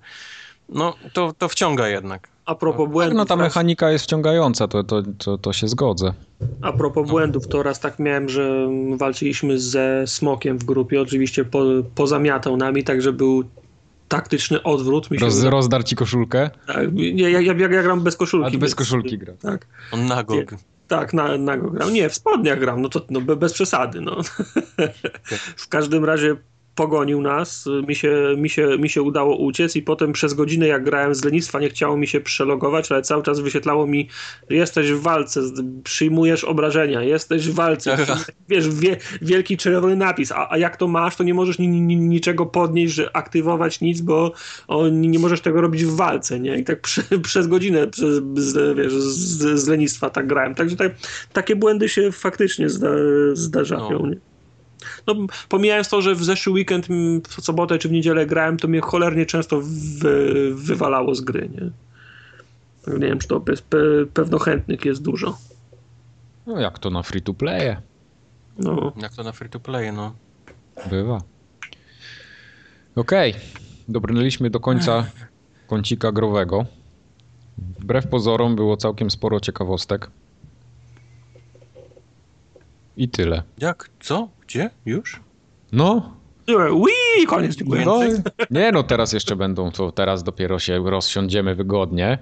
[0.69, 2.27] No, to, to wciąga jednak.
[2.45, 3.17] A propos błędów.
[3.17, 6.13] No ta mechanika jest wciągająca, to, to, to, to się zgodzę.
[6.61, 11.01] A propos błędów, to raz tak miałem, że walczyliśmy ze smokiem w grupie.
[11.01, 11.63] Oczywiście po,
[11.95, 13.43] pozamiatał nami, także był
[14.15, 15.11] taktyczny odwrót.
[15.11, 16.49] Mi się Roz, rozdar ci koszulkę?
[16.67, 18.47] tak, nie, ja, ja, ja, ja gram bez koszulki.
[18.47, 19.33] A ty bez więc- koszulki gra.
[19.41, 20.35] Tak, On nago.
[20.87, 21.93] Tak, na, nago gram.
[21.93, 24.01] Nie, w spodniach gram, no to no, be- bez przesady.
[24.01, 24.17] No.
[25.63, 26.35] w każdym razie
[26.75, 30.83] pogonił nas, mi się, mi, się, mi się udało uciec i potem przez godzinę jak
[30.83, 34.09] grałem z lenistwa nie chciało mi się przelogować, ale cały czas wyświetlało mi
[34.49, 35.41] jesteś w walce,
[35.83, 37.97] przyjmujesz obrażenia, jesteś w walce,
[38.49, 41.95] wiesz, wie, wielki czerwony napis, a, a jak to masz, to nie możesz ni, ni,
[41.95, 44.33] niczego podnieść, że aktywować nic, bo
[44.67, 46.57] o, nie, nie możesz tego robić w walce, nie?
[46.57, 50.91] I tak przy, przez godzinę przez, z, wiesz, z, z lenistwa tak grałem, także tak,
[51.33, 52.89] takie błędy się faktycznie zda,
[53.33, 54.07] zdarzają, No.
[54.07, 54.32] nie?
[55.07, 55.15] No,
[55.49, 56.87] pomijając to, że w zeszły weekend,
[57.27, 59.61] w sobotę czy w niedzielę grałem, to mnie cholernie często
[59.99, 61.69] wy, wywalało z gry, nie?
[62.85, 63.77] Tak, Nie wiem, czy to pe, pe,
[64.13, 65.37] pewno chętnych jest dużo.
[66.47, 67.81] No jak to na free to playe?
[68.57, 68.93] No.
[68.97, 70.15] Jak to na free to play, no.
[70.89, 71.21] Bywa.
[72.95, 73.33] Okej,
[73.87, 75.05] dobrnęliśmy do końca
[75.67, 76.65] kącika growego.
[77.57, 80.09] Wbrew pozorom było całkiem sporo ciekawostek.
[82.97, 83.43] I tyle.
[83.57, 83.89] Jak?
[83.99, 84.29] Co?
[84.53, 84.69] Gdzie?
[84.85, 85.19] Już?
[85.71, 86.15] No,
[86.71, 87.85] Ui, koniec, dziękuję.
[87.85, 87.99] no
[88.51, 92.17] nie no, teraz jeszcze będą, to teraz dopiero się rozsiądziemy wygodnie.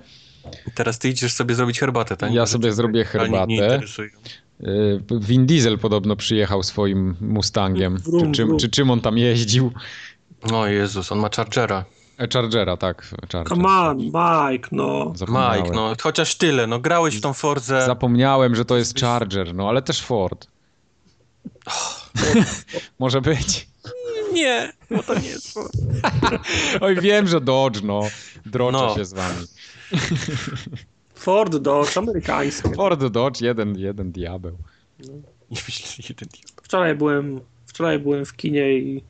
[0.75, 2.33] Teraz ty idziesz sobie zrobić herbatę, tak?
[2.33, 3.79] Ja sobie zrobię herbatę.
[4.63, 7.97] Y, Vin Diesel podobno przyjechał swoim Mustangiem.
[7.97, 9.71] Wrum, czy, czy czym on tam jeździł?
[10.53, 11.85] O Jezus, on ma Chargera.
[12.17, 13.05] E, Chargera, tak.
[13.31, 13.57] Charger.
[13.57, 15.13] Come on, Mike, no.
[15.27, 17.85] Mike, no chociaż tyle, no grałeś w tą Forzę.
[17.85, 20.47] Zapomniałem, że to jest Charger, no ale też Ford.
[22.99, 23.67] Może być.
[24.33, 25.59] Nie, bo to nie jest.
[26.81, 28.01] Oj, wiem, że Dodge, no.
[28.45, 28.95] Droczę No.
[28.95, 29.45] się z wami.
[31.15, 32.69] Ford Dodge, amerykański.
[32.75, 34.57] Ford, Dodge, jeden, jeden diabeł.
[35.51, 36.63] Nie myślę, jeden diabeł.
[36.63, 39.03] Wczoraj byłem, wczoraj byłem w kinie i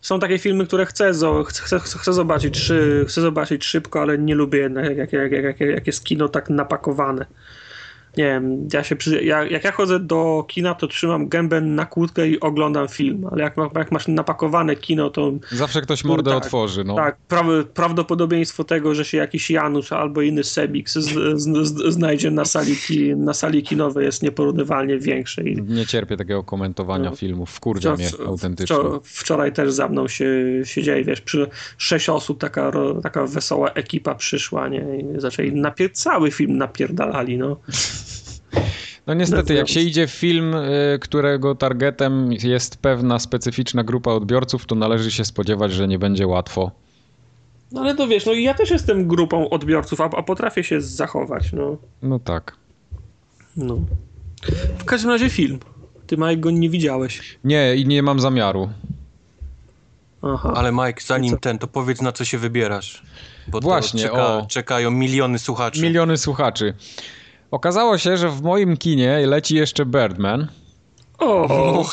[0.00, 1.12] są takie filmy, które chcę,
[1.46, 5.60] chcę, chcę, zobaczyć, szy, chcę zobaczyć szybko, ale nie lubię jednak, jak, jak, jak, jak,
[5.60, 7.26] jak jest kino tak napakowane.
[8.16, 11.86] Nie wiem, ja się przy, ja, jak ja chodzę do kina, to trzymam gębę na
[11.86, 16.38] kłódkę i oglądam film, ale jak, jak masz napakowane kino, to Zawsze ktoś mordę tak,
[16.44, 16.94] otworzy, no.
[16.96, 22.30] tak, pra, prawdopodobieństwo tego, że się jakiś Janusz albo inny Sebik z, z, z, znajdzie
[22.30, 27.16] na sali, ki, na sali kinowej jest nieporównywalnie większe i Nie cierpię takiego komentowania No.
[27.16, 27.50] filmów.
[27.50, 28.76] Wkurwia mnie autentycznie.
[28.76, 30.26] wczor- Wczoraj też za mną się
[30.64, 31.46] siedzieli, wiesz, przy
[31.78, 32.72] sześć osób, taka,
[33.02, 37.56] taka wesoła ekipa przyszła, nie, i zaczęli napier- cały film napierdalali, no.
[39.06, 44.66] No niestety, jak się idzie w film, y, którego targetem jest pewna specyficzna grupa odbiorców,
[44.66, 46.70] to należy się spodziewać, że nie będzie łatwo.
[47.72, 51.52] No ale to wiesz, no ja też jestem grupą odbiorców, a, a potrafię się zachować,
[51.52, 51.76] no.
[52.02, 52.56] No tak.
[53.56, 53.78] no.
[54.78, 55.58] W każdym razie film.
[56.06, 57.38] Ty, Mike, go nie widziałeś.
[57.44, 58.70] Nie, i nie mam zamiaru.
[60.22, 60.52] Aha.
[60.56, 63.02] Ale Mike, zanim ten, to powiedz na co się wybierasz.
[63.48, 64.46] Bo Właśnie, to czeka, o.
[64.46, 65.82] czekają miliony słuchaczy.
[65.82, 66.74] Miliony słuchaczy.
[67.50, 70.48] Okazało się, że w moim kinie leci jeszcze Birdman.
[71.18, 71.84] O,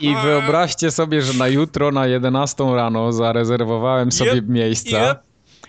[0.00, 5.10] I wyobraźcie sobie, że na jutro na 11 rano zarezerwowałem sobie Yep, miejsca.
[5.10, 5.25] Yep.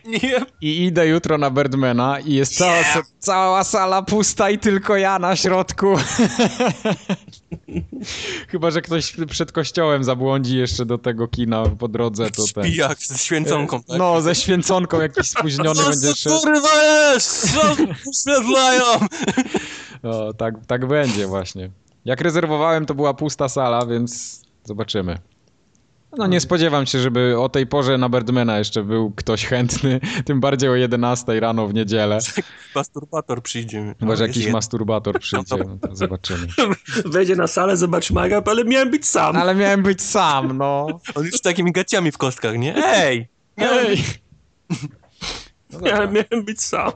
[0.08, 0.52] Yep.
[0.62, 2.84] I idę jutro na Birdmana i jest cała,
[3.20, 5.96] cała sala pusta i tylko ja na środku.
[8.50, 12.64] Chyba, że ktoś przed kościołem zabłądzi jeszcze do tego kina po drodze, to ten...
[12.64, 13.98] Pijak ze święconką, tak?
[13.98, 16.42] No, ze święconką jakiś spóźniony będzie szedł.
[16.42, 17.54] kurwa jest?
[17.54, 18.84] Co wyświetlają?
[20.04, 21.70] O, tak, tak będzie właśnie.
[22.06, 25.18] Jak rezerwowałem, to była pusta sala, więc zobaczymy.
[26.18, 30.40] No nie spodziewam się, żeby o tej porze na Birdmana jeszcze był ktoś chętny, tym
[30.40, 32.20] bardziej o 11 rano w niedzielę.
[32.76, 33.96] Masturbator przyjdzie.
[34.00, 36.48] Chyba, że O, jakiś jest masturbator przyjdzie, no to zobaczymy.
[37.06, 39.36] wejdzie na salę, zobaczy Mike'a, ale miałem być sam.
[39.36, 40.88] Ale miałem być sam, no.
[41.16, 42.86] On już z takimi gaciami w kostkach, nie?
[42.86, 43.28] Ej!
[43.58, 44.04] Ej!
[45.72, 45.80] No
[46.12, 46.92] miałem być sam.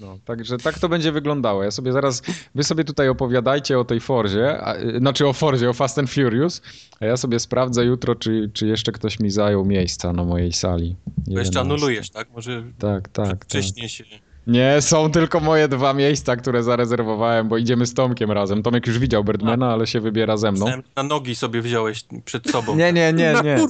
[0.00, 1.62] No, także tak to będzie wyglądało.
[1.62, 2.22] Ja sobie zaraz,
[2.54, 6.62] wy sobie tutaj opowiadajcie o tej Forzie, a, znaczy o Forzie, o Fast and Furious,
[7.00, 10.96] a ja sobie sprawdzę jutro, czy, czy jeszcze ktoś mi zajął miejsca na mojej sali.
[11.04, 11.60] To jeszcze 11.
[11.60, 12.28] anulujesz, tak?
[12.30, 13.44] Może Tak, tak, tak.
[13.44, 14.04] wcześniej się...
[14.46, 18.62] Nie, są tylko moje dwa miejsca, które zarezerwowałem, bo idziemy z Tomkiem razem.
[18.62, 20.66] Tomek już widział Birdmana, ale się wybiera ze mną.
[20.96, 22.76] Na nogi sobie wziąłeś przed sobą.
[22.76, 23.66] Nie, nie, nie, nie.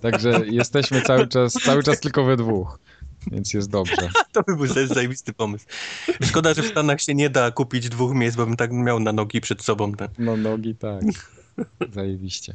[0.00, 2.78] Także jesteśmy cały czas, cały czas tylko we dwóch,
[3.32, 3.96] więc jest dobrze.
[4.32, 5.66] To by był za- zajebisty pomysł.
[6.22, 9.12] Szkoda, że w Stanach się nie da kupić dwóch miejsc, bo bym tak miał na
[9.12, 9.92] nogi przed sobą.
[9.92, 10.08] Ten.
[10.18, 11.02] No nogi tak.
[11.92, 12.54] Zajebiście.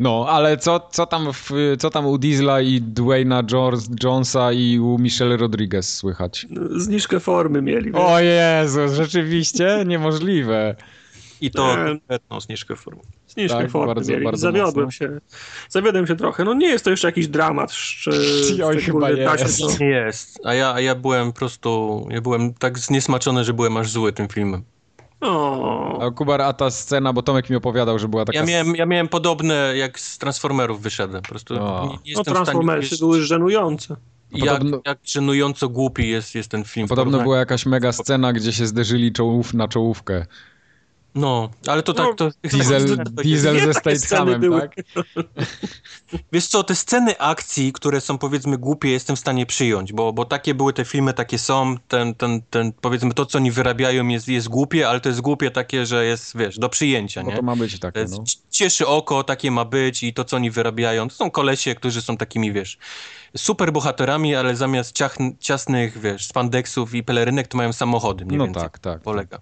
[0.00, 4.78] No, ale co, co, tam, w, co tam u Diesla i Dwayna Jones, Jonesa i
[4.78, 6.46] u Michelle Rodriguez słychać?
[6.76, 7.84] Zniżkę formy mieli.
[7.92, 7.94] wiesz.
[8.04, 9.84] O Jezu, rzeczywiście?
[9.86, 10.74] Niemożliwe.
[11.40, 11.84] I to Nie.
[11.84, 13.00] konkretną zniżkę formy.
[13.28, 14.90] Zniżkę tak, formy bardzo, bardzo Zawiodłem mocno.
[14.90, 15.20] się.
[15.68, 16.44] Zawiodłem się trochę.
[16.44, 17.70] No nie jest to jeszcze jakiś dramat.
[17.70, 19.78] Szcz- Oj, chyba się jest.
[19.78, 20.38] to- jest.
[20.44, 24.12] A ja, a ja byłem po prostu, ja byłem tak zniesmaczony, że byłem aż zły
[24.12, 24.62] tym filmem.
[25.20, 28.38] O, A Kubar, a ta scena, bo Tomek mi opowiadał, że była taka...
[28.38, 31.22] Ja miałem, ja miałem podobne, jak z Transformerów wyszedłem.
[31.22, 31.82] Po prostu O.
[32.04, 33.96] nie, nie no stanie Transformersy uwierzyć, były żenujące.
[34.32, 36.88] jak, Podobno- jak żenująco głupi jest, jest ten film.
[36.88, 40.26] Podobno porównaniu- była jakaś mega scena, gdzie się zderzyli czołów na czołówkę.
[41.16, 42.06] No, ale to tak...
[42.16, 44.60] To, Diesel, to- diesel ze były.
[44.60, 44.74] tak?
[46.32, 50.24] Wiesz co, te sceny akcji, które są powiedzmy głupie, jestem w stanie przyjąć, bo, bo
[50.24, 54.28] takie były te filmy, takie są, ten, ten, ten powiedzmy to, co oni wyrabiają jest,
[54.28, 57.36] jest głupie, ale to jest głupie takie, że jest, wiesz, do przyjęcia, Bo nie?
[57.36, 58.24] to ma być takie, no.
[58.50, 61.08] Cieszy oko, takie ma być i to, co oni wyrabiają.
[61.08, 62.78] To są kolesie, którzy są takimi, wiesz,
[63.36, 68.44] super bohaterami, ale zamiast ciach, ciasnych, wiesz, spandeksów i pelerynek, to mają samochody, mniej No
[68.44, 68.62] więcej.
[68.62, 69.02] tak, tak.
[69.02, 69.38] Polega.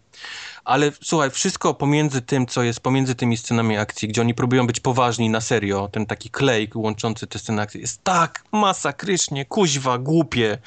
[0.65, 4.81] Ale słuchaj, wszystko pomiędzy tym, co jest pomiędzy tymi scenami akcji, gdzie oni próbują być
[4.81, 10.59] poważni na serio, ten taki klej łączący te sceny akcji, jest tak masakrycznie, kuźwa, głupie.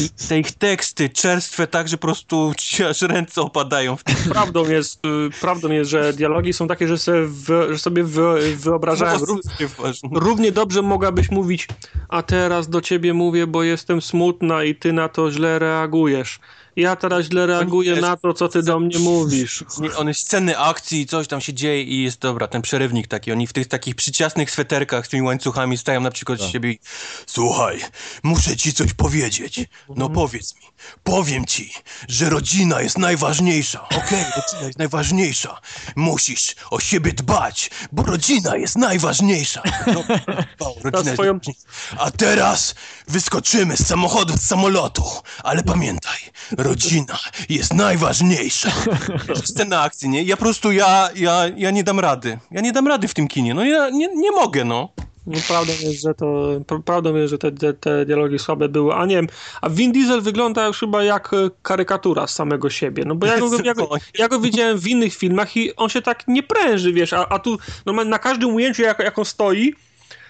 [0.00, 4.04] I te ich teksty czerstwe tak, że po prostu ci aż ręce opadają w.
[4.04, 8.56] Prawdą jest, y, prawdą jest, że dialogi są takie, że sobie, wy, że sobie wy,
[8.56, 9.20] wyobrażałem.
[9.24, 9.36] Ró,
[10.12, 11.68] równie dobrze mogłabyś mówić,
[12.08, 16.40] a teraz do ciebie mówię, bo jestem smutna i ty na to źle reagujesz.
[16.78, 19.64] Ja teraz źle reaguję jest- na to, co ty do mnie mówisz.
[19.96, 23.52] One sceny akcji, coś tam się dzieje i jest dobra, ten przerywnik taki, oni w
[23.52, 26.50] tych takich przyciasnych sweterkach z tymi łańcuchami stają naprzykład z Tak.
[26.50, 26.78] siebie i
[27.26, 27.80] Słuchaj,
[28.22, 29.60] muszę ci coś powiedzieć.
[29.96, 30.60] No powiedz mi,
[31.04, 31.72] powiem ci,
[32.08, 34.24] że rodzina jest najważniejsza, okej?
[34.36, 35.60] rodzina jest najważniejsza.
[35.96, 39.62] Musisz o siebie dbać, bo rodzina jest najważniejsza.
[39.86, 40.04] No,
[40.56, 41.40] dbał, rodzina jest swoją-.
[41.98, 42.74] A teraz
[43.08, 45.04] wyskoczymy z samochodu, z samolotu,
[45.44, 46.18] ale pamiętaj,
[46.68, 47.18] rodzina
[47.48, 48.70] jest najważniejsza.
[49.44, 50.22] Scena akcji, nie?
[50.22, 52.38] Ja po prostu, ja, ja, ja nie dam rady.
[52.50, 54.88] Ja nie dam rady w tym kinie, no ja nie, nie mogę, no.
[55.26, 56.26] No, prawdą jest, że to,
[56.66, 59.26] pra- prawdą jest, że te, te, te dialogi słabe były, a nie wiem,
[59.60, 63.40] a Vin Diesel wygląda już chyba jak e, karykatura z samego siebie, no bo ja
[63.40, 63.88] go, ja go,
[64.18, 67.38] ja go widziałem w innych filmach i on się tak nie pręży, wiesz, a, a
[67.38, 69.74] tu normalnie na każdym ujęciu, jak, jak on stoi,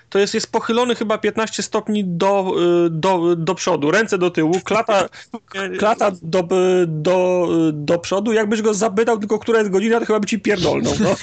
[0.09, 2.55] to jest, jest pochylony chyba 15 stopni do,
[2.87, 5.09] y, do, do przodu, ręce do tyłu, klata,
[5.79, 6.49] klata do,
[6.87, 10.95] do, do przodu, jakbyś go zapytał tylko, która jest godzina, to chyba by ci pierdolnął,
[11.01, 11.15] no.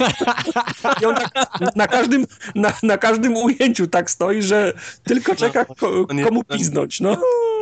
[1.01, 2.25] I on tak na każdym,
[2.55, 7.17] na, na każdym ujęciu tak stoi, że tylko czeka ko, komu piznąć, no.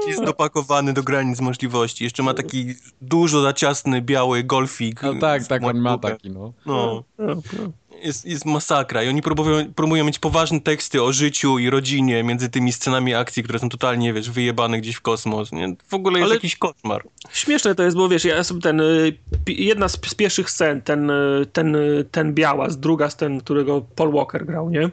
[0.07, 2.03] Jest dopakowany do granic możliwości.
[2.03, 5.03] Jeszcze ma taki dużo za ciasny, biały golfik.
[5.03, 6.53] No tak, tak, on ma taki, no.
[6.65, 7.71] No, No, no.
[8.03, 12.49] Jest, jest masakra i oni próbują, próbują mieć poważne teksty o życiu i rodzinie między
[12.49, 15.51] tymi scenami akcji, które są totalnie, wiesz, wyjebane gdzieś w kosmos.
[15.51, 15.75] Nie?
[15.87, 17.03] W ogóle jest Ale- jakiś koszmar.
[17.31, 19.17] Śmieszne to jest, bo wiesz, ja sobie ten, y,
[19.47, 24.11] jedna z, z pierwszych scen, ten, y, ten, y, ten białas, druga scen, którego Paul
[24.11, 24.89] Walker grał, nie?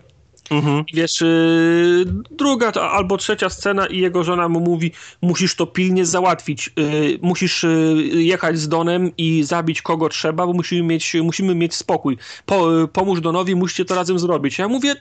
[0.50, 0.84] Mhm.
[0.94, 6.06] Wiesz, y, druga to, albo trzecia scena i jego żona mu mówi, musisz to pilnie
[6.06, 11.54] załatwić, y, musisz y, jechać z Donem i zabić kogo trzeba, bo musimy mieć, musimy
[11.54, 12.18] mieć spokój.
[12.46, 14.58] Po, pomóż Donowi, musicie to razem zrobić.
[14.58, 14.94] Ja mówię,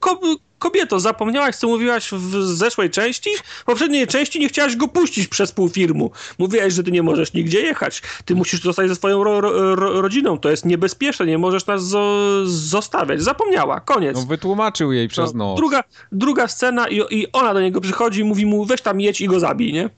[0.00, 0.20] ko,
[0.58, 3.30] kobieto, zapomniałaś, co mówiłaś w zeszłej części?
[3.44, 6.10] W poprzedniej części nie chciałaś go puścić przez pół filmu.
[6.38, 8.02] Mówiłaś, że ty nie możesz nigdzie jechać.
[8.24, 10.38] Ty musisz zostać ze swoją ro, ro, ro, rodziną.
[10.38, 13.22] To jest niebezpieczne, nie możesz nas zo, zostawiać.
[13.22, 14.16] Zapomniała, koniec.
[14.16, 15.56] No wytłumaczył jej przez No, noc.
[15.56, 19.20] Druga, druga scena i, i ona do niego przychodzi i mówi mu, weź tam jedź
[19.20, 19.90] i go zabij, nie?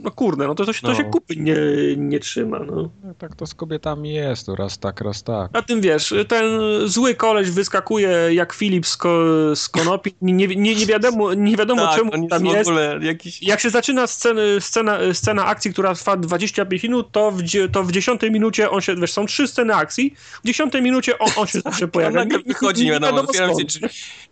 [0.00, 0.94] No kurde, no to, to, się, to No.
[0.94, 1.56] się kupy nie,
[1.96, 2.90] nie trzyma, no.
[3.04, 5.52] No, tak to z kobietami jest, to raz tak, raz tak.
[5.52, 6.44] Na tym wiesz, ten
[6.84, 9.24] zły koleś wyskakuje jak Filip z, ko,
[9.56, 12.68] z konopi, nie, nie, nie wiadomo, nie wiadomo tak, czemu on tam jest w jest.
[12.70, 13.42] ogóle jakiś...
[13.42, 17.42] Jak się zaczyna sceny, scena, scena akcji, która trwa 25 minut, to w,
[17.72, 21.30] to w 10 minucie on się, wiesz, są trzy sceny akcji, w 10 minucie on,
[21.36, 22.18] on się zawsze On pojawia.
[22.20, 23.64] nagle wychodzi, nie wiadomo, otwierają się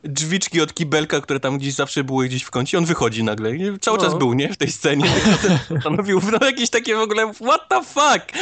[0.05, 3.53] drzwiczki od kibelka, które tam gdzieś zawsze były gdzieś w kącie, on wychodzi nagle.
[3.81, 4.05] Cały No.
[4.05, 4.53] czas był, nie?
[4.53, 5.05] W tej scenie.
[5.81, 8.33] Stanowił no, jakieś takie w ogóle what the fuck?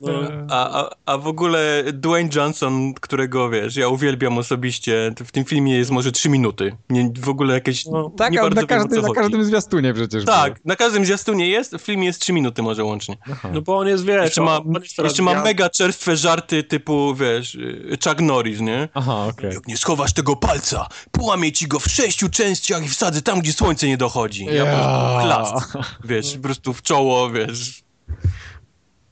[0.00, 0.12] No.
[0.50, 5.76] A, a, a w ogóle Dwayne Johnson, którego wiesz, ja uwielbiam osobiście, w tym filmie
[5.78, 6.76] jest może trzy minuty.
[6.90, 7.86] Nie, w ogóle jakieś.
[7.86, 8.10] No.
[8.16, 9.20] Tak, nie ale bardzo na, wiem, o każdy, co na chodzi.
[9.20, 13.16] każdym zwiastunie przecież Tak, na każdym zwiastunie jest, w filmie jest trzy minuty może łącznie.
[13.24, 13.36] było.
[13.38, 13.50] Aha.
[13.54, 14.60] No bo on jest, wiesz, Jeszcze ma,
[15.04, 17.58] jeszcze ma mega czerstwe żarty typu, wiesz,
[18.04, 18.88] Chuck Norris, nie?
[18.94, 19.54] Aha, okej.
[19.54, 23.52] Jak nie schowasz tego palca, połamię ci go w sześciu częściach i wsadzę tam, gdzie
[23.52, 24.44] słońce nie dochodzi.
[24.44, 25.78] Ja po prostu klask,
[26.16, 27.82] wiesz, po prostu w czoło, wiesz.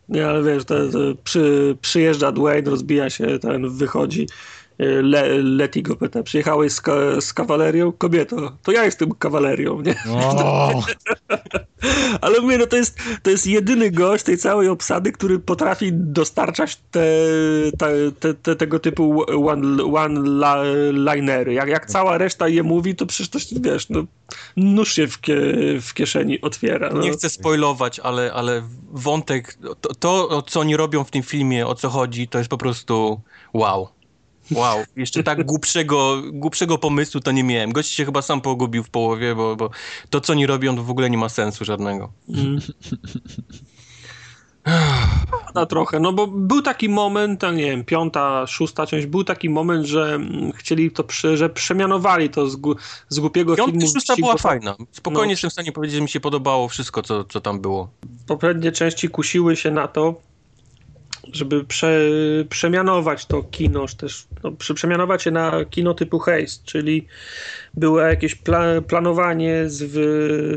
[0.08, 0.74] Nie, ale wiesz, to
[1.24, 4.26] przy, przyjeżdża Dwayne, rozbija się, ten wychodzi
[4.78, 7.92] Le, Leti go pyta, przyjechałeś z, ka, z kawalerią?
[7.92, 9.94] Kobieto, to ja jestem kawalerią, nie?
[12.20, 16.76] Ale mówię, no to jest, to jest jedyny gość tej całej obsady, który potrafi dostarczać
[16.90, 17.06] te,
[17.78, 19.24] te, te, te tego typu
[19.96, 21.50] one-linery.
[21.50, 24.04] One jak, jak cała reszta je mówi, to przecież to, wiesz, no,
[24.56, 25.36] nóż się w, kie,
[25.80, 26.90] w kieszeni otwiera.
[26.94, 27.00] No.
[27.00, 28.62] Nie chcę spoilować, ale, ale
[28.92, 32.58] wątek, to, to, co oni robią w tym filmie, o co chodzi, to jest po
[32.58, 33.20] prostu
[33.52, 33.88] wow.
[34.50, 37.72] Wow, jeszcze tak głupszego, głupszego pomysłu to nie miałem.
[37.72, 39.70] Gość się chyba sam pogubił w połowie, bo, bo
[40.10, 42.12] to, co oni robią, to w ogóle nie ma sensu żadnego.
[42.28, 42.60] Mm.
[45.54, 49.86] Na trochę, no bo był taki moment, nie wiem, piąta, szósta część, był taki moment,
[49.86, 50.20] że
[50.54, 52.56] chcieli to, że przemianowali to z,
[53.08, 53.94] z głupiego Piąty, filmu.
[53.94, 54.76] szósta była fajna.
[54.92, 55.30] Spokojnie no.
[55.30, 57.88] jestem w stanie powiedzieć, że mi się podobało wszystko, co, co tam było.
[58.26, 60.14] Poprzednie części kusiły się na to,
[61.32, 62.00] żeby prze,
[62.48, 67.06] przemianować to kino, też no, przemianować je na kino typu heist, czyli
[67.76, 69.64] było jakieś pla, planowanie,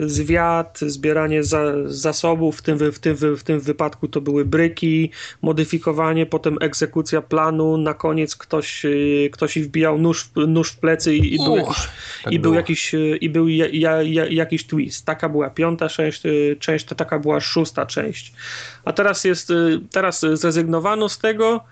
[0.02, 6.26] zwiat, zbieranie za, zasobów, w tym, w, tym, w tym wypadku to były bryki, modyfikowanie,
[6.26, 8.86] potem egzekucja planu, na koniec ktoś,
[9.32, 11.88] ktoś wbijał nóż, nóż w plecy i, i, był, jakiś,
[12.24, 15.06] tak i był, jakiś, i był ja, ja, jakiś twist.
[15.06, 16.24] Taka była piąta część,
[16.60, 18.34] część, to taka była szósta część.
[18.86, 19.54] A teraz jest,
[19.92, 21.64] teraz zrezygnowano z tego,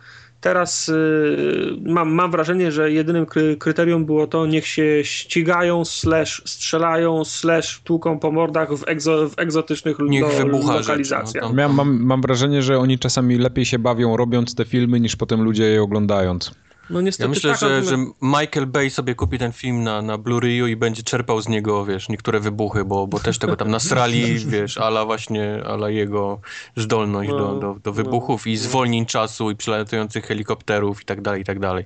[0.45, 3.25] Teraz y, mam, mam wrażenie, że jedynym
[3.59, 9.39] kryterium było to, niech się ścigają, slash strzelają, slash tłuką po mordach w, egzo, w
[9.39, 11.53] egzotycznych niech lo, lokalizacjach.
[11.53, 15.43] No mam, mam wrażenie, że oni czasami lepiej się bawią robiąc te filmy, niż potem
[15.43, 16.51] ludzie je oglądając.
[16.89, 20.17] No niestety ja myślę, tak, że, że Michael Bay sobie kupi ten film na, na
[20.17, 24.39] Blu-rayu i będzie czerpał z niego, wiesz, niektóre wybuchy, bo, bo też tego tam nasrali,
[24.45, 26.39] wiesz, ala właśnie, ala jego
[26.75, 31.21] zdolność no, do, do, do wybuchów no, i zwolnień czasu i przelatujących helikopterów i tak
[31.21, 31.85] dalej, i tak dalej.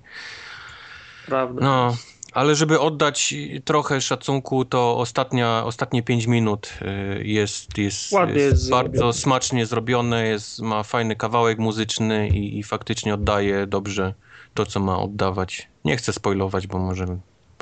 [1.26, 1.61] Prawda.
[1.61, 1.95] No,
[2.34, 3.34] ale żeby oddać
[3.66, 9.14] trochę szacunku, to ostatnia, ostatnie 5 minut y, jest, jest, jest, jest bardzo zrobione.
[9.14, 14.14] smacznie zrobione, jest, ma fajny kawałek muzyczny i, i faktycznie oddaje dobrze
[14.53, 15.68] to, co ma oddawać.
[15.86, 17.06] Nie chcę spoilować, bo może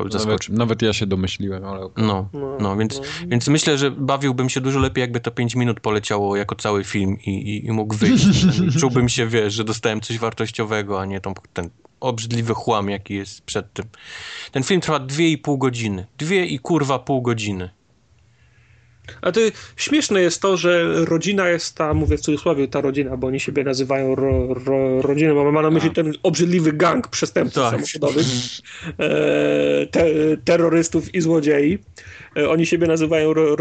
[0.09, 0.49] zaskoczyć.
[0.49, 2.05] Nawet, nawet, ja się domyśliłem, ale okay.
[2.05, 3.03] no, no, no, więc, no.
[3.27, 7.17] więc myślę, że bawiłbym się dużo lepiej, jakby to 5 minut poleciało jako cały film
[7.25, 8.45] i, i, i mógł wyjść.
[8.79, 13.41] Czułbym się, wiesz, że dostałem coś wartościowego, a nie tą, ten obrzydliwy chłam, jaki jest
[13.41, 13.85] przed tym.
[14.51, 16.05] Ten film trwa 2,5 godziny.
[16.17, 17.69] Dwie i kurwa pół godziny.
[19.21, 19.39] A to
[19.75, 23.63] śmieszne jest to, że rodzina jest ta, mówię w cudzysłowie, ta rodzina, bo oni siebie
[23.63, 27.71] nazywają ro, ro, rodziną, bo ma na myśli ten obrzydliwy gang przestępców tak.
[27.71, 28.25] samochodowych,
[28.99, 30.05] e, te,
[30.45, 31.79] terrorystów i złodziei.
[32.37, 33.55] E, oni siebie nazywają ro,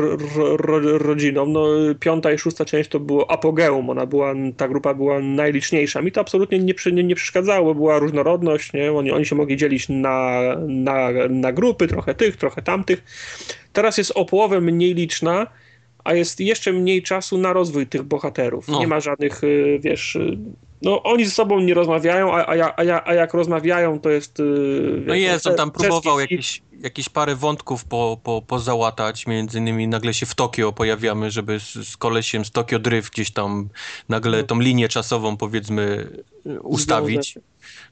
[0.98, 1.46] rodziną.
[1.46, 1.66] No,
[2.00, 6.02] piąta i szósta część to było apogeum, ona była, ta grupa była najliczniejsza.
[6.02, 8.92] Mi to absolutnie nie, nie, nie przeszkadzało, była różnorodność, nie?
[8.92, 13.02] Oni, oni się mogli dzielić na, na, na grupy, trochę tych, trochę tamtych
[13.76, 15.46] Teraz jest o połowę mniej liczna,
[16.04, 18.68] a jest jeszcze mniej czasu na rozwój tych bohaterów.
[18.68, 18.78] No.
[18.80, 20.38] Nie ma żadnych, y, wiesz, y,
[20.82, 24.40] no oni ze sobą nie rozmawiają, a, a, a, a jak rozmawiają, to jest...
[24.40, 29.88] Y, no jest, on tam próbował jakieś, jakieś parę wątków po, po, pozałatać, między innymi
[29.88, 33.68] nagle się w Tokio pojawiamy, żeby z, z kolesiem z Tokio Drift gdzieś tam
[34.08, 34.44] nagle no.
[34.44, 36.10] tą linię czasową powiedzmy
[36.62, 37.38] ustawić.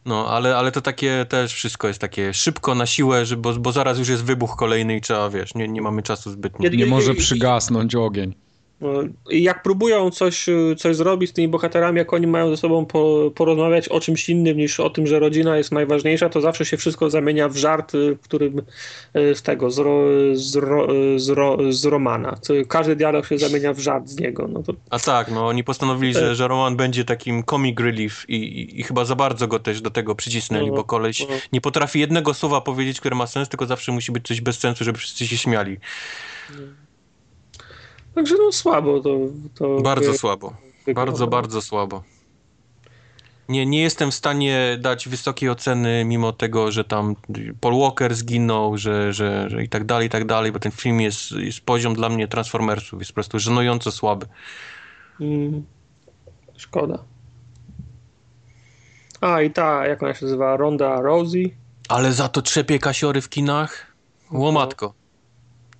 [0.04, 3.72] No, ale, ale to takie też wszystko jest takie szybko, na siłę, że, bo, bo
[3.72, 6.70] zaraz już jest wybuch kolejny i trzeba, wiesz, nie, nie mamy czasu zbytnio.
[6.70, 8.34] Nie, nie może przygasnąć ogień.
[8.84, 10.46] No, jak próbują coś,
[10.78, 14.56] coś zrobić z tymi bohaterami, jak oni mają ze sobą po, porozmawiać o czymś innym
[14.56, 18.20] niż o tym, że rodzina jest najważniejsza, to zawsze się wszystko zamienia w żart, w
[18.24, 18.62] którym
[19.14, 20.04] e, z tego, z, ro,
[20.34, 22.38] z, ro, z, ro, z Romana.
[22.68, 24.48] Każdy dialog się zamienia w żart z niego.
[24.48, 24.72] No to...
[24.90, 28.82] A tak, no oni postanowili, że, że Roman będzie takim comic relief i, i, i
[28.82, 31.26] chyba za bardzo go też do tego przycisnęli, no, bo koleś no.
[31.52, 34.84] nie potrafi jednego słowa powiedzieć, które ma sens, tylko zawsze musi być coś bez sensu,
[34.84, 35.76] żeby wszyscy się śmiali.
[36.50, 36.83] No.
[38.14, 39.18] Także no słabo to.
[39.54, 40.52] to bardzo wie, słabo.
[40.94, 42.02] Bardzo, bardzo słabo.
[43.48, 47.16] Nie, nie jestem w stanie dać wysokiej oceny, mimo tego, że tam
[47.60, 51.00] Paul Walker zginął, że, że, że i tak dalej, i tak dalej, bo ten film
[51.00, 54.26] jest, jest poziom dla mnie Transformersów, jest po prostu żenująco słaby.
[55.20, 55.64] Mm,
[56.56, 57.04] szkoda.
[59.20, 61.54] A i ta, jak ona się nazywa, Ronda Rousey.
[61.88, 63.86] Ale za to trzepie kasiory w kinach?
[64.32, 64.94] Łomatko.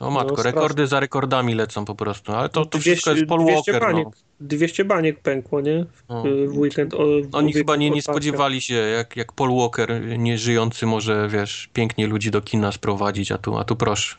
[0.05, 3.26] O matko, no, rekordy za rekordami lecą po prostu, ale to, to 200, wszystko jest
[3.26, 3.89] Paul 200 Walker.
[3.89, 4.12] Baniek, no.
[4.41, 5.84] 200 baniek pękło, nie?
[5.84, 6.24] W, no.
[6.49, 6.94] w weekend.
[6.94, 11.70] O, w Oni chyba nie, nie spodziewali się, jak, jak Paul Walker nieżyjący może, wiesz,
[11.73, 14.16] pięknie ludzi do kina sprowadzić, a tu, a tu proszę.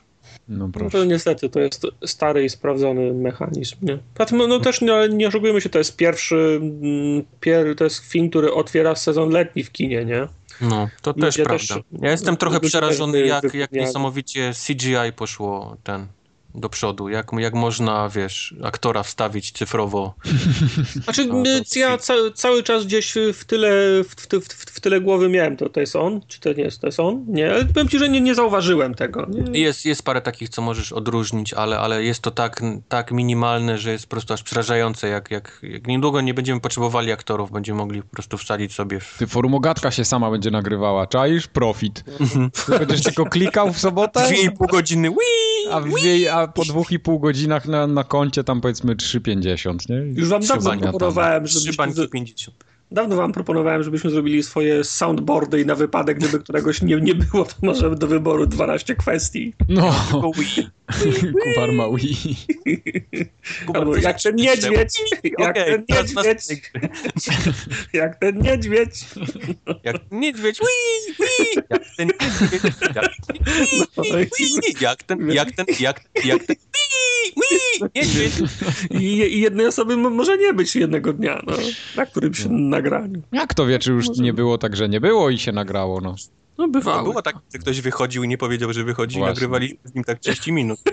[0.50, 0.98] No, proszę.
[0.98, 3.98] no to niestety, to jest stary i sprawdzony mechanizm, nie?
[4.32, 8.30] No, no też nie, nie oszukujmy się, to jest pierwszy, mm, pier, to jest film,
[8.30, 10.28] który otwiera sezon letni w kinie, nie?
[10.62, 11.88] No, to Ludzie też też- prawda.
[12.02, 16.08] Ja jestem trochę ludzie przerażony, też jak, jak niesamowicie CGI poszło ten
[16.56, 17.10] do przodu.
[17.10, 20.14] Jak, jak można, wiesz, aktora wstawić cyfrowo.
[21.04, 23.70] Znaczy, No, to- ja ca cały czas gdzieś w tyle,
[24.04, 26.22] w, w, w, w tyle głowy miałem, to, to jest on?
[26.28, 27.26] Czy to nie jest, to jest on?
[27.28, 29.28] Nie, ale powiem ci, że nie, nie zauważyłem tego.
[29.30, 29.60] Nie?
[29.60, 33.92] Jest, jest parę takich, co możesz odróżnić, ale, ale jest to tak, tak minimalne, że
[33.92, 35.08] jest po prostu aż przerażające.
[35.08, 39.16] Jak, jak, jak niedługo nie będziemy potrzebowali aktorów, będziemy mogli po prostu wsadzić sobie w...
[39.20, 41.08] Ty forumogatka się sama będzie nagrywała.
[41.08, 41.48] Czaisz?
[41.48, 42.04] Profit.
[42.66, 45.72] Ty będziesz tylko klikał w sobotę, Dwie i pół godziny, wii!
[45.72, 49.90] a, w dwie, a po dwóch i pół godzinach na, na koncie tam powiedzmy 3,50,
[49.90, 49.96] nie?
[50.22, 51.44] Już wam dawno proponowałem,
[51.78, 52.58] bańki z- 50.
[52.92, 57.46] dawno wam proponowałem, żebyśmy zrobili swoje soundboardy i na wypadek, gdyby któregoś nie, nie było,
[57.46, 59.54] to może do wyboru 12 kwestii.
[59.70, 60.70] No, Tylko wii.
[61.44, 62.38] Kubar ma Wii.
[63.74, 65.02] Albo jak ten niedźwiedź,
[65.40, 66.42] jak ten niedźwiedź,
[67.94, 69.06] jak ten niedźwiedź.
[69.84, 74.04] Jak niedźwiedź, wii, wii, jak ten niedźwiedź, jak ten No
[75.34, 78.34] jak ten, jak ten, jak ten, ten, niedźwiedź.
[78.92, 81.54] I, I jednej osoby może nie być jednego dnia, no,
[81.96, 83.22] na którym się nagraniu.
[83.32, 86.16] Jak to wie, czy już nie było tak, że nie było i się nagrało, no.
[86.58, 87.04] No bywało.
[87.04, 89.34] było tak, że ktoś wychodził i nie powiedział, że wychodzi i Właśnie.
[89.34, 90.80] nagrywaliśmy z nim tak 30 minut.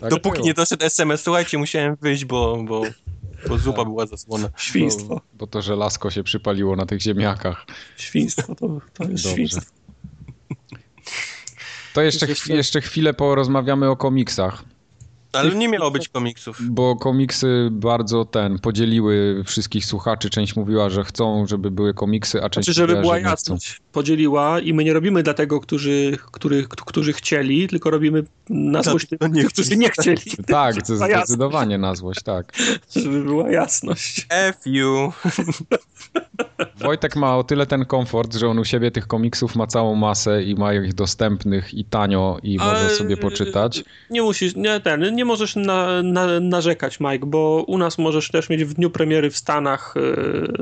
[0.00, 0.46] Tak Dopóki było.
[0.46, 2.82] nie doszedł SMS, słuchajcie, musiałem wyjść, bo, bo,
[3.48, 4.48] bo zupa była zasłona.
[4.56, 5.06] Świństwo.
[5.08, 7.66] Bo, bo to żelazko się przypaliło na tych ziemniakach.
[7.96, 9.30] Świństwo to, to jest Dobrze.
[9.30, 9.72] świństwo.
[11.94, 14.64] To jeszcze, jeszcze chwilę porozmawiamy o komiksach,
[15.32, 16.58] Ale nie miało być komiksów.
[16.70, 20.30] bo komiksy bardzo ten podzieliły wszystkich słuchaczy.
[20.30, 23.24] Część mówiła, że chcą, żeby były komiksy, a część Znaczy, żeby mówiła, była że nie
[23.26, 23.30] chcą.
[23.54, 28.82] jasność, podzieliła i my nie robimy dla tego, którzy, którzy, którzy chcieli, tylko robimy na
[28.82, 30.22] złość tych, którzy nie chcieli.
[30.46, 32.52] Tak, to zdecydowanie na złość, tak.
[32.96, 34.26] Żeby była jasność.
[34.30, 35.12] F you.
[36.76, 40.42] Wojtek ma o tyle ten komfort, że on u siebie tych komiksów ma całą masę
[40.42, 43.84] i ma ich dostępnych i tanio i może Ale- sobie poczytać.
[44.10, 48.48] Nie musisz, nie ten, nie możesz na, na, narzekać, Mike, bo u nas możesz też
[48.48, 49.94] mieć w dniu premiery w Stanach.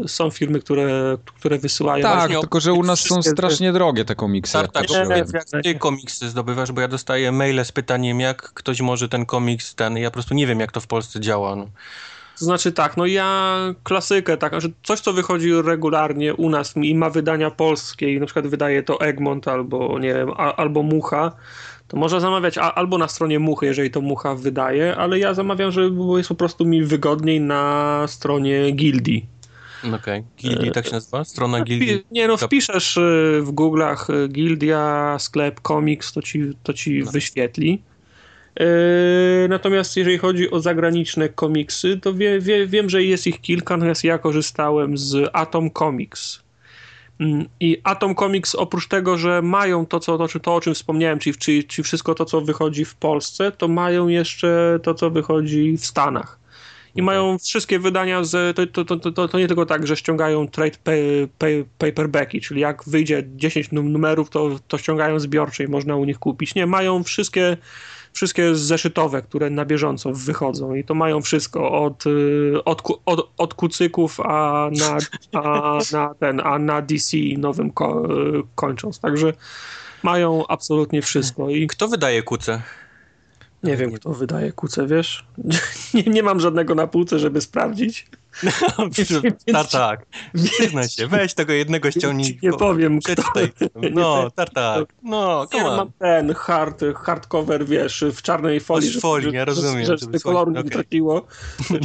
[0.04, 2.02] y, są firmy, które, które wysyłają.
[2.02, 4.58] Tak, właśnie tylko że u nas są strasznie drogie te komiksy.
[4.58, 4.96] jak Tartak,
[5.32, 9.74] jak ty komiksy zdobywasz, bo ja dostaję maile z pytaniem, jak ktoś może ten komiks,
[9.74, 11.56] ten, ja po prostu nie wiem, jak to w Polsce działa.
[11.56, 11.66] No.
[12.40, 16.94] To znaczy tak, no ja klasykę, tak, że coś co wychodzi regularnie u nas i
[16.94, 21.32] ma wydania polskie i na przykład wydaje to Egmont albo nie wiem, a, albo Mucha,
[21.88, 25.72] to można zamawiać a, albo na stronie Muchy, jeżeli to Mucha wydaje, ale ja zamawiam,
[25.72, 29.26] że bo jest po prostu mi wygodniej na stronie Gildii.
[29.94, 30.24] Okej.
[30.38, 31.24] Gildii, tak się nazywa?
[31.24, 31.88] Strona Gildii?
[31.98, 37.02] Wpi- Nie no, wpiszesz y, w Google'ach y, Gildia, sklep, komiks, to ci, to ci
[37.04, 37.10] No.
[37.10, 37.82] wyświetli.
[38.60, 43.76] Yy, Natomiast jeżeli chodzi o zagraniczne komiksy, to wie, wie, wiem, że jest ich kilka,
[43.76, 46.42] natomiast ja korzystałem z Atom Comics.
[47.20, 51.18] Mm, I Atom Comics oprócz tego, że mają to, co, to, to o czym wspomniałem,
[51.18, 55.76] czyli, czyli, czyli wszystko to, co wychodzi w Polsce, to mają jeszcze to, co wychodzi
[55.76, 56.40] w Stanach.
[56.94, 60.78] I mają wszystkie wydania, z, to, to, to, to, nie tylko tak, że ściągają trade
[60.84, 65.96] pay, pay, paperbacki, czyli jak wyjdzie 10 num- numerów, to, to ściągają zbiorcze i można
[65.96, 66.54] u nich kupić.
[66.54, 67.56] Nie, mają wszystkie,
[68.12, 73.54] wszystkie zeszytowe, które na bieżąco wychodzą i to mają wszystko od, y, od, od, od
[73.54, 74.98] kucyków, a na,
[75.40, 78.08] a na ten, a na DC nowym ko,
[78.54, 79.00] kończąc.
[79.00, 79.32] Także
[80.02, 82.62] mają absolutnie wszystko i Kto wydaje kuce?
[83.62, 85.26] nie wiem, kto wydaje kuce, wiesz?
[85.94, 88.06] Nie, nie mam żadnego na półce, żeby sprawdzić.
[89.52, 90.06] Tartak.
[90.44, 92.38] Przyznaj się, weź tego jednego ściągnij.
[92.42, 93.12] Nie powiem, kto.
[93.14, 93.68] Przeczytaj.
[93.92, 94.88] No, tartak.
[95.02, 95.92] No, Ja come mam on.
[95.98, 100.20] ten hard, hardcover, wiesz, w czarnej folii, z folii, żeby, ja rozumiem, że, żeby żeby
[100.20, 101.26] koloru nie traciło.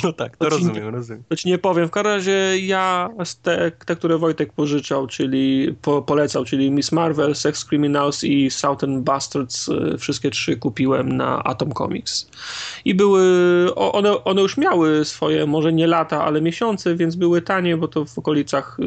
[0.04, 1.24] No tak, To rozumiem, rozumiem.
[1.30, 1.88] To ci nie powiem.
[1.88, 3.10] W każdym razie ja
[3.42, 9.02] te, te które Wojtek pożyczał, czyli po, polecał, czyli Miss Marvel, Sex Criminals i Southern
[9.02, 12.30] Bastards, y, wszystkie trzy kupiłem na Atom Comics.
[12.86, 13.24] I były,
[13.76, 18.06] one, one już miały swoje, może nie lata, ale miesiące, więc były tanie, bo to
[18.06, 18.78] w okolicach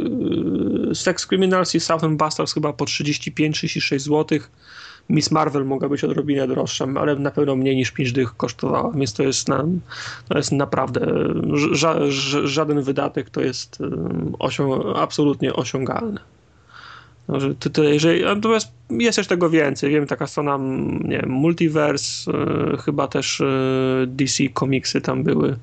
[0.90, 4.38] y, Sex Criminals i Southern Bastards chyba po 35-36 zł.
[5.10, 9.12] Miss Marvel mogła być odrobinę droższa, ale na pewno mniej niż 5 dych kosztowała, więc
[9.12, 9.64] to jest, na,
[10.28, 11.06] to jest naprawdę
[11.72, 16.20] ża, ża, żaden wydatek to jest um, osią, absolutnie osiągalny.
[17.26, 19.90] Także ty, ty, jeżeli, natomiast jest też tego więcej.
[19.90, 20.58] Wiem, taka strona,
[21.04, 23.46] nie wiem, Multiverse, e, chyba też e,
[24.06, 25.56] DC komiksy tam były.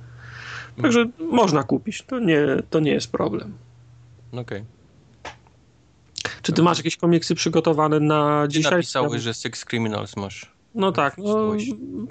[0.82, 2.40] Także można kupić, to nie,
[2.70, 3.54] to nie jest problem.
[4.32, 4.64] Okej.
[6.42, 8.72] Czy ty masz jakieś komiksy przygotowane na dzisiaj?
[8.72, 10.56] napisałeś, że Six Criminals masz?
[10.76, 11.52] No tak, no,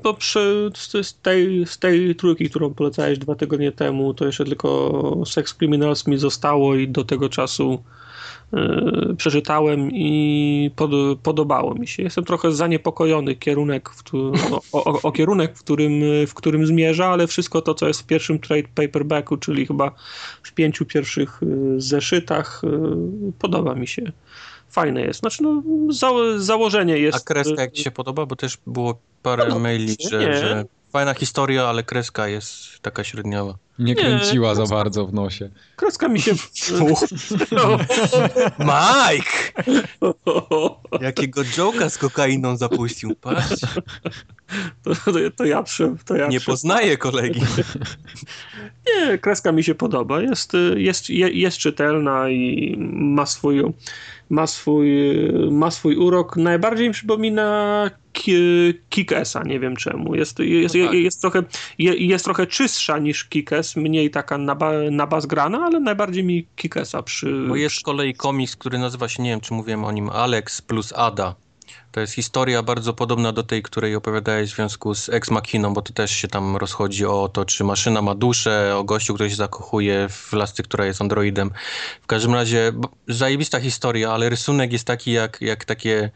[0.03, 0.71] bo przy,
[1.03, 6.07] z, tej, z tej trójki, którą polecałeś dwa tygodnie temu, to jeszcze tylko Sex Criminals
[6.07, 7.83] mi zostało i do tego czasu
[9.17, 10.91] przeczytałem i pod,
[11.23, 12.03] podobało mi się.
[12.03, 14.15] Jestem trochę zaniepokojony kierunek, w
[14.73, 15.93] o, o, o, kierunek, w którym,
[16.27, 19.91] w którym zmierza, ale wszystko to, co jest w pierwszym trade paperbacku, czyli chyba
[20.43, 21.41] w pięciu pierwszych
[21.77, 22.63] zeszytach,
[23.39, 24.13] podoba mi się.
[24.71, 25.21] Fajne jest.
[25.21, 27.17] Znaczy, no, za, założenie jest.
[27.17, 28.27] A kreska jak ci się podoba?
[28.27, 30.65] Bo też było parę no, maili, że, że
[30.95, 33.55] fajna historia, ale kreska jest taka średniowa.
[33.79, 35.51] Nie kręciła nie, za bardzo w nosie.
[35.77, 36.33] Kreska mi się...
[38.73, 39.63] Mike!
[41.07, 43.61] Jakiego joke'a z kokainą zapuścił, patrz.
[44.83, 45.65] To, to, to ja
[46.07, 47.41] to ja Nie poznaję kolegi.
[48.87, 50.21] Nie, kreska mi się podoba.
[50.21, 53.63] Jest, jest, jest czytelna i ma swój,
[54.31, 54.89] ma swój,
[55.51, 56.37] ma swój urok.
[56.37, 57.91] Najbardziej mi przypomina
[58.91, 60.15] Kick-Essa, nie wiem czemu.
[60.15, 60.95] Jest, jest, no tak.
[60.95, 61.43] jest, trochę,
[61.79, 66.47] jest trochę czystsza niż Kick-Ess, mniej taka na, ba, na bas grana, ale najbardziej mi
[66.57, 67.47] Kick-Essa przy...
[67.49, 70.63] Bo jest z kolei komiks, który nazywa się, nie wiem czy mówiłem o nim, Alex
[70.63, 71.35] plus Ada.
[71.95, 75.83] To jest historia bardzo podobna do tej, której opowiadałeś w związku z Ex Machiną, bo
[75.83, 79.37] to też się tam rozchodzi o to, czy maszyna ma duszę, o gościu, który się
[79.37, 81.51] zakochuje w lasce, która jest androidem.
[82.03, 82.73] W każdym razie
[83.09, 86.11] zajebista historia, ale rysunek jest taki jak, jak takie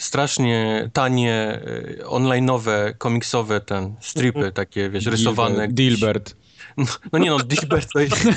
[0.00, 1.60] strasznie tanie,
[2.00, 4.54] y, online'owe, komiksowe ten stripy mhm.
[4.54, 5.68] takie, wiesz, rysowane.
[5.68, 6.36] Dilbert.
[6.76, 8.28] No, no, nie no, Dilbert to jest...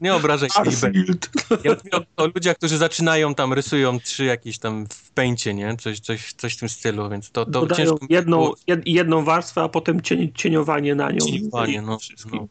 [0.00, 1.28] Nie obrażaj się, Dilbert.
[1.64, 5.76] Ja mówię o, o ludziach, którzy zaczynają tam, rysują trzy jakieś tam w pęcie, nie?
[5.76, 7.98] Coś, coś, coś w tym stylu, więc to, to ciężko...
[8.08, 8.56] Jedną, było...
[8.86, 11.26] jedną warstwę, a potem cień, cieniowanie na nią.
[11.26, 11.98] Cieniowanie, no.
[12.32, 12.48] no.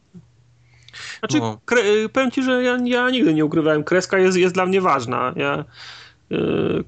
[1.18, 1.60] Znaczy, no.
[2.12, 5.32] powiem ci, że ja, ja nigdy nie ukrywałem, kreska jest, jest dla mnie ważna.
[5.36, 5.64] Ja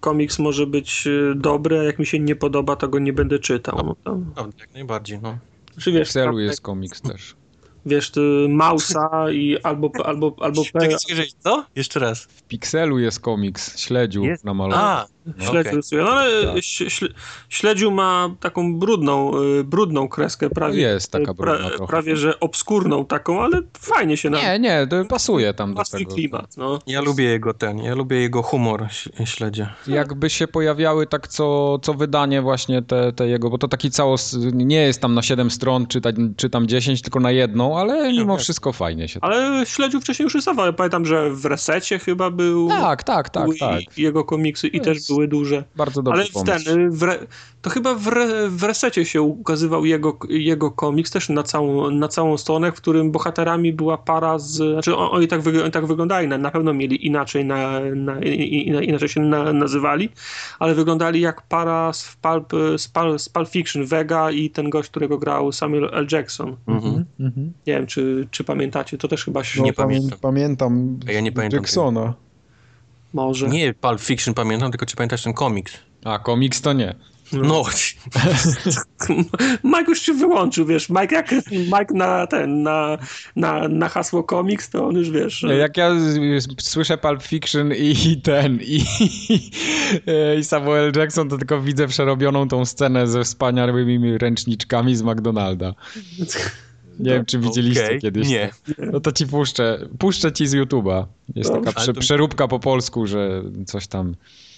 [0.01, 3.39] komiks może być y, dobry, a jak mi się nie podoba, to go nie będę
[3.39, 3.77] czytał.
[3.77, 4.17] No, to...
[4.37, 5.39] no jak najbardziej, no.
[5.81, 7.37] Czy wiesz, w celu jest komiks też
[7.87, 8.13] wiesz,
[8.49, 9.91] Mausa i albo...
[10.05, 11.65] albo, albo Czekaj, czekaj, co?
[11.77, 12.23] Jeszcze raz.
[12.23, 14.45] W Pixelu jest komiks, śledziu jest?
[14.45, 14.85] namalowany.
[14.85, 15.77] A, no, śledziu okay.
[15.77, 16.03] rysuje.
[16.03, 16.63] No ale tak.
[17.49, 20.83] śledziu ma taką brudną, y, brudną kreskę, prawie...
[20.83, 24.39] Jest taka brudna pra, Prawie, że obskurną taką, ale fajnie się na...
[24.39, 26.15] Nie, nie, to pasuje tam do tego.
[26.15, 26.79] klimat, no.
[26.87, 28.87] Ja lubię jego ten, ja lubię jego humor
[29.25, 29.69] śledzie.
[29.87, 34.25] Jakby się pojawiały tak co, co wydanie właśnie te, te jego, bo to taki całość,
[34.53, 38.13] nie jest tam na 7 stron, czy, ta, czy tam 10, tylko na jedną, ale
[38.13, 39.21] mimo wszystko fajnie się.
[39.23, 40.67] Ale śledził wcześniej już rysował.
[40.67, 42.69] Ja pamiętam, że w Resecie chyba był.
[42.69, 43.49] Tak, tak, tak.
[43.61, 43.99] tak.
[43.99, 45.65] Jego komiksy i też były duże.
[45.77, 46.23] Bardzo dobrze.
[46.23, 47.19] Ale w ten, w re,
[47.63, 52.09] to chyba w, re, w Resecie się ukazywał jego, jego komiks, też na całą, na
[52.09, 54.57] całą stronę, w którym bohaterami była para z.
[54.57, 58.21] Znaczy, oni tak, wy, tak wyglądali, na, na pewno mieli inaczej, na, na,
[58.83, 60.09] inaczej się na, nazywali,
[60.59, 64.91] ale wyglądali jak para z Pulp, z Pulp, z Pulp Fiction, Vega i ten gość,
[64.91, 66.07] którego grał Samuel L.
[66.13, 66.57] Jackson.
[66.67, 67.05] Mhm.
[67.21, 67.53] Mhm.
[67.67, 69.61] Nie wiem, czy, czy pamiętacie, to też chyba się...
[69.61, 70.19] No, nie pamiętam.
[70.21, 72.15] Pamiętam ja nie pamiętam Jacksona.
[73.15, 73.49] Może.
[73.49, 75.73] Nie Pulp Fiction pamiętam, tylko czy pamiętasz ten komiks?
[76.05, 76.95] A, komiks to nie.
[77.33, 77.43] No.
[77.43, 77.65] no.
[79.65, 82.99] Mike już się wyłączył, wiesz, Mike jak Mike na ten, na,
[83.37, 85.47] na, na hasło komiks, to on już wiesz.
[85.59, 85.91] Jak ja
[86.61, 88.85] słyszę Pulp Fiction i ten i,
[90.39, 95.75] i Samuel Jackson, to tylko widzę przerobioną tą scenę ze wspaniałymi ręczniczkami z McDonalda.
[96.99, 97.99] Nie wiem, czy widzieliście okay.
[97.99, 98.29] kiedyś.
[98.29, 98.51] Nie.
[98.93, 99.89] No to ci puszczę.
[99.99, 101.07] Puszczę ci z YouTube'a.
[101.35, 102.01] Jest no, taka prze, to...
[102.01, 104.15] przeróbka po polsku, że coś tam.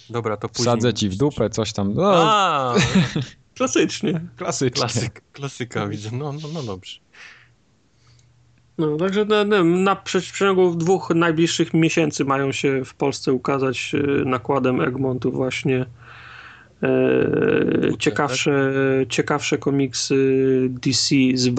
[0.09, 0.65] Dobra, to później.
[0.65, 1.93] Wsadzę ci w dupę, coś tam.
[1.93, 2.11] No.
[2.15, 2.75] A,
[3.55, 4.21] klasycznie.
[4.35, 4.81] Klasycznie.
[4.81, 6.09] Klasyk, klasyka widzę.
[6.13, 6.99] No, no, no dobrze.
[8.77, 14.25] No, także na, na, na przeciągu dwóch najbliższych miesięcy mają się w Polsce ukazać y,
[14.25, 15.85] nakładem Egmontu właśnie
[16.83, 18.73] E, ciekawsze,
[19.09, 21.53] ciekawsze komiksy DC z,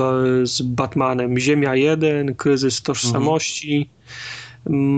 [0.48, 1.38] z Batmanem.
[1.38, 3.76] Ziemia 1, Kryzys Tożsamości.
[3.76, 3.98] Mhm.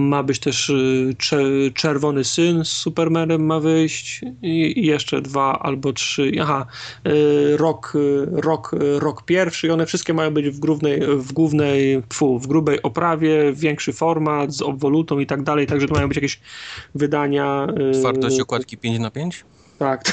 [0.08, 6.32] Ma być też e, Czerwony Syn z Supermanem ma wyjść i jeszcze dwa albo trzy.
[6.40, 6.66] Aha,
[7.04, 7.10] e,
[7.56, 7.92] rok,
[8.32, 12.82] rok, rok pierwszy i one wszystkie mają być w głównej, w głównej, fu, w grubej
[12.82, 16.40] oprawie, większy format z obwolutą i tak dalej, także to mają być jakieś
[16.94, 17.66] wydania.
[18.00, 19.44] Twardość okładki 5 na 5
[19.80, 20.04] tak.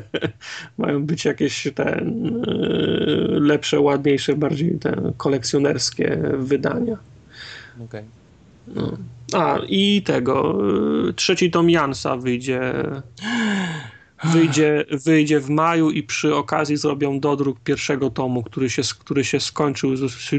[0.78, 2.04] Mają być jakieś te e,
[3.28, 6.96] lepsze, ładniejsze, bardziej te kolekcjonerskie wydania.
[7.74, 7.86] Okej.
[7.86, 8.04] Okay.
[8.66, 8.96] No.
[9.32, 10.58] A, i tego.
[11.08, 12.72] E, trzeci tom Jansa wyjdzie.
[14.24, 19.40] Wyjdzie, wyjdzie w maju i przy okazji zrobią dodruk pierwszego tomu, który się, który się
[19.40, 19.90] skończył,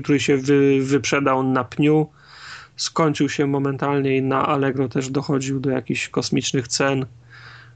[0.03, 2.07] który się wy, wyprzedał na pniu.
[2.75, 7.05] Skończył się momentalnie i na Allegro też dochodził do jakichś kosmicznych cen.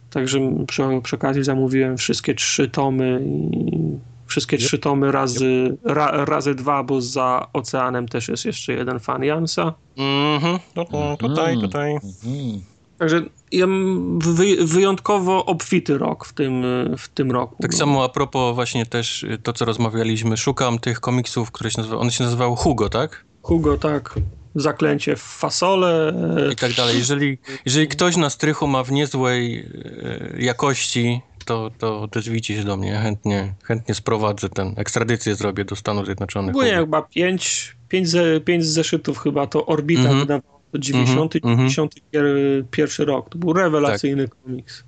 [0.09, 3.21] Także przy, przy okazji zamówiłem wszystkie trzy tomy
[3.53, 8.99] i Wszystkie trzy tomy razy, ra, razy dwa, bo za oceanem też jest jeszcze jeden
[8.99, 9.73] fan Jansa.
[9.97, 11.93] Mhm, no to tutaj, tutaj.
[11.93, 12.61] Mhm.
[12.97, 13.21] Także
[13.51, 16.63] ja mam wy, wyjątkowo obfity rok w tym,
[16.97, 17.55] w tym roku.
[17.61, 17.77] Tak no.
[17.77, 22.01] samo a propos właśnie też y, to, co rozmawialiśmy, szukam tych komiksów, które się nazywały,
[22.01, 23.25] one się nazywały Hugo, tak?
[23.41, 24.15] Hugo, tak.
[24.61, 26.13] Zaklęcie w fasole.
[26.47, 26.97] e, I tak dalej.
[26.97, 32.77] Jeżeli, jeżeli ktoś na strychu ma w niezłej y, jakości, to, to odezwijcie się do
[32.77, 36.49] mnie, chętnie, chętnie sprowadzę ten, ekstradycję zrobię do Stanów Zjednoczonych.
[36.49, 40.19] Ogólnie chyba pięć, pięć, ze, pięć zeszytów chyba to Orbita Mhm.
[40.19, 40.57] wydawała.
[40.71, 43.29] To 90, Mhm, 91 rok.
[43.29, 44.83] To był rewelacyjny komiks.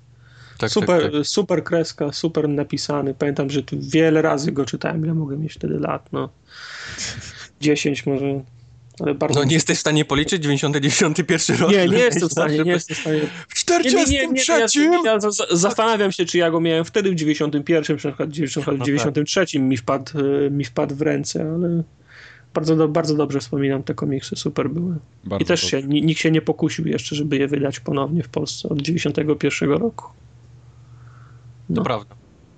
[0.58, 1.26] Tak, super, tak, tak.
[1.26, 3.14] super kreska, super napisany.
[3.14, 5.04] Pamiętam, że tu wiele razy go czytałem.
[5.04, 6.28] Ja mogę mieć wtedy lat, no.
[7.60, 8.40] 10 może,
[9.18, 9.40] bardzo...
[9.40, 11.70] No nie jesteś w stanie policzyć 99 rok?
[11.72, 13.20] nie, nie jestem w stanie, nie jestem w stanie.
[13.48, 14.84] W Nie, nie, nie, nie, nie, 43?
[14.84, 18.28] ja, ja za- zastanawiam się, czy ja go miałem wtedy w 91, czy na przykład
[18.28, 20.12] w 90 No 93 mi, wpadł,
[20.46, 21.82] e, mi wpadł w ręce, ale
[22.54, 24.94] bardzo, do, bardzo dobrze wspominam te komiksy, super były.
[25.24, 28.28] Bardzo I też się, ni- nikt się nie pokusił jeszcze, żeby je wydać ponownie w
[28.28, 30.04] Polsce od 91 roku.
[30.04, 30.12] To
[31.74, 31.82] No.
[31.82, 32.14] prawda,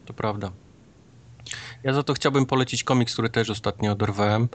[0.06, 0.52] to prawda.
[1.84, 4.48] Ja za to chciałbym polecić komiks, który też ostatnio dorwałem.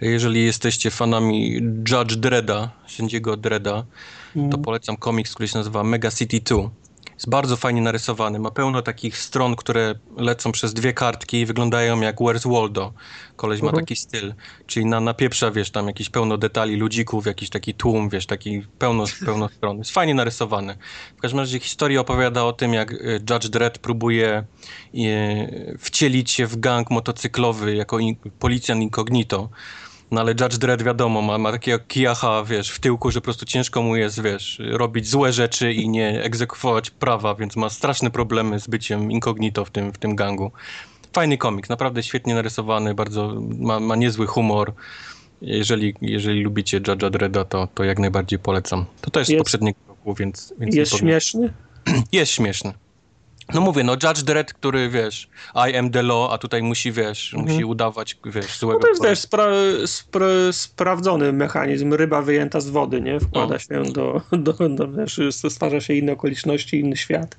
[0.00, 1.54] Jeżeli jesteście fanami
[1.90, 3.84] Judge Dredda, sędziego Dredda,
[4.34, 4.62] to Mm.
[4.62, 6.70] polecam komiks, który się nazywa Mega City 2.
[7.22, 8.38] Jest bardzo fajnie narysowany.
[8.38, 12.92] Ma pełno takich stron, które lecą przez dwie kartki i wyglądają jak Where's Waldo.
[13.36, 13.84] Koleś ma Mhm.
[13.84, 14.34] taki styl.
[14.66, 18.62] Czyli na, na pieprza, wiesz, tam jakieś pełno detali, ludzików, jakiś taki tłum, wiesz, taki
[18.78, 19.78] pełno, pełno stron.
[19.78, 20.76] Jest fajnie narysowany.
[21.18, 22.96] W każdym razie historia opowiada o tym, jak e,
[23.30, 24.44] Judge Dredd próbuje e,
[25.78, 29.48] wcielić się w gang motocyklowy jako in, policjant incognito.
[30.12, 33.46] No ale Judge Dredd wiadomo, ma, ma takiego kijacha, wiesz, w tyłku, że po prostu
[33.46, 38.60] ciężko mu jest, wiesz, robić złe rzeczy i nie egzekwować prawa, więc ma straszne problemy
[38.60, 40.52] z byciem incognito w tym, w tym gangu.
[41.12, 44.72] Fajny komiks, naprawdę świetnie narysowany, bardzo, ma, ma niezły humor.
[45.42, 48.84] Jeżeli, jeżeli lubicie Judge'a Dredda, to, to jak najbardziej polecam.
[49.00, 50.54] To też z Jest- poprzedniego roku, więc...
[50.58, 51.52] więc Jest śmieszny?
[52.12, 52.72] Jest śmieszny.
[53.54, 55.28] No mówię, no Judge Dredd, który, wiesz,
[55.70, 57.52] I am the law, a tutaj musi, wiesz, Mhm.
[57.52, 59.46] musi udawać, wiesz, złego No to jest też spra
[59.86, 61.94] spra sprawdzony mechanizm.
[61.94, 63.20] Ryba wyjęta z wody, nie?
[63.20, 63.58] Wkłada No.
[63.84, 67.36] się do, do, do wiesz, stwarza się inne okoliczności, inny świat.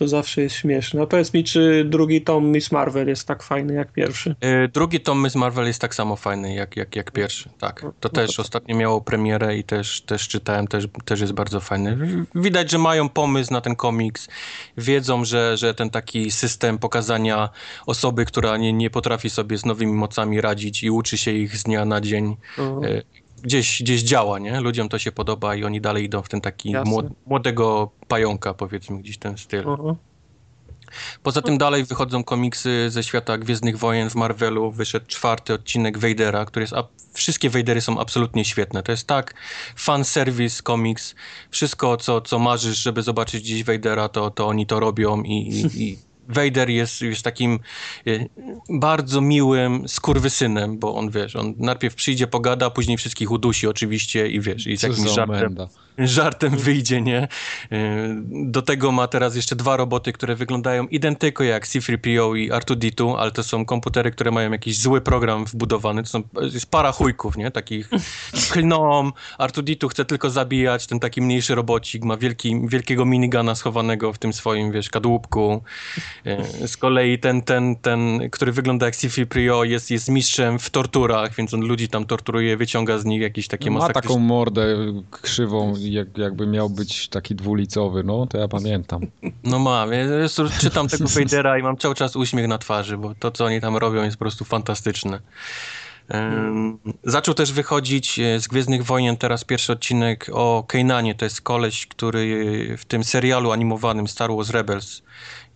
[0.00, 1.02] To zawsze jest śmieszne.
[1.02, 4.34] A powiedz mi, czy drugi tom Miss Marvel jest tak fajny jak pierwszy?
[4.64, 7.86] Y, Drugi tom Miss Marvel jest tak samo fajny jak, jak, jak pierwszy, tak.
[8.00, 11.98] To też ostatnio miało premierę i też, też czytałem, też, też jest bardzo fajny.
[12.34, 14.28] Widać, że mają pomysł na ten komiks,
[14.76, 17.48] wiedzą, że, że ten taki system pokazania
[17.86, 21.62] osoby, która nie, nie potrafi sobie z nowymi mocami radzić i uczy się ich z
[21.62, 23.02] dnia na dzień, O, y,
[23.42, 24.60] gdzieś, gdzieś działa, nie?
[24.60, 28.98] Ludziom to się podoba i oni dalej idą w ten taki młod, młodego pająka, powiedzmy,
[28.98, 29.68] gdzieś ten styl.
[29.68, 29.96] o,
[31.22, 34.70] Poza tym dalej wychodzą komiksy ze świata Gwiezdnych Wojen w Marvelu.
[34.70, 36.74] Wyszedł czwarty odcinek Vadera, który jest...
[37.12, 38.82] Wszystkie Vadery są absolutnie świetne.
[38.82, 39.34] To jest tak
[39.76, 41.14] fan service komiks.
[41.50, 45.32] Wszystko, co, co marzysz, żeby zobaczyć dziś Vadera, to, to oni to robią i...
[45.32, 47.58] i, i Vader jest już takim
[48.06, 48.10] e,
[48.68, 54.28] bardzo miłym skurwysynem, bo on, wiesz, on najpierw przyjdzie, pogada, a później wszystkich udusi oczywiście
[54.28, 55.68] i wiesz, i z jakimś żartem menda.
[55.98, 57.28] żartem wyjdzie, nie?
[57.70, 57.78] Yy,
[58.26, 63.30] Do tego ma teraz jeszcze dwa roboty, które wyglądają identyko jak C-3PO i R2-D2, ale
[63.30, 66.02] to są komputery, które mają jakiś zły program wbudowany.
[66.02, 67.50] To są jest para chujków, nie?
[67.50, 67.90] Takich
[68.52, 69.12] klną.
[69.38, 74.32] R2-D2 chce tylko zabijać, ten taki mniejszy robocik ma wielki, wielkiego minigana schowanego w tym
[74.32, 75.62] swoim, wiesz, kadłubku.
[76.24, 81.34] Yy, Z kolei ten, ten, ten, który wygląda jak C-3PO jest, jest mistrzem w torturach,
[81.34, 84.76] więc on ludzi tam torturuje, wyciąga z nich jakieś takie Ma masakryczne taką mordę
[85.10, 89.00] krzywą, jak, jakby miał być taki dwulicowy, no to ja pamiętam.
[89.44, 89.98] No mam, ja
[90.60, 93.76] czytam tego Vadera i mam cały czas uśmiech na twarzy, bo to, co oni tam
[93.76, 95.20] robią jest po prostu fantastyczne.
[96.08, 101.40] Em, zaczął też wychodzić e, z Gwiezdnych Wojen teraz pierwszy odcinek o Kananie, to jest
[101.40, 105.02] koleś, który w tym serialu animowanym Star Wars Rebels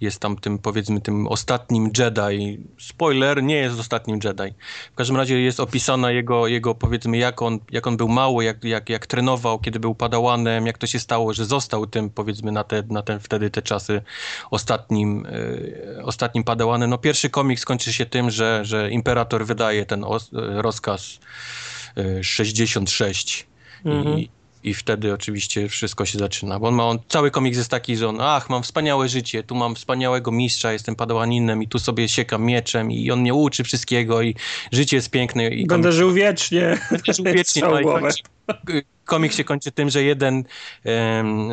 [0.00, 2.58] jest tam tym, powiedzmy, tym ostatnim Jedi.
[2.78, 4.54] Spoiler, nie jest ostatnim Jedi.
[4.92, 8.64] W każdym razie jest opisana jego, jego powiedzmy, jak on, jak on był mały, jak,
[8.64, 12.64] jak, jak trenował, kiedy był padałanem, jak to się stało, że został tym, powiedzmy, na,
[12.64, 14.02] te, na ten, wtedy te czasy
[14.50, 15.26] ostatnim,
[15.96, 16.90] e, ostatnim padałanem.
[16.90, 21.18] No pierwszy komiks skończy się tym, że, że Imperator wydaje ten os, e, rozkaz
[21.96, 23.46] e, 66
[23.84, 24.18] Mhm.
[24.18, 24.30] i,
[24.64, 28.08] i wtedy oczywiście wszystko się zaczyna, bo on ma, on, cały komiks jest taki, że
[28.08, 32.44] on, ach, mam wspaniałe życie, tu mam wspaniałego mistrza, jestem padawaninem i tu sobie siekam
[32.44, 34.34] mieczem i on mnie uczy wszystkiego i
[34.72, 36.78] życie jest piękne i Będę żył wiecznie.
[36.90, 38.22] Będę żył wiecznie, no i kończy,
[39.04, 40.44] komik się kończy tym, że jeden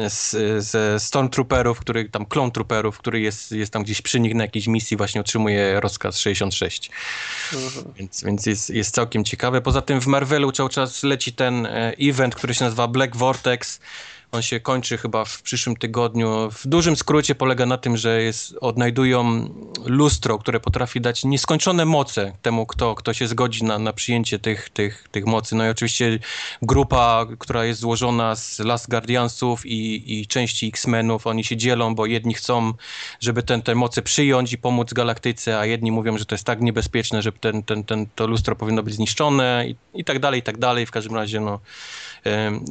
[0.09, 4.43] z, ze Stormtrooperów, który tam Clone Trooperów, który jest, jest tam gdzieś przy nich na
[4.43, 6.91] jakiejś misji, właśnie otrzymuje rozkaz 66.
[7.53, 7.93] Mhm.
[7.95, 9.61] Więc, więc jest, jest całkiem ciekawe.
[9.61, 13.79] Poza tym w Marvelu cały czas leci ten e, event, który się nazywa Black Vortex,
[14.31, 16.51] on się kończy chyba w przyszłym tygodniu.
[16.51, 19.49] W dużym skrócie polega na tym, że jest, odnajdują
[19.85, 24.69] lustro, które potrafi dać nieskończone moce temu, kto, kto się zgodzi na, na przyjęcie tych,
[24.69, 25.55] tych, tych mocy.
[25.55, 26.19] No i oczywiście
[26.61, 32.05] grupa, która jest złożona z Last Guardiansów i, i części X-Menów, oni się dzielą, bo
[32.05, 32.73] jedni chcą,
[33.19, 36.61] żeby ten, te moce przyjąć i pomóc galaktyce, a jedni mówią, że to jest tak
[36.61, 40.43] niebezpieczne, że ten, ten, ten, to lustro powinno być zniszczone i, i tak dalej, i
[40.43, 40.85] tak dalej.
[40.85, 41.59] W każdym razie, no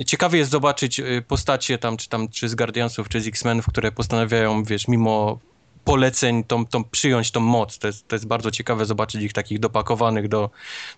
[0.07, 3.93] Ciekawie jest zobaczyć y, postacie tam, czy tam, czy z Guardiansów, czy z X-Menów, które
[3.93, 5.39] postanawiają, wiesz, mimo
[5.85, 7.79] poleceń, tą, tą, przyjąć tą moc.
[7.79, 10.51] To jest, to jest bardzo ciekawe zobaczyć ich takich dopakowanych do,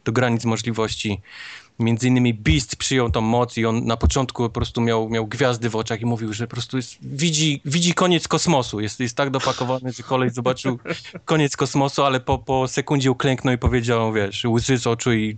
[0.04, 1.20] do granic możliwości.
[1.78, 5.70] Między innymi Beast przyjął tą moc i on na początku po prostu miał, miał gwiazdy
[5.70, 8.80] w oczach i mówił, że po prostu jest, widzi, widzi koniec kosmosu.
[8.80, 10.78] Jest, jest tak dopakowany, że kolej zobaczył
[11.24, 15.36] koniec kosmosu, ale po, po sekundzie uklęknął i powiedział, wiesz, łzy z oczu i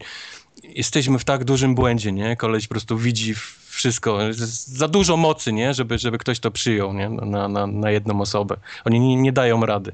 [0.68, 2.36] jesteśmy w tak dużym błędzie, nie?
[2.36, 3.34] Koleś po prostu widzi
[3.68, 4.18] wszystko.
[4.66, 5.74] Za dużo mocy, nie?
[5.74, 7.08] Żeby, żeby ktoś to przyjął, nie?
[7.08, 8.56] Na, na, na jedną osobę.
[8.84, 9.92] Oni nie, nie dają rady.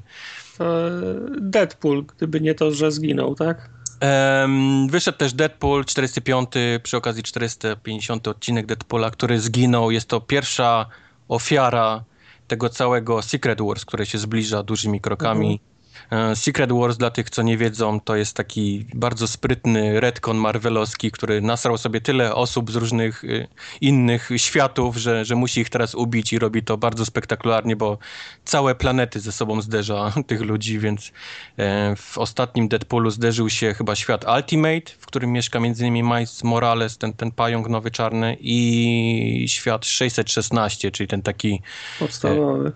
[1.39, 3.69] Deadpool, gdyby nie to, że zginął, tak?
[4.01, 6.49] Um, wyszedł też Deadpool 45,
[6.83, 9.91] przy okazji 450 odcinek Deadpoola, który zginął.
[9.91, 10.85] Jest to pierwsza
[11.27, 12.03] ofiara
[12.47, 15.51] tego całego Secret Wars, które się zbliża dużymi krokami.
[15.51, 15.70] Mhm.
[16.11, 21.11] E, Secret Wars, dla tych, co nie wiedzą, to jest taki bardzo sprytny retcon marvelowski,
[21.11, 23.47] który nasrał sobie tyle osób z różnych y,
[23.81, 27.97] innych światów, że, że musi ich teraz ubić i robi to bardzo spektakularnie, bo
[28.45, 31.11] całe planety ze sobą zderza tych ludzi, więc
[31.57, 35.93] e, w ostatnim Deadpoolu zderzył się chyba świat Ultimate, w którym mieszka m.in.
[35.93, 41.61] Miles Morales, ten, ten pająk nowy czarny i świat 616, czyli ten taki...
[41.99, 42.71] Podstawowy.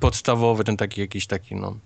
[0.00, 1.76] Podstawowy, ten taki jakiś taki, no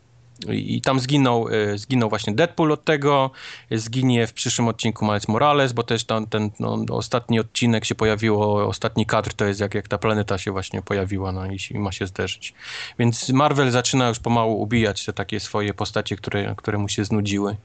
[0.50, 3.30] i tam zginął, e, zginął właśnie Deadpool od tego,
[3.70, 8.66] zginie w przyszłym odcinku Miles Morales, bo też tam ten no, ostatni odcinek się pojawiło,
[8.68, 11.92] ostatni kadr to jest jak, jak ta planeta się właśnie pojawiła no, i, i ma
[11.92, 12.54] się zderzyć.
[12.98, 17.56] Więc Marvel zaczyna już pomału ubijać te takie swoje postacie, które, które mu się znudziły.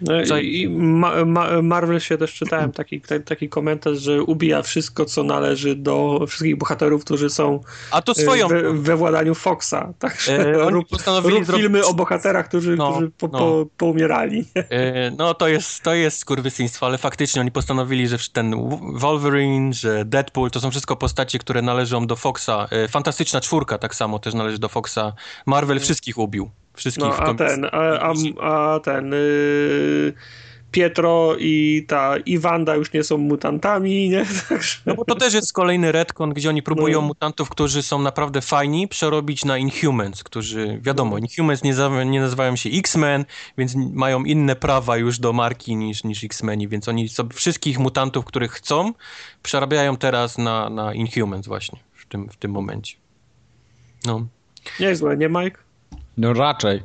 [0.00, 5.22] No i Ma Ma Marvel się też czytałem taki, taki komentarz, że ubija wszystko, co
[5.22, 8.48] należy do wszystkich bohaterów, którzy są A to swoją...
[8.48, 9.92] we, we władaniu Foxa.
[9.98, 10.88] Także e, rób,
[11.22, 13.38] rób filmy o bohaterach, którzy, no, którzy po, no.
[13.38, 14.44] po, poumierali.
[14.54, 18.54] E, no to jest, to jest kurwysyństwo, ale faktycznie oni postanowili, że ten
[18.94, 22.68] Wolverine, że Deadpool, to są wszystko postacie, które należą do Foxa.
[22.70, 25.12] E, Fantastyczna czwórka tak samo też należy do Foxa.
[25.46, 25.84] Marvel mm.
[25.84, 26.50] wszystkich ubił.
[26.74, 30.12] Wszystkich no, a ten, a, a, a ten yy,
[30.70, 34.26] Pietro i ta Iwanda już nie są mutantami, nie?
[34.48, 34.76] Także...
[34.86, 37.06] No bo to też jest kolejny retcon, gdzie oni próbują no.
[37.06, 41.18] mutantów, którzy są naprawdę fajni, przerobić na Inhumans, którzy, wiadomo, no.
[41.18, 41.74] Inhumans nie,
[42.06, 43.24] nie nazywają się X-Men,
[43.58, 48.24] więc mają inne prawa już do marki niż, niż X-Meni, więc oni sobie wszystkich mutantów,
[48.24, 48.92] których chcą,
[49.42, 52.96] przerabiają teraz na, na Inhumans właśnie w tym, w tym momencie.
[54.06, 54.26] No.
[54.80, 55.69] Niezłe, nie Mike?
[56.20, 56.82] No raczej.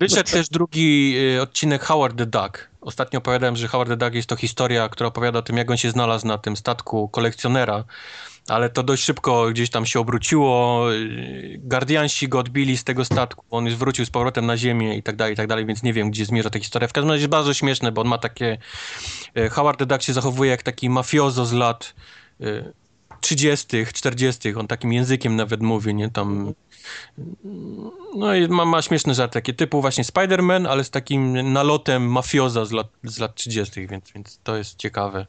[0.00, 2.68] Wyszedł też drugi y, odcinek Howard the Duck.
[2.80, 5.76] Ostatnio opowiadałem, że Howard the Duck jest to historia, która opowiada o tym, jak on
[5.76, 7.84] się znalazł na tym statku kolekcjonera,
[8.48, 10.84] ale to dość szybko gdzieś tam się obróciło.
[10.92, 15.02] Y, Guardiansi go odbili z tego statku, on już wrócił z powrotem na ziemię i
[15.02, 16.88] tak dalej, i tak dalej, więc nie wiem, gdzie zmierza ta historia.
[16.88, 18.58] W każdym razie jest bardzo śmieszne, bo on ma takie...
[19.38, 21.94] Y, Howard the Duck się zachowuje jak taki mafiozo z lat
[23.20, 26.54] 30., 40., on takim językiem nawet mówi, nie, tam
[28.16, 32.72] no i ma, ma śmieszne żarty, typu właśnie Spider-Man, ale z takim nalotem mafioza z
[32.72, 35.26] lat, z lat 30., więc, więc to jest ciekawe.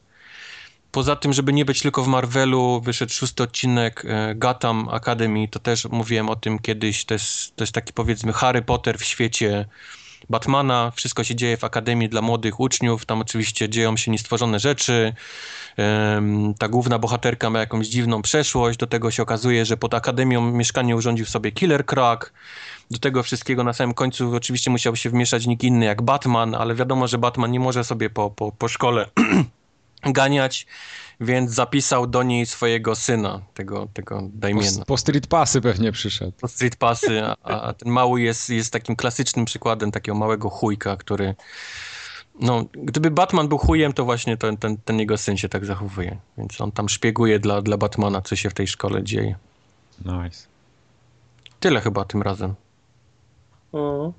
[0.92, 5.58] Poza tym, żeby nie być tylko w Marvelu, wyszedł szósty odcinek e, Gotham Academy, to
[5.58, 9.66] też mówiłem o tym kiedyś, to jest, to jest taki powiedzmy Harry Potter w świecie
[10.30, 15.12] Batmana, wszystko się dzieje w Akademii dla młodych uczniów, tam oczywiście dzieją się niestworzone rzeczy,
[16.58, 20.96] ta główna bohaterka ma jakąś dziwną przeszłość, do tego się okazuje, że pod Akademią mieszkanie
[20.96, 22.32] urządził sobie Killer Crack,
[22.90, 26.74] do tego wszystkiego na samym końcu oczywiście musiał się wmieszać nikt inny jak Batman, ale
[26.74, 29.08] wiadomo, że Batman nie może sobie po, po, po szkole
[30.02, 30.66] ganiać,
[31.20, 34.78] więc zapisał do niej swojego syna, tego, tego Damiena.
[34.78, 36.32] Po, po street passy pewnie przyszedł.
[36.40, 40.96] Po street passy, a, a ten mały jest, jest takim klasycznym przykładem takiego małego chujka,
[40.96, 41.34] który
[42.40, 46.18] no, gdyby Batman był chujem, to właśnie ten, ten, ten jego syn się tak zachowuje.
[46.38, 49.36] Więc on tam szpieguje dla, dla Batmana, co się w tej szkole dzieje.
[50.04, 50.46] Nice.
[51.60, 52.54] Tyle chyba tym razem.
[53.72, 54.12] O.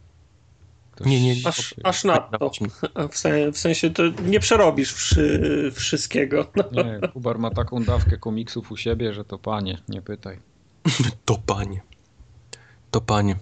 [0.91, 1.07] Ktoś...
[1.07, 1.47] Nie, nie, nie.
[1.47, 2.51] Aż, aż na to.
[3.11, 6.47] W, sen, w sensie to nie przerobisz wszy, wszystkiego.
[6.71, 10.39] Nie, Kubar ma taką dawkę komiksów u siebie, że to panie, nie pytaj.
[11.25, 11.81] To panie.
[12.91, 13.35] To panie.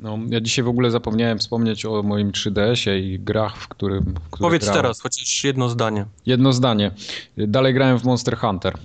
[0.00, 4.14] No, ja dzisiaj w ogóle zapomniałem wspomnieć o moim 3DS-ie i grach, w którym.
[4.32, 4.82] W Powiedz grałem.
[4.82, 6.04] teraz, chociaż jedno zdanie.
[6.26, 6.90] Jedno zdanie.
[7.36, 8.78] Dalej grałem w Monster Hunter.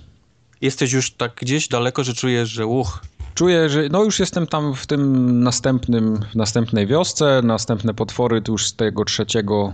[0.61, 2.99] Jesteś już tak gdzieś daleko, że czujesz, że uch,
[3.35, 8.51] Czuję, że no już jestem tam w tym następnym, w następnej wiosce, następne potwory, tu
[8.51, 9.73] już z tego trzeciego,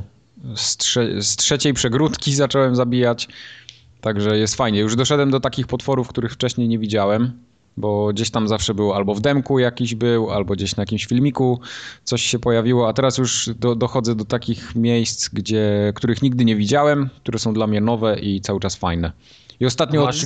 [0.55, 3.27] z, trze, z trzeciej przegródki zacząłem zabijać,
[4.01, 4.79] także jest fajnie.
[4.79, 7.31] Już doszedłem do takich potworów, których wcześniej nie widziałem,
[7.77, 11.59] bo gdzieś tam zawsze był albo w demku jakiś był, albo gdzieś na jakimś filmiku
[12.03, 16.55] coś się pojawiło, a teraz już do, dochodzę do takich miejsc, gdzie, których nigdy nie
[16.55, 19.11] widziałem, które są dla mnie nowe i cały czas fajne.
[19.59, 20.25] I ostatnio masz...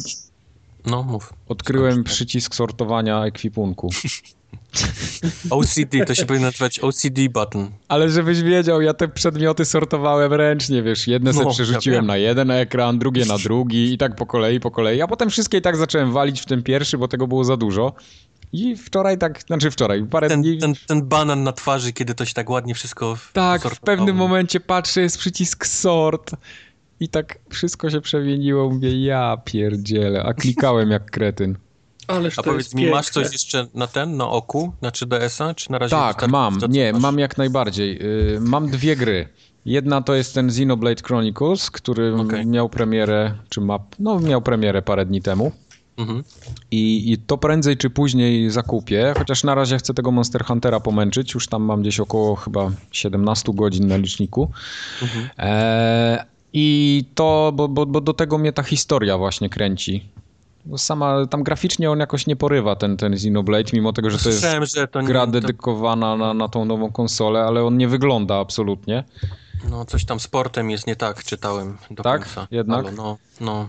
[0.85, 1.33] No, mów.
[1.47, 2.07] odkryłem Skąd?
[2.07, 3.89] przycisk sortowania ekwipunku.
[5.49, 7.71] OCD, to się powinno nazywać OCD button.
[7.87, 12.17] Ale żebyś wiedział, ja te przedmioty sortowałem ręcznie, wiesz, jedne sobie No, przerzuciłem ja na
[12.17, 15.61] jeden ekran, drugie na drugi i tak po kolei, po kolei, a potem wszystkie i
[15.61, 17.93] tak zacząłem walić w ten pierwszy, bo tego było za dużo.
[18.53, 20.57] I wczoraj tak, znaczy wczoraj, parę Ten, dni...
[20.57, 24.59] ten, ten banan na twarzy, kiedy to się tak ładnie wszystko tak, w pewnym momencie
[24.59, 26.31] patrzę, jest przycisk sort
[26.99, 31.57] i tak wszystko się przemieniło, mówię, ja pierdzielę, a klikałem jak kretyn.
[32.11, 33.23] Ależ A to powiedz jest mi, masz piękne.
[33.23, 36.59] coś jeszcze na ten, na oku, na 3DS-a, czy na razie Tak, mam.
[36.69, 37.01] Nie, masz?
[37.01, 37.99] mam jak najbardziej.
[38.35, 39.27] Y, Mam dwie gry.
[39.65, 42.45] Jedna to jest ten Xenoblade Chronicles, który Okej.
[42.45, 45.51] miał premierę, czy ma, no miał premierę parę dni temu.
[45.97, 46.23] Mhm.
[46.71, 51.33] I, I to prędzej czy później zakupię, chociaż na razie chcę tego Monster Huntera pomęczyć.
[51.33, 54.51] Już tam mam gdzieś około chyba 17 godzin na liczniku.
[55.01, 55.29] Mhm.
[55.39, 60.09] E, I to, bo, bo, bo do tego mnie ta historia właśnie kręci.
[60.65, 64.29] Bo sama tam graficznie on jakoś nie porywa, ten, ten Xenoblade, mimo tego, że to
[64.29, 67.87] jest że to, nie- gra to dedykowana na, na tą nową konsolę, ale on nie
[67.87, 69.03] wygląda absolutnie.
[69.69, 72.21] no, coś tam z portem jest nie tak, czytałem do Tak?
[72.23, 72.47] końca.
[72.51, 72.85] Jednak?
[72.85, 73.67] Halo, no, no.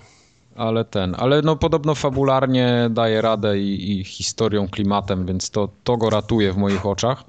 [0.57, 5.97] Ale ten, ale no podobno fabularnie daje radę i, i historią, klimatem, więc to, to
[5.97, 7.25] go ratuje w moich oczach.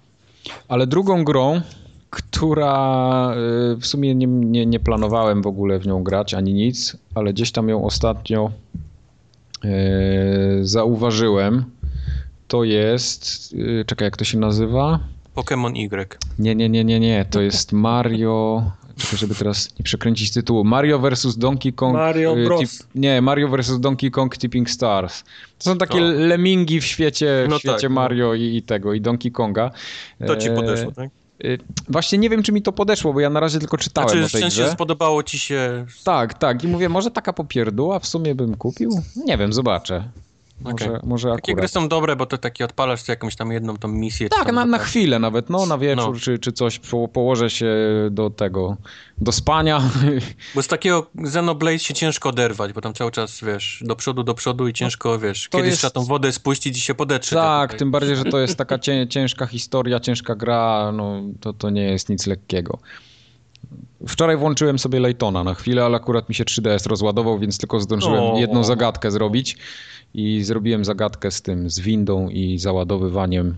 [0.67, 1.61] Ale drugą grą,
[2.09, 3.33] która
[3.73, 7.33] y, w sumie nie, nie, nie planowałem w ogóle w nią grać ani nic, ale
[7.33, 8.51] gdzieś tam ją ostatnio
[10.61, 11.65] zauważyłem,
[12.47, 14.99] to jest, y, czekaj jak to się nazywa?
[15.35, 16.17] Pokémon Y.
[16.39, 17.25] Nie, nie, nie, nie, nie.
[17.29, 18.63] To jest Mario.
[18.97, 20.63] Czekaj, żeby teraz nie przekręcić tytułu.
[20.63, 21.37] Mario vs.
[21.37, 21.93] Donkey Kong.
[21.93, 22.59] Mario y, Bros.
[22.59, 23.79] Tip, nie, Mario vs.
[23.79, 25.23] Donkey Kong Tipping Stars.
[25.57, 26.11] To są takie O.
[26.11, 27.89] lemingi w świecie, w No świecie tak, no.
[27.89, 29.71] Mario i, i tego, i Donkey Konga.
[30.27, 31.09] To ci E, podeszło, tak?
[31.45, 31.57] Y,
[31.89, 34.39] Właśnie nie wiem, czy mi to podeszło, bo ja na razie tylko czytałem Znaczy, o
[34.39, 34.71] tej grze.
[34.71, 35.85] spodobało ci się...
[36.03, 36.63] Tak, tak.
[36.63, 39.01] I mówię, może taka popierdła w sumie bym kupił?
[39.25, 40.03] Nie wiem, zobaczę.
[40.63, 40.99] Może, Okej.
[41.03, 41.71] może Takie gry akurat.
[41.71, 44.29] są dobre, bo to takie odpalasz sobie jakąś tam jedną tą misję.
[44.29, 46.19] Tak, na, na taka- chwilę nawet, no na wieczór No.
[46.19, 47.75] czy, czy coś, po, położę się
[48.11, 48.77] do tego,
[49.17, 49.81] do spania
[50.55, 54.33] Bo z takiego Xenoblade się ciężko oderwać, bo tam cały czas, wiesz, do przodu, do
[54.33, 57.33] przodu i ciężko, wiesz, to kiedyś jest- trzeba tą wodę spuścić i się podetrzeć.
[57.33, 61.69] Tak, tym bardziej, że to jest taka cię, ciężka historia, ciężka gra, no to, to
[61.69, 62.79] nie jest nic lekkiego.
[64.07, 68.23] Wczoraj włączyłem sobie Laytona na chwilę, ale akurat mi się 3DS rozładował, więc tylko zdążyłem
[68.23, 68.37] O.
[68.39, 69.57] jedną zagadkę zrobić
[70.13, 73.55] i zrobiłem zagadkę z tym, z windą i załadowywaniem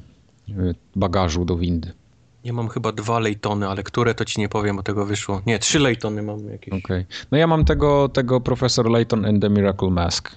[0.50, 1.92] y, bagażu do windy.
[2.44, 5.42] Ja mam chyba dwa Laytony, ale które to ci nie powiem, bo tego wyszło.
[5.46, 6.74] Nie, trzy Laytony mam jakieś.
[6.86, 7.06] Okej.
[7.32, 10.32] No ja mam tego, tego Professor Layton and the Miracle Mask.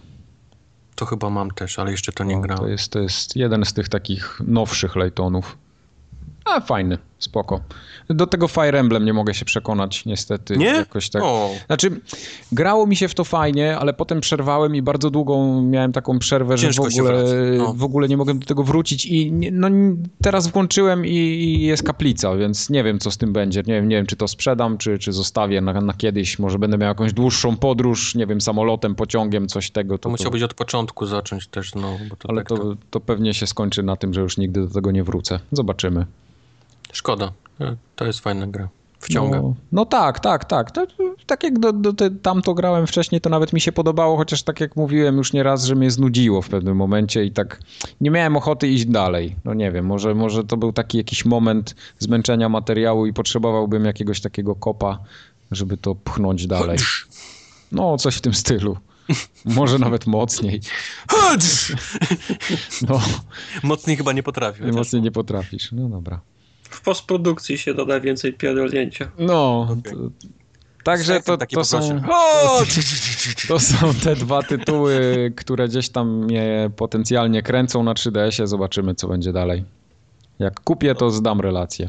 [0.94, 2.65] To chyba mam też, ale jeszcze to nie No, grałem.
[2.65, 5.58] To jest, to jest jeden z tych takich nowszych Laytonów.
[6.44, 7.61] A fajny, spoko.
[8.11, 10.57] Do tego Fire Emblem nie mogę się przekonać, niestety.
[10.57, 10.67] Nie?
[10.67, 11.23] Jakoś tak.
[11.23, 12.01] O, Znaczy,
[12.53, 16.57] grało mi się w to fajnie, ale potem przerwałem i bardzo długą miałem taką przerwę,
[16.57, 17.25] Ciężko że w ogóle,
[17.59, 17.75] no.
[17.75, 19.69] w ogóle nie mogłem do tego wrócić i no,
[20.23, 23.63] teraz włączyłem i, i jest kaplica, więc nie wiem, co z tym będzie.
[23.67, 26.39] Nie wiem, nie wiem czy to sprzedam, czy, czy zostawię na, na kiedyś.
[26.39, 29.99] Może będę miał jakąś dłuższą podróż, nie wiem, samolotem, pociągiem, coś tego.
[29.99, 32.77] to musiałbyś od początku zacząć też, no, bo to Ale tak to, to...
[32.91, 35.41] to pewnie się skończy na tym, że już nigdy do tego nie wrócę.
[35.53, 36.07] Zobaczymy.
[36.99, 37.33] Szkoda.
[37.60, 38.68] E, To jest fajna gra.
[39.01, 39.41] Wciąga.
[39.43, 40.70] No, no tak, tak, tak.
[40.70, 40.86] To,
[41.27, 44.60] tak jak do, do, te, tamto grałem wcześniej, to nawet mi się podobało, chociaż tak
[44.60, 47.60] jak mówiłem już nieraz, że mnie znudziło w pewnym momencie i tak
[48.01, 49.36] nie miałem ochoty iść dalej.
[49.44, 54.20] No nie wiem, może, może to był taki jakiś moment zmęczenia materiału i potrzebowałbym jakiegoś
[54.20, 54.99] takiego kopa,
[55.51, 56.78] żeby to pchnąć dalej.
[57.73, 58.77] No, coś w tym stylu.
[59.44, 60.60] Może nawet mocniej.
[62.89, 63.01] No,
[63.62, 65.73] Mocniej chyba nie chociaż- mocniej nie potrafisz.
[65.73, 66.20] No dobra.
[66.71, 69.11] W postprodukcji się doda więcej pierdolnięcia.
[69.19, 69.91] No, to,
[70.85, 72.01] także to, to, są,
[73.49, 78.47] to są te dwa tytuły, które gdzieś tam mnie potencjalnie kręcą na 3DS-ie.
[78.47, 79.65] Zobaczymy, co będzie dalej.
[80.39, 81.89] Jak kupię, to zdam relację.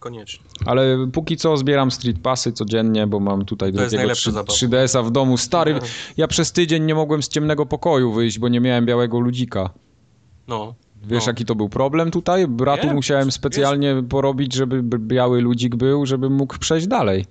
[0.00, 0.44] koniecznie.
[0.66, 4.52] Ale póki co zbieram street passy codziennie, bo mam tutaj drugiego najlepsza 3, zabawa.
[4.52, 5.36] 3DS-a w domu.
[5.36, 5.80] Stary, No.
[6.16, 9.70] ja przez tydzień nie mogłem z ciemnego pokoju wyjść, bo nie miałem białego ludzika.
[10.48, 10.74] No.
[11.04, 11.30] Wiesz, no.
[11.30, 12.48] jaki to był problem tutaj?
[12.48, 17.26] Bratu Wiem, musiałem specjalnie porobić, żeby biały ludzik był, żeby mógł przejść dalej.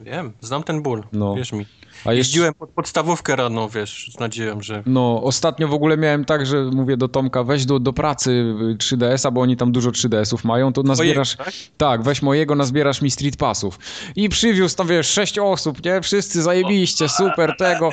[0.00, 1.34] Wiem, znam ten ból, No.
[1.34, 1.66] wierz mi.
[2.04, 4.82] A jeszcze, Jeździłem pod podstawówkę rano, wiesz, z nadzieją, że...
[4.86, 8.76] no, ostatnio w ogóle miałem tak, że mówię do Tomka, weź do, do pracy y,
[8.76, 11.36] 3DS-a, bo oni tam dużo 3DS-ów mają, to nazbierasz...
[11.36, 11.52] tak?
[11.76, 13.78] Tak, weź mojego, nazbierasz mi street passów.
[14.16, 16.00] I przywiózł tam, wiesz, sześć osób, nie?
[16.00, 17.90] Wszyscy zajebiście, super tego.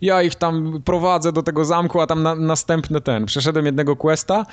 [0.00, 3.26] Ja ich tam prowadzę do tego zamku, a tam na, następny ten.
[3.26, 4.46] Przeszedłem jednego questa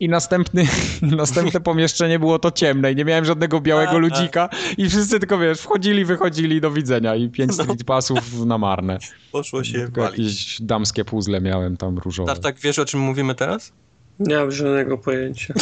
[0.00, 0.66] i następny,
[1.02, 5.60] następne pomieszczenie było to ciemne i nie miałem żadnego białego ludzika i wszyscy tylko, wiesz,
[5.60, 8.98] wchodzili, wychodzili, do widzenia i pięć street passów na marne.
[9.32, 10.18] Poszło się Tylko walić.
[10.18, 12.32] jakieś damskie puzzle miałem tam różowe.
[12.32, 13.72] Tartak, wiesz o czym mówimy teraz?
[14.18, 15.54] Nie mam żadnego pojęcia.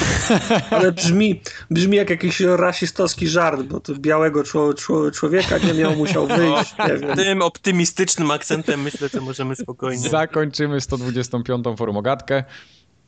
[0.70, 1.40] Ale brzmi,
[1.70, 6.74] brzmi jak jakiś rasistowski żart, bo to białego czło, czło, człowieka nie miał, musiał wyjść.
[6.88, 7.16] Nie wiem.
[7.16, 10.08] Tym optymistycznym akcentem myślę, że możemy spokojnie...
[10.08, 11.64] Zakończymy 125.
[11.76, 12.44] forumogatkę.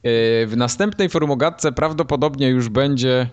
[0.03, 3.27] Yy, W następnej forumogatce prawdopodobnie już będzie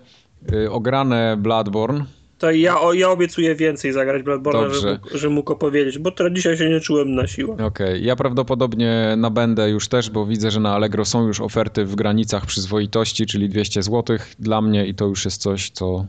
[0.52, 2.06] yy, ograne Bloodborne.
[2.38, 6.34] To ja, o, ja obiecuję więcej zagrać Bloodborne, że, mógł- że mógł opowiedzieć, bo teraz
[6.34, 7.58] dzisiaj się nie czułem na siłę.
[7.66, 11.96] Okej, ja prawdopodobnie nabędę już też, bo widzę, że na Allegro są już oferty w
[11.96, 16.06] granicach przyzwoitości, czyli 200 zł dla mnie i to już jest coś, co,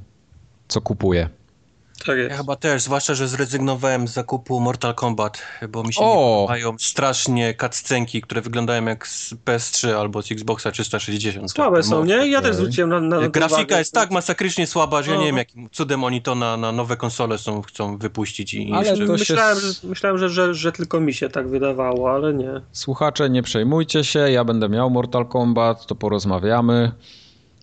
[0.69, 1.29] co kupuję.
[2.07, 2.37] Tak Ja jest.
[2.37, 6.05] chyba też, zwłaszcza, że zrezygnowałem z zakupu Mortal Kombat, bo mi się O!
[6.05, 6.15] nie
[6.47, 11.51] podobają strasznie cutscenki, które wyglądają jak z PS3 albo z Xboxa 360.
[11.53, 12.29] Słabe są, nie?
[12.29, 13.79] Ja też zwróciłem na, na to Grafika uwagę.
[13.79, 15.27] jest tak masakrycznie słaba, że ja nie No.
[15.27, 19.05] wiem jakim cudem oni to na, na nowe konsole są, chcą wypuścić i Ale jeszcze...
[19.05, 22.51] Myślałem, że, myślałem że, że, że tylko mi się tak wydawało, ale nie.
[22.73, 26.93] Słuchacze, nie przejmujcie się, ja będę miał Mortal Kombat, to porozmawiamy.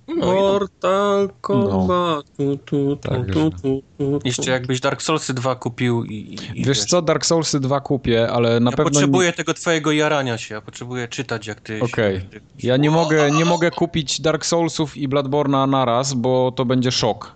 [0.08, 0.26] No, i no.
[0.26, 2.26] Mortal Kombat.
[2.38, 4.20] Tu, tu, tu, tu, tu, tu.
[4.26, 6.36] Jeszcze jakbyś Dark Soulsy 2 kupił i...
[6.54, 8.92] i Wiesz co, Dark Soulsy 2 kupię, ale na ja pewno...
[8.92, 11.80] potrzebuję tego twojego jarania się, ja potrzebuję czytać jak ty...
[11.82, 12.20] Okej.
[12.20, 16.92] się- Ja nie mogę, nie mogę kupić Dark Soulsów i Bloodborne'a naraz, bo to będzie
[16.92, 17.36] szok.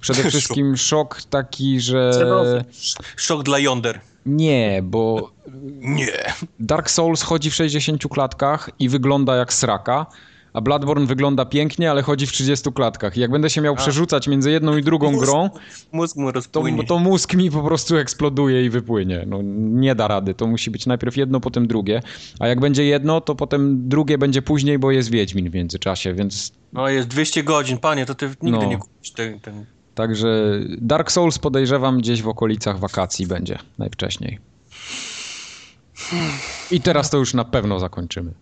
[0.00, 2.10] Przede wszystkim szok taki, że...
[2.12, 2.64] Cenowy.
[3.16, 4.00] Szok dla Yonder.
[4.26, 5.30] Nie, bo
[5.80, 6.34] Nie.
[6.60, 10.06] Dark Souls chodzi w 60 klatkach i wygląda jak sraka,
[10.52, 13.16] a Bloodborne wygląda pięknie, ale chodzi w 30 klatkach.
[13.16, 15.50] I jak będę się miał przerzucać między jedną i drugą grą,
[15.92, 16.40] Mózg mu to,
[16.86, 19.24] to mózg mi po prostu eksploduje i wypłynie.
[19.26, 20.34] No, nie da rady.
[20.34, 22.02] To musi być najpierw jedno, potem drugie.
[22.40, 26.52] A jak będzie jedno, to potem drugie będzie później, bo jest Wiedźmin w międzyczasie, więc
[26.72, 28.64] No jest 200 godzin, panie, to ty nigdy No.
[28.64, 29.40] nie kupisz ten...
[29.40, 29.66] ten...
[29.94, 34.38] Także Dark Souls podejrzewam gdzieś w okolicach wakacji będzie najwcześniej.
[36.70, 38.32] I teraz to już na pewno zakończymy.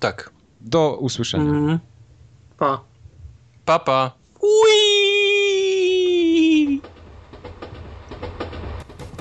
[0.00, 0.30] Tak.
[0.64, 1.44] Do usłyszenia.
[1.44, 1.78] Mhm.
[2.58, 2.80] Pa.
[3.64, 4.10] Papa.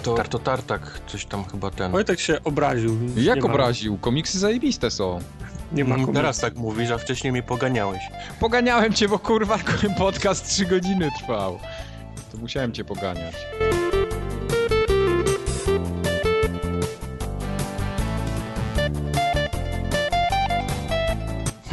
[0.04, 1.92] To, to tartak, coś tam chyba ten.
[1.92, 2.98] Wojtek się obraził.
[3.16, 3.98] Jak nie ma, obraził?
[3.98, 5.20] Komiksy zajebiste są.
[5.72, 6.16] Nie ma Mm, komu.
[6.18, 8.02] Teraz tak mówisz, a wcześniej mnie poganiałeś.
[8.40, 9.60] Poganiałem cię, bo kurwa
[9.98, 11.60] podcast 3 godziny trwał.
[12.32, 13.36] To musiałem cię poganiać.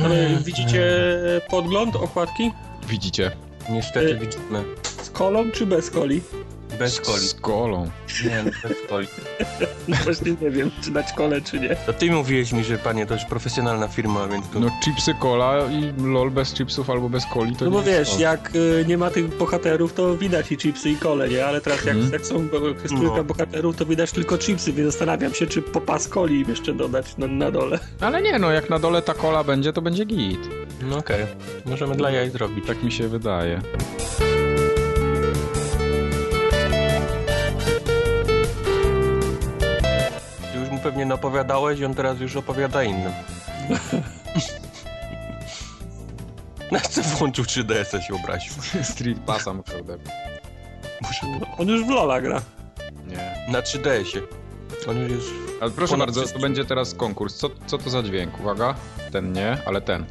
[0.05, 0.91] Ale widzicie
[1.51, 2.51] podgląd okładki?
[2.89, 3.31] Widzicie?
[3.71, 4.65] Niestety Y- widzimy.
[5.03, 6.21] Z kolą czy bez coli?
[6.79, 7.19] Bez coli.
[7.29, 7.91] Z kolą.
[8.25, 9.07] Nie, no, bez coli.
[9.89, 11.77] No Właśnie nie wiem, czy dać kolę, czy nie.
[11.77, 14.61] To ty mówiłeś mi, że panie, to już profesjonalna firma, więc tu...
[14.61, 18.11] No chipsy cola i lol bez chipsów albo bez coli to No bo jest wiesz,
[18.11, 18.21] to.
[18.21, 21.47] jak y, nie ma tych bohaterów, to widać i chipsy i kole, nie?
[21.47, 22.13] Ale teraz jak, Mhm.
[22.13, 23.25] jak są bo- jest trójka No.
[23.25, 27.17] bohaterów, to widać tylko chipsy, więc zastanawiam się, czy po pas coli im jeszcze dodać
[27.17, 27.79] na, na dole.
[28.01, 30.41] Ale nie no, jak na dole ta kola będzie, to będzie git.
[30.83, 31.27] No okej,
[31.67, 32.67] możemy dla jaj zrobić.
[32.67, 33.61] Tak mi się wydaje.
[40.89, 43.13] Pewnie napowiadałeś i on teraz już opowiada innym.
[46.73, 48.53] Na co włączył 3DS-a się obraził?
[48.93, 49.85] Street Passa musiał.
[51.59, 52.43] On już w Lola gra.
[53.07, 53.47] Nie.
[53.53, 54.23] Na 3DS-ie.
[54.89, 55.29] On już jest...
[55.61, 57.37] Ale proszę Ponad bardzo, to będzie teraz konkurs.
[57.37, 58.41] Co, co to za dźwięk?
[58.41, 58.75] Uwaga.
[59.13, 60.05] Ten nie, ale ten.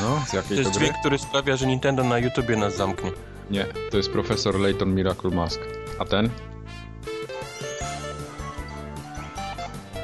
[0.00, 0.80] No, z To jakiej to, jest gry?
[0.80, 3.10] dźwięk, który sprawia, że Nintendo na YouTubie nas zamknie.
[3.50, 5.60] Nie, to jest Profesor Layton Miracle Mask.
[5.98, 6.30] A ten?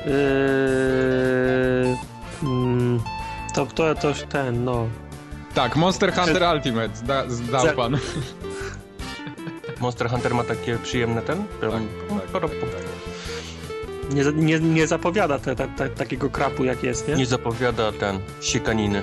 [0.06, 1.96] Yy,
[2.42, 3.00] mm,
[3.54, 4.88] to, to, to ten, no.
[5.54, 6.96] Tak, Monster Hunter Ultimate.
[6.96, 7.98] Zda, zdał Za- pan.
[9.80, 11.44] Monster Hunter ma takie przyjemne ten?
[11.60, 11.88] Tak, Tam-
[12.32, 12.50] tak, tak.
[14.14, 17.14] Nie, za- nie, nie zapowiada te, te, te, takiego krapu, jak jest, nie?
[17.14, 19.02] Nie zapowiada ten siekaniny.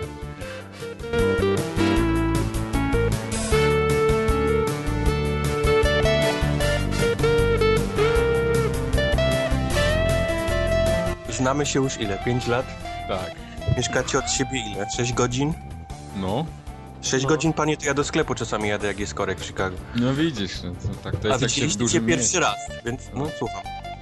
[11.37, 12.17] Znamy się już ile?
[12.17, 12.65] 5 lat?
[13.07, 13.31] Tak.
[13.77, 14.85] Mieszkacie od siebie ile?
[14.97, 15.53] 6 godzin?
[16.15, 16.45] No,
[17.01, 17.29] 6 No.
[17.29, 19.75] godzin, panie, to ja do sklepu czasami jadę, jak jest korek w Chicago.
[19.95, 22.39] no widzisz, no, to, tak to A jest w widzieliście dużym cię pierwszy mieście.
[22.39, 23.61] raz, więc no słucham.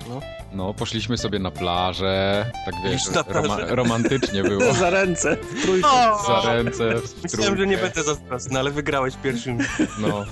[0.09, 0.19] No.
[0.53, 3.47] No, poszliśmy sobie na plażę, tak wiesz, na plażę?
[3.47, 4.73] roma- romantycznie było.
[4.79, 5.87] Za ręce, w trójkę.
[6.27, 9.57] Za ręce, w Myślałem, że nie będę zazdrosny, ale wygrałeś pierwszym.
[9.99, 10.25] No,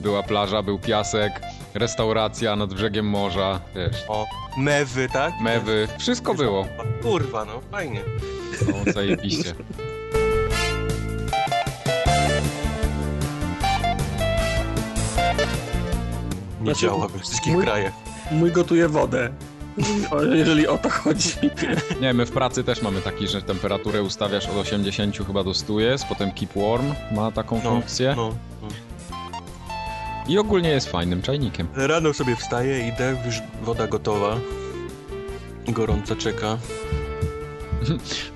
[0.00, 1.40] była plaża, był piasek,
[1.76, 4.26] restauracja nad brzegiem morza, wiesz, O,
[4.58, 5.34] mewy, tak?
[5.40, 6.66] mewy, wszystko było.
[7.02, 8.00] Kurwa, no, fajnie.
[8.66, 9.54] No, zajebiście.
[16.60, 17.92] Nie Znaczy, działa we wszystkich mój- krajach.
[18.30, 19.30] Mój gotuje wodę.
[20.10, 21.30] O, jeżeli o to chodzi.
[22.00, 25.80] Nie, my w pracy też mamy taki, że temperaturę ustawiasz od 80 chyba do 100
[25.80, 28.68] jest, potem keep warm ma taką No, funkcję no, no.
[30.28, 31.68] I ogólnie jest fajnym czajnikiem.
[31.74, 34.36] Rano sobie wstaję, idę, już woda gotowa.
[35.68, 36.58] Gorąca czeka.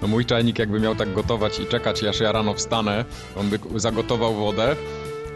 [0.02, 3.04] No mój czajnik jakby miał tak gotować i czekać, aż ja rano wstanę,
[3.36, 4.76] on by zagotował wodę,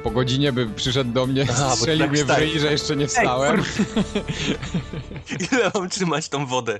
[0.03, 3.07] po godzinie by przyszedł do mnie, Aha, strzelił tak mnie w ryj, że jeszcze nie
[3.07, 3.63] wstałem.
[5.53, 6.79] Ile mam trzymać tą wodę?